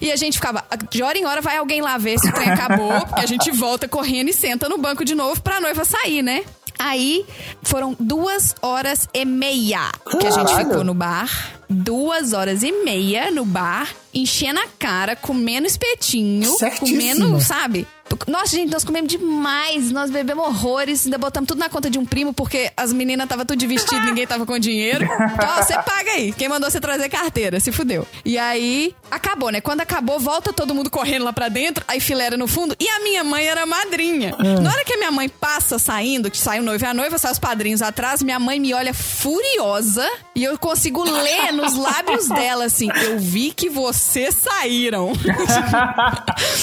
E 0.00 0.12
a 0.12 0.16
gente 0.16 0.34
ficava, 0.38 0.64
de 0.90 1.02
hora 1.02 1.18
em 1.18 1.24
hora 1.26 1.40
vai 1.40 1.56
alguém 1.56 1.80
lá 1.80 1.96
ver 1.98 2.18
se 2.18 2.28
o 2.28 2.32
trem 2.32 2.48
acabou, 2.50 3.06
porque 3.06 3.22
a 3.22 3.26
gente 3.26 3.50
volta 3.50 3.88
correndo 3.88 4.28
e 4.28 4.32
senta 4.32 4.68
no 4.68 4.78
banco 4.78 5.04
de 5.04 5.14
novo 5.14 5.40
pra 5.40 5.60
noiva 5.60 5.84
sair, 5.84 6.22
né? 6.22 6.44
Aí 6.78 7.26
foram 7.62 7.94
duas 8.00 8.54
horas 8.62 9.06
e 9.12 9.24
meia 9.26 9.90
que 10.18 10.26
a 10.26 10.30
gente 10.30 10.54
ficou 10.56 10.82
no 10.82 10.94
bar. 10.94 11.28
Duas 11.68 12.32
horas 12.32 12.62
e 12.62 12.72
meia 12.84 13.30
no 13.30 13.44
bar, 13.44 13.88
enchendo 14.14 14.58
a 14.58 14.66
cara, 14.78 15.14
comendo 15.14 15.66
espetinho, 15.66 16.50
Certíssimo. 16.56 16.88
comendo, 16.98 17.40
sabe? 17.40 17.86
Nossa, 18.26 18.56
gente, 18.56 18.70
nós 18.72 18.84
comemos 18.84 19.08
demais, 19.08 19.90
nós 19.90 20.10
bebemos 20.10 20.44
horrores, 20.46 21.04
ainda 21.04 21.18
botamos 21.18 21.48
tudo 21.48 21.58
na 21.58 21.68
conta 21.68 21.88
de 21.90 21.98
um 21.98 22.04
primo, 22.04 22.32
porque 22.32 22.70
as 22.76 22.92
meninas 22.92 23.24
estavam 23.24 23.44
tudo 23.44 23.58
de 23.58 23.66
vestido, 23.66 24.04
ninguém 24.04 24.26
tava 24.26 24.44
com 24.46 24.58
dinheiro. 24.58 25.06
Ó, 25.08 25.62
você 25.62 25.74
paga 25.74 26.12
aí. 26.12 26.32
Quem 26.32 26.48
mandou 26.48 26.70
você 26.70 26.80
trazer 26.80 27.08
carteira? 27.08 27.60
Se 27.60 27.72
fudeu. 27.72 28.06
E 28.24 28.38
aí, 28.38 28.94
acabou, 29.10 29.50
né? 29.50 29.60
Quando 29.60 29.80
acabou, 29.80 30.18
volta 30.18 30.52
todo 30.52 30.74
mundo 30.74 30.90
correndo 30.90 31.24
lá 31.24 31.32
pra 31.32 31.48
dentro, 31.48 31.84
aí 31.88 32.00
fileira 32.00 32.36
no 32.36 32.46
fundo, 32.46 32.74
e 32.78 32.88
a 32.88 33.00
minha 33.00 33.24
mãe 33.24 33.46
era 33.46 33.64
madrinha. 33.66 34.34
Na 34.60 34.70
hora 34.70 34.84
que 34.84 34.94
a 34.94 34.96
minha 34.96 35.10
mãe 35.10 35.28
passa 35.28 35.78
saindo, 35.78 36.30
que 36.30 36.38
sai 36.38 36.60
o 36.60 36.62
noivo 36.62 36.84
e 36.84 36.86
a 36.86 36.94
noiva, 36.94 37.18
sai 37.18 37.32
os 37.32 37.38
padrinhos 37.38 37.82
atrás, 37.82 38.22
minha 38.22 38.38
mãe 38.38 38.58
me 38.60 38.74
olha 38.74 38.92
furiosa 38.94 40.08
e 40.40 40.44
eu 40.44 40.58
consigo 40.58 41.02
ler 41.04 41.52
nos 41.52 41.76
lábios 41.76 42.28
dela 42.30 42.64
assim: 42.64 42.88
Eu 43.04 43.18
vi 43.18 43.52
que 43.52 43.68
vocês 43.68 44.34
saíram. 44.34 45.12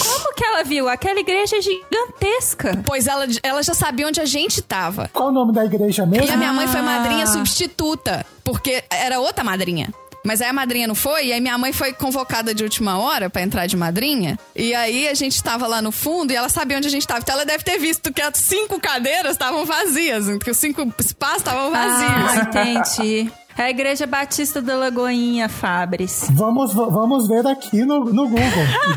Como 0.03 0.33
que 0.35 0.43
ela 0.43 0.63
viu? 0.63 0.89
Aquela 0.89 1.19
igreja 1.19 1.57
é 1.57 1.61
gigantesca. 1.61 2.81
pois 2.85 3.07
ela, 3.07 3.25
ela 3.43 3.61
já 3.63 3.73
sabia 3.73 4.07
onde 4.07 4.19
a 4.19 4.25
gente 4.25 4.61
tava. 4.61 5.09
qual 5.13 5.29
o 5.29 5.31
nome 5.31 5.53
da 5.53 5.65
igreja 5.65 6.05
mesmo? 6.05 6.27
E 6.27 6.31
a 6.31 6.37
minha 6.37 6.53
mãe 6.53 6.67
foi 6.67 6.81
madrinha 6.81 7.23
Ah. 7.23 7.27
substituta, 7.27 8.25
porque 8.43 8.83
era 8.89 9.19
outra 9.19 9.43
madrinha. 9.43 9.89
Mas 10.23 10.41
aí 10.41 10.49
a 10.49 10.53
madrinha 10.53 10.87
não 10.87 10.95
foi, 10.95 11.27
e 11.27 11.33
aí 11.33 11.39
minha 11.39 11.57
mãe 11.57 11.71
foi 11.71 11.93
convocada 11.93 12.53
de 12.53 12.61
última 12.63 12.97
hora 12.99 13.29
pra 13.29 13.41
entrar 13.41 13.65
de 13.65 13.77
madrinha. 13.77 14.37
E 14.53 14.73
aí 14.75 15.07
a 15.07 15.13
gente 15.13 15.41
tava 15.41 15.67
lá 15.67 15.81
no 15.81 15.91
fundo 15.91 16.33
e 16.33 16.35
ela 16.35 16.49
sabia 16.49 16.75
onde 16.77 16.87
a 16.87 16.91
gente 16.91 17.07
tava. 17.07 17.21
Então 17.21 17.35
ela 17.35 17.45
deve 17.45 17.63
ter 17.63 17.77
visto 17.77 18.11
que 18.11 18.21
as 18.21 18.35
cinco 18.37 18.77
cadeiras 18.79 19.33
estavam 19.33 19.63
vazias, 19.65 20.25
que 20.43 20.51
os 20.51 20.57
cinco 20.57 20.81
espaços 20.99 21.37
estavam 21.37 21.71
vazios. 21.71 22.11
Ah, 22.11 22.35
entendi. 22.41 23.31
É 23.57 23.63
a 23.63 23.69
Igreja 23.71 24.05
Batista 24.05 24.61
da 24.61 24.75
Lagoinha, 24.75 25.49
Fabris. 25.49 26.27
Vamos, 26.31 26.73
vamos 26.73 27.27
ver 27.27 27.45
aqui 27.47 27.83
no, 27.83 28.01
no 28.05 28.27
Google. 28.29 28.45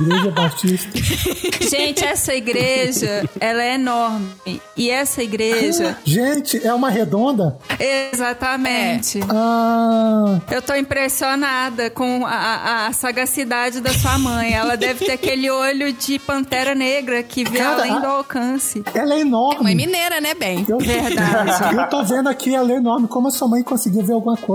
Igreja 0.00 0.30
Batista. 0.32 0.90
Gente, 1.70 2.04
essa 2.04 2.34
igreja, 2.34 3.28
ela 3.40 3.62
é 3.62 3.74
enorme. 3.76 4.28
E 4.76 4.90
essa 4.90 5.22
igreja, 5.22 5.96
Gente, 6.04 6.64
é 6.66 6.74
uma 6.74 6.90
redonda? 6.90 7.56
exatamente. 7.78 9.20
Ah, 9.30 10.40
Eu 10.50 10.60
tô 10.60 10.74
impressionada 10.74 11.88
com 11.90 12.26
a, 12.26 12.86
a- 12.88 12.92
sagacidade 12.92 13.80
da 13.80 13.92
sua 13.94 14.18
mãe. 14.18 14.52
Ela 14.52 14.76
deve 14.76 15.06
ter 15.06 15.12
aquele 15.12 15.50
olho 15.50 15.92
de 15.92 16.18
pantera 16.18 16.74
negra 16.74 17.22
que 17.22 17.44
vê 17.44 17.58
Cara, 17.58 17.76
além 17.82 17.92
a- 17.92 17.98
do 18.00 18.06
alcance. 18.06 18.82
ela 18.94 19.14
é 19.14 19.20
enorme. 19.20 19.62
Mãe 19.62 19.74
mineira, 19.74 20.20
né, 20.20 20.34
bem? 20.34 20.66
Eu, 20.68 20.78
Verdade. 20.78 21.76
eu 21.76 21.88
tô 21.88 22.04
vendo 22.04 22.28
aqui 22.28 22.54
ela 22.54 22.72
é 22.72 22.76
enorme. 22.76 23.06
Como 23.08 23.28
a 23.28 23.30
sua 23.30 23.48
mãe 23.48 23.62
conseguiu 23.62 24.02
ver 24.04 24.12
alguma 24.12 24.36
coisa? 24.36 24.49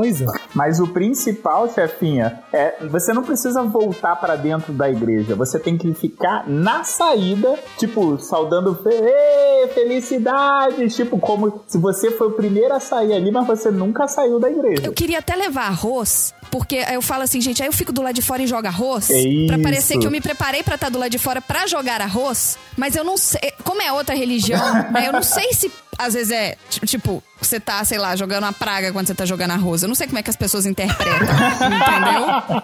Mas 0.54 0.80
o 0.80 0.88
principal, 0.88 1.72
chefinha, 1.74 2.40
é 2.52 2.76
você 2.90 3.14
não 3.14 3.24
precisa 3.24 3.64
voltar 3.64 4.16
pra 4.16 4.36
dentro 4.36 4.74
da 4.74 4.90
igreja. 4.90 5.36
Você 5.36 5.60
tem 5.60 5.78
que 5.78 5.94
ficar 5.94 6.48
na 6.48 6.84
saída, 6.84 7.58
tipo, 7.78 8.18
saudando 8.20 8.76
fe 8.76 8.90
Ê, 8.90 9.68
felicidades, 9.74 10.96
tipo, 10.96 11.20
como 11.20 11.62
se 11.68 11.78
você 11.78 12.12
foi 12.12 12.28
o 12.28 12.32
primeiro 12.32 12.74
a 12.74 12.80
sair 12.80 13.14
ali, 13.14 13.32
mas 13.32 13.46
você 13.46 13.70
nunca 13.70 14.08
saiu 14.08 14.40
da 14.40 14.50
igreja. 14.50 14.84
Eu 14.86 14.94
queria 14.94 15.20
até 15.20 15.36
levar 15.36 15.68
arroz, 15.68 16.34
porque 16.52 16.78
aí 16.78 16.96
eu 16.96 17.02
falo 17.02 17.24
assim, 17.24 17.42
gente, 17.42 17.62
aí 17.62 17.68
eu 17.68 17.74
fico 17.74 17.92
do 17.92 18.02
lado 18.02 18.16
de 18.16 18.22
fora 18.22 18.42
e 18.42 18.48
jogo 18.48 18.68
arroz. 18.68 19.10
É 19.10 19.48
Pra 19.48 19.60
parecer 19.60 19.98
que 19.98 20.08
eu 20.08 20.12
me 20.12 20.22
preparei 20.22 20.64
pra 20.64 20.76
estar 20.76 20.90
do 20.90 20.98
lado 21.00 21.10
de 21.12 21.18
fora 21.20 21.42
pra 21.42 21.68
jogar 21.68 22.02
arroz, 22.02 22.58
mas 22.78 22.96
eu 22.96 23.04
não 23.04 23.18
sei. 23.18 23.54
Como 23.64 23.82
é 23.82 23.92
outra 23.92 24.16
religião, 24.16 24.74
né, 24.92 25.08
eu 25.08 25.14
não 25.14 25.24
sei 25.24 25.54
se 25.54 25.72
às 25.98 26.14
vezes 26.14 26.32
é 26.32 26.56
ti- 26.70 26.80
tipo, 26.86 27.24
você 27.42 27.60
tá, 27.60 27.84
sei 27.86 27.98
lá, 27.98 28.16
jogando 28.16 28.44
uma 28.44 28.54
praga 28.54 28.92
quando 28.92 29.08
você 29.08 29.14
tá 29.16 29.26
jogando 29.26 29.52
arroz. 29.52 29.82
Eu 29.84 29.88
não 29.88 29.96
sei 29.96 30.08
como 30.08 30.18
é 30.20 30.24
que 30.24 30.30
as 30.30 30.36
pessoas 30.36 30.66
interpretam, 30.66 31.28
entendeu? 31.68 32.64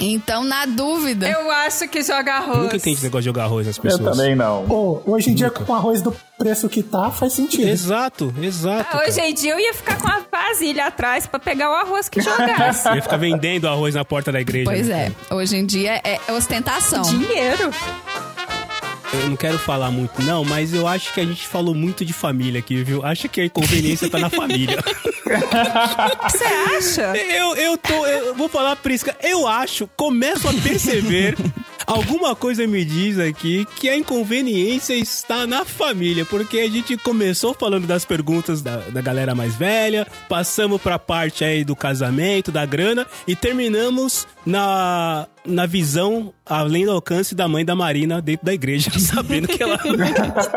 Então, 0.00 0.42
na 0.44 0.66
dúvida. 0.66 1.28
Eu 1.28 1.50
acho 1.50 1.86
que 1.88 2.02
joga 2.02 2.34
arroz. 2.34 2.56
Eu 2.56 2.62
nunca 2.64 2.76
entendi 2.76 2.94
esse 2.96 3.04
negócio 3.04 3.22
de 3.22 3.26
jogar 3.26 3.44
arroz 3.44 3.66
nas 3.66 3.76
Eu 3.76 3.82
pessoas. 3.82 4.16
também 4.16 4.34
não. 4.34 4.64
Pô, 4.66 5.02
hoje 5.06 5.30
em 5.30 5.34
dia, 5.34 5.50
com 5.50 5.72
arroz 5.74 6.02
do 6.02 6.14
preço 6.38 6.68
que 6.68 6.82
tá, 6.82 7.10
faz 7.10 7.34
sentido. 7.34 7.68
Exato, 7.68 8.34
exato. 8.40 8.96
Hoje 8.98 9.16
cara. 9.16 9.28
em 9.28 9.34
dia 9.34 9.52
eu 9.52 9.60
ia 9.60 9.72
ficar 9.74 9.96
com 9.98 10.08
a 10.08 10.20
vasilha 10.30 10.86
atrás 10.86 11.26
pra 11.26 11.38
pegar 11.38 11.70
o 11.70 11.74
arroz 11.74 12.08
que 12.08 12.20
jogasse. 12.20 12.88
Eu 12.88 12.96
ia 12.96 13.02
ficar 13.02 13.16
vendendo 13.16 13.68
arroz 13.68 13.94
na 13.94 14.04
porta 14.04 14.32
da 14.32 14.40
igreja. 14.40 14.64
Pois 14.64 14.88
né? 14.88 15.12
é, 15.30 15.34
hoje 15.34 15.56
em 15.56 15.64
dia 15.64 16.00
é 16.02 16.18
ostentação. 16.32 17.02
Dinheiro. 17.02 17.70
Eu 19.12 19.28
não 19.28 19.36
quero 19.36 19.58
falar 19.58 19.90
muito, 19.90 20.22
não, 20.22 20.44
mas 20.44 20.72
eu 20.72 20.86
acho 20.88 21.12
que 21.12 21.20
a 21.20 21.24
gente 21.24 21.46
falou 21.46 21.74
muito 21.74 22.04
de 22.04 22.12
família 22.12 22.60
aqui, 22.60 22.82
viu? 22.82 23.04
Acho 23.04 23.28
que 23.28 23.40
a 23.40 23.44
inconveniência 23.44 24.08
tá 24.08 24.18
na 24.18 24.30
família. 24.30 24.78
Você 26.28 26.44
acha? 26.44 27.16
Eu, 27.16 27.54
eu 27.56 27.76
tô. 27.76 28.06
Eu 28.06 28.34
vou 28.34 28.48
falar, 28.48 28.76
Prisca, 28.76 29.16
eu 29.22 29.46
acho, 29.46 29.86
começo 29.96 30.48
a 30.48 30.52
perceber. 30.54 31.36
Alguma 31.86 32.34
coisa 32.34 32.66
me 32.66 32.84
diz 32.84 33.18
aqui 33.18 33.66
que 33.76 33.88
a 33.88 33.96
inconveniência 33.96 34.94
está 34.94 35.46
na 35.46 35.64
família, 35.64 36.24
porque 36.24 36.60
a 36.60 36.68
gente 36.68 36.96
começou 36.96 37.54
falando 37.54 37.86
das 37.86 38.04
perguntas 38.04 38.62
da, 38.62 38.76
da 38.76 39.00
galera 39.00 39.34
mais 39.34 39.56
velha, 39.56 40.06
passamos 40.28 40.80
pra 40.80 40.98
parte 40.98 41.44
aí 41.44 41.64
do 41.64 41.74
casamento, 41.74 42.52
da 42.52 42.64
grana, 42.64 43.06
e 43.26 43.34
terminamos 43.34 44.26
na, 44.44 45.26
na 45.44 45.66
visão 45.66 46.32
além 46.44 46.84
do 46.84 46.90
alcance 46.90 47.34
da 47.34 47.48
mãe 47.48 47.64
da 47.64 47.74
Marina 47.74 48.20
dentro 48.20 48.44
da 48.44 48.52
igreja, 48.52 48.90
sabendo 48.98 49.48
que 49.48 49.62
ela. 49.62 49.78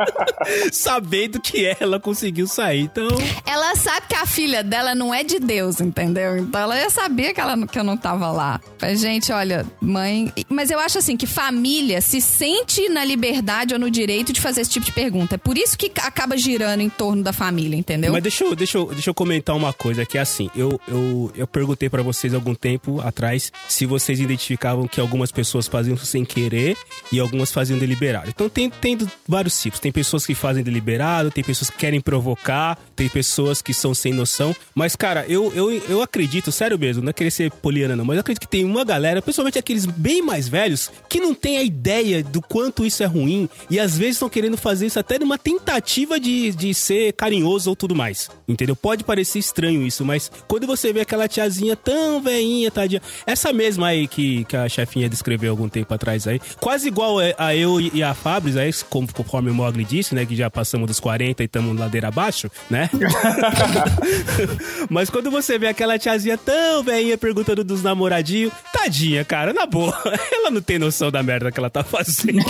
sabendo 0.72 1.40
que 1.40 1.66
ela 1.80 2.00
conseguiu 2.00 2.48
sair. 2.48 2.82
Então. 2.82 3.08
Ela 3.46 3.76
sabe 3.76 4.08
que 4.08 4.16
a 4.16 4.26
filha 4.26 4.64
dela 4.64 4.94
não 4.94 5.14
é 5.14 5.24
de 5.24 5.40
Deus, 5.40 5.80
entendeu? 5.80 6.38
Então 6.38 6.62
ela 6.62 6.80
já 6.80 6.90
sabia 6.90 7.34
que, 7.34 7.40
ela, 7.40 7.68
que 7.68 7.80
eu 7.80 7.84
não 7.84 7.98
tava 7.98 8.32
lá. 8.32 8.60
Mas, 8.82 9.00
gente, 9.00 9.32
olha, 9.32 9.66
mãe. 9.80 10.32
Mas 10.50 10.70
eu 10.70 10.80
acho 10.80 10.98
assim 10.98 11.16
que 11.16 11.28
família 11.28 12.02
se 12.02 12.20
sente 12.20 12.90
na 12.90 13.06
liberdade 13.06 13.74
ou 13.74 13.80
no 13.80 13.90
direito 13.90 14.34
de 14.34 14.42
fazer 14.42 14.62
esse 14.62 14.72
tipo 14.72 14.86
de 14.86 14.92
pergunta. 14.92 15.36
É 15.36 15.38
por 15.38 15.58
isso 15.58 15.78
que 15.78 15.92
acaba 16.02 16.38
girando 16.38 16.82
em 16.82 16.90
torno 16.90 17.24
da 17.24 17.32
família, 17.32 17.78
entendeu? 17.78 18.12
Mas 18.12 18.24
deixa 18.24 18.44
eu, 18.44 18.56
deixa, 18.56 18.78
eu, 18.78 18.86
deixa 18.88 19.10
eu 19.10 19.14
comentar 19.14 19.56
uma 19.56 19.72
coisa 19.72 20.06
que 20.06 20.18
é 20.18 20.22
assim. 20.22 20.50
Eu, 20.56 20.80
eu, 20.88 21.32
eu 21.36 21.48
perguntei 21.48 21.90
pra 21.90 22.02
vocês 22.02 22.34
algum 22.34 22.56
tempo 22.56 23.00
atrás 23.02 23.52
se 23.76 23.86
vocês 23.86 24.22
identificavam 24.22 24.88
que 24.88 25.02
algumas 25.02 25.34
pessoas 25.34 25.68
faziam 25.68 25.98
sem 25.98 26.24
querer 26.24 26.78
e 27.12 27.20
algumas 27.20 27.52
faziam 27.52 27.78
deliberado. 27.78 28.30
Então 28.30 28.48
tem, 28.48 28.70
tem 28.70 28.98
vários 29.28 29.62
tipos. 29.62 29.82
Tem 29.82 29.92
pessoas 29.92 30.26
que 30.26 30.34
fazem 30.34 30.64
deliberado, 30.64 31.30
tem 31.30 31.44
pessoas 31.44 31.70
que 31.70 31.78
querem 31.78 32.00
provocar, 32.00 32.80
tem 32.96 33.10
pessoas 33.10 33.62
que 33.62 33.74
são 33.74 33.94
sem 33.94 34.14
noção. 34.14 34.56
Mas, 34.74 34.96
cara, 34.96 35.26
eu, 35.28 35.52
eu, 35.54 35.72
eu 35.90 36.02
acredito, 36.02 36.54
sério 36.54 36.80
mesmo, 36.80 37.04
não 37.04 37.10
é 37.10 37.14
querer 37.14 37.32
ser 37.32 37.52
poliana 37.52 37.98
não, 37.98 38.06
mas 38.06 38.16
eu 38.16 38.22
acredito 38.22 38.42
que 38.42 38.48
tem 38.48 38.64
uma 38.64 38.86
galera, 38.86 39.22
principalmente 39.22 39.60
aqueles 39.60 39.86
bem 39.86 40.22
mais 40.22 40.48
velhos, 40.48 40.90
que 41.10 41.20
não 41.20 41.34
tem 41.34 41.58
a 41.58 41.64
ideia 41.64 42.24
do 42.24 42.42
quanto 42.42 42.86
isso 42.86 43.04
é 43.04 43.06
ruim 43.06 43.50
e 43.70 43.78
às 43.78 43.98
vezes 43.98 44.16
estão 44.16 44.30
querendo 44.30 44.56
fazer 44.56 44.86
isso 44.86 45.00
até 45.00 45.20
numa 45.20 45.38
tentativa 45.38 46.18
de, 46.18 46.52
de 46.52 46.74
ser 46.74 47.12
carinhoso 47.14 47.70
ou 47.70 47.76
tudo 47.76 47.94
mais. 47.94 48.30
Entendeu? 48.48 48.76
Pode 48.76 49.04
parecer 49.04 49.40
estranho 49.40 49.86
isso, 49.86 50.06
mas 50.06 50.32
quando 50.48 50.66
você 50.66 50.94
vê 50.94 51.02
aquela 51.02 51.28
tiazinha 51.28 51.76
tão 51.76 52.22
veinha, 52.22 52.72
tadinha, 52.72 53.02
essa 53.26 53.52
mesma 53.52 53.65
aí 53.84 54.08
que, 54.08 54.44
que 54.46 54.56
a 54.56 54.68
chefinha 54.70 55.10
descreveu 55.10 55.52
algum 55.52 55.68
tempo 55.68 55.94
atrás 55.94 56.28
aí, 56.28 56.40
quase 56.60 56.88
igual 56.88 57.18
a 57.38 57.56
eu 57.56 57.80
e 57.80 58.04
a 58.04 58.14
Fabris, 58.14 58.58
aí, 58.58 58.72
conforme 58.90 59.50
o 59.50 59.54
Mogli 59.54 59.84
disse, 59.84 60.14
né, 60.14 60.26
que 60.26 60.36
já 60.36 60.50
passamos 60.50 60.88
dos 60.88 61.00
40 61.00 61.44
e 61.44 61.46
estamos 61.46 61.78
ladeira 61.78 62.08
abaixo, 62.08 62.50
né? 62.70 62.90
mas 64.90 65.10
quando 65.10 65.32
você 65.32 65.58
vê 65.58 65.68
aquela 65.68 65.98
tiazinha 65.98 66.38
tão 66.38 66.84
veinha 66.84 67.18
perguntando 67.18 67.64
dos 67.64 67.84
namoradinhos, 67.84 68.54
tadinha, 68.72 69.24
cara, 69.26 69.54
na 69.54 69.66
boa, 69.66 69.96
ela 70.32 70.52
não 70.52 70.62
tem 70.62 70.80
noção 70.80 71.12
da 71.12 71.24
merda 71.24 71.52
que 71.52 71.60
ela 71.60 71.70
tá 71.70 71.84
fazendo. 71.84 72.44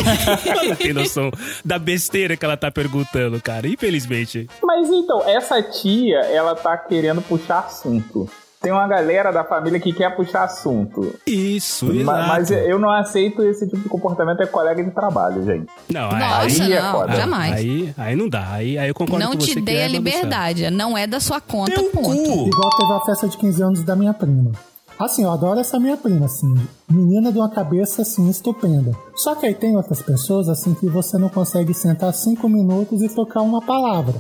ela 0.45 0.63
não 0.63 0.75
tem 0.75 0.93
noção 0.93 1.31
da 1.63 1.79
besteira 1.79 2.35
que 2.35 2.45
ela 2.45 2.57
tá 2.57 2.71
perguntando, 2.71 3.41
cara, 3.41 3.67
infelizmente. 3.67 4.47
Mas 4.63 4.89
então, 4.89 5.27
essa 5.27 5.61
tia, 5.61 6.19
ela 6.19 6.55
tá 6.55 6.77
querendo 6.77 7.21
puxar 7.21 7.59
assunto. 7.59 8.29
Tem 8.65 8.71
uma 8.73 8.87
galera 8.87 9.31
da 9.31 9.43
família 9.43 9.79
que 9.79 9.93
quer 9.93 10.15
puxar 10.15 10.45
assunto. 10.45 11.13
Isso, 11.27 11.85
Ma- 12.03 12.25
Mas, 12.27 12.49
exato. 12.49 12.67
eu 12.67 12.79
não 12.79 12.89
aceito 12.89 13.43
esse 13.43 13.65
tipo 13.67 13.77
de 13.83 13.87
comportamento, 13.87 14.41
é 14.41 14.47
colega 14.47 14.83
de 14.83 14.89
trabalho, 14.89 15.45
gente. 15.45 15.67
Não, 15.87 16.09
Nossa, 16.09 16.63
aí 16.63 16.73
é 16.73 16.81
não, 16.81 16.91
foda. 16.91 17.15
jamais. 17.15 17.53
Aí, 17.53 17.93
aí 17.95 18.15
não 18.15 18.27
dá. 18.27 18.47
Aí, 18.53 18.75
aí 18.77 18.87
eu 18.87 18.95
concordo 18.95 19.23
não 19.23 19.33
com 19.33 19.39
você 19.39 19.47
te 19.49 19.53
que 19.55 19.61
dei 19.61 19.75
é 19.75 19.85
a 19.85 19.89
bagunçado. 19.89 20.03
liberdade. 20.03 20.69
Não 20.71 20.97
é 20.97 21.05
da 21.05 21.19
sua 21.19 21.39
conta, 21.39 21.73
Teu 21.75 21.83
ponto. 21.91 22.07
cu! 22.07 22.47
Igual 22.47 22.69
teve 22.77 22.91
a 22.93 22.99
festa 23.01 23.27
de 23.27 23.37
15 23.37 23.61
anos 23.61 23.83
da 23.83 23.95
minha 23.95 24.13
prima. 24.15 24.51
Assim, 24.97 25.23
eu 25.23 25.31
adoro 25.31 25.59
essa 25.59 25.79
minha 25.79 25.95
prima, 25.97 26.25
assim. 26.25 26.55
Menina 26.89 27.31
de 27.31 27.37
uma 27.37 27.49
cabeça, 27.51 28.01
assim, 28.01 28.27
estupenda. 28.29 28.93
Só 29.15 29.35
que 29.35 29.45
aí 29.45 29.53
tem 29.53 29.75
outras 29.77 30.01
pessoas, 30.01 30.49
assim, 30.49 30.73
que 30.73 30.87
você 30.89 31.17
não 31.19 31.29
consegue 31.29 31.71
sentar 31.73 32.11
cinco 32.13 32.49
minutos 32.49 33.03
e 33.03 33.09
trocar 33.09 33.41
uma 33.41 33.61
palavra. 33.61 34.15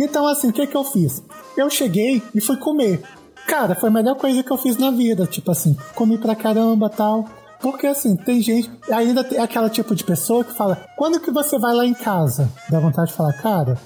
Então, 0.00 0.28
assim, 0.28 0.50
o 0.50 0.52
que 0.52 0.66
que 0.66 0.76
eu 0.76 0.84
fiz? 0.84 1.20
Eu 1.56 1.68
cheguei 1.68 2.22
e 2.32 2.40
fui 2.40 2.56
comer. 2.56 3.02
Cara, 3.48 3.74
foi 3.74 3.88
a 3.88 3.92
melhor 3.92 4.14
coisa 4.14 4.42
que 4.42 4.50
eu 4.50 4.58
fiz 4.58 4.76
na 4.76 4.90
vida. 4.90 5.26
Tipo 5.26 5.50
assim, 5.50 5.74
comi 5.94 6.18
pra 6.18 6.36
caramba 6.36 6.90
tal. 6.90 7.26
Porque 7.60 7.86
assim, 7.86 8.14
tem 8.14 8.42
gente. 8.42 8.70
Ainda 8.92 9.24
tem 9.24 9.38
aquela 9.38 9.70
tipo 9.70 9.94
de 9.94 10.04
pessoa 10.04 10.44
que 10.44 10.52
fala: 10.52 10.86
quando 10.96 11.18
que 11.18 11.30
você 11.30 11.58
vai 11.58 11.74
lá 11.74 11.86
em 11.86 11.94
casa? 11.94 12.52
Dá 12.68 12.78
vontade 12.78 13.08
de 13.08 13.16
falar, 13.16 13.32
cara, 13.32 13.78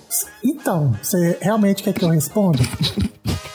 então, 0.44 0.92
você 1.00 1.38
realmente 1.40 1.82
quer 1.82 1.94
que 1.94 2.04
eu 2.04 2.08
responda? 2.08 2.58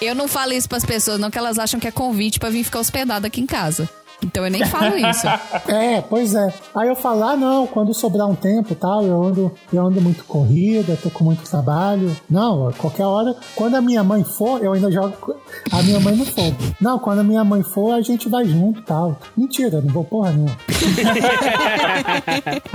Eu 0.01 0.15
não 0.15 0.27
falo 0.27 0.53
isso 0.53 0.69
pras 0.69 0.85
pessoas, 0.85 1.19
não, 1.19 1.29
que 1.29 1.37
elas 1.37 1.59
acham 1.59 1.79
que 1.79 1.87
é 1.87 1.91
convite 1.91 2.39
pra 2.39 2.49
vir 2.49 2.63
ficar 2.63 2.79
hospedada 2.79 3.27
aqui 3.27 3.41
em 3.41 3.47
casa. 3.47 3.89
Então 4.23 4.43
eu 4.45 4.51
nem 4.51 4.65
falo 4.65 4.95
isso. 4.97 5.27
É, 5.67 6.01
pois 6.01 6.33
é. 6.33 6.53
Aí 6.75 6.87
eu 6.87 6.95
falo, 6.95 7.23
ah, 7.23 7.35
não, 7.35 7.67
quando 7.67 7.93
sobrar 7.93 8.27
um 8.27 8.35
tempo 8.35 8.73
tal, 8.73 9.03
eu 9.03 9.21
ando, 9.21 9.51
eu 9.71 9.85
ando 9.85 10.01
muito 10.01 10.23
corrida, 10.23 10.97
tô 11.01 11.09
com 11.09 11.23
muito 11.23 11.43
trabalho. 11.43 12.15
Não, 12.29 12.71
qualquer 12.73 13.05
hora, 13.05 13.35
quando 13.55 13.75
a 13.75 13.81
minha 13.81 14.03
mãe 14.03 14.23
for, 14.23 14.63
eu 14.63 14.73
ainda 14.73 14.91
jogo 14.91 15.35
a 15.71 15.83
minha 15.83 15.99
mãe 15.99 16.15
no 16.15 16.25
fogo. 16.25 16.57
Não, 16.79 16.97
quando 16.99 17.19
a 17.19 17.23
minha 17.23 17.43
mãe 17.43 17.61
for, 17.63 17.93
a 17.93 18.01
gente 18.01 18.29
vai 18.29 18.45
junto 18.45 18.81
tal. 18.81 19.19
Mentira, 19.35 19.81
não 19.81 19.93
vou 19.93 20.03
porra 20.03 20.31
nenhuma. 20.31 20.55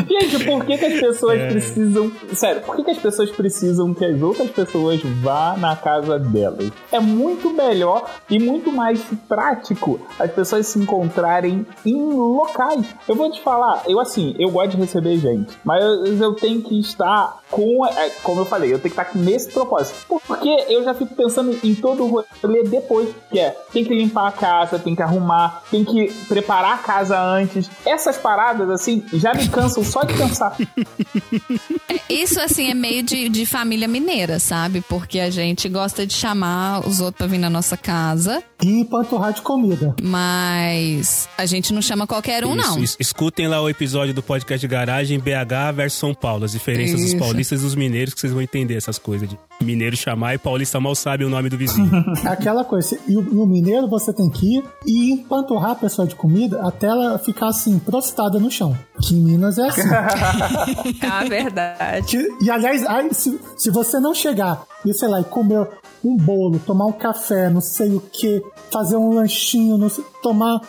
Gente, 0.09 0.45
por 0.45 0.65
que, 0.65 0.77
que 0.77 0.85
as 0.85 1.01
pessoas 1.01 1.41
precisam. 1.53 2.13
Sério, 2.35 2.61
por 2.63 2.77
que, 2.77 2.85
que 2.85 2.91
as 2.91 2.99
pessoas 2.99 3.31
precisam 3.31 3.95
que 3.95 4.05
as 4.05 4.21
outras 4.21 4.51
pessoas 4.51 5.01
vá 5.23 5.57
na 5.57 5.77
casa 5.77 6.19
delas? 6.19 6.71
É 6.91 7.01
muito 7.01 7.51
melhor 7.53 8.05
e 8.29 8.39
muito 8.39 8.73
mais 8.73 9.01
prático 9.29 10.01
as 10.19 10.31
pessoas 10.31 10.67
se 10.67 10.79
encontrarem 10.79 11.32
em 11.45 11.67
locais. 11.87 12.95
Eu 13.09 13.15
vou 13.15 13.31
te 13.31 13.41
falar, 13.41 13.83
eu 13.87 13.99
assim, 13.99 14.35
eu 14.39 14.51
gosto 14.51 14.73
de 14.73 14.77
receber 14.77 15.17
gente, 15.19 15.57
mas 15.65 15.83
eu, 15.83 16.07
eu 16.17 16.35
tenho 16.35 16.63
que 16.63 16.79
estar 16.79 17.42
com. 17.53 17.87
é, 17.87 18.11
como 18.25 18.41
eu 18.41 18.45
falei, 18.47 18.73
eu 18.73 18.79
tenho 18.81 18.93
que 18.95 19.01
estar 19.01 19.17
nesse 19.17 19.49
propósito. 19.53 19.95
Porque 20.27 20.49
eu 20.69 20.83
já 20.83 20.93
fico 20.95 21.15
pensando 21.15 21.57
em 21.63 21.75
todo 21.75 22.05
o 22.05 22.25
rolê 22.43 22.63
depois, 22.65 23.09
que 23.31 23.39
é 23.39 23.51
tem 23.73 23.85
que 23.85 23.95
limpar 23.95 24.27
a 24.29 24.33
casa, 24.33 24.79
tem 24.79 24.97
que 24.97 25.03
arrumar, 25.03 25.63
tem 25.71 25.85
que 25.85 26.11
preparar 26.27 26.75
a 26.75 26.79
casa 26.79 27.21
antes. 27.23 27.71
Essas 27.87 28.17
paradas, 28.17 28.69
assim, 28.71 29.05
já 29.13 29.33
me 29.35 29.49
cansam 29.49 29.85
só 29.85 30.03
de 30.03 30.15
pensar. 30.15 30.57
Isso, 32.09 32.41
assim, 32.41 32.71
é 32.71 32.75
meio 32.75 33.03
de, 33.03 33.29
de 33.29 33.47
família 33.47 33.87
mineira, 33.89 34.39
sabe? 34.39 34.81
Porque 34.89 35.19
a 35.21 35.31
gente 35.31 35.69
gosta 35.69 36.07
de 36.07 36.13
chamar 36.13 36.87
os 36.87 37.01
outros 37.01 37.19
pra 37.19 37.27
vir 37.27 37.39
na 37.39 37.51
nossa 37.51 37.77
casa, 37.77 38.43
E 38.63 38.81
empanturrar 38.81 39.33
de 39.33 39.43
comida. 39.43 39.95
mas 40.03 41.29
a 41.37 41.47
gente 41.47 41.73
não 41.73 41.83
chama 41.83 42.07
qualquer 42.07 42.45
um, 42.45 42.55
não. 42.55 42.79
Isso, 42.79 42.85
es- 42.85 42.97
escutem 43.01 43.47
lá 43.49 43.61
o 43.63 43.69
episódio 43.69 44.15
do 44.15 44.23
podcast 44.23 44.61
de 44.61 44.69
garagem 44.73 45.19
BH 45.19 45.73
versus 45.75 45.99
São 45.99 46.15
Paulo, 46.15 46.45
as 46.45 46.53
diferenças 46.53 47.01
Isso. 47.01 47.17
dos 47.17 47.21
paulistas 47.27 47.42
e 47.51 47.63
dos 47.63 47.75
mineiros, 47.75 48.15
que 48.15 48.21
vocês 48.21 48.33
vão 48.33 48.43
entender 48.43 48.77
essas 48.77 48.99
coisas 48.99 49.29
de 49.29 49.39
mineiro 49.63 49.97
chamar 49.97 50.35
e 50.35 50.39
paulista 50.39 50.79
mal 50.81 50.95
sabe 50.95 51.25
o 51.25 51.29
nome 51.31 51.49
do 51.49 51.57
vizinho. 51.57 51.91
É 52.25 52.29
aquela 52.31 52.65
coisa. 52.65 52.99
E 53.09 53.17
o, 53.17 53.47
mineiro 53.47 53.89
você 53.89 54.13
tem 54.13 54.29
que 54.31 54.57
ir 54.59 54.65
e 54.87 55.13
empanturrar 55.13 55.71
a 55.71 55.75
pessoa 55.77 56.07
de 56.07 56.15
comida 56.15 56.61
até 56.67 56.87
ela 56.89 57.19
ficar 57.19 57.49
assim, 57.49 57.79
prostada 57.79 58.39
no 58.39 58.51
chão. 58.51 58.77
Que 59.01 59.15
em 59.15 59.21
Minas 59.21 59.59
é 59.59 59.69
assim. 59.69 59.83
Ah, 61.03 61.25
verdade. 61.29 62.07
Que- 62.07 62.45
E 62.45 62.51
aliás, 62.51 62.85
ai, 62.87 63.09
se, 63.13 63.39
se 63.57 63.71
você 63.71 63.99
não 64.01 64.15
chegar 64.15 64.63
e, 64.85 64.93
sei 64.93 65.09
lá, 65.09 65.21
e 65.21 65.25
comer 65.25 65.69
um 66.05 66.17
bolo, 66.17 66.59
tomar 66.67 66.87
um 66.87 66.93
café, 66.93 67.49
não 67.49 67.61
sei 67.61 67.95
o 67.95 68.01
que, 68.01 68.43
fazer 68.71 68.97
um 68.97 69.15
lanchinho, 69.15 69.77
não 69.79 69.89
sei- 69.89 70.05
tomar, 70.23 70.61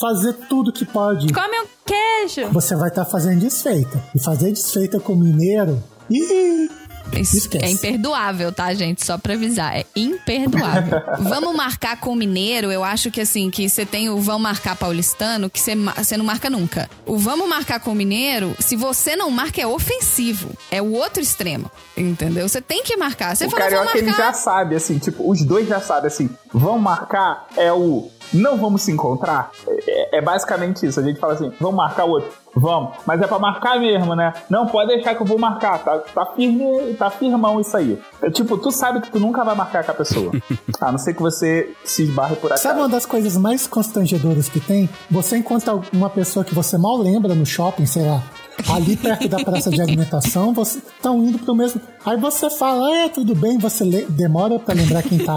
fazer 0.00 0.32
tudo 0.48 0.72
que 0.72 0.84
pode, 0.84 1.32
Come 1.32 1.60
um 1.60 1.66
queijo. 1.86 2.48
você 2.52 2.74
vai 2.74 2.88
estar 2.88 3.04
fazendo 3.04 3.40
desfeita. 3.40 4.02
E 4.14 4.22
fazer 4.22 4.50
desfeita 4.52 4.98
com 4.98 5.12
o 5.12 5.16
mineiro. 5.16 5.82
Isso 6.10 7.38
Esquece. 7.38 7.64
é 7.64 7.70
imperdoável, 7.70 8.52
tá, 8.52 8.72
gente? 8.72 9.04
Só 9.04 9.18
pra 9.18 9.34
avisar, 9.34 9.76
é 9.76 9.84
imperdoável. 9.96 11.02
vamos 11.20 11.54
marcar 11.56 11.98
com 11.98 12.12
o 12.12 12.16
mineiro, 12.16 12.70
eu 12.70 12.84
acho 12.84 13.10
que 13.10 13.20
assim, 13.20 13.50
que 13.50 13.68
você 13.68 13.84
tem 13.84 14.08
o 14.08 14.18
vamos 14.18 14.42
marcar 14.42 14.76
paulistano, 14.76 15.50
que 15.50 15.60
você 15.60 15.74
não 16.16 16.24
marca 16.24 16.48
nunca. 16.48 16.88
O 17.06 17.18
vamos 17.18 17.48
marcar 17.48 17.80
com 17.80 17.92
o 17.92 17.94
mineiro, 17.94 18.54
se 18.60 18.76
você 18.76 19.16
não 19.16 19.30
marca, 19.30 19.60
é 19.60 19.66
ofensivo. 19.66 20.50
É 20.70 20.80
o 20.80 20.92
outro 20.92 21.22
extremo, 21.22 21.70
entendeu? 21.96 22.48
Você 22.48 22.60
tem 22.60 22.82
que 22.84 22.96
marcar. 22.96 23.34
Você 23.36 23.46
o 23.46 23.50
fala, 23.50 23.62
carioca 23.62 23.98
ele 23.98 24.06
marcar. 24.06 24.26
já 24.26 24.32
sabe, 24.32 24.74
assim, 24.76 24.98
tipo, 24.98 25.28
os 25.28 25.42
dois 25.44 25.66
já 25.68 25.80
sabem, 25.80 26.06
assim, 26.06 26.30
vão 26.52 26.78
marcar 26.78 27.46
é 27.56 27.72
o 27.72 28.08
não 28.32 28.56
vamos 28.56 28.82
se 28.82 28.92
encontrar. 28.92 29.50
É, 29.86 30.18
é 30.18 30.20
basicamente 30.20 30.86
isso. 30.86 31.00
A 31.00 31.02
gente 31.02 31.18
fala 31.18 31.34
assim, 31.34 31.52
vamos 31.60 31.76
marcar 31.76 32.04
o 32.04 32.10
outro. 32.10 32.30
Vamos, 32.54 32.96
mas 33.06 33.20
é 33.22 33.26
pra 33.28 33.38
marcar 33.38 33.78
mesmo, 33.78 34.14
né? 34.16 34.32
Não, 34.48 34.66
pode 34.66 34.88
deixar 34.88 35.14
que 35.14 35.22
eu 35.22 35.26
vou 35.26 35.38
marcar, 35.38 35.78
tá, 35.78 35.98
tá 35.98 36.26
firme, 36.34 36.94
tá 36.94 37.08
firmão 37.08 37.60
isso 37.60 37.76
aí. 37.76 37.96
É, 38.20 38.28
tipo, 38.28 38.58
tu 38.58 38.72
sabe 38.72 39.00
que 39.00 39.10
tu 39.10 39.20
nunca 39.20 39.44
vai 39.44 39.54
marcar 39.54 39.84
com 39.84 39.92
a 39.92 39.94
pessoa. 39.94 40.32
a 40.80 40.90
não 40.90 40.98
ser 40.98 41.14
que 41.14 41.22
você 41.22 41.72
se 41.84 42.02
esbarre 42.02 42.34
por 42.36 42.48
acaso. 42.48 42.62
Sabe 42.62 42.80
uma 42.80 42.88
das 42.88 43.06
coisas 43.06 43.36
mais 43.36 43.68
constrangedoras 43.68 44.48
que 44.48 44.58
tem? 44.58 44.90
Você 45.10 45.36
encontra 45.36 45.78
uma 45.92 46.10
pessoa 46.10 46.44
que 46.44 46.54
você 46.54 46.76
mal 46.76 46.96
lembra 46.96 47.34
no 47.34 47.46
shopping, 47.46 47.86
sei 47.86 48.04
lá, 48.08 48.20
ali 48.68 48.96
perto 48.96 49.28
da 49.28 49.38
praça 49.42 49.70
de 49.70 49.80
alimentação, 49.80 50.52
vocês 50.52 50.82
estão 50.96 51.22
indo 51.24 51.38
pro 51.38 51.54
mesmo. 51.54 51.80
Aí 52.04 52.16
você 52.16 52.48
fala, 52.50 52.94
é, 52.96 53.08
tudo 53.08 53.34
bem, 53.34 53.58
você 53.58 53.84
le- 53.84 54.06
demora 54.08 54.58
pra 54.58 54.74
lembrar 54.74 55.02
quem 55.02 55.18
tá. 55.18 55.34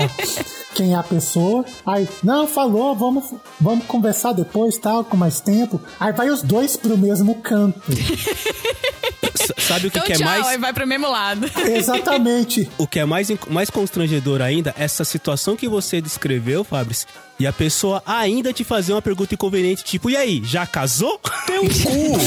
Quem 0.73 0.93
é 0.93 0.95
a 0.95 1.03
pessoa? 1.03 1.63
Aí, 1.85 2.07
não, 2.23 2.47
falou, 2.47 2.95
vamos, 2.95 3.25
vamos 3.61 3.85
conversar 3.85 4.33
depois, 4.33 4.75
tal, 4.77 5.03
com 5.03 5.15
mais 5.15 5.39
tempo. 5.39 5.79
Aí 5.99 6.11
vai 6.13 6.29
os 6.29 6.41
dois 6.41 6.75
pro 6.75 6.97
mesmo 6.97 7.35
canto. 7.35 7.79
S- 7.91 9.53
Sabe 9.57 9.87
o 9.87 9.91
que, 9.91 9.97
Então, 9.97 10.07
que 10.07 10.13
é 10.13 10.15
tchau, 10.15 10.25
mais? 10.27 10.47
aí 10.47 10.57
vai 10.57 10.73
pro 10.73 10.87
mesmo 10.87 11.07
lado. 11.09 11.49
Exatamente. 11.67 12.69
O 12.77 12.87
que 12.87 12.99
é 12.99 13.05
mais, 13.05 13.29
mais 13.49 13.69
constrangedor 13.69 14.41
ainda, 14.41 14.73
essa 14.77 15.03
situação 15.03 15.55
que 15.55 15.67
você 15.67 16.01
descreveu, 16.01 16.63
Fabris, 16.63 17.05
e 17.39 17.47
a 17.47 17.53
pessoa 17.53 18.01
ainda 18.05 18.53
te 18.53 18.63
fazer 18.63 18.93
uma 18.93 19.01
pergunta 19.01 19.33
inconveniente, 19.33 19.83
tipo, 19.83 20.09
e 20.09 20.15
aí, 20.15 20.41
já 20.43 20.65
casou? 20.65 21.19
Teu 21.45 21.63
cu! 21.63 22.17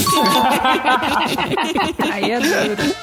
Aí 2.13 2.31
é 2.31 2.41
duro. 2.41 2.95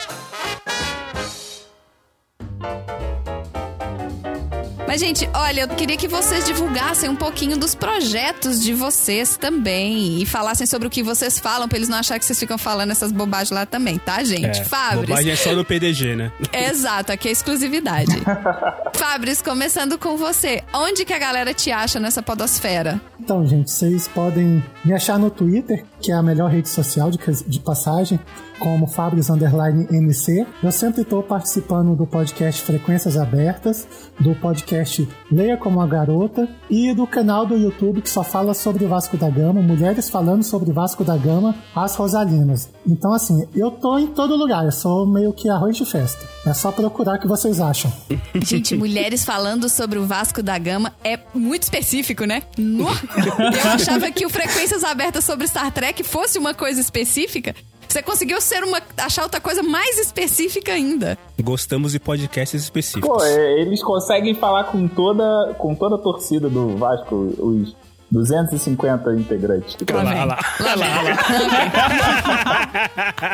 Mas, 4.94 5.00
gente, 5.00 5.28
olha, 5.34 5.62
eu 5.62 5.68
queria 5.70 5.98
que 5.98 6.08
vocês 6.08 6.46
divulgassem 6.46 7.10
um 7.10 7.16
pouquinho 7.16 7.58
dos 7.58 7.74
projetos 7.74 8.62
de 8.62 8.76
vocês 8.76 9.36
também. 9.36 10.22
E 10.22 10.26
falassem 10.28 10.68
sobre 10.68 10.88
o 10.88 10.92
que 10.92 11.02
vocês 11.02 11.40
falam, 11.40 11.68
pra 11.68 11.80
eles 11.80 11.90
não 11.90 11.98
acharem 11.98 12.20
que 12.20 12.26
vocês 12.28 12.40
ficam 12.40 12.60
falando 12.60 12.92
essas 12.92 13.12
bobagens 13.12 13.50
lá 13.50 13.66
também, 13.66 13.98
tá, 13.98 14.24
gente? 14.24 14.60
É, 14.60 14.64
Fabris. 14.64 15.10
bobagem 15.10 15.32
é 15.32 15.36
só 15.36 15.52
no 15.54 15.66
PDG, 15.66 16.16
né? 16.16 16.32
Exato, 16.54 17.12
aqui 17.12 17.28
é 17.28 17.32
exclusividade. 17.32 18.12
Fabris, 18.94 19.42
começando 19.42 19.98
com 19.98 20.16
você. 20.16 20.62
Onde 20.72 21.04
que 21.06 21.14
a 21.14 21.18
galera 21.18 21.56
te 21.56 21.72
acha 21.72 22.00
nessa 22.00 22.22
podosfera? 22.22 23.02
Então, 23.20 23.48
gente, 23.48 23.72
vocês 23.72 24.08
podem 24.08 24.64
me 24.86 24.94
achar 24.94 25.18
no 25.18 25.32
Twitter, 25.32 25.84
que 26.04 26.12
é 26.12 26.16
a 26.16 26.22
melhor 26.22 26.52
rede 26.52 26.68
social 26.68 27.10
de, 27.10 27.18
de 27.48 27.60
passagem, 27.62 28.20
como 28.60 28.86
Fabris 28.86 29.30
Underline 29.30 29.88
MC. 29.90 30.46
Eu 30.62 30.72
sempre 30.72 31.02
estou 31.02 31.24
participando 31.24 31.96
do 31.96 32.06
podcast 32.06 32.62
Frequências 32.62 33.16
Abertas, 33.16 33.88
do 34.20 34.36
podcast 34.36 35.08
Leia 35.32 35.56
Como 35.56 35.80
a 35.80 35.88
Garota 35.88 36.48
e 36.70 36.94
do 36.94 37.08
canal 37.08 37.46
do 37.46 37.56
YouTube 37.56 38.02
que 38.02 38.10
só 38.10 38.22
fala 38.22 38.54
sobre 38.54 38.86
Vasco 38.86 39.16
da 39.16 39.30
Gama, 39.30 39.62
mulheres 39.62 40.10
falando 40.10 40.44
sobre 40.44 40.74
Vasco 40.74 41.06
da 41.06 41.16
Gama, 41.16 41.56
as 41.74 41.96
Rosalinas. 41.96 42.70
Então, 42.86 43.14
assim, 43.14 43.48
eu 43.56 43.72
tô 43.72 43.98
em 43.98 44.08
todo 44.08 44.36
lugar, 44.36 44.66
eu 44.66 44.72
sou 44.72 45.06
meio 45.08 45.32
que 45.34 45.50
arroz 45.50 45.78
de 45.78 45.86
festa. 45.86 46.26
É 46.46 46.54
só 46.54 46.72
procurar 46.72 47.16
o 47.18 47.20
que 47.22 47.28
vocês 47.28 47.60
acham. 47.62 47.92
Gente, 48.36 48.76
mulheres 48.78 49.24
falando 49.24 49.70
sobre 49.70 49.98
o 50.00 50.06
Vasco 50.06 50.44
da 50.44 50.58
Gama 50.58 50.92
é 51.04 51.18
muito 51.34 51.64
específico, 51.64 52.26
né? 52.26 52.44
No- 52.58 52.90
Eu 53.64 53.72
achava 53.72 54.12
que 54.12 54.26
o 54.26 54.30
Frequências 54.30 54.84
Abertas 54.84 55.24
sobre 55.24 55.48
Star 55.48 55.72
Trek 55.72 56.04
fosse 56.04 56.38
uma 56.38 56.54
coisa 56.54 56.82
específica. 56.82 57.56
Você 57.88 58.02
conseguiu 58.02 58.42
ser 58.42 58.64
uma, 58.64 58.82
achar 58.98 59.22
outra 59.22 59.40
coisa 59.40 59.62
mais 59.62 60.00
específica 60.00 60.72
ainda. 60.74 61.16
Gostamos 61.42 61.92
de 61.92 62.00
podcasts 62.00 62.60
específicos. 62.64 63.08
Pô, 63.08 63.24
é, 63.24 63.62
eles 63.62 63.84
conseguem 63.84 64.34
falar 64.34 64.64
com 64.66 64.88
toda, 64.88 65.54
com 65.60 65.76
toda 65.76 65.96
a 65.96 66.00
torcida 66.00 66.50
do 66.50 66.76
Vasco, 66.76 67.16
os 67.38 67.76
250 68.14 69.16
integrantes. 69.16 69.76
Olha 69.92 70.04
lá, 70.04 70.12
olha 70.12 70.26
lá, 70.26 70.40
lá, 70.76 70.86
olha 71.00 71.16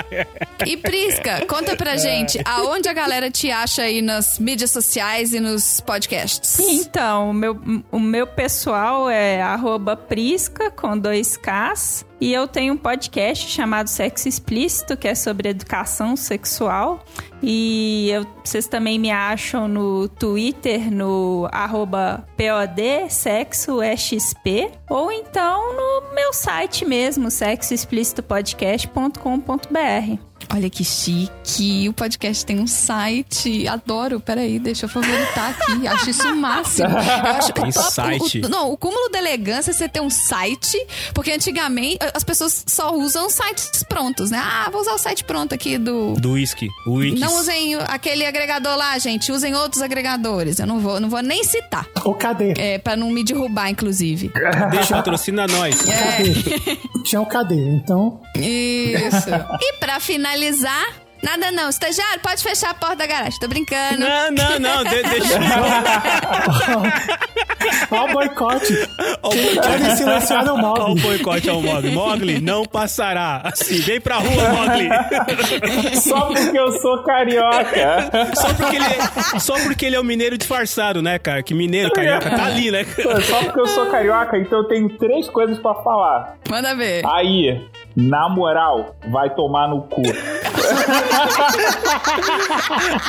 lá. 0.08 0.26
E 0.66 0.78
Prisca, 0.78 1.46
conta 1.46 1.76
pra 1.76 1.98
gente, 1.98 2.40
aonde 2.46 2.88
a 2.88 2.94
galera 2.94 3.30
te 3.30 3.52
acha 3.52 3.82
aí 3.82 4.02
nas 4.02 4.40
mídias 4.40 4.72
sociais 4.72 5.34
e 5.34 5.40
nos 5.42 5.82
podcasts? 5.82 6.58
Então, 6.60 7.32
o 7.32 7.34
meu, 7.34 7.60
o 7.92 8.00
meu 8.00 8.26
pessoal 8.26 9.10
é 9.10 9.42
arroba 9.42 9.98
Prisca 9.98 10.72
com 10.72 10.98
dois 10.98 11.36
Ks. 11.38 12.06
E 12.22 12.34
eu 12.34 12.46
tenho 12.48 12.74
um 12.74 12.78
podcast 12.78 13.50
chamado 13.50 13.88
Sexo 13.88 14.28
Explícito, 14.28 14.98
que 14.98 15.08
é 15.08 15.16
sobre 15.16 15.48
educação 15.50 16.18
sexual. 16.18 17.04
E 17.41 18.10
eu- 18.12 18.26
vocês 18.44 18.68
também 18.68 19.00
me 19.00 19.10
acham 19.10 19.70
no 19.70 20.10
Twitter, 20.10 20.91
no 20.91 21.48
arroba. 21.52 22.28
Ou 24.90 25.10
então 25.12 25.74
no 25.74 26.14
meu 26.14 26.34
site 26.34 26.84
mesmo, 26.84 27.32
sexoexplicitopodcast.com.br. 27.32 30.29
Olha 30.52 30.68
que 30.70 30.84
chique, 30.84 31.88
o 31.88 31.94
podcast 31.94 32.44
tem 32.44 32.60
um 32.60 32.66
site, 32.66 33.68
adoro, 33.68 34.20
peraí, 34.20 34.58
deixa 34.58 34.86
eu 34.86 34.90
favoritar 34.90 35.52
aqui, 35.52 35.86
acho 35.88 36.10
isso 36.10 36.28
o 36.28 36.36
máximo. 36.36 36.88
Acho, 36.98 37.54
Tem 37.54 37.66
o- 37.66 37.68
o- 37.70 37.72
site? 37.72 38.42
o- 38.44 38.50
não, 38.50 38.72
o 38.72 38.78
cúmulo 38.78 39.10
da 39.10 39.20
elegância 39.20 39.70
é 39.70 39.74
você 39.74 39.88
ter 39.88 40.02
um 40.02 40.10
site, 40.10 40.76
porque 41.14 41.32
antigamente 41.32 42.00
as 42.16 42.24
pessoas 42.24 42.64
só 42.68 42.96
usam 42.96 43.30
sites 43.30 43.84
prontos, 43.84 44.32
né? 44.32 44.42
Ah, 44.44 44.70
vou 44.72 44.82
usar 44.82 44.94
o 44.94 44.98
site 44.98 45.24
pronto 45.24 45.54
aqui 45.54 45.78
do... 45.78 46.14
Do 46.14 46.32
whisky, 46.32 46.68
o. 46.88 46.98
Não 47.20 47.38
usem 47.40 47.76
aquele 47.88 48.26
agregador 48.26 48.76
lá, 48.76 48.98
gente, 48.98 49.32
usem 49.32 49.54
outros 49.56 49.84
agregadores, 49.84 50.58
eu 50.60 50.66
não 50.66 50.80
vou, 50.80 51.00
não 51.00 51.10
vou 51.10 51.22
nem 51.22 51.44
citar, 51.44 51.86
Ou 52.04 52.16
cadê? 52.16 52.54
é, 52.58 52.80
pra 52.80 52.96
não 52.96 53.12
me 53.12 53.24
derrubar, 53.24 53.70
inclusive. 53.70 54.32
Deixa, 54.72 54.96
patrocina 54.96 55.46
nós. 55.46 55.88
É. 55.88 56.18
Tinha 57.04 57.22
o 57.22 57.26
cadê? 57.28 57.56
Então, 57.56 58.20
Isso. 58.36 59.30
E 59.62 59.74
pra 59.74 60.00
finalizar, 60.00 60.39
nada 61.24 61.52
não. 61.52 61.70
Estagiário, 61.70 62.20
pode 62.22 62.44
fechar 62.44 62.72
a 62.72 62.74
porta 62.74 62.98
da 62.98 63.07
garagem. 63.07 63.40
Tô 63.40 63.48
brincando. 63.48 63.99
Não, 63.99 64.32
não, 64.32 64.60
não, 64.60 64.84
de- 64.84 65.03
deixa. 65.03 65.40
o 67.91 68.07
boicote. 68.14 68.74
Ó 69.22 69.30
o 69.30 69.36
boicote. 69.36 69.60
querem 69.68 69.95
silenciar 69.95 70.45
é 70.48 70.52
o 70.52 70.56
Ó 70.56 70.57
o 70.57 70.61
Mogli. 70.61 71.02
boicote 71.02 71.49
ao 71.49 71.61
Mogli. 71.61 71.91
Mogli, 71.91 72.40
não 72.41 72.66
passará. 72.66 73.41
Assim, 73.44 73.80
vem 73.82 73.99
pra 73.99 74.18
rua, 74.18 74.49
Mogli. 74.49 74.90
Só 76.02 76.22
porque 76.28 76.57
eu 76.57 76.72
sou 76.80 77.03
carioca. 77.03 78.10
Só 78.36 78.53
porque, 78.53 78.76
ele 78.76 78.86
é, 78.86 79.40
só 79.40 79.53
porque 79.60 79.86
ele 79.86 79.95
é 79.95 79.99
um 79.99 80.03
mineiro 80.03 80.38
disfarçado, 80.38 81.02
né, 81.02 81.20
cara? 81.20 81.44
Que 81.44 81.53
mineiro, 81.53 81.91
carioca, 81.91 82.30
tá 82.30 82.45
ali, 82.45 82.72
né? 82.72 82.86
Só 83.28 83.44
porque 83.44 83.60
eu 83.60 83.68
sou 83.68 83.86
carioca, 83.88 84.38
então 84.38 84.60
eu 84.60 84.68
tenho 84.68 84.90
três 84.98 85.28
coisas 85.30 85.60
pra 85.60 85.74
falar. 85.76 86.38
Manda 86.49 86.76
ver. 86.76 87.06
Aí, 87.06 87.61
na 88.00 88.30
moral, 88.30 88.96
vai 89.10 89.30
tomar 89.36 89.68
no 89.68 89.84
cu. 89.84 90.02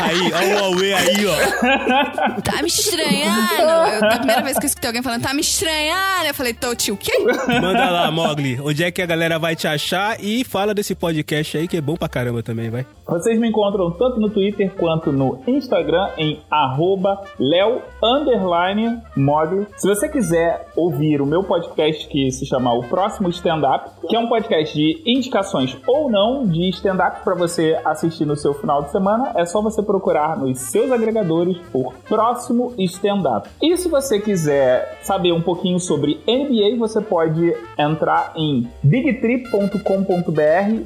Aí, 0.01 0.33
ó 0.33 0.67
o 0.67 0.73
Huawei 0.73 0.93
aí, 0.93 1.27
ó. 1.27 2.41
Tá 2.43 2.63
me 2.63 2.69
estranhando. 2.69 3.55
Eu, 3.61 4.09
a 4.09 4.17
primeira 4.17 4.43
vez 4.43 4.59
que 4.59 4.65
eu 4.65 4.69
escutei 4.69 4.89
alguém 4.89 5.03
falando, 5.03 5.23
tá 5.23 5.35
me 5.35 5.41
estranhando. 5.41 6.27
Eu 6.27 6.35
falei, 6.35 6.55
tô 6.55 6.75
tio, 6.75 6.95
o 6.95 6.97
quê? 6.97 7.13
Manda 7.61 7.91
lá, 7.91 8.11
Mogli. 8.11 8.61
Onde 8.61 8.85
é 8.85 8.91
que 8.91 9.03
a 9.03 9.07
galera 9.07 9.39
vai 9.39 9.55
te 9.55 9.69
achar? 9.69 10.17
E 10.21 10.45
fala 10.45 10.75
desse 10.75 10.95
podcast 10.95 11.57
aí 11.59 11.69
que 11.69 11.77
é 11.77 11.81
bom 11.81 11.97
pra 11.97 12.09
caramba 12.09 12.43
também, 12.43 12.71
vai. 12.71 12.87
Vocês 13.07 13.39
me 13.39 13.49
encontram 13.49 13.91
tanto 13.91 14.21
no 14.21 14.31
Twitter 14.31 14.71
quanto 14.77 15.13
no 15.13 15.43
Instagram 15.47 16.11
em 16.17 16.41
arroba 16.51 17.23
Leo 17.39 17.83
underline 18.03 19.01
Mogli. 19.17 19.67
Se 19.77 19.89
você 19.89 20.09
quiser 20.09 20.69
ouvir 20.77 21.21
o 21.21 21.27
meu 21.27 21.43
podcast 21.43 22.07
que 22.07 22.31
se 22.31 22.47
chama 22.47 22.73
O 22.73 22.85
Próximo 22.85 23.29
Stand 23.31 23.63
Up, 23.69 23.91
que 24.09 24.15
é 24.15 24.19
um 24.19 24.29
podcast 24.29 24.75
de 24.75 24.80
indicações 25.05 25.77
ou 25.87 26.11
não 26.11 26.47
de 26.47 26.69
stand-up 26.71 27.23
para 27.23 27.35
você 27.35 27.79
assistir 27.85 28.25
no 28.25 28.37
seu 28.37 28.55
final 28.55 28.83
de 28.83 28.91
semana, 28.91 29.33
é 29.37 29.45
só 29.45 29.61
você 29.61 29.83
procurar 29.83 30.39
nos 30.39 30.59
seus 30.59 30.91
agregadores 30.91 31.57
por 31.73 31.95
Próximo 32.09 32.75
Stand 32.79 33.23
Up. 33.25 33.49
E 33.63 33.77
se 33.77 33.89
você 33.89 34.21
quiser 34.21 34.99
saber 35.03 35.33
um 35.33 35.41
pouquinho 35.41 35.79
sobre 35.79 36.21
NBA, 36.27 36.77
você 36.79 37.01
pode 37.01 37.55
entrar 37.79 38.33
em 38.37 38.69
bigtree.com.br, 38.83 39.81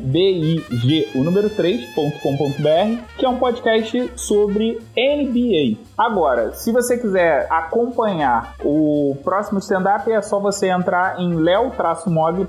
B-I-G, 0.00 1.08
o 1.14 1.24
número 1.24 1.50
3.com.br, 1.50 3.02
que 3.18 3.26
é 3.26 3.28
um 3.28 3.36
podcast 3.36 4.10
sobre 4.16 4.80
NBA. 4.96 5.78
Agora, 5.96 6.52
se 6.54 6.72
você 6.72 6.96
quiser 6.98 7.46
acompanhar 7.50 8.54
o 8.64 9.16
próximo 9.22 9.58
stand-up, 9.60 10.10
é 10.10 10.20
só 10.20 10.40
você 10.40 10.68
entrar 10.68 11.20
em 11.20 11.34
leo-mog.com.br 11.34 12.44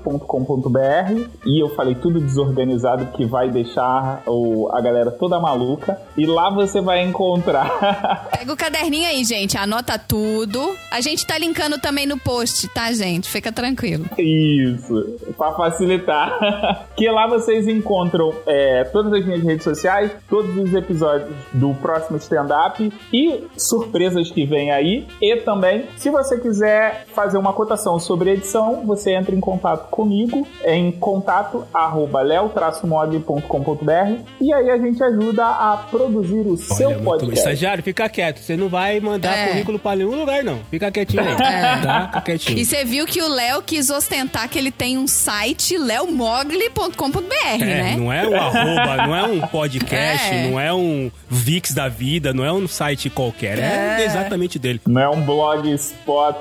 e 1.44 1.62
eu 1.62 1.68
falei 1.74 1.94
tudo 1.94 2.20
desorganizado 2.20 3.06
que 3.06 3.24
vai 3.24 3.48
deixar 3.50 4.22
o, 4.26 4.68
a 4.72 4.80
galera 4.80 5.10
toda 5.10 5.38
maluca. 5.38 5.98
E 6.16 6.26
lá 6.26 6.50
você 6.50 6.80
vai 6.80 7.02
encontrar 7.02 7.66
Pega 8.30 8.52
o 8.52 8.56
caderninho 8.56 9.08
aí, 9.08 9.24
gente. 9.24 9.56
Anota 9.56 9.98
tudo. 9.98 10.74
A 10.90 11.00
gente 11.00 11.26
tá 11.26 11.38
linkando 11.38 11.78
também 11.78 12.06
no 12.06 12.18
post, 12.18 12.68
tá, 12.68 12.92
gente? 12.92 13.28
Fica 13.28 13.52
tranquilo. 13.52 14.06
Isso, 14.18 15.16
para 15.36 15.52
facilitar. 15.52 16.86
que 16.96 17.08
lá 17.08 17.26
vocês 17.26 17.66
encontram 17.68 18.32
é, 18.46 18.84
todas 18.84 19.12
as 19.12 19.24
minhas 19.24 19.42
redes 19.42 19.64
sociais, 19.64 20.10
todos 20.28 20.56
os 20.56 20.74
episódios 20.74 21.34
do 21.52 21.74
próximo 21.74 22.16
stand-up 22.18 22.92
e 23.12 23.35
surpresas 23.56 24.30
que 24.30 24.44
vem 24.44 24.70
aí. 24.70 25.06
E 25.20 25.36
também, 25.36 25.84
se 25.96 26.10
você 26.10 26.38
quiser 26.38 27.06
fazer 27.14 27.38
uma 27.38 27.52
cotação 27.52 27.98
sobre 27.98 28.30
edição, 28.32 28.84
você 28.86 29.12
entra 29.14 29.34
em 29.34 29.40
contato 29.40 29.88
comigo 29.90 30.46
em 30.64 30.90
contato 30.92 31.64
arroba 31.72 32.22
leo-mog.com.br 32.22 34.20
e 34.40 34.52
aí 34.52 34.70
a 34.70 34.78
gente 34.78 35.02
ajuda 35.02 35.44
a 35.46 35.76
produzir 35.90 36.40
o 36.46 36.56
seu 36.56 36.88
Olha, 36.88 36.96
muito- 36.98 37.04
podcast. 37.04 37.38
Estagiário, 37.38 37.82
fica 37.82 38.08
quieto. 38.08 38.38
Você 38.40 38.56
não 38.56 38.68
vai 38.68 38.98
mandar 39.00 39.36
É. 39.36 39.48
currículo 39.48 39.78
pra 39.78 39.96
nenhum 39.96 40.14
lugar, 40.18 40.42
não. 40.42 40.58
Fica 40.70 40.90
quietinho 40.90 41.22
aí. 41.22 41.32
É. 41.34 41.80
Tá? 41.82 42.06
Fica 42.06 42.20
quietinho. 42.22 42.58
E 42.58 42.64
você 42.64 42.84
viu 42.84 43.06
que 43.06 43.22
o 43.22 43.28
Léo 43.28 43.62
quis 43.62 43.90
ostentar 43.90 44.48
que 44.48 44.58
ele 44.58 44.70
tem 44.70 44.98
um 44.98 45.06
site, 45.06 45.76
leomogli.com.br, 45.78 47.22
É, 47.44 47.58
né? 47.58 47.96
não 47.96 48.12
é 48.12 48.26
um 48.26 48.34
arroba, 48.36 48.96
não 49.06 49.16
é 49.16 49.22
um 49.24 49.40
podcast, 49.46 50.34
É. 50.34 50.48
não 50.50 50.58
é 50.60 50.72
um 50.72 51.10
Vix 51.28 51.72
da 51.72 51.88
vida, 51.88 52.32
não 52.32 52.44
é 52.44 52.52
um 52.52 52.66
site 52.68 53.10
qualquer. 53.10 53.25
É, 53.62 54.02
É. 54.02 54.04
exatamente 54.06 54.58
dele. 54.58 54.80
Não 54.86 55.00
é 55.00 55.08
um 55.08 55.20
blogspot. 55.22 56.36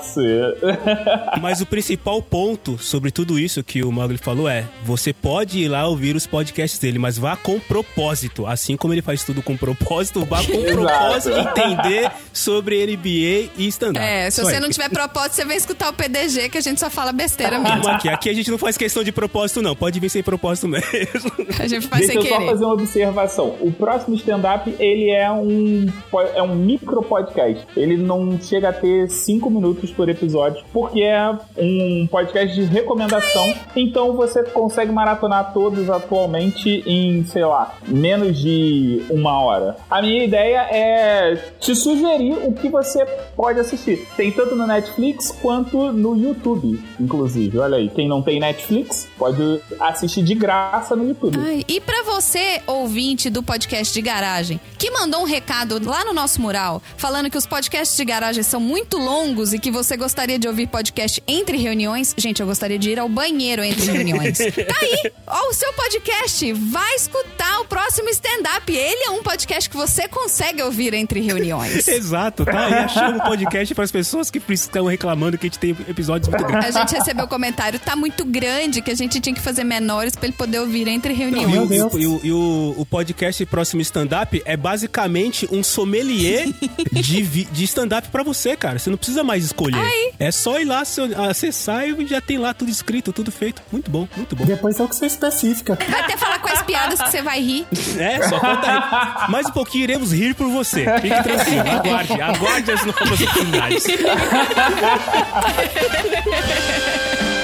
Mas 1.42 1.62
o 1.62 1.66
principal 1.66 2.22
ponto 2.22 2.78
sobre 2.78 3.12
tudo 3.12 3.38
isso 3.40 3.64
que 3.64 3.84
o 3.84 3.92
Mogli 3.92 4.18
falou 4.18 4.50
é: 4.50 4.66
você 4.84 5.14
pode 5.14 5.60
ir 5.60 5.68
lá 5.68 5.88
ouvir 5.88 6.16
os 6.16 6.26
podcasts 6.28 6.80
dele, 6.80 7.00
mas 7.00 7.18
vá 7.18 7.36
com 7.36 7.60
propósito. 7.60 8.46
Assim 8.46 8.76
como 8.78 8.94
ele 8.94 9.02
faz 9.02 9.24
tudo 9.24 9.42
com 9.42 9.56
propósito, 9.58 10.24
vá 10.26 10.44
com 10.44 10.62
propósito 10.64 11.38
entender 11.38 12.12
sobre 12.34 12.86
NBA 12.86 13.52
e 13.58 13.68
stand-up. 13.68 14.06
É, 14.06 14.30
se 14.30 14.38
Só 14.42 14.44
você 14.48 14.56
aí. 14.56 14.62
não 14.62 14.70
tiver 14.70 14.90
propósito, 14.90 15.34
você 15.34 15.46
vem 15.46 15.58
escutar 15.58 15.90
o 15.90 15.94
PDG, 15.94 16.50
que 16.50 16.58
a 16.58 16.62
gente 16.62 16.80
só 16.80 16.90
fala 16.90 17.12
besteira 17.12 17.60
mesmo. 17.60 17.88
Aqui. 17.88 18.10
Aqui 18.10 18.30
a 18.30 18.34
gente 18.34 18.50
não 18.52 18.58
faz 18.58 18.78
questão 18.78 19.04
de 19.04 19.12
propósito, 19.12 19.62
não. 19.62 19.76
Pode 19.76 20.00
vir 20.00 20.10
sem 20.10 20.24
propósito 20.24 20.68
mesmo. 20.68 20.86
A 21.60 21.68
gente 21.68 21.88
faz 21.88 22.06
Deixa 22.08 22.14
sem 22.14 22.16
eu 22.22 22.28
só 22.28 22.38
querer. 22.38 22.50
fazer 22.52 22.66
uma 22.66 22.74
observação. 22.74 23.56
O 23.62 23.72
próximo 23.72 24.16
stand-up, 24.16 24.74
ele 24.80 25.10
é 25.12 25.32
um, 25.32 25.88
é 26.36 26.42
um 26.42 26.56
micro 26.76 27.02
podcast. 27.02 27.66
Ele 27.76 27.98
não 27.98 28.40
chega 28.40 28.70
a 28.70 28.74
ter 28.74 29.10
cinco 29.10 29.50
minutos 29.50 29.92
por 29.92 30.10
episódio, 30.10 30.64
porque 30.74 31.02
é 31.02 31.32
um 31.58 32.08
podcast 32.10 32.56
de 32.56 32.66
recomendação. 32.66 33.54
Então 33.76 34.14
você 34.14 34.44
consegue 34.44 34.92
maratonar 34.92 35.54
todos 35.54 35.90
atualmente 35.90 36.84
em, 36.86 37.24
sei 37.26 37.46
lá, 37.46 37.76
menos 37.88 38.38
de 38.38 39.04
uma 39.10 39.40
hora. 39.40 39.78
A 39.90 40.02
minha 40.02 40.24
ideia 40.24 40.68
é 40.72 41.36
te 41.60 41.76
sugerir 41.76 42.38
o 42.44 42.54
que 42.54 42.70
você 42.70 43.06
pode 43.36 43.60
assistir. 43.60 44.06
Tem 44.16 44.32
tanto 44.32 44.56
no 44.56 44.68
Netflix 44.68 45.32
quanto 45.42 45.92
no 45.92 46.16
YouTube, 46.18 46.84
inclusive. 47.00 47.58
Olha 47.58 47.78
aí, 47.78 47.90
quem 47.90 48.08
não 48.08 48.22
tem 48.22 48.40
Netflix 48.40 49.08
pode 49.18 49.62
assistir 49.80 50.24
de 50.24 50.36
graça 50.36 50.96
no 50.96 51.08
YouTube. 51.08 51.38
Ai, 51.40 51.64
e 51.68 51.80
pra 51.80 52.04
você, 52.04 52.62
ouvinte 52.68 53.30
do 53.30 53.42
podcast 53.42 53.94
de 53.94 54.02
garagem, 54.02 54.60
que 54.78 54.92
mandou 54.92 55.22
um 55.22 55.26
recado 55.26 55.80
lá 55.84 56.04
no 56.04 56.14
nosso 56.14 56.42
mural, 56.42 56.65
falando 56.98 57.30
que 57.30 57.38
os 57.38 57.46
podcasts 57.46 57.96
de 57.98 58.06
garagem 58.06 58.44
são 58.44 58.60
muito 58.60 58.98
longos 58.98 59.54
e 59.54 59.60
que 59.60 59.72
você 59.72 59.96
gostaria 59.98 60.38
de 60.40 60.48
ouvir 60.48 60.68
podcast 60.68 61.22
entre 61.28 61.58
reuniões, 61.58 62.14
gente, 62.18 62.42
eu 62.42 62.48
gostaria 62.48 62.78
de 62.80 62.92
ir 62.92 63.00
ao 63.00 63.08
banheiro 63.10 63.64
entre 63.64 63.92
reuniões. 63.92 64.38
tá 64.68 64.76
aí, 64.82 65.12
ó, 65.28 65.50
o 65.50 65.54
seu 65.54 65.72
podcast, 65.74 66.54
vai 66.54 66.96
escutar 66.96 67.60
o 67.62 67.66
próximo 67.66 68.10
stand-up. 68.10 68.72
Ele 68.74 69.04
é 69.06 69.10
um 69.12 69.22
podcast 69.24 69.70
que 69.70 69.76
você 69.78 70.08
consegue 70.08 70.62
ouvir 70.62 70.94
entre 70.94 71.20
reuniões. 71.22 71.88
Exato, 71.88 72.46
tá? 72.46 72.70
E 72.70 72.74
achamos 72.74 73.16
um 73.22 73.24
podcast 73.24 73.74
para 73.76 73.84
as 73.84 73.92
pessoas 73.92 74.30
que 74.32 74.42
estão 74.50 74.86
reclamando 74.86 75.38
que 75.38 75.46
a 75.48 75.50
gente 75.50 75.60
tem 75.60 75.72
episódios 75.88 76.30
muito 76.30 76.46
grandes. 76.46 76.76
A 76.76 76.80
gente 76.82 76.96
recebeu 76.96 77.28
comentário, 77.28 77.80
tá 77.80 77.96
muito 77.96 78.24
grande, 78.26 78.82
que 78.82 78.92
a 78.92 78.96
gente 78.96 79.20
tinha 79.20 79.34
que 79.36 79.42
fazer 79.42 79.64
menores 79.64 80.16
pra 80.16 80.26
ele 80.28 80.36
poder 80.36 80.60
ouvir 80.60 80.88
entre 80.88 81.14
E, 81.14 81.16
reuniões. 81.16 81.52
Meu 81.52 81.64
o, 81.64 81.68
Deus. 81.68 81.94
e 81.94 82.08
o- 82.08 82.22
e 82.24 82.32
o- 82.32 82.76
o 82.78 82.86
podcast 82.86 83.46
Próximo 83.46 83.82
Stand-up 83.82 84.42
é 84.46 84.58
basicamente 84.58 85.48
um 85.52 85.64
sommelier 85.64 86.48
de, 86.92 87.46
de 87.46 87.64
stand-up 87.64 88.08
pra 88.10 88.24
você, 88.24 88.56
cara. 88.56 88.80
Você 88.80 88.90
não 88.90 88.98
precisa 88.98 89.24
mais 89.24 89.46
escolher. 89.46 90.14
É 90.20 90.32
só 90.32 90.60
ir 90.60 90.66
lá, 90.66 90.84
acessar 91.30 91.88
e 91.88 92.08
já 92.08 92.22
tem 92.22 92.38
lá 92.38 92.54
tudo 92.54 92.72
escrito, 92.72 93.12
tudo 93.12 93.32
feito. 93.32 93.62
Muito 93.72 93.92
bom, 93.92 94.08
muito 94.16 94.36
bom. 94.36 94.46
Depois 94.46 94.80
é 94.80 94.84
o 94.84 94.88
que 94.88 94.96
você 94.96 95.06
especifica. 95.06 95.78
Vai 95.90 96.02
até 96.02 96.18
falar 96.18 96.40
quais 96.40 96.62
piadas 96.64 97.02
que 97.02 97.12
você 97.12 97.22
vai 97.22 97.42
rir. 97.42 97.68
É, 97.98 98.28
só 98.28 98.40
falta 98.40 98.72
rir. 98.72 99.32
Mais 99.32 99.48
um 99.48 99.52
pouquinho 99.52 99.84
iremos 99.84 100.12
rir 100.12 100.36
por 100.36 100.50
você. 100.50 100.86
Fique 101.02 101.24
tranquilo, 101.24 101.70
aguarde, 101.70 102.22
aguarde 102.22 102.72
as 102.72 102.86
novas 102.86 103.22
oportunidades. 103.22 103.86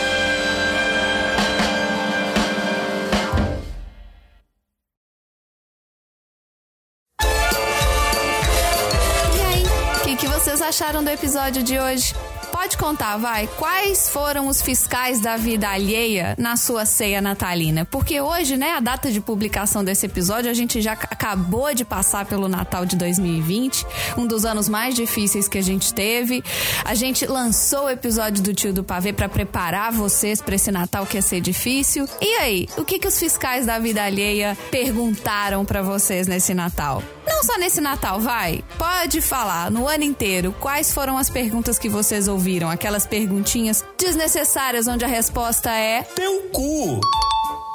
acharam 10.71 11.03
do 11.03 11.09
episódio 11.09 11.61
de 11.61 11.77
hoje? 11.77 12.15
Pode 12.49 12.77
contar, 12.77 13.17
vai. 13.17 13.45
Quais 13.57 14.07
foram 14.07 14.47
os 14.47 14.61
fiscais 14.61 15.19
da 15.19 15.35
vida 15.35 15.67
alheia 15.69 16.33
na 16.37 16.55
sua 16.55 16.85
ceia 16.85 17.19
natalina? 17.21 17.83
Porque 17.83 18.21
hoje, 18.21 18.55
né, 18.55 18.71
a 18.75 18.79
data 18.79 19.11
de 19.11 19.19
publicação 19.19 19.83
desse 19.83 20.05
episódio, 20.05 20.49
a 20.49 20.53
gente 20.53 20.79
já 20.79 20.93
ac- 20.93 21.07
acabou 21.11 21.73
de 21.73 21.83
passar 21.83 22.25
pelo 22.25 22.47
Natal 22.47 22.85
de 22.85 22.95
2020, 22.95 23.85
um 24.17 24.25
dos 24.25 24.45
anos 24.45 24.69
mais 24.69 24.95
difíceis 24.95 25.49
que 25.49 25.57
a 25.57 25.61
gente 25.61 25.93
teve. 25.93 26.41
A 26.85 26.93
gente 26.95 27.25
lançou 27.25 27.85
o 27.85 27.89
episódio 27.89 28.41
do 28.41 28.53
Tio 28.53 28.71
do 28.73 28.83
Pavê 28.83 29.11
pra 29.11 29.27
preparar 29.27 29.91
vocês 29.91 30.41
pra 30.41 30.55
esse 30.55 30.71
Natal 30.71 31.05
que 31.05 31.17
ia 31.17 31.21
ser 31.21 31.41
difícil. 31.41 32.07
E 32.21 32.35
aí, 32.37 32.67
o 32.77 32.85
que 32.85 32.97
que 32.97 33.07
os 33.09 33.19
fiscais 33.19 33.65
da 33.65 33.77
vida 33.77 34.01
alheia 34.03 34.57
perguntaram 34.69 35.65
pra 35.65 35.81
vocês 35.81 36.27
nesse 36.27 36.53
Natal? 36.53 37.03
Não 37.25 37.43
só 37.43 37.57
nesse 37.57 37.81
Natal, 37.81 38.19
vai. 38.19 38.63
Pode 38.77 39.21
falar 39.21 39.71
no 39.71 39.87
ano 39.87 40.03
inteiro 40.03 40.53
quais 40.59 40.93
foram 40.93 41.17
as 41.17 41.29
perguntas 41.29 41.79
que 41.79 41.89
vocês 41.89 42.27
ouviram, 42.27 42.69
aquelas 42.69 43.05
perguntinhas 43.05 43.83
desnecessárias 43.97 44.87
onde 44.87 45.05
a 45.05 45.07
resposta 45.07 45.71
é 45.71 46.03
Teu 46.03 46.49
cu! 46.51 46.99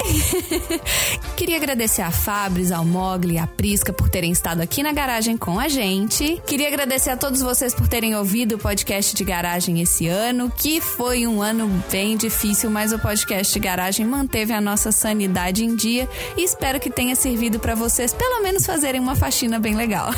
Queria 1.37 1.57
agradecer 1.57 2.03
a 2.03 2.11
Fabris, 2.11 2.73
ao 2.73 2.85
Mogli 2.85 3.39
à 3.39 3.47
Prisca 3.47 3.93
por 3.93 4.09
terem 4.09 4.33
estado 4.33 4.61
aqui 4.61 4.83
na 4.83 4.91
garagem 4.93 5.37
com 5.37 5.61
a 5.61 5.69
gente. 5.69 6.43
Queria 6.47 6.69
agradecer 6.69 7.11
a 7.11 7.17
todos 7.17 7.41
vocês 7.41 7.75
por 7.75 7.89
terem 7.89 8.15
ouvido 8.15 8.57
o 8.57 8.59
podcast 8.59 9.15
de 9.15 9.25
garagem 9.25 9.81
esse 9.81 10.07
ano, 10.07 10.51
que 10.51 10.79
foi 10.81 11.27
um 11.27 11.43
ano 11.43 11.69
bem 11.91 12.17
difícil, 12.17 12.71
mas 12.71 12.93
o 12.93 12.99
podcast 12.99 13.53
de 13.53 13.59
garagem 13.59 14.07
manteve 14.07 14.53
a 14.53 14.61
nossa 14.61 14.93
sanidade 14.93 15.65
em 15.65 15.75
dia 15.75 16.09
e 16.37 16.45
espero 16.45 16.79
que 16.79 16.91
tenha 16.91 17.17
servido 17.17 17.59
para 17.59 17.75
vocês 17.75 18.13
pelo 18.13 18.43
menos 18.43 18.67
fazerem 18.67 19.01
uma 19.01 19.17
faxina 19.17 19.59
bem 19.59 19.75
legal. 19.75 20.11